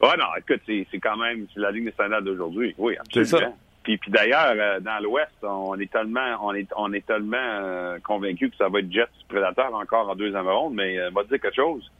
Ouais, 0.00 0.16
non, 0.16 0.26
écoute, 0.38 0.60
c'est 0.66 0.98
quand 1.00 1.16
même 1.16 1.46
la 1.56 1.70
ligne 1.70 1.86
nationale 1.86 2.22
d'aujourd'hui. 2.22 2.74
Oui, 2.78 2.96
absolument. 2.98 3.50
Ça. 3.50 3.52
Puis, 3.82 3.96
puis 3.96 4.10
d'ailleurs, 4.10 4.54
euh, 4.54 4.80
dans 4.80 5.02
l'Ouest, 5.02 5.32
on 5.42 5.78
est 5.80 5.90
tellement, 5.90 6.36
on 6.42 6.54
est, 6.54 6.68
on 6.76 6.92
est 6.92 7.04
tellement 7.06 7.36
euh, 7.38 7.98
convaincu 8.00 8.50
que 8.50 8.56
ça 8.56 8.68
va 8.68 8.80
être 8.80 8.92
Jets 8.92 9.06
Predator 9.28 9.74
encore 9.74 10.10
en 10.10 10.14
deuxième 10.14 10.46
ronde, 10.46 10.74
mais 10.74 10.98
euh, 10.98 11.10
va 11.10 11.24
te 11.24 11.28
dire 11.28 11.40
quelque 11.40 11.56
chose. 11.56 11.90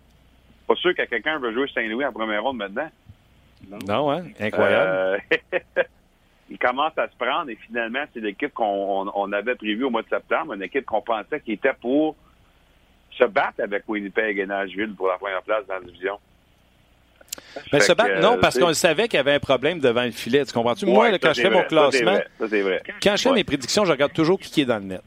Pas 0.67 0.75
sûr 0.77 0.95
que 0.95 1.03
quelqu'un 1.03 1.39
veut 1.39 1.53
jouer 1.53 1.67
Saint-Louis 1.75 2.05
en 2.05 2.13
première 2.13 2.43
ronde 2.43 2.59
maintenant. 2.59 2.91
Non, 3.87 4.11
hein? 4.13 4.25
Incroyable. 4.39 5.23
il 6.51 6.59
commence 6.59 6.97
à 6.97 7.09
se 7.09 7.17
prendre 7.17 7.51
et 7.51 7.57
finalement, 7.57 8.05
c'est 8.13 8.21
l'équipe 8.21 8.53
qu'on 8.55 9.33
avait 9.33 9.55
prévue 9.55 9.85
au 9.85 9.91
mois 9.91 10.03
de 10.03 10.09
septembre, 10.09 10.55
une 10.55 10.63
équipe 10.63 10.87
qu'on 10.87 11.03
pensait 11.03 11.41
qui 11.41 11.53
était 11.53 11.75
pour 11.81 12.17
se 13.11 13.25
battre 13.25 13.61
avec 13.61 13.83
Winnipeg 13.89 14.39
et 14.39 14.47
Nashville 14.47 14.95
pour 14.95 15.09
la 15.09 15.19
première 15.19 15.43
place 15.43 15.67
dans 15.67 15.75
la 15.75 15.81
division. 15.81 16.19
Mais 17.73 17.81
se 17.81 17.93
battre, 17.93 18.21
non, 18.21 18.39
parce 18.41 18.59
qu'on 18.59 18.73
savait 18.75 19.09
qu'il 19.09 19.17
y 19.17 19.21
avait 19.21 19.35
un 19.35 19.41
problème 19.41 19.79
devant 19.79 20.05
le 20.05 20.11
filet. 20.11 20.45
Tu 20.45 20.53
comprends-tu? 20.53 20.87
Moi, 20.87 21.17
quand 21.19 21.33
je 21.35 21.43
fais 21.43 21.51
mon 21.51 21.63
classement, 21.65 22.19
quand 22.39 23.17
je 23.17 23.23
fais 23.23 23.33
mes 23.33 23.45
prédictions, 23.45 23.85
je 23.85 23.93
regarde 23.93 24.13
toujours 24.13 24.39
qui 24.39 24.63
est 24.63 24.65
dans 24.65 24.79
le 24.79 24.85
net. 24.85 25.03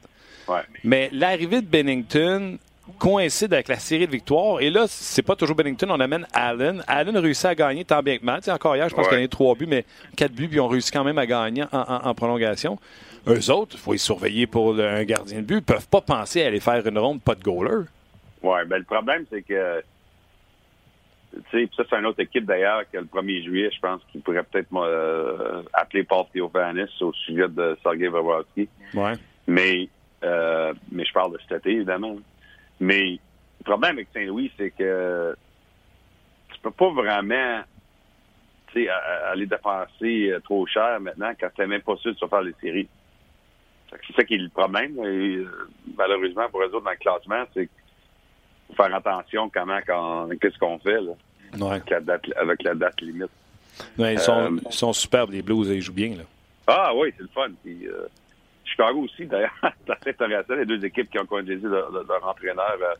Mais 0.83 1.09
l'arrivée 1.13 1.61
de 1.61 1.67
Bennington, 1.67 2.57
coïncide 2.97 3.53
avec 3.53 3.67
la 3.67 3.77
série 3.77 4.05
de 4.07 4.11
victoires. 4.11 4.61
Et 4.61 4.69
là, 4.69 4.85
c'est 4.87 5.21
pas 5.21 5.35
toujours 5.35 5.55
Bennington, 5.55 5.87
on 5.89 5.99
amène 5.99 6.27
Allen. 6.33 6.83
Allen 6.87 7.17
réussit 7.17 7.45
à 7.45 7.55
gagner 7.55 7.85
tant 7.85 8.01
bien 8.01 8.17
que 8.17 8.25
mal. 8.25 8.41
encore 8.47 8.75
hier, 8.75 8.89
je 8.89 8.95
pense 8.95 9.07
qu'il 9.07 9.15
a 9.15 9.17
gagné 9.17 9.29
trois 9.29 9.55
buts, 9.55 9.67
mais 9.67 9.85
quatre 10.15 10.33
buts, 10.33 10.47
puis 10.47 10.57
ils 10.57 10.61
ont 10.61 10.67
réussi 10.67 10.91
quand 10.91 11.03
même 11.03 11.17
à 11.17 11.25
gagner 11.25 11.63
en, 11.71 12.13
prolongation. 12.13 12.77
Eux 13.27 13.51
autres, 13.51 13.75
il 13.75 13.79
faut 13.79 13.91
les 13.91 13.99
surveiller 13.99 14.47
pour 14.47 14.77
un 14.79 15.03
gardien 15.03 15.37
de 15.37 15.45
but. 15.45 15.57
Ils 15.57 15.63
peuvent 15.63 15.87
pas 15.87 16.01
penser 16.01 16.43
à 16.43 16.47
aller 16.47 16.59
faire 16.59 16.85
une 16.85 16.97
ronde 16.97 17.21
pas 17.21 17.35
de 17.35 17.43
goaler. 17.43 17.85
Oui, 18.41 18.59
ben 18.65 18.77
le 18.77 18.83
problème, 18.83 19.25
c'est 19.29 19.43
que 19.43 19.83
tu 21.31 21.41
sais, 21.51 21.69
ça, 21.75 21.83
c'est 21.89 21.97
une 21.97 22.05
autre 22.05 22.19
équipe 22.19 22.45
d'ailleurs 22.45 22.83
que 22.91 22.97
le 22.97 23.05
1er 23.05 23.43
juillet, 23.43 23.69
je 23.73 23.79
pense 23.79 24.01
qu'il 24.11 24.21
pourrait 24.21 24.43
peut-être 24.43 24.67
euh, 24.75 25.61
appeler 25.73 26.03
Paul 26.03 26.25
Theophanis 26.33 26.89
au 27.01 27.13
sujet 27.13 27.47
de 27.47 27.77
Sergei 27.81 28.07
Vavrowski. 28.07 28.67
Ouais. 28.93 29.13
Mais, 29.47 29.87
euh, 30.23 30.73
mais 30.91 31.05
je 31.05 31.13
parle 31.13 31.33
de 31.33 31.39
cet 31.47 31.59
été, 31.59 31.71
évidemment. 31.71 32.17
Mais 32.81 33.19
le 33.59 33.63
problème 33.63 33.93
avec 33.93 34.07
Saint-Louis, 34.13 34.51
c'est 34.57 34.71
que 34.71 35.35
tu 36.51 36.59
peux 36.61 36.71
pas 36.71 36.89
vraiment 36.89 37.61
aller 38.73 39.45
dépenser 39.45 40.33
trop 40.43 40.65
cher 40.65 40.99
maintenant 40.99 41.31
quand 41.39 41.49
tu 41.55 41.65
même 41.67 41.81
pas 41.81 41.95
sûr 41.97 42.13
de 42.13 42.17
se 42.17 42.25
faire 42.25 42.41
les 42.41 42.55
séries. 42.59 42.89
C'est 43.89 44.15
ça 44.15 44.23
qui 44.23 44.35
est 44.35 44.37
le 44.37 44.49
problème. 44.49 44.97
Et, 45.05 45.45
malheureusement, 45.95 46.49
pour 46.49 46.61
autres, 46.61 46.81
dans 46.81 46.89
le 46.89 46.95
classement, 46.95 47.43
c'est 47.53 47.69
faire 48.75 48.95
attention 48.95 49.49
comment, 49.49 49.79
quand, 49.85 50.29
qu'est-ce 50.41 50.57
qu'on 50.57 50.79
fait 50.79 51.01
là, 51.01 51.11
avec, 51.69 51.89
la 51.89 51.99
date, 51.99 52.23
avec 52.37 52.63
la 52.63 52.73
date 52.73 53.01
limite. 53.01 53.29
ils, 53.99 54.19
sont, 54.19 54.53
euh, 54.53 54.59
ils 54.65 54.73
sont 54.73 54.93
superbes, 54.93 55.31
les 55.31 55.41
Blues, 55.41 55.67
ils 55.67 55.81
jouent 55.81 55.93
bien. 55.93 56.15
Là. 56.15 56.23
Ah 56.67 56.93
oui, 56.95 57.13
c'est 57.17 57.23
le 57.23 57.29
fun. 57.29 57.49
Puis, 57.63 57.85
euh, 57.85 58.07
Chicago 58.71 59.01
aussi, 59.01 59.25
d'ailleurs, 59.25 59.53
c'est 59.61 59.93
assez 59.93 60.09
intéressant, 60.09 60.55
les 60.55 60.65
deux 60.65 60.83
équipes 60.83 61.09
qui 61.09 61.19
ont 61.19 61.25
congédié 61.25 61.67
leur, 61.67 61.91
leur 61.91 62.27
entraîneur 62.27 62.77
euh, 62.81 62.95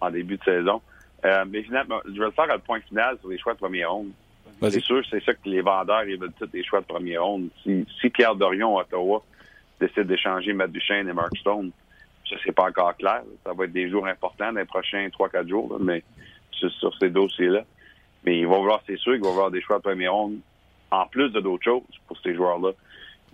en 0.00 0.10
début 0.10 0.36
de 0.36 0.44
saison. 0.44 0.82
Euh, 1.24 1.44
mais 1.48 1.62
finalement, 1.62 2.00
je 2.06 2.18
vais 2.18 2.26
le 2.26 2.30
faire 2.30 2.50
à 2.50 2.54
le 2.54 2.60
point 2.60 2.80
final 2.80 3.18
sur 3.20 3.28
les 3.28 3.38
choix 3.38 3.54
de 3.54 3.58
premier 3.58 3.84
ronde. 3.84 4.10
C'est 4.62 4.80
sûr, 4.80 5.02
c'est 5.10 5.22
ça 5.24 5.32
que 5.32 5.48
les 5.48 5.62
vendeurs, 5.62 6.04
ils 6.04 6.18
veulent 6.18 6.32
tous 6.38 6.48
les 6.52 6.64
choix 6.64 6.80
de 6.80 6.86
premier 6.86 7.16
ronde. 7.16 7.48
Si, 7.62 7.86
si 8.00 8.10
Pierre 8.10 8.34
Dorion, 8.34 8.76
Ottawa, 8.76 9.22
décide 9.80 10.06
d'échanger 10.06 10.52
Matt 10.52 10.70
Duchesne 10.70 11.08
et 11.08 11.12
Mark 11.14 11.34
Stone, 11.38 11.70
ça, 12.28 12.36
c'est 12.44 12.52
pas 12.52 12.68
encore 12.68 12.96
clair. 12.96 13.22
Ça 13.44 13.52
va 13.52 13.64
être 13.64 13.72
des 13.72 13.88
jours 13.90 14.06
importants 14.06 14.52
dans 14.52 14.60
les 14.60 14.66
prochains 14.66 15.08
3-4 15.08 15.48
jours, 15.48 15.78
mais 15.80 16.02
sur, 16.52 16.70
ces 16.98 17.10
dossiers-là. 17.10 17.64
Mais 18.24 18.38
il 18.38 18.46
va 18.46 18.58
vouloir, 18.58 18.82
c'est 18.86 18.98
sûr 18.98 19.14
qu'il 19.14 19.22
va 19.22 19.30
avoir 19.30 19.50
des 19.50 19.62
choix 19.62 19.78
de 19.78 19.82
premier 19.82 20.08
ronde 20.08 20.38
en 20.90 21.06
plus 21.06 21.30
de 21.30 21.40
d'autres 21.40 21.64
choses 21.64 21.82
pour 22.06 22.18
ces 22.18 22.34
joueurs-là. 22.34 22.72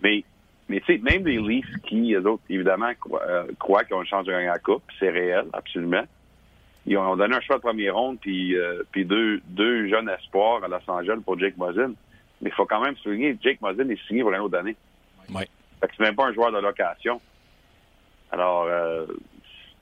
Mais, 0.01 0.23
mais 0.69 0.81
tu 0.81 0.93
sais, 0.93 1.01
même 1.01 1.25
les 1.25 1.37
Leafs 1.37 1.81
qui, 1.83 2.13
eux 2.13 2.27
autres, 2.27 2.43
évidemment, 2.49 2.91
euh, 3.13 3.47
croient, 3.59 3.83
qu'ils 3.85 3.95
ont 3.95 4.03
changé 4.03 4.31
de 4.31 4.37
la 4.37 4.59
coupe, 4.59 4.83
c'est 4.99 5.09
réel, 5.09 5.45
absolument. 5.53 6.03
Ils 6.85 6.97
ont 6.97 7.15
donné 7.15 7.35
un 7.35 7.41
choix 7.41 7.57
de 7.57 7.61
premier 7.61 7.89
ronde 7.89 8.17
puis, 8.19 8.55
euh, 8.55 8.83
puis 8.91 9.05
deux, 9.05 9.41
deux 9.47 9.87
jeunes 9.87 10.09
espoirs 10.09 10.63
à 10.63 10.67
Los 10.67 10.79
Angeles 10.87 11.19
pour 11.23 11.37
Jake 11.37 11.57
Mosin. 11.57 11.93
Mais 12.41 12.49
il 12.49 12.53
faut 12.53 12.65
quand 12.65 12.81
même 12.81 12.95
souligner 12.97 13.37
Jake 13.41 13.61
Mosin 13.61 13.89
est 13.89 14.07
signé 14.07 14.21
pour 14.21 14.31
une 14.31 14.39
autre 14.39 14.57
année. 14.57 14.75
Oui. 15.29 15.43
Fait 15.79 15.87
que 15.87 15.93
c'est 15.97 16.03
même 16.03 16.15
pas 16.15 16.27
un 16.27 16.33
joueur 16.33 16.51
de 16.51 16.59
location. 16.59 17.19
Alors, 18.31 18.65
euh, 18.67 19.05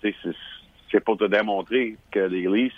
c'est 0.02 1.04
pour 1.04 1.18
te 1.18 1.26
démontrer 1.26 1.98
que 2.12 2.20
les 2.20 2.48
Leafs, 2.48 2.74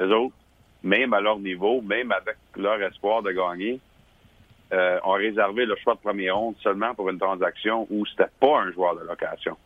eux 0.00 0.12
autres, 0.14 0.34
même 0.82 1.12
à 1.14 1.20
leur 1.20 1.38
niveau, 1.38 1.80
même 1.80 2.12
avec 2.12 2.36
leur 2.56 2.80
espoir 2.82 3.22
de 3.22 3.32
gagner, 3.32 3.80
euh, 4.74 4.98
ont 5.04 5.12
réservé 5.12 5.66
le 5.66 5.76
choix 5.82 5.94
de 5.94 6.00
premier 6.00 6.30
ronde 6.30 6.54
seulement 6.62 6.94
pour 6.94 7.08
une 7.10 7.18
transaction 7.18 7.86
où 7.90 8.04
c'était 8.06 8.30
pas 8.40 8.60
un 8.60 8.72
joueur 8.72 8.96
de 8.96 9.06
location. 9.06 9.56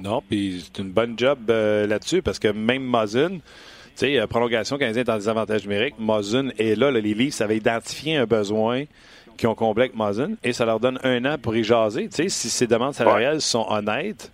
Non, 0.00 0.22
puis 0.28 0.64
c'est 0.64 0.82
une 0.82 0.90
bonne 0.90 1.18
job 1.18 1.38
euh, 1.50 1.86
là-dessus 1.86 2.22
parce 2.22 2.38
que 2.38 2.48
même 2.48 2.82
Mazin, 2.82 3.38
tu 3.38 3.40
sais, 3.94 4.26
prolongation 4.28 4.78
canadienne 4.78 5.06
est 5.06 5.10
en 5.10 5.16
désavantage 5.16 5.64
numérique. 5.64 5.94
Mazin 5.98 6.50
est 6.58 6.76
là, 6.76 6.90
les 6.90 7.00
Leafs 7.00 7.40
avaient 7.40 7.56
identifié 7.56 8.16
un 8.16 8.26
besoin 8.26 8.84
qui 9.36 9.46
ont 9.46 9.54
comblé 9.54 9.84
avec 9.84 9.96
Mazin 9.96 10.32
et 10.44 10.52
ça 10.52 10.64
leur 10.66 10.80
donne 10.80 10.98
un 11.02 11.24
an 11.24 11.36
pour 11.38 11.56
y 11.56 11.64
jaser. 11.64 12.08
Tu 12.08 12.16
sais, 12.16 12.28
si 12.28 12.50
ces 12.50 12.66
demandes 12.66 12.94
salariales 12.94 13.40
sont 13.40 13.66
honnêtes, 13.68 14.30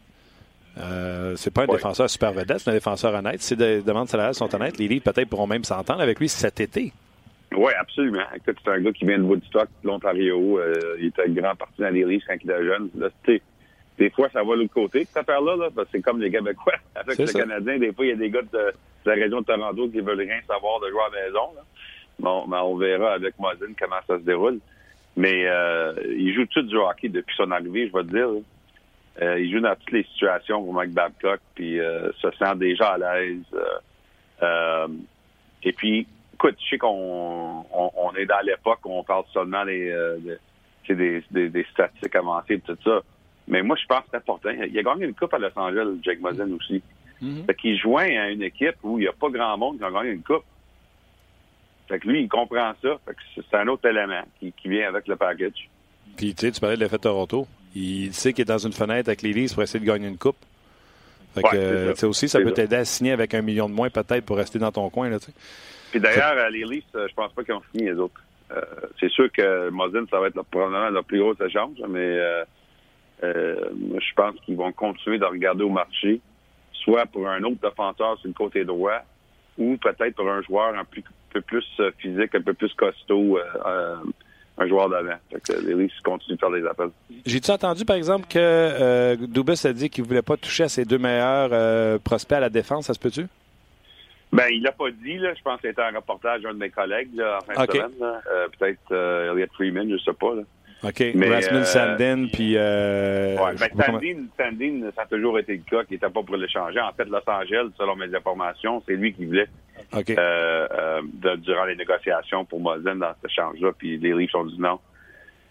euh, 0.78 1.34
c'est 1.36 1.52
pas 1.52 1.62
un 1.62 1.66
défenseur 1.66 2.10
super 2.10 2.32
vedette, 2.32 2.58
c'est 2.60 2.70
un 2.70 2.74
défenseur 2.74 3.14
honnête. 3.14 3.40
Si 3.42 3.54
les 3.54 3.80
demandes 3.82 4.08
salariales 4.08 4.34
sont 4.34 4.52
honnêtes, 4.54 4.78
les 4.78 4.88
Leafs 4.88 5.04
peut-être 5.04 5.28
pourront 5.28 5.46
même 5.46 5.64
s'entendre 5.64 6.00
avec 6.00 6.18
lui 6.18 6.28
cet 6.28 6.60
été. 6.60 6.92
Oui, 7.56 7.72
absolument. 7.78 8.24
Écoute, 8.34 8.56
c'est 8.64 8.70
un 8.70 8.80
gars 8.80 8.92
qui 8.92 9.04
vient 9.04 9.18
de 9.18 9.24
Woodstock, 9.24 9.68
de 9.82 9.88
l'Ontario. 9.88 10.58
Euh, 10.58 10.96
il 10.98 11.06
était 11.06 11.28
grand 11.28 11.54
parti 11.54 11.80
dans 11.80 11.90
les 11.90 12.04
Leafs 12.04 12.24
quand 12.26 12.34
il 12.42 12.50
était 12.50 12.64
jeune. 12.64 12.90
Là, 12.96 13.08
des 13.98 14.10
fois, 14.10 14.28
ça 14.32 14.42
va 14.42 14.56
de 14.56 14.62
l'autre 14.62 14.74
côté, 14.74 15.04
cette 15.04 15.18
affaire-là, 15.18 15.56
là, 15.56 15.68
parce 15.74 15.86
que 15.88 15.98
c'est 15.98 16.02
comme 16.02 16.20
les 16.20 16.30
Québécois 16.30 16.74
avec 16.94 17.18
le 17.18 17.26
Canadien. 17.26 17.78
Des 17.78 17.92
fois, 17.92 18.06
il 18.06 18.08
y 18.08 18.12
a 18.12 18.16
des 18.16 18.30
gars 18.30 18.42
de, 18.42 18.72
la 19.04 19.14
région 19.14 19.40
de 19.40 19.46
Toronto 19.46 19.88
qui 19.88 20.00
veulent 20.00 20.20
rien 20.20 20.40
savoir 20.46 20.80
de 20.80 20.90
jouer 20.90 21.00
à 21.00 21.14
la 21.14 21.26
maison. 21.26 21.50
Bon, 22.18 22.46
ben, 22.48 22.60
on 22.62 22.76
verra 22.76 23.12
avec 23.12 23.38
Mazin 23.38 23.72
comment 23.78 24.00
ça 24.06 24.18
se 24.18 24.24
déroule. 24.24 24.58
Mais 25.16 25.46
euh, 25.46 25.94
il 26.16 26.34
joue 26.34 26.46
tout 26.46 26.62
du 26.62 26.76
hockey 26.76 27.08
depuis 27.08 27.36
son 27.36 27.50
arrivée, 27.52 27.88
je 27.88 27.92
vais 27.92 28.02
te 28.02 28.10
dire. 28.10 28.28
Euh, 29.22 29.38
il 29.38 29.52
joue 29.52 29.60
dans 29.60 29.76
toutes 29.76 29.92
les 29.92 30.02
situations 30.02 30.62
pour 30.64 30.74
Mike 30.74 30.90
Babcock, 30.90 31.40
puis 31.54 31.78
euh, 31.78 32.10
se 32.14 32.30
sent 32.32 32.56
déjà 32.56 32.94
à 32.94 32.98
l'aise. 32.98 33.44
et 35.62 35.72
puis, 35.72 36.08
écoute, 36.44 36.58
je 36.62 36.70
sais 36.70 36.78
qu'on 36.78 37.64
on, 37.72 38.14
est 38.16 38.26
dans 38.26 38.40
l'époque 38.44 38.80
où 38.84 38.92
on 38.92 39.04
parle 39.04 39.24
seulement 39.32 39.64
des, 39.64 39.94
des, 40.88 41.22
des, 41.30 41.48
des, 41.48 41.66
statistiques 41.72 42.14
avancées 42.16 42.54
et 42.54 42.60
tout 42.60 42.76
ça. 42.84 43.00
Mais 43.48 43.62
moi, 43.62 43.76
je 43.80 43.86
pense 43.86 44.00
que 44.00 44.06
c'est 44.10 44.16
important. 44.16 44.50
Il 44.50 44.78
a 44.78 44.82
gagné 44.82 45.04
une 45.04 45.14
coupe 45.14 45.34
à 45.34 45.38
Los 45.38 45.56
Angeles, 45.56 45.98
Jake 46.02 46.20
Mosin 46.20 46.50
aussi. 46.52 46.82
Mm 47.20 47.44
Fait 47.46 47.54
qu'il 47.54 47.78
joint 47.78 48.04
à 48.04 48.30
une 48.30 48.42
équipe 48.42 48.76
où 48.82 48.98
il 48.98 49.02
n'y 49.02 49.08
a 49.08 49.12
pas 49.12 49.28
grand 49.28 49.56
monde 49.56 49.78
qui 49.78 49.84
a 49.84 49.90
gagné 49.90 50.10
une 50.10 50.22
coupe. 50.22 50.44
Fait 51.88 51.98
que 51.98 52.08
lui, 52.08 52.22
il 52.22 52.28
comprend 52.28 52.72
ça. 52.82 52.98
Fait 53.06 53.14
que 53.14 53.20
c'est 53.34 53.56
un 53.56 53.68
autre 53.68 53.86
élément 53.88 54.22
qui, 54.40 54.52
vient 54.64 54.88
avec 54.88 55.06
le 55.06 55.16
package. 55.16 55.68
Puis, 56.16 56.34
tu 56.34 56.46
sais, 56.46 56.52
tu 56.52 56.60
parlais 56.60 56.76
de 56.76 56.80
l'effet 56.80 56.98
Toronto. 56.98 57.46
Il 57.74 58.14
sait 58.14 58.32
qu'il 58.32 58.42
est 58.42 58.46
dans 58.46 58.58
une 58.58 58.72
fenêtre 58.72 59.08
avec 59.08 59.22
les 59.22 59.32
Leafs 59.32 59.52
pour 59.52 59.62
essayer 59.62 59.80
de 59.80 59.84
gagner 59.84 60.08
une 60.08 60.16
coupe. 60.16 60.36
Fait 61.34 61.42
que, 61.42 61.92
tu 61.92 61.98
sais, 61.98 62.06
aussi, 62.06 62.28
ça 62.28 62.40
peut 62.40 62.52
t'aider 62.52 62.76
à 62.76 62.84
signer 62.84 63.12
avec 63.12 63.34
un 63.34 63.42
million 63.42 63.68
de 63.68 63.74
moins, 63.74 63.90
peut-être, 63.90 64.24
pour 64.24 64.36
rester 64.36 64.58
dans 64.58 64.70
ton 64.70 64.88
coin, 64.88 65.08
là. 65.10 65.18
Puis 65.94 66.00
d'ailleurs, 66.00 66.50
les 66.50 66.64
Leafs, 66.64 66.82
euh, 66.96 67.06
je 67.08 67.14
pense 67.14 67.32
pas 67.32 67.44
qu'ils 67.44 67.54
ont 67.54 67.62
signé 67.70 67.92
les 67.92 67.96
autres. 67.96 68.20
Euh, 68.50 68.60
c'est 68.98 69.10
sûr 69.10 69.30
que 69.30 69.70
Mosin, 69.70 70.04
ça 70.10 70.18
va 70.18 70.26
être 70.26 70.42
probablement 70.50 70.90
la 70.90 71.02
plus 71.04 71.20
grosse 71.20 71.40
échange, 71.40 71.76
mais 71.88 72.18
euh, 73.22 73.54
je 73.72 74.14
pense 74.16 74.34
qu'ils 74.40 74.56
vont 74.56 74.72
continuer 74.72 75.18
de 75.18 75.24
regarder 75.24 75.62
au 75.62 75.68
marché, 75.68 76.20
soit 76.72 77.06
pour 77.06 77.28
un 77.28 77.40
autre 77.44 77.60
défenseur 77.62 78.18
sur 78.18 78.26
le 78.26 78.34
côté 78.34 78.64
droit, 78.64 79.02
ou 79.56 79.76
peut-être 79.76 80.16
pour 80.16 80.28
un 80.28 80.42
joueur 80.42 80.76
un 80.76 80.84
peu 81.30 81.40
plus 81.40 81.64
euh, 81.78 81.92
physique, 81.98 82.34
un 82.34 82.42
peu 82.42 82.54
plus 82.54 82.74
costaud, 82.74 83.38
euh, 83.38 83.42
euh, 83.64 83.94
un 84.58 84.66
joueur 84.66 84.88
d'avant. 84.88 85.14
Les 85.62 85.74
Leafs 85.74 85.92
continuent 86.02 86.34
de 86.34 86.40
faire 86.40 86.50
des 86.50 86.66
appels. 86.66 86.90
J'ai-tu 87.24 87.52
entendu, 87.52 87.84
par 87.84 87.94
exemple, 87.94 88.26
que 88.28 88.40
euh, 88.40 89.14
Dubas 89.14 89.64
a 89.64 89.72
dit 89.72 89.90
qu'il 89.90 90.02
ne 90.02 90.08
voulait 90.08 90.22
pas 90.22 90.36
toucher 90.36 90.64
à 90.64 90.68
ses 90.68 90.84
deux 90.84 90.98
meilleurs 90.98 92.00
prospects 92.00 92.36
à 92.36 92.40
la 92.40 92.50
défense, 92.50 92.86
ça 92.86 92.94
se 92.94 92.98
peut-tu? 92.98 93.28
Ben, 94.34 94.48
il 94.50 94.62
l'a 94.62 94.72
pas 94.72 94.90
dit, 94.90 95.18
là. 95.18 95.32
Je 95.34 95.42
pense 95.42 95.60
que 95.60 95.68
c'était 95.68 95.82
un 95.82 95.96
reportage 95.96 96.42
d'un 96.42 96.54
de 96.54 96.58
mes 96.58 96.70
collègues, 96.70 97.10
en 97.20 97.40
fin 97.40 97.64
de 97.64 97.70
semaine, 97.70 97.90
Peut-être 98.58 99.32
Elliot 99.32 99.46
Freeman, 99.54 99.90
je 99.90 99.98
sais 99.98 100.12
pas, 100.12 100.34
OK. 100.84 101.02
Mais, 101.14 101.28
Rasmus 101.28 101.58
euh, 101.58 101.64
Sandin, 101.64 102.26
puis... 102.30 102.54
Euh, 102.56 103.36
ouais, 103.36 103.54
ben, 103.54 103.84
Sandin, 103.84 104.26
Sandin, 104.38 104.90
ça 104.94 105.02
a 105.02 105.06
toujours 105.06 105.38
été 105.38 105.56
le 105.56 105.62
cas 105.62 105.84
qu'il 105.84 105.94
n'était 105.94 106.10
pas 106.10 106.22
pour 106.22 106.36
l'échanger. 106.36 106.80
En 106.80 106.92
fait, 106.92 107.06
Los 107.06 107.20
Angeles, 107.26 107.70
selon 107.78 107.96
mes 107.96 108.14
informations, 108.14 108.82
c'est 108.86 108.94
lui 108.94 109.14
qui 109.14 109.24
voulait 109.24 109.48
OK. 109.92 110.10
euh, 110.10 110.68
euh, 110.70 111.00
de, 111.04 111.36
durant 111.36 111.64
les 111.64 111.76
négociations 111.76 112.44
pour 112.44 112.60
Mosin 112.60 112.96
dans 112.96 113.14
cet 113.14 113.30
échange-là, 113.30 113.72
puis 113.78 113.96
les 113.98 114.12
Leafs 114.12 114.34
ont 114.34 114.44
dit 114.44 114.60
non. 114.60 114.78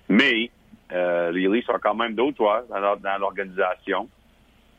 Mais 0.07 0.51
euh, 0.91 1.31
les 1.31 1.47
Leafs 1.47 1.69
ont 1.69 1.79
quand 1.81 1.95
même 1.95 2.13
d'autres 2.13 2.37
joueurs 2.37 2.65
dans, 2.69 3.17
l'organisation. 3.19 4.07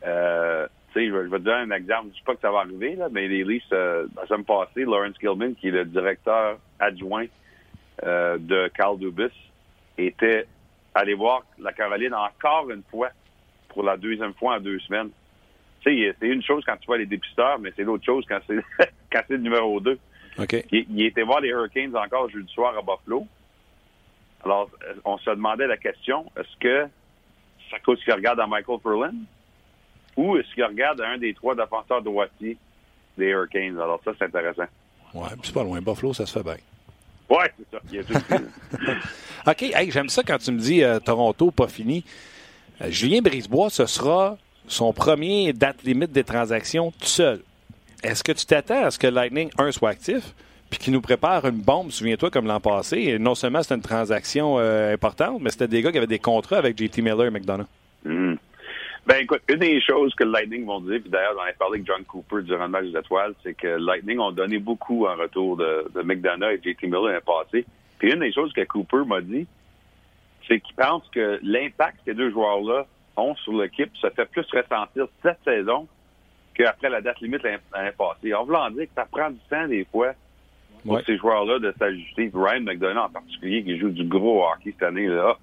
Euh, 0.05 0.67
sais, 0.99 1.07
je, 1.07 1.13
vais 1.13 1.39
te 1.39 1.43
donner 1.43 1.71
un 1.73 1.75
exemple. 1.75 2.09
Je 2.13 2.17
sais 2.17 2.25
pas 2.25 2.35
que 2.35 2.41
ça 2.41 2.51
va 2.51 2.59
arriver, 2.59 2.95
là, 2.95 3.07
mais 3.11 3.27
les 3.27 3.43
Leafs, 3.43 3.63
euh, 3.71 4.07
la 4.15 4.25
semaine 4.27 4.45
passée, 4.45 4.83
Lawrence 4.83 5.15
Gilman, 5.19 5.55
qui 5.55 5.67
est 5.67 5.71
le 5.71 5.85
directeur 5.85 6.57
adjoint 6.79 7.25
euh, 8.03 8.37
de 8.39 8.69
Carl 8.75 8.97
Dubis, 8.97 9.33
était 9.97 10.47
aller 10.93 11.13
voir 11.13 11.43
la 11.59 11.73
Caroline 11.73 12.13
encore 12.13 12.69
une 12.69 12.83
fois 12.89 13.09
pour 13.69 13.83
la 13.83 13.97
deuxième 13.97 14.33
fois 14.33 14.55
en 14.55 14.59
deux 14.59 14.79
semaines. 14.79 15.09
Tu 15.81 15.91
sais, 15.91 16.15
c'est 16.19 16.27
une 16.27 16.41
chose 16.41 16.63
quand 16.65 16.77
tu 16.77 16.87
vois 16.87 16.97
les 16.97 17.05
dépisteurs, 17.05 17.59
mais 17.59 17.71
c'est 17.75 17.83
l'autre 17.83 18.05
chose 18.05 18.25
quand 18.27 18.39
c'est 18.47 18.55
quand 19.11 19.21
c'est 19.27 19.35
le 19.35 19.43
numéro 19.43 19.79
deux. 19.79 19.99
Okay. 20.37 20.65
Il, 20.71 21.05
était 21.05 21.21
voir 21.21 21.39
les 21.39 21.49
Hurricanes 21.49 21.95
encore 21.95 22.29
jeudi 22.29 22.51
soir 22.51 22.77
à 22.77 22.81
Buffalo. 22.81 23.25
Alors, 24.43 24.69
euh, 24.83 24.93
on 25.05 25.17
se 25.17 25.29
demandait 25.29 25.67
la 25.67 25.77
question, 25.77 26.29
est-ce 26.37 26.57
que 26.59 26.89
ça 27.71 27.79
cause 27.79 28.03
qu'il 28.03 28.13
regarde 28.13 28.39
à 28.39 28.47
Michael 28.47 28.79
Perlin 28.83 29.13
ou 30.17 30.37
est-ce 30.37 30.53
qu'il 30.53 30.63
regarde 30.63 31.01
un 31.01 31.17
des 31.17 31.33
trois 31.33 31.55
défenseurs 31.55 32.01
droitiers 32.01 32.57
des 33.17 33.27
Hurricanes? 33.27 33.77
Alors 33.77 34.01
ça, 34.03 34.11
c'est 34.17 34.25
intéressant. 34.25 34.65
Ouais, 35.13 35.29
c'est 35.43 35.53
pas 35.53 35.63
loin. 35.63 35.81
Buffalo, 35.81 36.13
ça 36.13 36.25
se 36.25 36.33
fait 36.33 36.43
bien. 36.43 36.57
Ouais, 37.29 37.51
c'est 37.57 38.05
ça. 38.37 38.41
OK, 39.51 39.61
hey, 39.61 39.91
j'aime 39.91 40.09
ça 40.09 40.23
quand 40.23 40.37
tu 40.37 40.51
me 40.51 40.59
dis 40.59 40.83
euh, 40.83 40.99
Toronto, 40.99 41.51
pas 41.51 41.67
fini. 41.67 42.03
Euh, 42.81 42.89
Julien 42.89 43.21
Brisebois, 43.21 43.69
ce 43.69 43.85
sera 43.85 44.37
son 44.67 44.93
premier 44.93 45.53
date 45.53 45.83
limite 45.83 46.11
des 46.11 46.23
transactions 46.23 46.91
tout 46.91 47.07
seul. 47.07 47.41
Est-ce 48.03 48.23
que 48.23 48.31
tu 48.31 48.45
t'attends 48.45 48.83
à 48.83 48.91
ce 48.91 48.99
que 48.99 49.07
Lightning, 49.07 49.49
un, 49.57 49.71
soit 49.71 49.89
actif, 49.89 50.33
puis 50.69 50.79
qu'il 50.79 50.93
nous 50.93 51.01
prépare 51.01 51.45
une 51.45 51.61
bombe, 51.61 51.91
souviens-toi, 51.91 52.29
comme 52.29 52.45
l'an 52.45 52.59
passé? 52.59 52.97
Et 52.97 53.19
non 53.19 53.33
seulement 53.33 53.63
c'était 53.63 53.75
une 53.75 53.81
transaction 53.81 54.57
euh, 54.59 54.93
importante, 54.93 55.39
mais 55.41 55.49
c'était 55.49 55.67
des 55.67 55.81
gars 55.81 55.91
qui 55.91 55.97
avaient 55.97 56.07
des 56.07 56.19
contrats 56.19 56.57
avec 56.57 56.77
JT 56.77 57.01
Miller 57.01 57.25
et 57.25 57.31
McDonough. 57.31 57.67
Ben 59.05 59.17
écoute, 59.21 59.41
une 59.49 59.59
des 59.59 59.79
choses 59.81 60.15
que 60.15 60.23
le 60.23 60.31
Lightning 60.31 60.65
vont 60.65 60.79
dire, 60.79 60.99
puis 60.99 61.11
d'ailleurs 61.11 61.33
j'en 61.35 61.45
ai 61.45 61.53
parlé 61.53 61.75
avec 61.77 61.87
John 61.87 62.03
Cooper 62.05 62.41
durant 62.41 62.63
le 62.63 62.69
match 62.69 62.85
des 62.85 62.97
étoiles, 62.97 63.35
c'est 63.43 63.53
que 63.53 63.67
Lightning 63.67 64.17
ont 64.17 64.31
donné 64.31 64.57
beaucoup 64.57 65.05
en 65.05 65.15
retour 65.15 65.57
de, 65.57 65.91
de 65.93 66.01
McDonough 66.01 66.49
et 66.49 66.57
JT 66.57 66.87
Miller 66.87 67.03
l'année 67.03 67.19
passé. 67.23 67.65
Puis 67.99 68.11
une 68.11 68.19
des 68.19 68.33
choses 68.33 68.51
que 68.53 68.63
Cooper 68.65 69.03
m'a 69.05 69.21
dit, 69.21 69.45
c'est 70.47 70.59
qu'il 70.59 70.75
pense 70.75 71.07
que 71.09 71.39
l'impact 71.43 71.97
que 71.97 72.03
ces 72.05 72.13
deux 72.15 72.31
joueurs-là 72.31 72.87
ont 73.15 73.35
sur 73.35 73.53
l'équipe 73.53 73.95
se 73.97 74.09
fait 74.09 74.25
plus 74.25 74.45
ressentir 74.51 75.07
cette 75.21 75.39
saison 75.45 75.87
qu'après 76.55 76.89
la 76.89 77.01
date 77.01 77.19
limite 77.21 77.43
l'année 77.43 77.91
passée. 77.97 78.33
En 78.33 78.45
voulant 78.45 78.69
dire 78.71 78.85
que 78.85 78.93
ça 78.95 79.05
prend 79.05 79.29
du 79.29 79.39
temps 79.49 79.67
des 79.67 79.85
fois 79.85 80.13
pour 80.85 81.01
ces 81.01 81.17
joueurs-là 81.17 81.59
de 81.59 81.73
s'ajuster. 81.77 82.31
Ryan 82.33 82.61
McDonough 82.61 83.05
en 83.05 83.09
particulier, 83.09 83.63
qui 83.63 83.77
joue 83.77 83.89
du 83.89 84.03
gros 84.05 84.45
hockey 84.45 84.71
cette 84.71 84.83
année, 84.83 85.07
là, 85.07 85.37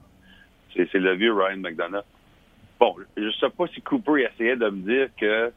c'est 0.74 0.94
le 0.94 1.14
vieux 1.14 1.32
Ryan 1.32 1.58
McDonough. 1.58 2.04
Bon, 2.82 2.96
je 3.16 3.30
sais 3.38 3.48
pas 3.48 3.68
si 3.68 3.80
Cooper 3.80 4.24
essayait 4.24 4.56
de 4.56 4.68
me 4.68 4.82
dire 4.82 5.08
que 5.16 5.52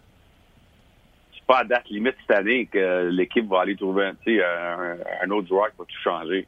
c'est 1.34 1.44
pas 1.48 1.62
à 1.62 1.64
date 1.64 1.90
limite 1.90 2.14
cette 2.22 2.38
année 2.38 2.68
que 2.68 3.10
l'équipe 3.12 3.48
va 3.48 3.62
aller 3.62 3.76
trouver 3.76 4.06
un, 4.06 4.98
un, 5.24 5.32
autre 5.32 5.48
joueur 5.48 5.72
qui 5.72 5.78
va 5.80 5.86
tout 5.86 6.02
changer. 6.04 6.46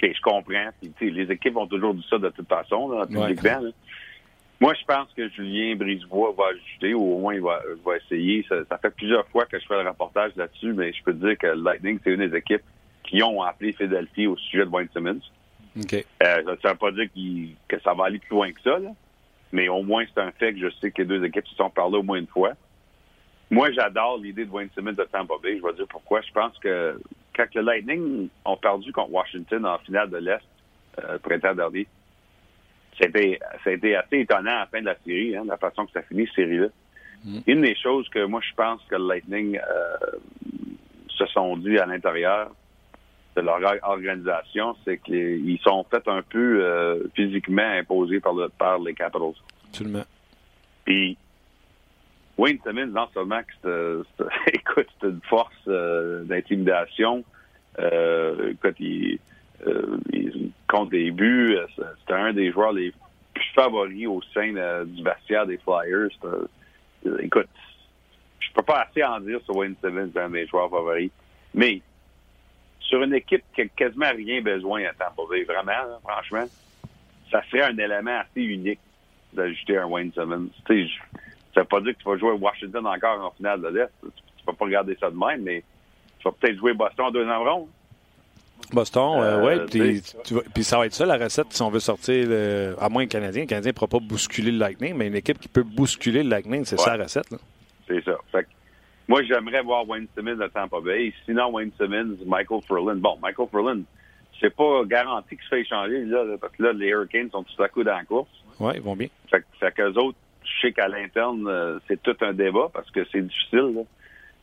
OK, 0.00 0.12
je 0.14 0.20
comprends. 0.20 0.68
les 1.00 1.32
équipes 1.32 1.56
ont 1.56 1.66
toujours 1.66 1.92
dit 1.92 2.06
ça 2.08 2.18
de 2.18 2.28
toute 2.28 2.46
façon, 2.46 2.88
là, 2.88 3.04
publiquement. 3.04 3.62
Moi, 4.60 4.74
je 4.74 4.84
pense 4.84 5.08
que 5.16 5.28
Julien 5.28 5.74
Brisebois 5.74 6.32
va 6.38 6.44
ajouter, 6.54 6.94
ou 6.94 7.14
au 7.14 7.18
moins 7.18 7.34
il 7.34 7.40
va, 7.40 7.60
essayer. 7.96 8.46
Ça, 8.48 8.78
fait 8.78 8.94
plusieurs 8.94 9.26
fois 9.30 9.44
que 9.46 9.58
je 9.58 9.66
fais 9.66 9.82
le 9.82 9.88
reportage 9.88 10.36
là-dessus, 10.36 10.72
mais 10.72 10.92
je 10.92 11.02
peux 11.02 11.14
te 11.14 11.26
dire 11.26 11.36
que 11.36 11.48
Lightning, 11.48 11.98
c'est 12.04 12.12
une 12.12 12.28
des 12.28 12.36
équipes 12.36 12.62
qui 13.02 13.24
ont 13.24 13.42
appelé 13.42 13.72
Philadelphie 13.72 14.28
au 14.28 14.36
sujet 14.36 14.66
de 14.66 14.70
Wayne 14.70 14.88
Simmons. 14.92 15.18
Okay. 15.80 16.06
Euh, 16.22 16.56
ça 16.62 16.68
ne 16.68 16.74
veut 16.74 16.78
pas 16.78 16.92
dire 16.92 17.08
que 17.66 17.80
ça 17.80 17.92
va 17.92 18.04
aller 18.04 18.20
plus 18.20 18.36
loin 18.36 18.52
que 18.52 18.60
ça, 18.60 18.78
mais 19.52 19.68
au 19.68 19.82
moins 19.82 20.04
c'est 20.12 20.20
un 20.20 20.32
fait 20.32 20.52
que 20.52 20.60
je 20.60 20.70
sais 20.80 20.90
que 20.90 21.02
les 21.02 21.08
deux 21.08 21.24
équipes 21.24 21.46
se 21.46 21.54
sont 21.54 21.70
parlé 21.70 21.96
au 21.98 22.02
moins 22.02 22.18
une 22.18 22.26
fois. 22.26 22.52
Moi, 23.50 23.70
j'adore 23.70 24.18
l'idée 24.18 24.44
de 24.44 24.50
Wayne 24.50 24.70
Simmons 24.74 24.92
de 24.92 25.04
Tampa 25.04 25.34
Bay. 25.42 25.58
Je 25.58 25.62
vais 25.62 25.72
dire 25.74 25.86
pourquoi. 25.88 26.20
Je 26.20 26.32
pense 26.32 26.58
que 26.58 27.00
quand 27.34 27.46
le 27.54 27.62
Lightning 27.62 28.28
ont 28.44 28.56
perdu 28.56 28.92
contre 28.92 29.12
Washington 29.12 29.64
en 29.66 29.78
finale 29.78 30.10
de 30.10 30.16
l'Est, 30.16 30.42
euh, 31.04 31.18
printemps 31.18 31.54
dernier, 31.54 31.86
ça 32.98 33.06
a, 33.06 33.70
été, 33.70 33.96
assez 33.96 34.18
étonnant 34.20 34.50
à 34.50 34.60
la 34.60 34.66
fin 34.66 34.80
de 34.80 34.86
la 34.86 34.96
série, 35.04 35.36
hein, 35.36 35.44
la 35.46 35.58
façon 35.58 35.86
que 35.86 35.92
ça 35.92 36.02
finit, 36.02 36.26
cette 36.26 36.36
série-là. 36.36 36.68
Mm. 37.24 37.38
Une 37.46 37.60
des 37.60 37.76
choses 37.76 38.08
que 38.08 38.24
moi, 38.24 38.40
je 38.42 38.54
pense 38.54 38.82
que 38.88 38.96
le 38.96 39.06
Lightning 39.06 39.58
euh, 39.58 40.16
se 41.08 41.26
sont 41.26 41.56
dit 41.58 41.78
à 41.78 41.86
l'intérieur 41.86 42.50
de 43.36 43.42
leur 43.42 43.60
organisation, 43.82 44.74
c'est 44.84 44.98
qu'ils 44.98 45.58
sont 45.62 45.84
fait 45.90 46.06
un 46.08 46.22
peu 46.22 46.64
euh, 46.64 47.04
physiquement 47.14 47.62
imposés 47.62 48.20
par, 48.20 48.34
le, 48.34 48.48
par 48.48 48.78
les 48.78 48.94
Capitals. 48.94 49.34
Absolument. 49.68 50.04
Puis, 50.84 51.18
Wayne 52.38 52.58
Simmons, 52.64 52.86
non 52.86 53.08
seulement 53.12 53.42
que 53.62 54.04
c'est, 54.16 54.24
écoute, 54.54 54.86
c'est 55.00 55.08
une 55.08 55.20
force 55.28 55.52
euh, 55.68 56.24
d'intimidation, 56.24 57.24
écoute, 57.78 58.76
il 58.80 59.18
euh, 59.66 59.98
contre 60.68 60.90
des 60.90 61.10
buts. 61.10 61.56
Euh, 61.56 61.66
c'était 62.00 62.12
un 62.12 62.32
des 62.32 62.52
joueurs 62.52 62.72
les 62.72 62.92
plus 63.32 63.52
favoris 63.54 64.06
au 64.06 64.20
sein 64.34 64.52
du 64.84 65.02
vestiaire 65.02 65.46
des 65.46 65.58
Flyers. 65.58 66.10
écoute, 67.20 67.48
je 68.40 68.52
peux 68.52 68.62
pas 68.62 68.86
assez 68.88 69.02
en 69.04 69.20
dire 69.20 69.40
sur 69.44 69.56
Wayne 69.56 69.76
Simmons, 69.82 70.10
un 70.16 70.30
des 70.30 70.46
joueurs 70.46 70.70
favoris. 70.70 71.10
Mais 71.54 71.80
sur 72.88 73.02
une 73.02 73.14
équipe 73.14 73.42
qui 73.54 73.62
a 73.62 73.66
quasiment 73.66 74.10
rien 74.10 74.40
besoin 74.40 74.84
à 74.84 74.92
Tampa 74.92 75.22
Bay, 75.30 75.44
vraiment, 75.44 76.00
franchement, 76.02 76.44
ça 77.30 77.42
serait 77.50 77.62
un 77.62 77.76
élément 77.76 78.20
assez 78.20 78.42
unique 78.42 78.80
d'ajouter 79.32 79.78
un 79.78 79.86
Wayne 79.86 80.12
Simmons. 80.12 80.48
Tu 80.66 80.86
sais, 80.86 80.94
ça 81.54 81.60
veut 81.60 81.66
pas 81.66 81.80
dire 81.80 81.92
que 81.94 82.02
tu 82.02 82.08
vas 82.08 82.16
jouer 82.16 82.32
Washington 82.32 82.86
encore 82.86 83.24
en 83.24 83.30
finale 83.32 83.60
de 83.60 83.68
l'Est. 83.68 83.90
Tu, 84.02 84.08
tu 84.38 84.44
peux 84.44 84.52
pas 84.52 84.64
regarder 84.64 84.96
ça 85.00 85.10
de 85.10 85.16
même, 85.16 85.42
mais 85.42 85.62
tu 86.18 86.24
vas 86.24 86.32
peut-être 86.32 86.56
jouer 86.56 86.74
Boston 86.74 87.06
en 87.06 87.10
deuxième 87.10 87.42
ronde. 87.42 87.68
Boston, 88.72 89.20
euh, 89.20 89.60
oui. 89.70 90.02
Puis, 90.54 90.64
ça 90.64 90.78
va 90.78 90.86
être 90.86 90.94
ça 90.94 91.06
la 91.06 91.16
recette 91.16 91.52
si 91.52 91.62
on 91.62 91.70
veut 91.70 91.80
sortir, 91.80 92.26
à 92.80 92.88
moins 92.88 93.02
le 93.02 93.08
Canadien. 93.08 93.42
Le 93.42 93.46
Canadien 93.46 93.70
ne 93.70 93.74
pourra 93.74 93.88
pas 93.88 94.00
bousculer 94.00 94.50
le 94.50 94.58
Lightning, 94.58 94.94
mais 94.94 95.08
une 95.08 95.14
équipe 95.14 95.38
qui 95.38 95.48
peut 95.48 95.62
bousculer 95.62 96.22
le 96.22 96.30
Lightning, 96.30 96.64
c'est 96.64 96.78
ça 96.78 96.96
la 96.96 97.04
recette. 97.04 97.28
C'est 97.86 98.02
ça. 98.04 98.18
Moi, 99.08 99.22
j'aimerais 99.22 99.62
voir 99.62 99.88
Wayne 99.88 100.06
Simmons 100.16 100.40
à 100.40 100.48
Tampa 100.48 100.80
Bay. 100.80 101.12
Sinon, 101.24 101.50
Wayne 101.52 101.70
Simmons, 101.78 102.16
Michael 102.26 102.60
Furlan. 102.66 102.96
Bon, 102.96 103.18
Michael 103.22 103.48
Furlan, 103.48 103.82
c'est 104.40 104.54
pas 104.54 104.84
garanti 104.84 105.36
qu'il 105.36 105.44
se 105.44 105.48
fait 105.48 105.60
échanger, 105.60 106.04
là, 106.04 106.24
parce 106.40 106.54
que 106.56 106.62
là, 106.62 106.72
les 106.72 106.88
Hurricanes 106.88 107.30
sont 107.30 107.44
tout 107.44 107.62
à 107.62 107.68
coup 107.68 107.84
dans 107.84 107.96
la 107.96 108.04
course. 108.04 108.28
Oui, 108.58 108.72
ils 108.74 108.82
vont 108.82 108.96
bien. 108.96 109.08
Fait, 109.30 109.44
fait 109.60 109.72
qu'eux 109.72 109.92
autres, 109.94 110.18
je 110.44 110.60
sais 110.60 110.72
qu'à 110.72 110.88
l'interne, 110.88 111.46
euh, 111.48 111.78
c'est 111.88 112.02
tout 112.02 112.16
un 112.20 112.32
débat 112.32 112.68
parce 112.72 112.90
que 112.90 113.06
c'est 113.12 113.22
difficile. 113.22 113.84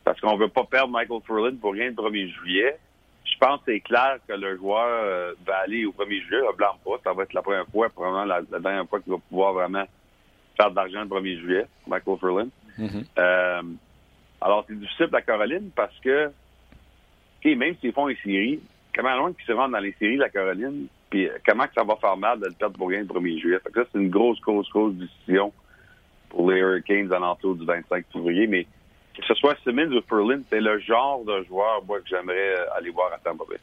parce 0.04 0.20
qu'on 0.20 0.36
veut 0.36 0.48
pas 0.48 0.64
perdre 0.64 0.92
Michael 0.92 1.20
Furlan 1.26 1.56
pour 1.60 1.72
rien 1.72 1.86
le 1.86 1.94
1er 1.94 2.28
juillet 2.28 2.78
je 3.24 3.38
pense 3.38 3.60
que 3.60 3.72
c'est 3.72 3.80
clair 3.80 4.18
que 4.28 4.34
le 4.34 4.56
joueur 4.56 4.86
euh, 4.86 5.32
va 5.46 5.58
aller 5.58 5.84
au 5.86 5.92
1er 5.92 6.22
juillet, 6.22 6.42
ne 6.42 6.56
blâme 6.56 6.76
pas. 6.84 6.92
Ça 7.02 7.12
va 7.12 7.22
être 7.22 7.32
la 7.32 7.42
première 7.42 7.66
fois, 7.66 7.88
probablement 7.88 8.24
la, 8.24 8.42
dernière 8.60 8.88
fois 8.88 9.00
qu'il 9.00 9.12
va 9.12 9.18
pouvoir 9.28 9.54
vraiment 9.54 9.84
faire 10.56 10.70
de 10.70 10.76
l'argent 10.76 11.02
le 11.02 11.08
1er 11.08 11.40
juillet, 11.40 11.66
Michael 11.86 12.18
Ferlin. 12.18 12.48
Mm-hmm. 12.78 13.04
Euh, 13.18 13.62
alors, 14.44 14.62
c'est 14.68 14.78
difficile 14.78 15.08
la 15.10 15.22
Caroline 15.22 15.70
parce 15.74 15.98
que, 16.00 16.30
même 17.46 17.74
s'ils 17.80 17.94
font 17.94 18.06
les 18.06 18.16
séries, 18.16 18.60
comment 18.94 19.16
loin 19.16 19.32
qu'ils 19.32 19.46
se 19.46 19.52
rendent 19.52 19.72
dans 19.72 19.78
les 19.78 19.94
séries, 19.98 20.18
la 20.18 20.28
Caroline, 20.28 20.86
puis 21.08 21.26
euh, 21.26 21.38
comment 21.46 21.66
que 21.66 21.72
ça 21.74 21.82
va 21.82 21.96
faire 21.96 22.16
mal 22.18 22.38
de 22.40 22.46
le 22.46 22.52
perdre 22.52 22.76
pour 22.76 22.90
rien 22.90 23.00
le 23.00 23.06
1er 23.06 23.40
juillet? 23.40 23.58
Fait 23.64 23.72
que 23.72 23.82
ça, 23.82 23.88
c'est 23.90 23.98
une 23.98 24.10
grosse, 24.10 24.38
grosse, 24.42 24.68
grosse 24.68 24.92
décision 24.96 25.50
pour 26.28 26.50
les 26.50 26.58
Hurricanes 26.58 27.10
à 27.14 27.18
l'entour 27.18 27.54
du 27.54 27.64
25 27.64 28.04
février. 28.12 28.46
Mais 28.46 28.64
que 29.16 29.24
ce 29.26 29.32
soit 29.32 29.56
Simmons 29.64 29.90
ou 29.90 30.02
Perlin, 30.02 30.42
c'est 30.50 30.60
le 30.60 30.78
genre 30.78 31.24
de 31.24 31.42
joueur 31.44 31.82
moi, 31.86 32.00
que 32.00 32.08
j'aimerais 32.08 32.56
euh, 32.58 32.76
aller 32.76 32.90
voir 32.90 33.14
à 33.14 33.18
Tampa 33.18 33.44
Bay. 33.48 33.56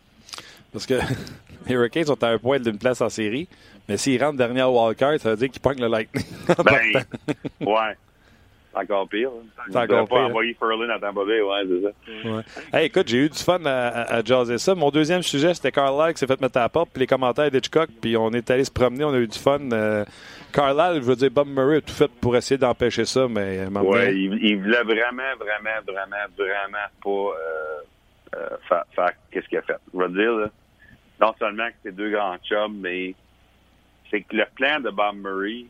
Parce 0.73 0.87
que 0.87 0.95
les 1.67 1.75
Hurricanes 1.75 2.05
sont 2.05 2.23
à 2.23 2.29
un 2.29 2.39
point 2.39 2.59
d'une 2.59 2.79
place 2.79 3.01
en 3.01 3.09
série, 3.09 3.47
mais 3.87 3.97
s'ils 3.97 4.23
rentrent 4.23 4.37
dernier 4.37 4.63
au 4.63 4.83
wildcard, 4.83 5.19
ça 5.19 5.29
veut 5.29 5.37
dire 5.37 5.51
qu'ils 5.51 5.61
pognent 5.61 5.81
le 5.81 5.89
Lightning. 5.89 6.25
ben, 6.65 7.03
ouais. 7.67 7.95
C'est 8.73 8.79
encore 8.79 9.07
pire. 9.09 9.29
Hein. 9.29 9.63
C'est 9.69 9.77
encore 9.77 10.07
pire. 10.07 10.17
pas 10.17 10.23
envoyer 10.23 10.53
Ferlin 10.53 10.89
à 10.89 10.99
Tampa 10.99 11.25
Bay, 11.25 11.41
ouais, 11.41 11.63
c'est 11.67 11.81
ça. 11.81 12.29
Ouais. 12.29 12.43
Hey, 12.73 12.85
écoute, 12.87 13.07
j'ai 13.07 13.17
eu 13.17 13.29
du 13.29 13.37
fun 13.37 13.59
à, 13.65 13.87
à, 14.15 14.23
jaser 14.23 14.57
ça. 14.57 14.75
Mon 14.75 14.89
deuxième 14.89 15.23
sujet, 15.23 15.53
c'était 15.53 15.71
Carlisle 15.71 16.13
qui 16.13 16.19
s'est 16.19 16.27
fait 16.27 16.39
mettre 16.39 16.57
à 16.57 16.61
la 16.61 16.69
porte, 16.69 16.89
puis 16.91 17.01
les 17.01 17.07
commentaires 17.07 17.51
d'Hitchcock, 17.51 17.89
puis 18.01 18.15
on 18.15 18.31
est 18.31 18.49
allé 18.49 18.63
se 18.63 18.71
promener, 18.71 19.03
on 19.03 19.13
a 19.13 19.17
eu 19.17 19.27
du 19.27 19.37
fun. 19.37 19.59
Euh, 19.71 20.05
Carlisle, 20.51 21.01
je 21.01 21.07
veux 21.07 21.15
dire, 21.15 21.31
Bob 21.31 21.47
Murray 21.47 21.77
a 21.77 21.81
tout 21.81 21.93
fait 21.93 22.11
pour 22.19 22.35
essayer 22.35 22.57
d'empêcher 22.57 23.05
ça, 23.05 23.27
mais... 23.27 23.59
Euh, 23.59 23.69
ouais, 23.69 24.15
il, 24.15 24.33
il, 24.41 24.61
voulait 24.61 24.83
vraiment, 24.83 25.35
vraiment, 25.37 25.81
vraiment, 25.85 26.25
vraiment 26.37 26.77
pas 27.03 27.09
euh, 27.09 27.81
euh, 28.35 28.57
faire, 28.67 28.83
faire 28.95 29.11
qu'est-ce 29.31 29.47
qu'il 29.47 29.57
a 29.57 29.61
fait. 29.61 29.77
Je 29.93 29.99
veux 29.99 30.09
dire, 30.09 30.31
là, 30.31 30.47
non 31.19 31.33
seulement 31.39 31.67
que 31.67 31.75
c'est 31.83 31.95
deux 31.95 32.11
grands 32.11 32.37
chums, 32.37 32.79
mais 32.79 33.13
c'est 34.09 34.21
que 34.21 34.35
le 34.35 34.45
plan 34.55 34.79
de 34.79 34.89
Bob 34.89 35.15
Murray, 35.15 35.65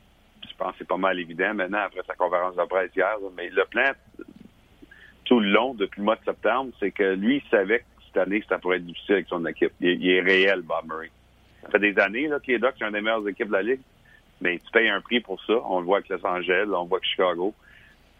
pense 0.61 0.73
que 0.73 0.79
c'est 0.79 0.87
pas 0.87 0.97
mal 0.97 1.19
évident 1.19 1.53
maintenant 1.53 1.79
après 1.85 2.01
sa 2.05 2.13
conférence 2.13 2.55
de 2.55 2.63
presse 2.63 2.91
hier, 2.95 3.17
mais 3.35 3.49
le 3.49 3.65
plan 3.65 3.91
tout 5.25 5.39
le 5.39 5.49
long, 5.49 5.73
depuis 5.73 6.01
le 6.01 6.05
mois 6.05 6.17
de 6.17 6.25
septembre, 6.25 6.71
c'est 6.79 6.91
que 6.91 7.15
lui, 7.15 7.37
il 7.37 7.49
savait 7.49 7.79
que 7.79 7.85
cette 8.05 8.17
année, 8.17 8.43
ça 8.49 8.57
pourrait 8.57 8.77
être 8.77 8.85
difficile 8.85 9.13
avec 9.13 9.27
son 9.27 9.45
équipe. 9.45 9.71
Il, 9.79 10.09
est 10.09 10.19
réel, 10.19 10.61
Bob 10.61 10.85
Murray. 10.85 11.09
Ça 11.61 11.69
fait 11.69 11.79
des 11.79 11.97
années 11.99 12.27
que 12.27 12.51
les 12.51 12.59
Ducks 12.59 12.75
sont 12.77 12.87
une 12.87 12.93
des 12.93 13.01
meilleures 13.01 13.27
équipes 13.27 13.47
de 13.47 13.53
la 13.53 13.61
Ligue, 13.61 13.79
mais 14.41 14.59
tu 14.59 14.69
payes 14.71 14.89
un 14.89 14.99
prix 14.99 15.21
pour 15.21 15.41
ça. 15.45 15.53
On 15.69 15.79
le 15.79 15.85
voit 15.85 15.99
avec 15.99 16.09
Los 16.09 16.25
Angeles, 16.25 16.65
on 16.65 16.83
le 16.83 16.89
voit 16.89 16.97
avec 16.97 17.05
Chicago. 17.05 17.53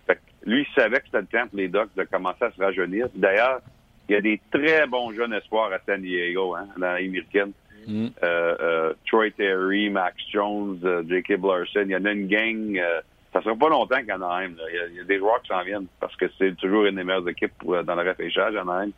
Fait 0.08 0.16
que 0.16 0.50
lui, 0.50 0.66
il 0.66 0.74
savait 0.74 1.00
que 1.00 1.06
c'était 1.08 1.22
le 1.22 1.28
temps 1.28 1.48
pour 1.48 1.58
les 1.58 1.68
Ducks 1.68 1.94
de 1.98 2.04
commencer 2.04 2.46
à 2.46 2.52
se 2.52 2.62
rajeunir. 2.62 3.08
D'ailleurs, 3.14 3.60
il 4.08 4.14
y 4.14 4.16
a 4.16 4.22
des 4.22 4.40
très 4.50 4.88
bons 4.88 5.12
jeunes 5.12 5.34
espoirs 5.34 5.74
à 5.74 5.80
San 5.86 6.02
Diego, 6.02 6.56
hein, 6.56 6.68
dans 6.78 6.94
l'américaine. 6.94 7.52
Mm. 7.88 8.08
Euh, 8.24 8.56
euh, 8.60 8.94
Troy 9.08 9.32
Terry, 9.32 9.90
Max 9.90 10.16
Jones, 10.32 10.80
euh, 10.84 11.04
J.K. 11.08 11.40
Larson. 11.42 11.84
Il 11.86 11.92
y 11.92 11.96
en 11.96 12.06
a 12.06 12.12
une 12.12 12.28
gang. 12.28 12.78
Euh, 12.78 13.02
ça 13.34 13.42
sera 13.42 13.56
pas 13.56 13.70
longtemps 13.70 14.04
qu'à 14.06 14.16
Anaheim. 14.16 14.56
Il, 14.70 14.76
y 14.76 14.80
a, 14.80 14.88
il 14.88 14.96
y 14.96 15.00
a 15.00 15.04
des 15.04 15.18
joueurs 15.18 15.42
qui 15.42 15.50
s'en 15.50 15.64
viennent 15.64 15.88
parce 16.00 16.16
que 16.16 16.26
c'est 16.38 16.56
toujours 16.58 16.86
une 16.86 16.96
des 16.96 17.04
meilleures 17.04 17.28
équipes 17.28 17.54
pour, 17.58 17.84
dans 17.84 17.96
le 17.96 18.08
repêchage 18.08 18.56
à 18.56 18.62
Anaheim. 18.62 18.92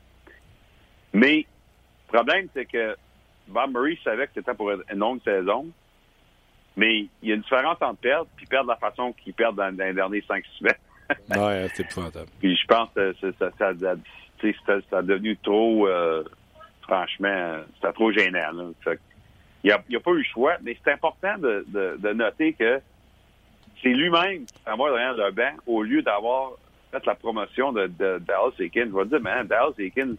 Mais 1.13 1.45
le 2.11 2.17
problème, 2.17 2.47
c'est 2.53 2.65
que 2.65 2.95
Bob 3.47 3.71
Murray 3.71 3.97
savait 4.03 4.27
que 4.27 4.33
c'était 4.35 4.53
pour 4.53 4.71
une 4.71 4.83
longue 4.97 5.21
saison. 5.23 5.67
Mais 6.75 7.07
il 7.21 7.29
y 7.29 7.31
a 7.31 7.35
une 7.35 7.41
différence 7.41 7.77
entre 7.81 7.99
perdre 7.99 8.27
puis 8.35 8.47
perdre 8.47 8.69
la 8.69 8.77
façon 8.77 9.13
qu'ils 9.13 9.33
perdent 9.33 9.57
dans, 9.57 9.77
les 9.77 9.93
derniers 9.93 10.23
5 10.27 10.43
semaines. 10.57 10.73
ouais, 11.37 11.67
c'est 11.75 11.83
épouvantable. 11.83 12.29
Puis 12.39 12.55
je 12.55 12.65
pense 12.65 12.89
que 12.95 13.13
ça, 13.21 13.27
ça, 13.37 13.51
ça, 13.59 13.73
ça, 14.65 14.73
ça 14.89 14.97
a 14.97 15.01
devenu 15.03 15.37
trop 15.37 15.87
franchement, 16.93 17.57
c'était 17.75 17.93
trop 17.93 18.11
gênant. 18.11 18.71
il 19.63 19.75
n'y 19.89 19.95
a, 19.95 19.99
pas 19.99 20.11
eu 20.11 20.17
le 20.17 20.23
choix, 20.23 20.57
mais 20.61 20.77
c'est 20.83 20.91
important 20.91 21.37
de, 21.37 21.65
de, 21.67 21.97
de, 21.97 22.13
noter 22.13 22.53
que 22.53 22.79
c'est 23.81 23.89
lui-même 23.89 24.45
qui 24.45 24.53
s'en 24.65 24.77
va 24.77 24.89
derrière 24.91 25.13
le 25.13 25.31
banc 25.31 25.51
au 25.65 25.83
lieu 25.83 26.01
d'avoir 26.01 26.51
fait 26.91 27.05
la 27.05 27.15
promotion 27.15 27.71
de, 27.71 27.87
de 27.87 28.19
Dallas 28.19 28.53
Eakins. 28.59 28.89
Je 28.91 28.97
vais 28.97 29.05
dire, 29.05 29.21
man, 29.21 29.47
Dallas 29.47 29.73
Eakins, 29.79 30.15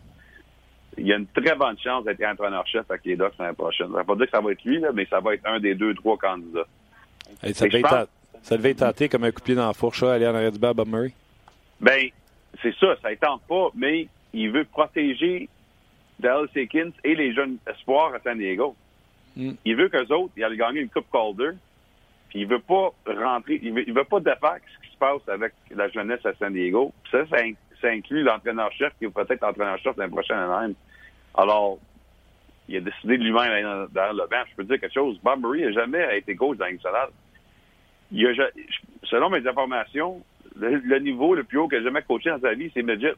il 0.99 1.07
y 1.07 1.12
a 1.12 1.16
une 1.16 1.27
très 1.27 1.55
bonne 1.55 1.79
chance 1.79 2.05
d'être 2.05 2.25
entraîneur-chef 2.25 2.91
avec 2.91 3.05
les 3.05 3.16
Ducks 3.16 3.35
l'année 3.39 3.55
prochaine. 3.55 3.89
Ça 3.89 3.93
ne 3.93 3.99
veut 3.99 4.05
pas 4.05 4.16
dire 4.16 4.27
que 4.27 4.31
ça 4.33 4.41
va 4.41 4.53
être 4.53 4.64
lui, 4.64 4.81
là, 4.81 4.91
mais 4.93 5.07
ça 5.07 5.20
va 5.20 5.35
être 5.35 5.47
un 5.47 5.61
des 5.61 5.75
deux, 5.75 5.95
trois 5.95 6.16
candidats. 6.16 6.66
ça, 7.53 7.66
devait 7.66 7.81
pense... 7.83 8.07
ça, 8.43 8.57
devait 8.57 8.70
être 8.70 8.79
tenté 8.79 9.09
comme 9.09 9.25
un 9.25 9.31
coup 9.31 9.41
de 9.41 9.45
pied 9.45 9.55
dans 9.55 9.66
la 9.66 9.75
fourche, 9.75 10.03
aller 10.03 10.27
en 10.27 10.35
arrière 10.35 10.53
du 10.53 10.59
bas 10.59 10.75
Bob 10.75 10.89
Murray? 10.89 11.12
Ben, 11.81 12.09
c'est 12.62 12.75
ça, 12.77 12.97
ça 13.03 13.11
ne 13.11 13.16
tente 13.16 13.43
pas, 13.49 13.68
mais 13.75 14.09
il 14.33 14.51
veut 14.51 14.64
protéger 14.64 15.49
Dallas 16.25 16.49
Eakins 16.57 16.93
et 17.05 17.14
les 17.14 17.35
jeunes 17.35 17.59
espoirs 17.70 18.14
à 18.14 18.20
San 18.20 18.39
Diego. 18.39 18.75
Mm. 19.37 19.53
Il 19.64 19.77
veut 19.77 19.89
qu'eux 19.91 20.11
autres, 20.12 20.33
ils 20.37 20.45
aillent 20.45 20.57
gagner 20.57 20.81
une 20.81 20.89
Coupe 20.89 21.11
Calder, 21.12 21.51
puis 22.31 22.41
il 22.41 22.47
veut 22.47 22.61
pas 22.61 22.91
rentrer, 23.07 23.61
il 23.62 23.75
veut, 23.75 23.85
veut 23.87 24.05
pas 24.05 24.20
défaire 24.20 24.57
ce 24.66 24.87
qui 24.87 24.93
se 24.95 24.99
passe 24.99 25.29
avec 25.29 25.53
la 25.70 25.89
jeunesse 25.89 26.25
à 26.25 26.33
San 26.35 26.53
Diego. 26.53 26.93
ça, 27.11 27.25
ça, 27.29 27.89
inclut 27.89 28.22
l'entraîneur-chef 28.22 28.95
qui 28.99 29.05
va 29.05 29.25
peut-être 29.25 29.45
entraîneur-chef 29.45 29.95
l'année 29.99 30.11
prochaine 30.11 30.39
à 30.39 30.66
Alors, 31.35 31.79
il 32.66 32.79
a 32.79 32.81
décidé 32.81 33.18
de 33.18 33.25
lui-même 33.25 33.51
aller 33.51 33.87
derrière 33.93 34.14
le 34.14 34.27
banc. 34.27 34.43
Je 34.51 34.57
peux 34.57 34.64
te 34.64 34.68
dire 34.68 34.81
quelque 34.81 34.95
chose. 34.95 35.20
Bob 35.22 35.41
Murray 35.41 35.66
n'a 35.66 35.72
jamais 35.72 36.16
été 36.16 36.35
coach 36.35 36.57
dans. 36.57 36.66
Il 38.11 38.27
a, 38.27 38.49
selon 39.03 39.29
mes 39.29 39.47
informations, 39.47 40.22
le, 40.57 40.99
niveau 41.01 41.35
le 41.35 41.45
plus 41.45 41.59
haut 41.59 41.68
qu'il 41.68 41.79
a 41.79 41.83
jamais 41.83 42.01
coaché 42.01 42.31
dans 42.31 42.41
sa 42.41 42.55
vie, 42.55 42.70
c'est 42.72 42.83
midget. 42.83 43.14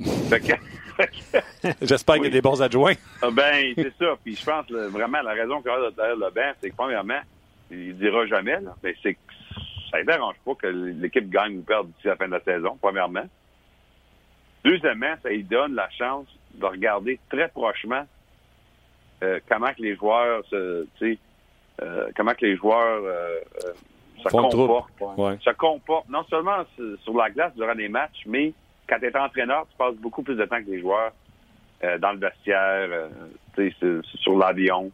J'espère 1.82 2.16
qu'il 2.16 2.24
y 2.24 2.28
a 2.28 2.30
des 2.30 2.42
bons 2.42 2.60
adjoints. 2.62 2.94
Ah, 3.22 3.30
ben, 3.30 3.72
c'est 3.74 3.92
ça. 3.98 4.14
Puis 4.22 4.36
je 4.36 4.44
pense 4.44 4.70
vraiment 4.70 5.22
la 5.22 5.32
raison 5.32 5.60
qu'il 5.60 5.70
a 5.70 5.90
derrière 5.90 6.16
le 6.16 6.30
banc, 6.30 6.52
c'est 6.60 6.70
que 6.70 6.76
premièrement, 6.76 7.20
il 7.70 7.96
dira 7.96 8.26
jamais, 8.26 8.60
là, 8.60 8.74
mais 8.82 8.94
c'est 9.02 9.14
que 9.14 9.20
ça 9.90 9.98
ne 10.00 10.04
dérange 10.04 10.36
pas 10.44 10.54
que 10.54 10.66
l'équipe 10.66 11.28
gagne 11.30 11.58
ou 11.58 11.62
perde 11.62 11.88
d'ici 11.88 12.06
la 12.08 12.16
fin 12.16 12.26
de 12.26 12.32
la 12.32 12.42
saison, 12.42 12.78
premièrement. 12.80 13.24
Deuxièmement, 14.64 15.14
ça 15.22 15.28
lui 15.28 15.44
donne 15.44 15.74
la 15.74 15.88
chance 15.90 16.26
de 16.54 16.64
regarder 16.66 17.18
très 17.28 17.48
prochement 17.48 18.06
euh, 19.22 19.40
comment 19.48 19.72
que 19.72 19.82
les 19.82 19.96
joueurs 19.96 20.44
se, 20.50 20.86
euh, 21.82 22.10
comment 22.16 22.32
que 22.32 22.44
les 22.44 22.56
joueurs 22.56 23.02
euh, 23.04 23.40
se 24.22 24.28
comportent. 24.28 24.90
Se 25.42 25.50
comportent 25.50 26.08
non 26.08 26.24
seulement 26.28 26.64
sur 27.02 27.16
la 27.16 27.30
glace 27.30 27.54
durant 27.54 27.74
les 27.74 27.88
matchs, 27.88 28.22
mais 28.26 28.52
quand 28.88 28.98
tu 28.98 29.06
es 29.06 29.16
entraîneur, 29.16 29.66
tu 29.70 29.76
passes 29.76 29.96
beaucoup 29.96 30.22
plus 30.22 30.36
de 30.36 30.44
temps 30.44 30.62
que 30.62 30.70
les 30.70 30.80
joueurs 30.80 31.12
dans 31.98 32.12
le 32.12 32.18
vestiaire, 32.18 33.08
sur 34.22 34.38
l'avion. 34.38 34.90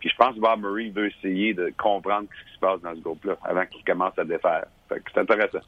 Puis 0.00 0.08
je 0.08 0.16
pense 0.16 0.34
que 0.34 0.40
Bob 0.40 0.60
Murray 0.60 0.90
veut 0.90 1.06
essayer 1.08 1.54
de 1.54 1.72
comprendre 1.76 2.26
ce 2.28 2.44
qui 2.48 2.54
se 2.54 2.58
passe 2.58 2.80
dans 2.80 2.94
ce 2.94 3.00
groupe-là 3.00 3.36
avant 3.44 3.66
qu'il 3.66 3.84
commence 3.84 4.18
à 4.18 4.24
défaire. 4.24 4.64
C'est 5.12 5.20
intéressant. 5.20 5.60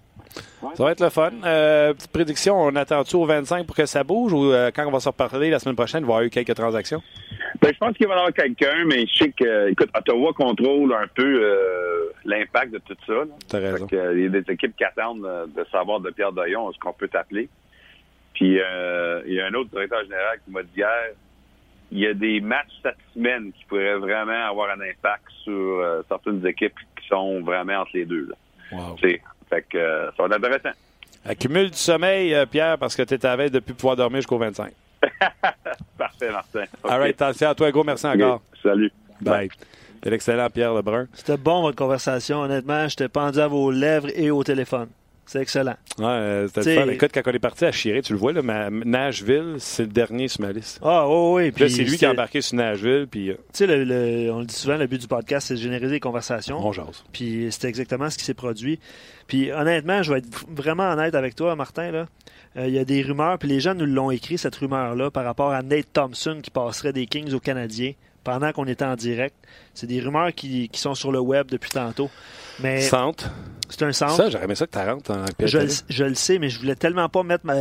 Ça 0.75 0.83
va 0.83 0.93
être 0.93 1.01
le 1.01 1.11
fun. 1.11 1.31
Euh, 1.45 1.93
petite 1.95 2.11
prédiction, 2.11 2.61
on 2.61 2.75
attend-tu 2.75 3.17
au 3.17 3.27
25 3.27 3.67
pour 3.67 3.77
que 3.77 3.87
ça 3.87 4.03
bouge 4.03 4.33
ou 4.33 4.53
euh, 4.53 4.71
quand 4.75 4.87
on 4.87 4.91
va 4.91 5.01
se 5.01 5.09
reparler 5.09 5.51
la 5.51 5.59
semaine 5.59 5.77
prochaine, 5.77 6.03
il 6.03 6.07
va 6.07 6.13
y 6.13 6.15
avoir 6.15 6.23
eu 6.23 6.31
quelques 6.31 6.55
transactions? 6.55 7.03
Ben, 7.61 7.73
je 7.73 7.79
pense 7.79 7.97
qu'il 7.97 8.07
va 8.09 8.15
y 8.15 8.17
avoir 8.17 8.33
quelqu'un, 8.33 8.85
mais 8.87 9.07
je 9.07 9.15
sais 9.15 9.31
que, 9.31 9.69
écoute, 9.71 9.91
Ottawa 9.97 10.33
contrôle 10.33 10.93
un 10.93 11.07
peu 11.15 11.23
euh, 11.43 12.13
l'impact 12.25 12.73
de 12.73 12.79
tout 12.79 12.97
ça. 13.07 13.23
T'as 13.49 13.59
raison. 13.59 13.87
il 13.91 14.21
y 14.21 14.27
a 14.27 14.29
des 14.29 14.53
équipes 14.53 14.77
qui 14.77 14.85
attendent 14.85 15.29
de 15.55 15.65
savoir 15.71 16.01
de 16.01 16.11
Pierre 16.11 16.33
Doyon 16.33 16.73
ce 16.73 16.79
qu'on 16.79 16.93
peut 16.93 17.09
t'appeler. 17.09 17.49
Puis 18.33 18.59
il 19.27 19.33
y 19.33 19.41
a 19.41 19.47
un 19.47 19.55
autre 19.55 19.71
directeur 19.71 20.03
général 20.03 20.41
qui 20.45 20.51
m'a 20.51 20.63
dit 20.63 20.79
hier, 20.79 20.91
il 21.93 21.99
y 22.01 22.07
a 22.07 22.15
des 22.15 22.41
matchs 22.41 22.73
cette 22.83 22.97
semaine 23.15 23.53
qui 23.53 23.65
pourraient 23.67 23.99
vraiment 23.99 24.49
avoir 24.49 24.71
un 24.71 24.81
impact 24.81 25.31
sur 25.45 26.03
certaines 26.09 26.45
équipes 26.45 26.75
qui 27.01 27.07
sont 27.07 27.41
vraiment 27.43 27.83
entre 27.83 27.93
les 27.95 28.05
deux. 28.05 28.27
Là. 28.29 28.35
Wow. 28.73 28.97
Fait 28.97 29.63
que 29.69 29.79
euh, 29.79 30.11
ça 30.17 30.23
va 30.23 30.27
être 30.27 30.45
intéressant. 30.45 30.77
Accumule 31.25 31.71
du 31.71 31.77
sommeil, 31.77 32.35
euh, 32.35 32.47
Pierre, 32.47 32.79
parce 32.79 32.95
que 32.97 33.03
tu 33.03 33.15
es 33.15 33.27
à 33.27 33.37
veille 33.37 33.51
depuis 33.51 33.73
pouvoir 33.73 33.97
dormir 33.97 34.19
jusqu'au 34.19 34.39
25. 34.39 34.73
Parfait, 35.99 36.31
Martin. 36.31 36.65
All 36.85 36.99
right, 37.01 37.21
attention 37.21 37.49
à 37.49 37.55
toi, 37.55 37.71
gros. 37.71 37.85
Merci 37.85 38.07
encore. 38.07 38.43
Salut. 38.63 38.93
Bye. 39.21 39.49
C'est 40.03 40.11
l'excellent 40.11 40.51
Pierre 40.51 40.75
Lebrun. 40.75 41.07
C'était 41.15 41.39
bon, 41.39 41.63
votre 41.63 41.77
conversation. 41.77 42.41
Honnêtement, 42.43 42.89
j'étais 42.89 43.09
pendu 43.09 43.39
à 43.39 43.47
vos 43.47 43.71
lèvres 43.71 44.09
et 44.15 44.31
au 44.31 44.45
téléphone. 44.45 44.89
C'est 45.27 45.41
excellent. 45.41 45.75
Ouais, 45.99 46.05
euh, 46.05 46.49
c'était 46.49 46.77
le 46.77 46.83
fun. 46.83 46.93
Écoute, 46.93 47.11
quand 47.15 47.23
on 47.27 47.33
est 47.33 47.39
parti 47.39 47.65
à 47.65 47.73
Chiré, 47.73 48.03
tu 48.03 48.13
le 48.13 48.19
vois, 48.19 48.33
là, 48.33 48.43
Nashville, 48.71 49.57
c'est 49.59 49.85
le 49.85 49.89
dernier 49.89 50.29
sur 50.29 50.43
ma 50.43 50.53
liste. 50.53 50.81
Ah, 50.83 51.09
oui, 51.09 51.45
oui. 51.45 51.51
Puis 51.51 51.71
c'est 51.71 51.85
lui 51.85 51.97
qui 51.97 52.05
a 52.05 52.11
embarqué 52.11 52.41
sur 52.41 52.57
Nashville. 52.57 53.07
Puis, 53.11 53.31
Tu 53.31 53.37
sais, 53.53 53.67
le, 53.67 54.31
on 54.33 54.41
le 54.41 54.47
dit 54.47 54.55
souvent, 54.55 54.77
le 54.77 54.87
but 54.87 55.01
du 55.01 55.07
podcast, 55.09 55.49
c'est 55.49 55.55
de 55.55 55.61
générer 55.61 55.89
des 55.89 56.01
conversations. 56.01 56.59
On 56.65 56.73
jase. 56.73 57.05
Puis 57.13 57.49
c'était 57.51 57.69
exactement 57.69 58.11
ce 58.11 58.19
qui 58.19 58.25
s'est 58.25 58.35
produit. 58.35 58.79
Puis 59.27 59.51
honnêtement, 59.51 60.03
je 60.03 60.13
vais 60.13 60.19
être 60.19 60.29
vraiment 60.55 60.91
honnête 60.91 61.15
avec 61.15 61.35
toi, 61.35 61.57
Martin. 61.57 61.91
Là. 61.91 62.07
Euh, 62.57 62.69
il 62.69 62.75
y 62.75 62.79
a 62.79 62.85
des 62.85 63.03
rumeurs, 63.03 63.39
puis 63.39 63.49
les 63.49 63.61
gens 63.61 63.75
nous 63.75 63.87
l'ont 63.87 64.11
écrit, 64.11 64.39
cette 64.39 64.55
rumeur-là, 64.55 65.11
par 65.11 65.25
rapport 65.25 65.53
à 65.53 65.63
Nate 65.63 65.93
Thompson 65.93 66.41
qui 66.43 66.51
passerait 66.51 66.93
des 66.93 67.07
Kings 67.07 67.33
aux 67.33 67.41
Canadiens 67.41 67.93
pendant 68.25 68.53
qu'on 68.53 68.67
était 68.67 68.85
en 68.85 68.97
direct. 68.97 69.37
C'est 69.75 69.87
des 69.87 70.01
rumeurs 70.01 70.33
qui, 70.35 70.69
qui, 70.69 70.81
sont 70.81 70.95
sur 70.95 71.13
le 71.13 71.21
web 71.21 71.47
depuis 71.49 71.71
tantôt. 71.71 72.11
Mais 72.61 72.81
centre. 72.81 73.31
C'est 73.69 73.83
un 73.83 73.93
centre. 73.93 74.15
Ça, 74.15 74.31
j'aurais 74.31 74.45
aimé 74.45 74.55
ça 74.55 74.67
que 74.67 74.73
tu 74.73 74.79
rentres 74.79 75.11
en 75.11 75.25
je, 75.41 75.83
je, 75.89 76.05
le 76.05 76.15
sais, 76.15 76.39
mais 76.39 76.49
je 76.49 76.61
voulais 76.61 76.77
tellement 76.77 77.09
pas 77.09 77.23
mettre 77.23 77.47
ma, 77.47 77.55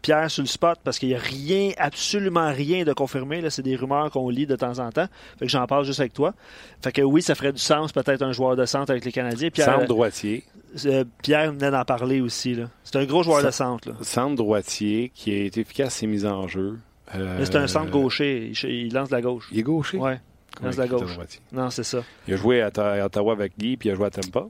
Pierre 0.00 0.30
sur 0.30 0.42
le 0.42 0.48
spot 0.48 0.78
parce 0.84 0.98
qu'il 0.98 1.08
n'y 1.08 1.14
a 1.14 1.18
rien, 1.18 1.72
absolument 1.78 2.52
rien 2.52 2.84
de 2.84 2.92
confirmé. 2.92 3.42
C'est 3.50 3.62
des 3.62 3.74
rumeurs 3.74 4.10
qu'on 4.10 4.28
lit 4.28 4.46
de 4.46 4.56
temps 4.56 4.78
en 4.78 4.90
temps. 4.90 5.06
Fait 5.38 5.46
que 5.46 5.50
j'en 5.50 5.66
parle 5.66 5.84
juste 5.84 6.00
avec 6.00 6.12
toi. 6.12 6.34
Fait 6.82 6.92
que 6.92 7.02
oui, 7.02 7.22
ça 7.22 7.34
ferait 7.34 7.52
du 7.52 7.58
sens 7.58 7.92
peut-être 7.92 8.22
un 8.22 8.32
joueur 8.32 8.56
de 8.56 8.64
centre 8.64 8.90
avec 8.90 9.04
les 9.04 9.12
Canadiens. 9.12 9.50
Pierre, 9.50 9.74
centre 9.74 9.86
droitier. 9.86 10.44
Euh, 10.84 11.04
Pierre 11.22 11.52
venait 11.52 11.70
d'en 11.70 11.84
parler 11.84 12.20
aussi. 12.20 12.56
C'est 12.84 12.96
un 12.96 13.04
gros 13.04 13.22
joueur 13.22 13.42
de 13.42 13.50
centre. 13.50 13.92
Centre 14.02 14.36
droitier 14.36 15.10
qui 15.14 15.32
est 15.32 15.56
efficace 15.56 16.02
et 16.02 16.06
mis 16.06 16.26
en 16.26 16.46
jeu. 16.46 16.78
Euh, 17.14 17.44
c'est 17.44 17.56
un 17.56 17.66
centre 17.66 17.90
gaucher. 17.90 18.52
Il, 18.64 18.92
lance 18.92 19.08
de 19.08 19.14
la 19.14 19.22
gauche. 19.22 19.48
Il 19.52 19.60
est 19.60 19.62
gaucher? 19.62 19.98
Oui. 19.98 20.12
Il 20.60 20.66
lance 20.66 20.76
de 20.76 20.82
la 20.82 20.88
gauche. 20.88 21.18
Non, 21.52 21.70
c'est 21.70 21.84
ça. 21.84 22.02
Il 22.26 22.34
a 22.34 22.36
joué 22.36 22.62
à, 22.62 22.68
Ottawa 23.04 23.32
avec 23.32 23.52
Guy, 23.58 23.76
puis 23.76 23.88
il 23.88 23.92
a 23.92 23.94
joué 23.94 24.06
à 24.06 24.10
Tampa. 24.10 24.46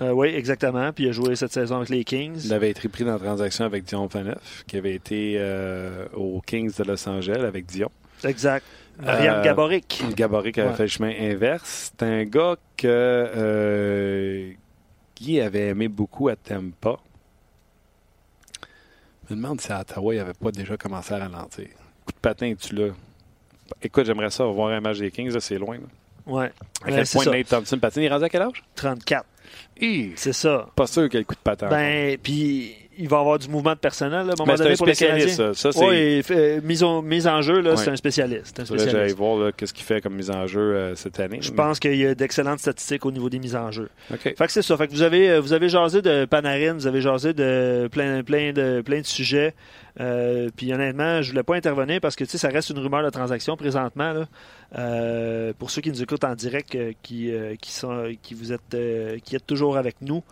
Euh, 0.00 0.12
oui, 0.12 0.28
exactement. 0.28 0.92
Puis 0.92 1.04
il 1.04 1.10
a 1.10 1.12
joué 1.12 1.36
cette 1.36 1.52
saison 1.52 1.76
avec 1.76 1.90
les 1.90 2.04
Kings. 2.04 2.40
Il 2.44 2.52
avait 2.52 2.70
été 2.70 2.88
pris 2.88 3.04
dans 3.04 3.12
la 3.12 3.18
transaction 3.18 3.64
avec 3.66 3.84
Dion 3.84 4.08
Phaneuf, 4.08 4.64
qui 4.66 4.78
avait 4.78 4.94
été 4.94 5.34
euh, 5.38 6.06
aux 6.14 6.40
Kings 6.40 6.72
de 6.76 6.84
Los 6.84 7.06
Angeles 7.08 7.44
avec 7.44 7.66
Dion. 7.66 7.90
Exact. 8.24 8.64
Marianne 8.98 9.42
Gaboric. 9.42 10.02
Gaboric 10.14 10.58
avait 10.58 10.74
fait 10.74 10.82
le 10.84 10.88
chemin 10.88 11.12
inverse. 11.18 11.92
C'est 11.98 12.06
un 12.06 12.24
gars 12.24 12.56
que 12.76 14.54
Guy 15.16 15.40
avait 15.40 15.68
aimé 15.68 15.88
beaucoup 15.88 16.28
à 16.28 16.36
Tampa. 16.36 16.96
Je 19.28 19.34
me 19.34 19.40
demande 19.40 19.60
si 19.60 19.70
à 19.70 19.80
Ottawa, 19.80 20.14
il 20.14 20.18
n'avait 20.18 20.32
pas 20.32 20.50
déjà 20.50 20.76
commencé 20.76 21.14
à 21.14 21.18
ralentir 21.18 21.68
coup 22.04 22.12
de 22.12 22.20
patin, 22.20 22.54
tu 22.58 22.74
l'as. 22.74 22.92
Écoute, 23.82 24.06
j'aimerais 24.06 24.30
ça 24.30 24.44
voir 24.44 24.70
un 24.70 24.80
match 24.80 24.98
des 24.98 25.10
Kings, 25.10 25.38
c'est 25.40 25.58
loin. 25.58 25.76
Là. 25.76 25.86
Ouais. 26.26 26.52
À 26.84 26.90
quel 26.90 27.06
point 27.06 27.24
Nate 27.26 27.48
Thompson 27.48 27.78
patine? 27.78 28.02
Il 28.02 28.06
est 28.06 28.10
rendu 28.10 28.24
à 28.24 28.28
quel 28.28 28.42
âge? 28.42 28.62
34. 28.74 29.24
C'est 30.16 30.32
ça. 30.32 30.66
Pas 30.76 30.86
sûr 30.86 31.08
qu'il 31.08 31.18
ait 31.18 31.20
le 31.20 31.24
coup 31.24 31.34
de 31.34 31.40
patin. 31.40 31.68
Ben, 31.68 32.16
puis 32.22 32.74
il 32.98 33.08
va 33.08 33.18
avoir 33.18 33.38
du 33.38 33.48
mouvement 33.48 33.72
de 33.72 33.78
personnel 33.78 34.28
à 34.28 34.32
un 34.32 34.34
moment 34.38 34.54
donné 34.54 34.76
pour 34.76 34.86
les 34.86 34.94
Canadiens. 34.94 35.54
Ça, 35.54 35.54
ça 35.54 35.70
oui, 35.86 36.22
mise, 36.62 36.82
en, 36.82 37.00
mise, 37.00 37.26
en 37.26 37.40
jeu, 37.40 37.60
là, 37.60 37.76
c'est 37.76 37.90
un 37.90 37.96
spécialiste. 37.96 38.60
Un 38.60 38.66
spécialiste. 38.66 39.16
voir 39.16 39.52
qu'est-ce 39.56 39.72
qu'il 39.72 39.84
fait 39.84 40.02
comme 40.02 40.14
mise 40.14 40.30
en 40.30 40.46
jeu 40.46 40.60
euh, 40.60 40.94
cette 40.96 41.18
année. 41.18 41.38
Je 41.40 41.50
pense 41.50 41.80
qu'il 41.80 41.96
y 41.96 42.06
a 42.06 42.14
d'excellentes 42.14 42.58
statistiques 42.58 43.06
au 43.06 43.10
niveau 43.10 43.30
des 43.30 43.38
mises 43.38 43.56
en 43.56 43.70
jeu. 43.70 43.88
OK. 44.12 44.20
Fait 44.22 44.34
que 44.34 44.52
c'est 44.52 44.62
ça. 44.62 44.76
Fait 44.76 44.86
que 44.86 44.92
vous 44.92 45.02
avez, 45.02 45.30
euh, 45.30 45.40
vous 45.40 45.52
avez 45.52 45.68
jasé 45.68 46.02
de 46.02 46.26
Panarin, 46.26 46.74
vous 46.74 46.86
avez 46.86 47.00
jasé 47.00 47.32
de 47.32 47.88
plein, 47.90 48.22
plein, 48.22 48.52
de, 48.52 48.82
plein 48.82 49.00
de 49.00 49.06
sujets. 49.06 49.54
Euh, 50.00 50.48
puis 50.56 50.72
honnêtement, 50.72 51.20
je 51.20 51.30
voulais 51.30 51.42
pas 51.42 51.56
intervenir 51.56 52.00
parce 52.00 52.16
que 52.16 52.24
ça 52.24 52.48
reste 52.48 52.70
une 52.70 52.78
rumeur 52.78 53.02
de 53.02 53.10
transaction 53.10 53.56
présentement. 53.56 54.12
Là. 54.12 54.26
Euh, 54.78 55.52
pour 55.58 55.70
ceux 55.70 55.82
qui 55.82 55.90
nous 55.90 56.02
écoutent 56.02 56.24
en 56.24 56.34
direct, 56.34 56.74
euh, 56.74 56.92
qui, 57.02 57.30
qui 57.60 57.72
sont, 57.72 58.12
qui 58.22 58.34
vous 58.34 58.52
êtes, 58.52 58.76
qui 59.24 59.36
êtes 59.36 59.46
toujours 59.46 59.76
avec 59.76 59.96
nous, 60.00 60.22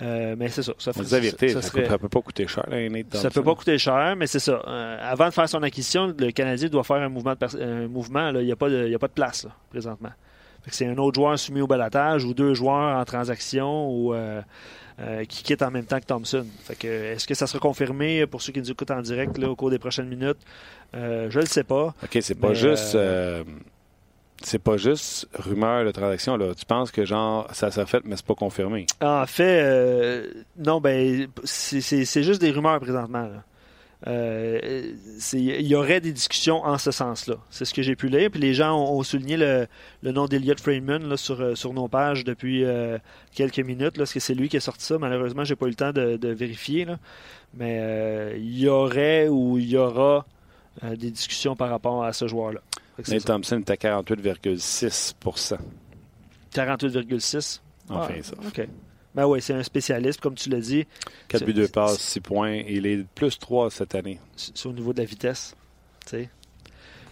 mais 0.00 0.48
c'est 0.48 0.62
ça. 0.62 0.72
Ça, 0.78 0.92
ça, 0.92 1.02
ça, 1.04 1.98
peut 1.98 2.08
pas 2.08 2.20
coûter 2.20 2.46
cher. 2.46 2.66
ça 3.12 3.30
peut 3.30 3.42
pas 3.42 3.54
coûter 3.54 3.78
cher, 3.78 4.14
mais 4.16 4.26
c'est 4.26 4.40
ça. 4.40 4.58
avant 5.00 5.28
de 5.28 5.32
faire 5.32 5.48
son 5.48 5.62
acquisition, 5.62 6.14
le 6.18 6.30
Canadien 6.30 6.68
doit 6.68 6.84
faire 6.84 6.96
un 6.96 7.08
mouvement. 7.08 7.34
un 7.60 7.88
mouvement 7.88 8.30
il 8.30 8.44
n'y 8.44 8.52
a 8.52 8.56
pas 8.56 8.68
de, 8.68 8.94
a 8.94 8.98
pas 8.98 9.08
de 9.08 9.12
place 9.12 9.44
là, 9.44 9.50
présentement. 9.70 10.12
C'est 10.68 10.86
un 10.86 10.96
autre 10.96 11.16
joueur 11.16 11.38
soumis 11.38 11.60
au 11.60 11.66
balatage 11.66 12.24
ou 12.24 12.32
deux 12.32 12.54
joueurs 12.54 12.98
en 12.98 13.04
transaction 13.04 13.90
ou 13.90 14.14
euh, 15.00 15.24
qui 15.24 15.42
quitte 15.42 15.62
en 15.62 15.70
même 15.70 15.86
temps 15.86 15.98
que 15.98 16.06
Thompson. 16.06 16.46
Fait 16.62 16.76
que, 16.76 16.86
est-ce 16.86 17.26
que 17.26 17.34
ça 17.34 17.46
sera 17.46 17.58
confirmé 17.58 18.26
pour 18.26 18.42
ceux 18.42 18.52
qui 18.52 18.60
nous 18.60 18.70
écoutent 18.70 18.92
en 18.92 19.02
direct 19.02 19.36
là, 19.38 19.50
au 19.50 19.56
cours 19.56 19.70
des 19.70 19.78
prochaines 19.78 20.08
minutes? 20.08 20.38
Euh, 20.94 21.28
je 21.30 21.38
ne 21.38 21.42
le 21.42 21.48
sais 21.48 21.64
pas. 21.64 21.94
OK, 22.02 22.18
c'est 22.20 22.38
pas 22.38 22.54
juste. 22.54 22.94
Euh, 22.94 23.42
c'est 24.42 24.58
pas 24.58 24.76
juste 24.76 25.28
rumeur 25.34 25.84
de 25.84 25.90
transaction. 25.90 26.36
Là. 26.36 26.54
Tu 26.54 26.66
penses 26.66 26.90
que 26.90 27.04
genre 27.04 27.48
ça 27.52 27.70
s'est 27.70 27.86
fait, 27.86 28.02
mais 28.04 28.16
c'est 28.16 28.26
pas 28.26 28.34
confirmé? 28.34 28.86
En 29.00 29.26
fait, 29.26 30.28
non, 30.58 30.80
ben 30.80 31.28
c'est 31.44 32.22
juste 32.22 32.40
des 32.40 32.50
rumeurs 32.50 32.78
présentement. 32.78 33.22
Là. 33.22 33.42
Euh, 34.06 34.92
il 35.32 35.66
y 35.66 35.74
aurait 35.74 36.00
des 36.00 36.12
discussions 36.12 36.62
en 36.62 36.76
ce 36.76 36.90
sens-là. 36.90 37.36
C'est 37.50 37.64
ce 37.64 37.72
que 37.72 37.82
j'ai 37.82 37.96
pu 37.96 38.08
lire. 38.08 38.30
Puis 38.30 38.40
les 38.40 38.52
gens 38.52 38.78
ont, 38.78 39.02
souligné 39.02 39.36
le, 39.36 39.66
nom 40.02 40.26
d'Eliott 40.26 40.60
Freeman 40.60 41.08
là, 41.08 41.16
sur, 41.16 41.40
euh, 41.40 41.54
sur 41.54 41.72
nos 41.72 41.88
pages 41.88 42.24
depuis 42.24 42.64
euh, 42.64 42.98
quelques 43.34 43.60
minutes. 43.60 43.96
Là, 43.96 44.02
parce 44.02 44.12
que 44.12 44.20
c'est 44.20 44.34
lui 44.34 44.48
qui 44.48 44.56
a 44.58 44.60
sorti 44.60 44.84
ça. 44.84 44.98
Malheureusement, 44.98 45.44
j'ai 45.44 45.56
pas 45.56 45.66
eu 45.66 45.70
le 45.70 45.74
temps 45.74 45.92
de, 45.92 46.28
vérifier. 46.28 46.84
Là. 46.84 46.98
Mais 47.54 48.34
il 48.36 48.58
y 48.58 48.68
aurait 48.68 49.28
ou 49.28 49.58
il 49.58 49.68
y 49.68 49.76
aura 49.76 50.26
des 50.82 51.10
discussions 51.10 51.54
par 51.54 51.70
rapport 51.70 52.04
à 52.04 52.12
ce 52.12 52.26
joueur-là. 52.26 52.60
Nate 53.08 53.24
Thompson 53.24 53.58
est 53.58 53.70
à 53.70 53.76
48,6 53.76 55.14
48,6 56.52 57.60
Enfin, 57.88 58.14
ça. 58.22 58.34
OK. 58.46 58.68
Ben 59.14 59.26
oui, 59.26 59.40
c'est 59.40 59.54
un 59.54 59.62
spécialiste, 59.62 60.20
comme 60.20 60.34
tu 60.34 60.50
l'as 60.50 60.60
dit. 60.60 60.86
4 61.28 61.44
buts, 61.44 61.54
2 61.54 61.68
passes, 61.68 61.98
6 61.98 62.20
points. 62.20 62.62
Il 62.66 62.86
est 62.86 63.04
plus 63.14 63.38
3 63.38 63.70
cette 63.70 63.94
année. 63.94 64.18
C'est 64.36 64.66
au 64.66 64.72
niveau 64.72 64.92
de 64.92 64.98
la 64.98 65.04
vitesse. 65.04 65.54
Tu 66.06 66.28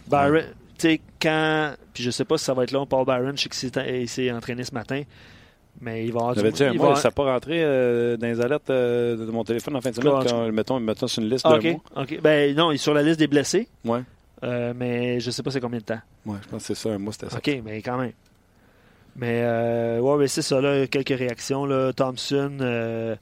Byron, 0.07 0.43
tu 0.77 0.87
sais, 0.87 1.01
quand. 1.21 1.75
Puis 1.93 2.03
je 2.03 2.11
sais 2.11 2.25
pas 2.25 2.37
si 2.37 2.43
ça 2.43 2.53
va 2.53 2.63
être 2.63 2.71
long, 2.71 2.85
Paul 2.85 3.05
Byron, 3.05 3.37
je 3.37 3.43
sais 3.43 3.49
qu'il 3.49 4.09
s'est 4.09 4.31
entraîné 4.31 4.63
ce 4.63 4.73
matin. 4.73 5.03
Mais 5.81 6.05
il 6.05 6.13
va 6.13 6.19
avoir 6.19 6.35
du 6.35 6.63
un 6.63 6.73
mois, 6.73 6.95
ça 6.95 7.07
n'a 7.07 7.11
pas 7.11 7.23
rentré 7.23 7.63
euh, 7.63 8.15
dans 8.15 8.27
les 8.27 8.39
alertes 8.39 8.69
euh, 8.69 9.15
de 9.17 9.31
mon 9.31 9.43
téléphone 9.43 9.75
en 9.75 9.81
fin 9.81 9.89
de 9.89 9.95
semaine 9.95 10.13
quand, 10.27 10.51
mettons, 10.51 10.79
mettons 10.79 11.07
sur 11.07 11.23
une 11.23 11.29
liste 11.29 11.45
de 11.45 11.71
mois. 11.71 11.81
OK. 11.95 12.21
Ben 12.21 12.55
non, 12.55 12.71
il 12.71 12.75
est 12.75 12.77
sur 12.77 12.93
la 12.93 13.01
liste 13.01 13.19
des 13.19 13.27
blessés. 13.27 13.67
Ouais. 13.83 14.01
euh, 14.43 14.73
mais 14.75 15.19
je 15.19 15.31
sais 15.31 15.41
pas 15.41 15.49
c'est 15.51 15.59
combien 15.59 15.79
de 15.79 15.85
temps. 15.85 15.99
Ouais, 16.25 16.37
je 16.43 16.47
pense 16.47 16.61
que 16.61 16.67
c'est 16.67 16.75
ça, 16.75 16.89
un 16.89 16.99
mois, 16.99 17.13
c'était 17.13 17.29
ça. 17.29 17.37
OK, 17.37 17.61
mais 17.65 17.81
quand 17.81 17.97
même. 17.97 18.11
Mais, 19.15 19.41
euh, 19.43 19.99
ouais, 19.99 20.17
mais 20.17 20.27
c'est 20.27 20.41
ça, 20.41 20.59
là, 20.59 20.87
quelques 20.87 21.17
réactions. 21.17 21.65
Là. 21.65 21.93
Thompson, 21.93 22.57
euh, 22.61 23.15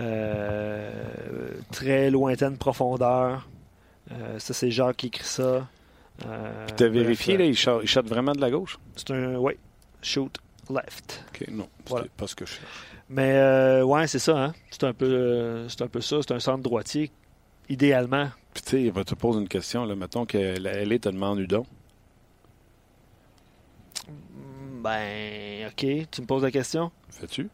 euh, 0.00 0.90
très 1.72 2.10
lointaine 2.10 2.56
profondeur. 2.56 3.48
Euh, 4.12 4.38
ça, 4.38 4.54
c'est 4.54 4.70
Jacques 4.70 4.96
qui 4.98 5.06
écrit 5.08 5.24
ça. 5.24 5.66
Puis 6.18 6.26
t'as 6.76 6.88
bref, 6.88 6.92
vérifié, 6.92 7.36
là, 7.36 7.44
il 7.44 7.56
shot, 7.56 7.80
il 7.82 7.88
shot 7.88 8.02
vraiment 8.02 8.32
de 8.32 8.40
la 8.40 8.50
gauche? 8.50 8.78
C'est 8.94 9.10
un, 9.10 9.36
oui, 9.36 9.54
shoot 10.00 10.38
left. 10.70 11.24
OK, 11.28 11.48
non, 11.50 11.68
Voilà. 11.88 12.06
pas 12.16 12.26
ce 12.26 12.34
que 12.34 12.46
je 12.46 12.52
cherche. 12.52 12.86
Mais, 13.08 13.32
euh, 13.34 13.84
ouais, 13.84 14.06
c'est 14.06 14.18
ça, 14.18 14.36
hein. 14.36 14.54
C'est 14.70 14.84
un, 14.84 14.92
peu, 14.92 15.66
c'est 15.68 15.82
un 15.82 15.88
peu 15.88 16.00
ça. 16.00 16.16
C'est 16.22 16.32
un 16.32 16.40
centre 16.40 16.62
droitier, 16.62 17.10
idéalement. 17.68 18.28
Puis 18.54 18.62
tu 18.62 18.70
sais, 18.70 18.82
il 18.82 18.92
va 18.92 19.04
te 19.04 19.14
poser 19.14 19.40
une 19.40 19.48
question, 19.48 19.84
là, 19.84 19.94
mettons 19.94 20.24
que 20.24 20.38
la 20.58 20.84
LA 20.84 20.98
te 20.98 21.08
demande 21.08 21.38
Udon. 21.40 21.66
Ben, 24.82 25.68
OK, 25.68 25.86
tu 26.10 26.20
me 26.22 26.26
poses 26.26 26.42
la 26.42 26.50
question? 26.50 26.90
Fais-tu? 27.10 27.48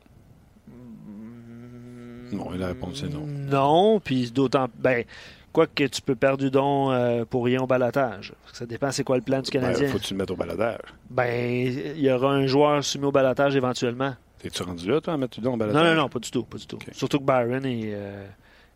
Non, 2.32 2.50
la 2.52 2.68
réponse 2.68 3.02
est 3.02 3.08
non. 3.08 3.26
Non, 3.26 4.00
puis 4.00 4.30
d'autant. 4.30 4.68
Ben, 4.78 5.04
quoi 5.52 5.66
que 5.66 5.84
tu 5.84 6.00
peux 6.00 6.14
perdre 6.14 6.38
du 6.38 6.50
don 6.50 6.90
euh, 6.90 7.24
pour 7.26 7.44
rien 7.44 7.60
au 7.60 7.66
balatage. 7.66 8.32
Ça 8.52 8.64
dépend 8.64 8.90
c'est 8.90 9.04
quoi 9.04 9.16
le 9.16 9.22
plan 9.22 9.40
du 9.42 9.50
Canadien. 9.50 9.86
Ben, 9.86 9.92
faut 9.92 9.98
que 9.98 10.04
tu 10.04 10.14
le 10.14 10.18
mettes 10.18 10.30
au 10.30 10.36
baladage. 10.36 10.80
Ben, 11.10 11.66
il 11.96 12.00
y 12.00 12.10
aura 12.10 12.32
un 12.32 12.46
joueur 12.46 12.82
soumis 12.82 13.04
au 13.06 13.12
balatage 13.12 13.54
éventuellement. 13.54 14.14
T'es-tu 14.38 14.62
rendu 14.62 14.88
là, 14.90 15.00
toi, 15.00 15.14
à 15.14 15.16
mettre 15.18 15.38
Udon 15.38 15.50
au 15.50 15.52
Non, 15.52 15.58
baladage? 15.58 15.94
non, 15.96 16.02
non, 16.02 16.08
pas 16.08 16.18
du 16.18 16.30
tout. 16.30 16.42
Pas 16.44 16.56
du 16.58 16.66
tout. 16.66 16.78
Surtout 16.92 17.18
que 17.20 17.24
Byron 17.24 17.64
est, 17.66 17.92
euh, 17.94 18.26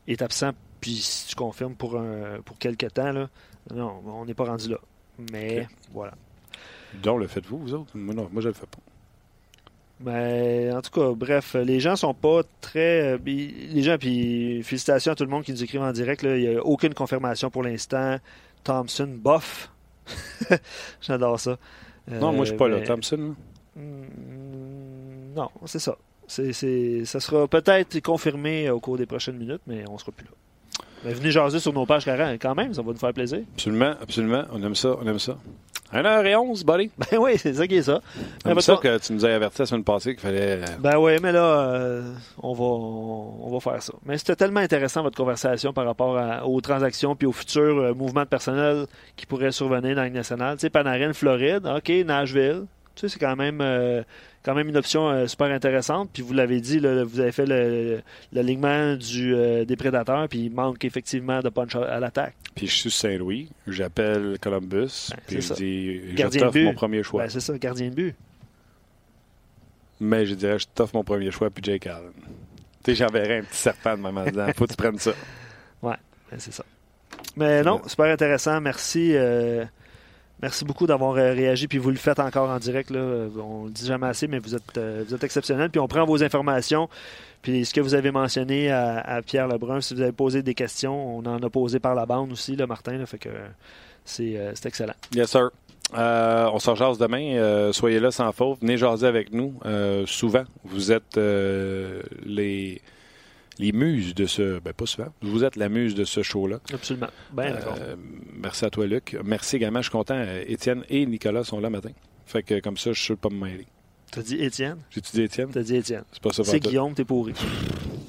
est 0.06 0.20
absent, 0.22 0.50
puis 0.80 0.94
si 0.96 1.28
tu 1.28 1.34
confirmes 1.34 1.74
pour, 1.74 1.96
un, 1.98 2.40
pour 2.44 2.58
quelques 2.58 2.92
temps, 2.92 3.10
là, 3.10 3.28
non, 3.74 4.02
on 4.06 4.24
n'est 4.26 4.34
pas 4.34 4.44
rendu 4.44 4.68
là. 4.68 4.76
Mais 5.32 5.66
voilà. 5.92 6.12
Udon, 6.96 7.16
le 7.18 7.26
faites-vous, 7.26 7.58
vous 7.58 7.74
autres? 7.74 7.90
Moi, 7.94 8.14
non, 8.14 8.28
moi, 8.32 8.42
je 8.42 8.48
le 8.48 8.54
fais 8.54 8.66
pas. 8.66 8.78
Mais 10.00 10.70
en 10.72 10.82
tout 10.82 10.90
cas, 10.90 11.10
bref, 11.12 11.54
les 11.54 11.80
gens 11.80 11.96
sont 11.96 12.12
pas 12.12 12.42
très. 12.60 13.14
euh, 13.14 13.18
Les 13.24 13.82
gens, 13.82 13.96
puis 13.98 14.62
félicitations 14.62 15.12
à 15.12 15.14
tout 15.14 15.24
le 15.24 15.30
monde 15.30 15.42
qui 15.44 15.52
nous 15.52 15.62
écrivent 15.64 15.80
en 15.82 15.92
direct. 15.92 16.22
là. 16.22 16.36
Il 16.36 16.48
n'y 16.50 16.56
a 16.56 16.62
aucune 16.62 16.92
confirmation 16.92 17.50
pour 17.50 17.62
l'instant. 17.62 18.18
Thompson, 18.62 19.08
bof. 19.16 19.70
J'adore 21.00 21.40
ça. 21.40 21.56
Non, 22.10 22.32
moi, 22.32 22.44
je 22.44 22.50
suis 22.50 22.58
pas 22.58 22.68
là. 22.68 22.78
mais- 22.78 22.84
Thompson, 22.84 23.16
là? 23.16 23.82
Hmm, 23.82 25.34
Non, 25.34 25.50
c'est 25.64 25.78
ça. 25.78 25.96
C'est, 26.28 26.52
c'est- 26.52 27.04
ça 27.04 27.20
sera 27.20 27.46
peut-être 27.48 28.00
confirmé 28.00 28.68
au 28.70 28.80
cours 28.80 28.98
des 28.98 29.06
prochaines 29.06 29.36
minutes, 29.36 29.62
mais 29.66 29.84
on 29.88 29.96
sera 29.98 30.12
plus 30.12 30.24
là. 30.26 30.30
Mais 31.04 31.12
venez 31.14 31.30
jaser 31.30 31.60
sur 31.60 31.72
nos 31.72 31.86
pages 31.86 32.04
quand 32.04 32.54
même, 32.54 32.74
ça 32.74 32.82
va 32.82 32.92
nous 32.92 32.98
faire 32.98 33.12
plaisir. 33.12 33.40
Absolument, 33.54 33.94
absolument. 34.00 34.44
On 34.52 34.62
aime 34.62 34.74
ça, 34.74 34.96
on 35.00 35.06
aime 35.06 35.18
ça. 35.18 35.36
1h11, 35.92 36.64
buddy. 36.64 36.90
Ben 37.10 37.18
oui, 37.18 37.32
c'est 37.38 37.54
ça 37.54 37.66
qui 37.66 37.76
est 37.76 37.82
ça. 37.82 38.00
Comme 38.44 38.54
Ben, 38.54 38.60
ça 38.60 38.76
que 38.76 38.98
tu 38.98 39.12
nous 39.12 39.24
as 39.24 39.30
averti 39.34 39.60
la 39.62 39.66
semaine 39.66 39.84
passée 39.84 40.12
qu'il 40.14 40.20
fallait. 40.20 40.60
euh, 40.62 40.64
Ben 40.80 40.98
oui, 40.98 41.12
mais 41.22 41.32
là, 41.32 41.44
euh, 41.44 42.12
on, 42.42 42.52
va, 42.52 42.64
on, 42.64 43.34
on 43.46 43.50
va 43.52 43.60
faire 43.60 43.82
ça. 43.82 43.92
Mais 44.04 44.18
c'était 44.18 44.36
tellement 44.36 44.60
intéressant 44.60 45.02
votre 45.02 45.16
conversation 45.16 45.72
par 45.72 45.84
rapport 45.86 46.16
à- 46.18 46.46
aux 46.46 46.60
transactions 46.60 47.14
puis 47.14 47.26
aux 47.26 47.32
futurs 47.32 47.78
euh, 47.78 47.94
mouvements 47.94 48.22
de 48.22 48.28
personnel 48.28 48.86
qui 49.16 49.26
pourraient 49.26 49.52
survenir 49.52 49.94
dans 49.94 50.02
la 50.02 50.08
Ligue 50.08 50.16
nationale. 50.16 50.56
Tu 50.56 50.62
sais, 50.62 50.70
Panarin, 50.70 51.12
Floride, 51.12 51.66
OK, 51.66 51.88
Nashville. 52.04 52.64
Tu 52.94 53.02
sais, 53.02 53.08
c'est 53.10 53.18
quand 53.18 53.36
même, 53.36 53.60
euh, 53.60 54.02
quand 54.46 54.54
même 54.54 54.68
une 54.68 54.76
option 54.78 55.10
euh, 55.10 55.26
super 55.26 55.48
intéressante. 55.48 56.08
Puis 56.12 56.22
vous 56.22 56.32
l'avez 56.32 56.60
dit, 56.60 56.78
là, 56.80 57.02
vous 57.04 57.20
avez 57.20 57.32
fait 57.32 57.44
le- 57.46 58.00
l'alignement 58.32 58.94
du, 58.96 59.34
euh, 59.34 59.64
des 59.66 59.76
prédateurs, 59.76 60.28
puis 60.28 60.44
il 60.46 60.50
manque 60.52 60.84
effectivement 60.84 61.40
de 61.40 61.48
punch 61.50 61.74
à, 61.74 61.82
à 61.82 62.00
l'attaque. 62.00 62.34
Puis 62.54 62.68
je 62.68 62.74
suis 62.74 62.90
Saint-Louis, 62.90 63.50
j'appelle 63.66 64.38
Columbus, 64.40 65.08
Ben, 65.10 65.16
puis 65.26 65.36
je 65.36 65.40
ça. 65.40 65.54
dis 65.54 66.00
je 66.16 66.64
mon 66.64 66.72
premier 66.74 67.02
choix. 67.02 67.24
Ben, 67.24 67.28
c'est 67.28 67.40
ça, 67.40 67.58
gardien 67.58 67.90
de 67.90 67.94
but. 67.94 68.14
Mais 70.00 70.24
je 70.26 70.34
dirais 70.34 70.58
je 70.58 70.66
t'offre 70.74 70.94
mon 70.94 71.04
premier 71.04 71.30
choix, 71.30 71.50
puis 71.50 71.62
Jake 71.64 71.86
Allen. 71.86 72.12
Tu 72.84 72.92
sais, 72.92 72.94
j'enverrais 72.94 73.38
un 73.38 73.42
petit 73.42 73.56
serpent 73.58 73.96
de 73.96 74.02
maman 74.02 74.24
dedans. 74.24 74.46
Faut 74.56 74.64
que 74.66 74.70
tu 74.70 74.76
prennes 74.76 74.98
ça. 74.98 75.12
Ben, 76.28 76.38
c'est 76.38 76.52
ça. 76.52 76.64
Mais 77.36 77.62
non, 77.62 77.80
super 77.86 78.06
intéressant. 78.06 78.60
Merci. 78.60 79.12
euh, 79.14 79.64
merci 80.42 80.64
beaucoup 80.64 80.86
d'avoir 80.86 81.16
euh, 81.16 81.32
réagi. 81.32 81.68
Puis 81.68 81.78
vous 81.78 81.90
le 81.90 81.96
faites 81.96 82.18
encore 82.18 82.50
en 82.50 82.58
direct. 82.58 82.90
Euh, 82.90 83.28
On 83.38 83.64
le 83.64 83.70
dit 83.70 83.86
jamais 83.86 84.06
assez, 84.06 84.26
mais 84.28 84.38
vous 84.38 84.54
êtes, 84.54 84.78
euh, 84.78 85.04
vous 85.06 85.14
êtes 85.14 85.24
exceptionnel. 85.24 85.70
Puis 85.70 85.80
on 85.80 85.88
prend 85.88 86.04
vos 86.04 86.22
informations. 86.22 86.88
Puis 87.42 87.64
ce 87.64 87.74
que 87.74 87.80
vous 87.80 87.94
avez 87.94 88.10
mentionné 88.10 88.70
à, 88.70 89.20
Pierre 89.24 89.46
Lebrun, 89.46 89.80
si 89.80 89.94
vous 89.94 90.00
avez 90.00 90.12
posé 90.12 90.42
des 90.42 90.54
questions, 90.54 91.18
on 91.18 91.26
en 91.26 91.40
a 91.42 91.50
posé 91.50 91.78
par 91.78 91.94
la 91.94 92.04
bande 92.04 92.32
aussi, 92.32 92.56
là, 92.56 92.66
Martin. 92.66 93.04
Fait 93.06 93.18
que 93.18 93.28
c'est 94.04 94.36
excellent. 94.64 94.94
Yes, 95.14 95.30
sir. 95.30 95.50
On 95.94 96.58
s'en 96.58 96.74
jase 96.74 96.98
demain. 96.98 97.70
Soyez 97.72 98.00
là 98.00 98.10
sans 98.10 98.32
faute. 98.32 98.58
Venez 98.62 98.76
jaser 98.76 99.06
avec 99.06 99.32
nous. 99.32 99.54
Souvent, 100.06 100.42
vous 100.64 100.90
êtes 100.90 101.16
les, 102.24 102.80
les 103.58 103.72
muses 103.72 104.14
de 104.14 104.26
ce. 104.26 104.58
Ben, 104.60 104.72
pas 104.72 104.86
souvent. 104.86 105.08
Vous 105.22 105.44
êtes 105.44 105.56
la 105.56 105.68
muse 105.68 105.94
de 105.94 106.04
ce 106.04 106.22
show-là. 106.22 106.60
Absolument. 106.72 107.08
Ben 107.32 107.52
d'accord. 107.54 107.76
Euh, 107.80 107.96
merci 108.34 108.64
à 108.64 108.70
toi, 108.70 108.86
Luc. 108.86 109.16
Merci 109.24 109.56
également. 109.56 109.80
Je 109.80 109.84
suis 109.84 109.92
content. 109.92 110.14
euh, 110.16 110.44
Étienne 110.46 110.84
et 110.88 111.06
Nicolas 111.06 111.44
sont 111.44 111.60
là 111.60 111.70
matin. 111.70 111.90
Fait 112.26 112.42
que 112.42 112.60
comme 112.60 112.76
ça, 112.76 112.92
je 112.92 113.00
suis 113.02 113.16
pas 113.16 113.28
me 113.28 113.38
mêler. 113.44 113.66
T'as 114.10 114.22
dit 114.22 114.36
Étienne? 114.42 114.78
J'ai-tu 114.90 115.12
dit 115.12 115.22
Étienne? 115.22 115.48
T'as 115.52 115.62
dit 115.62 115.76
Étienne. 115.76 116.04
C'est 116.12 116.22
pas 116.22 116.32
ça. 116.32 116.44
C'est. 116.44 116.60
Guillaume, 116.60 116.94
t'es 116.94 117.04
pourri. 117.04 117.34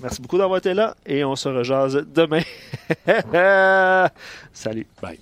Merci 0.01 0.21
beaucoup 0.21 0.37
d'avoir 0.37 0.59
été 0.59 0.73
là 0.73 0.95
et 1.05 1.23
on 1.23 1.35
se 1.35 1.49
rejase 1.49 2.05
demain. 2.13 2.41
Salut. 4.53 4.85
Bye. 5.01 5.19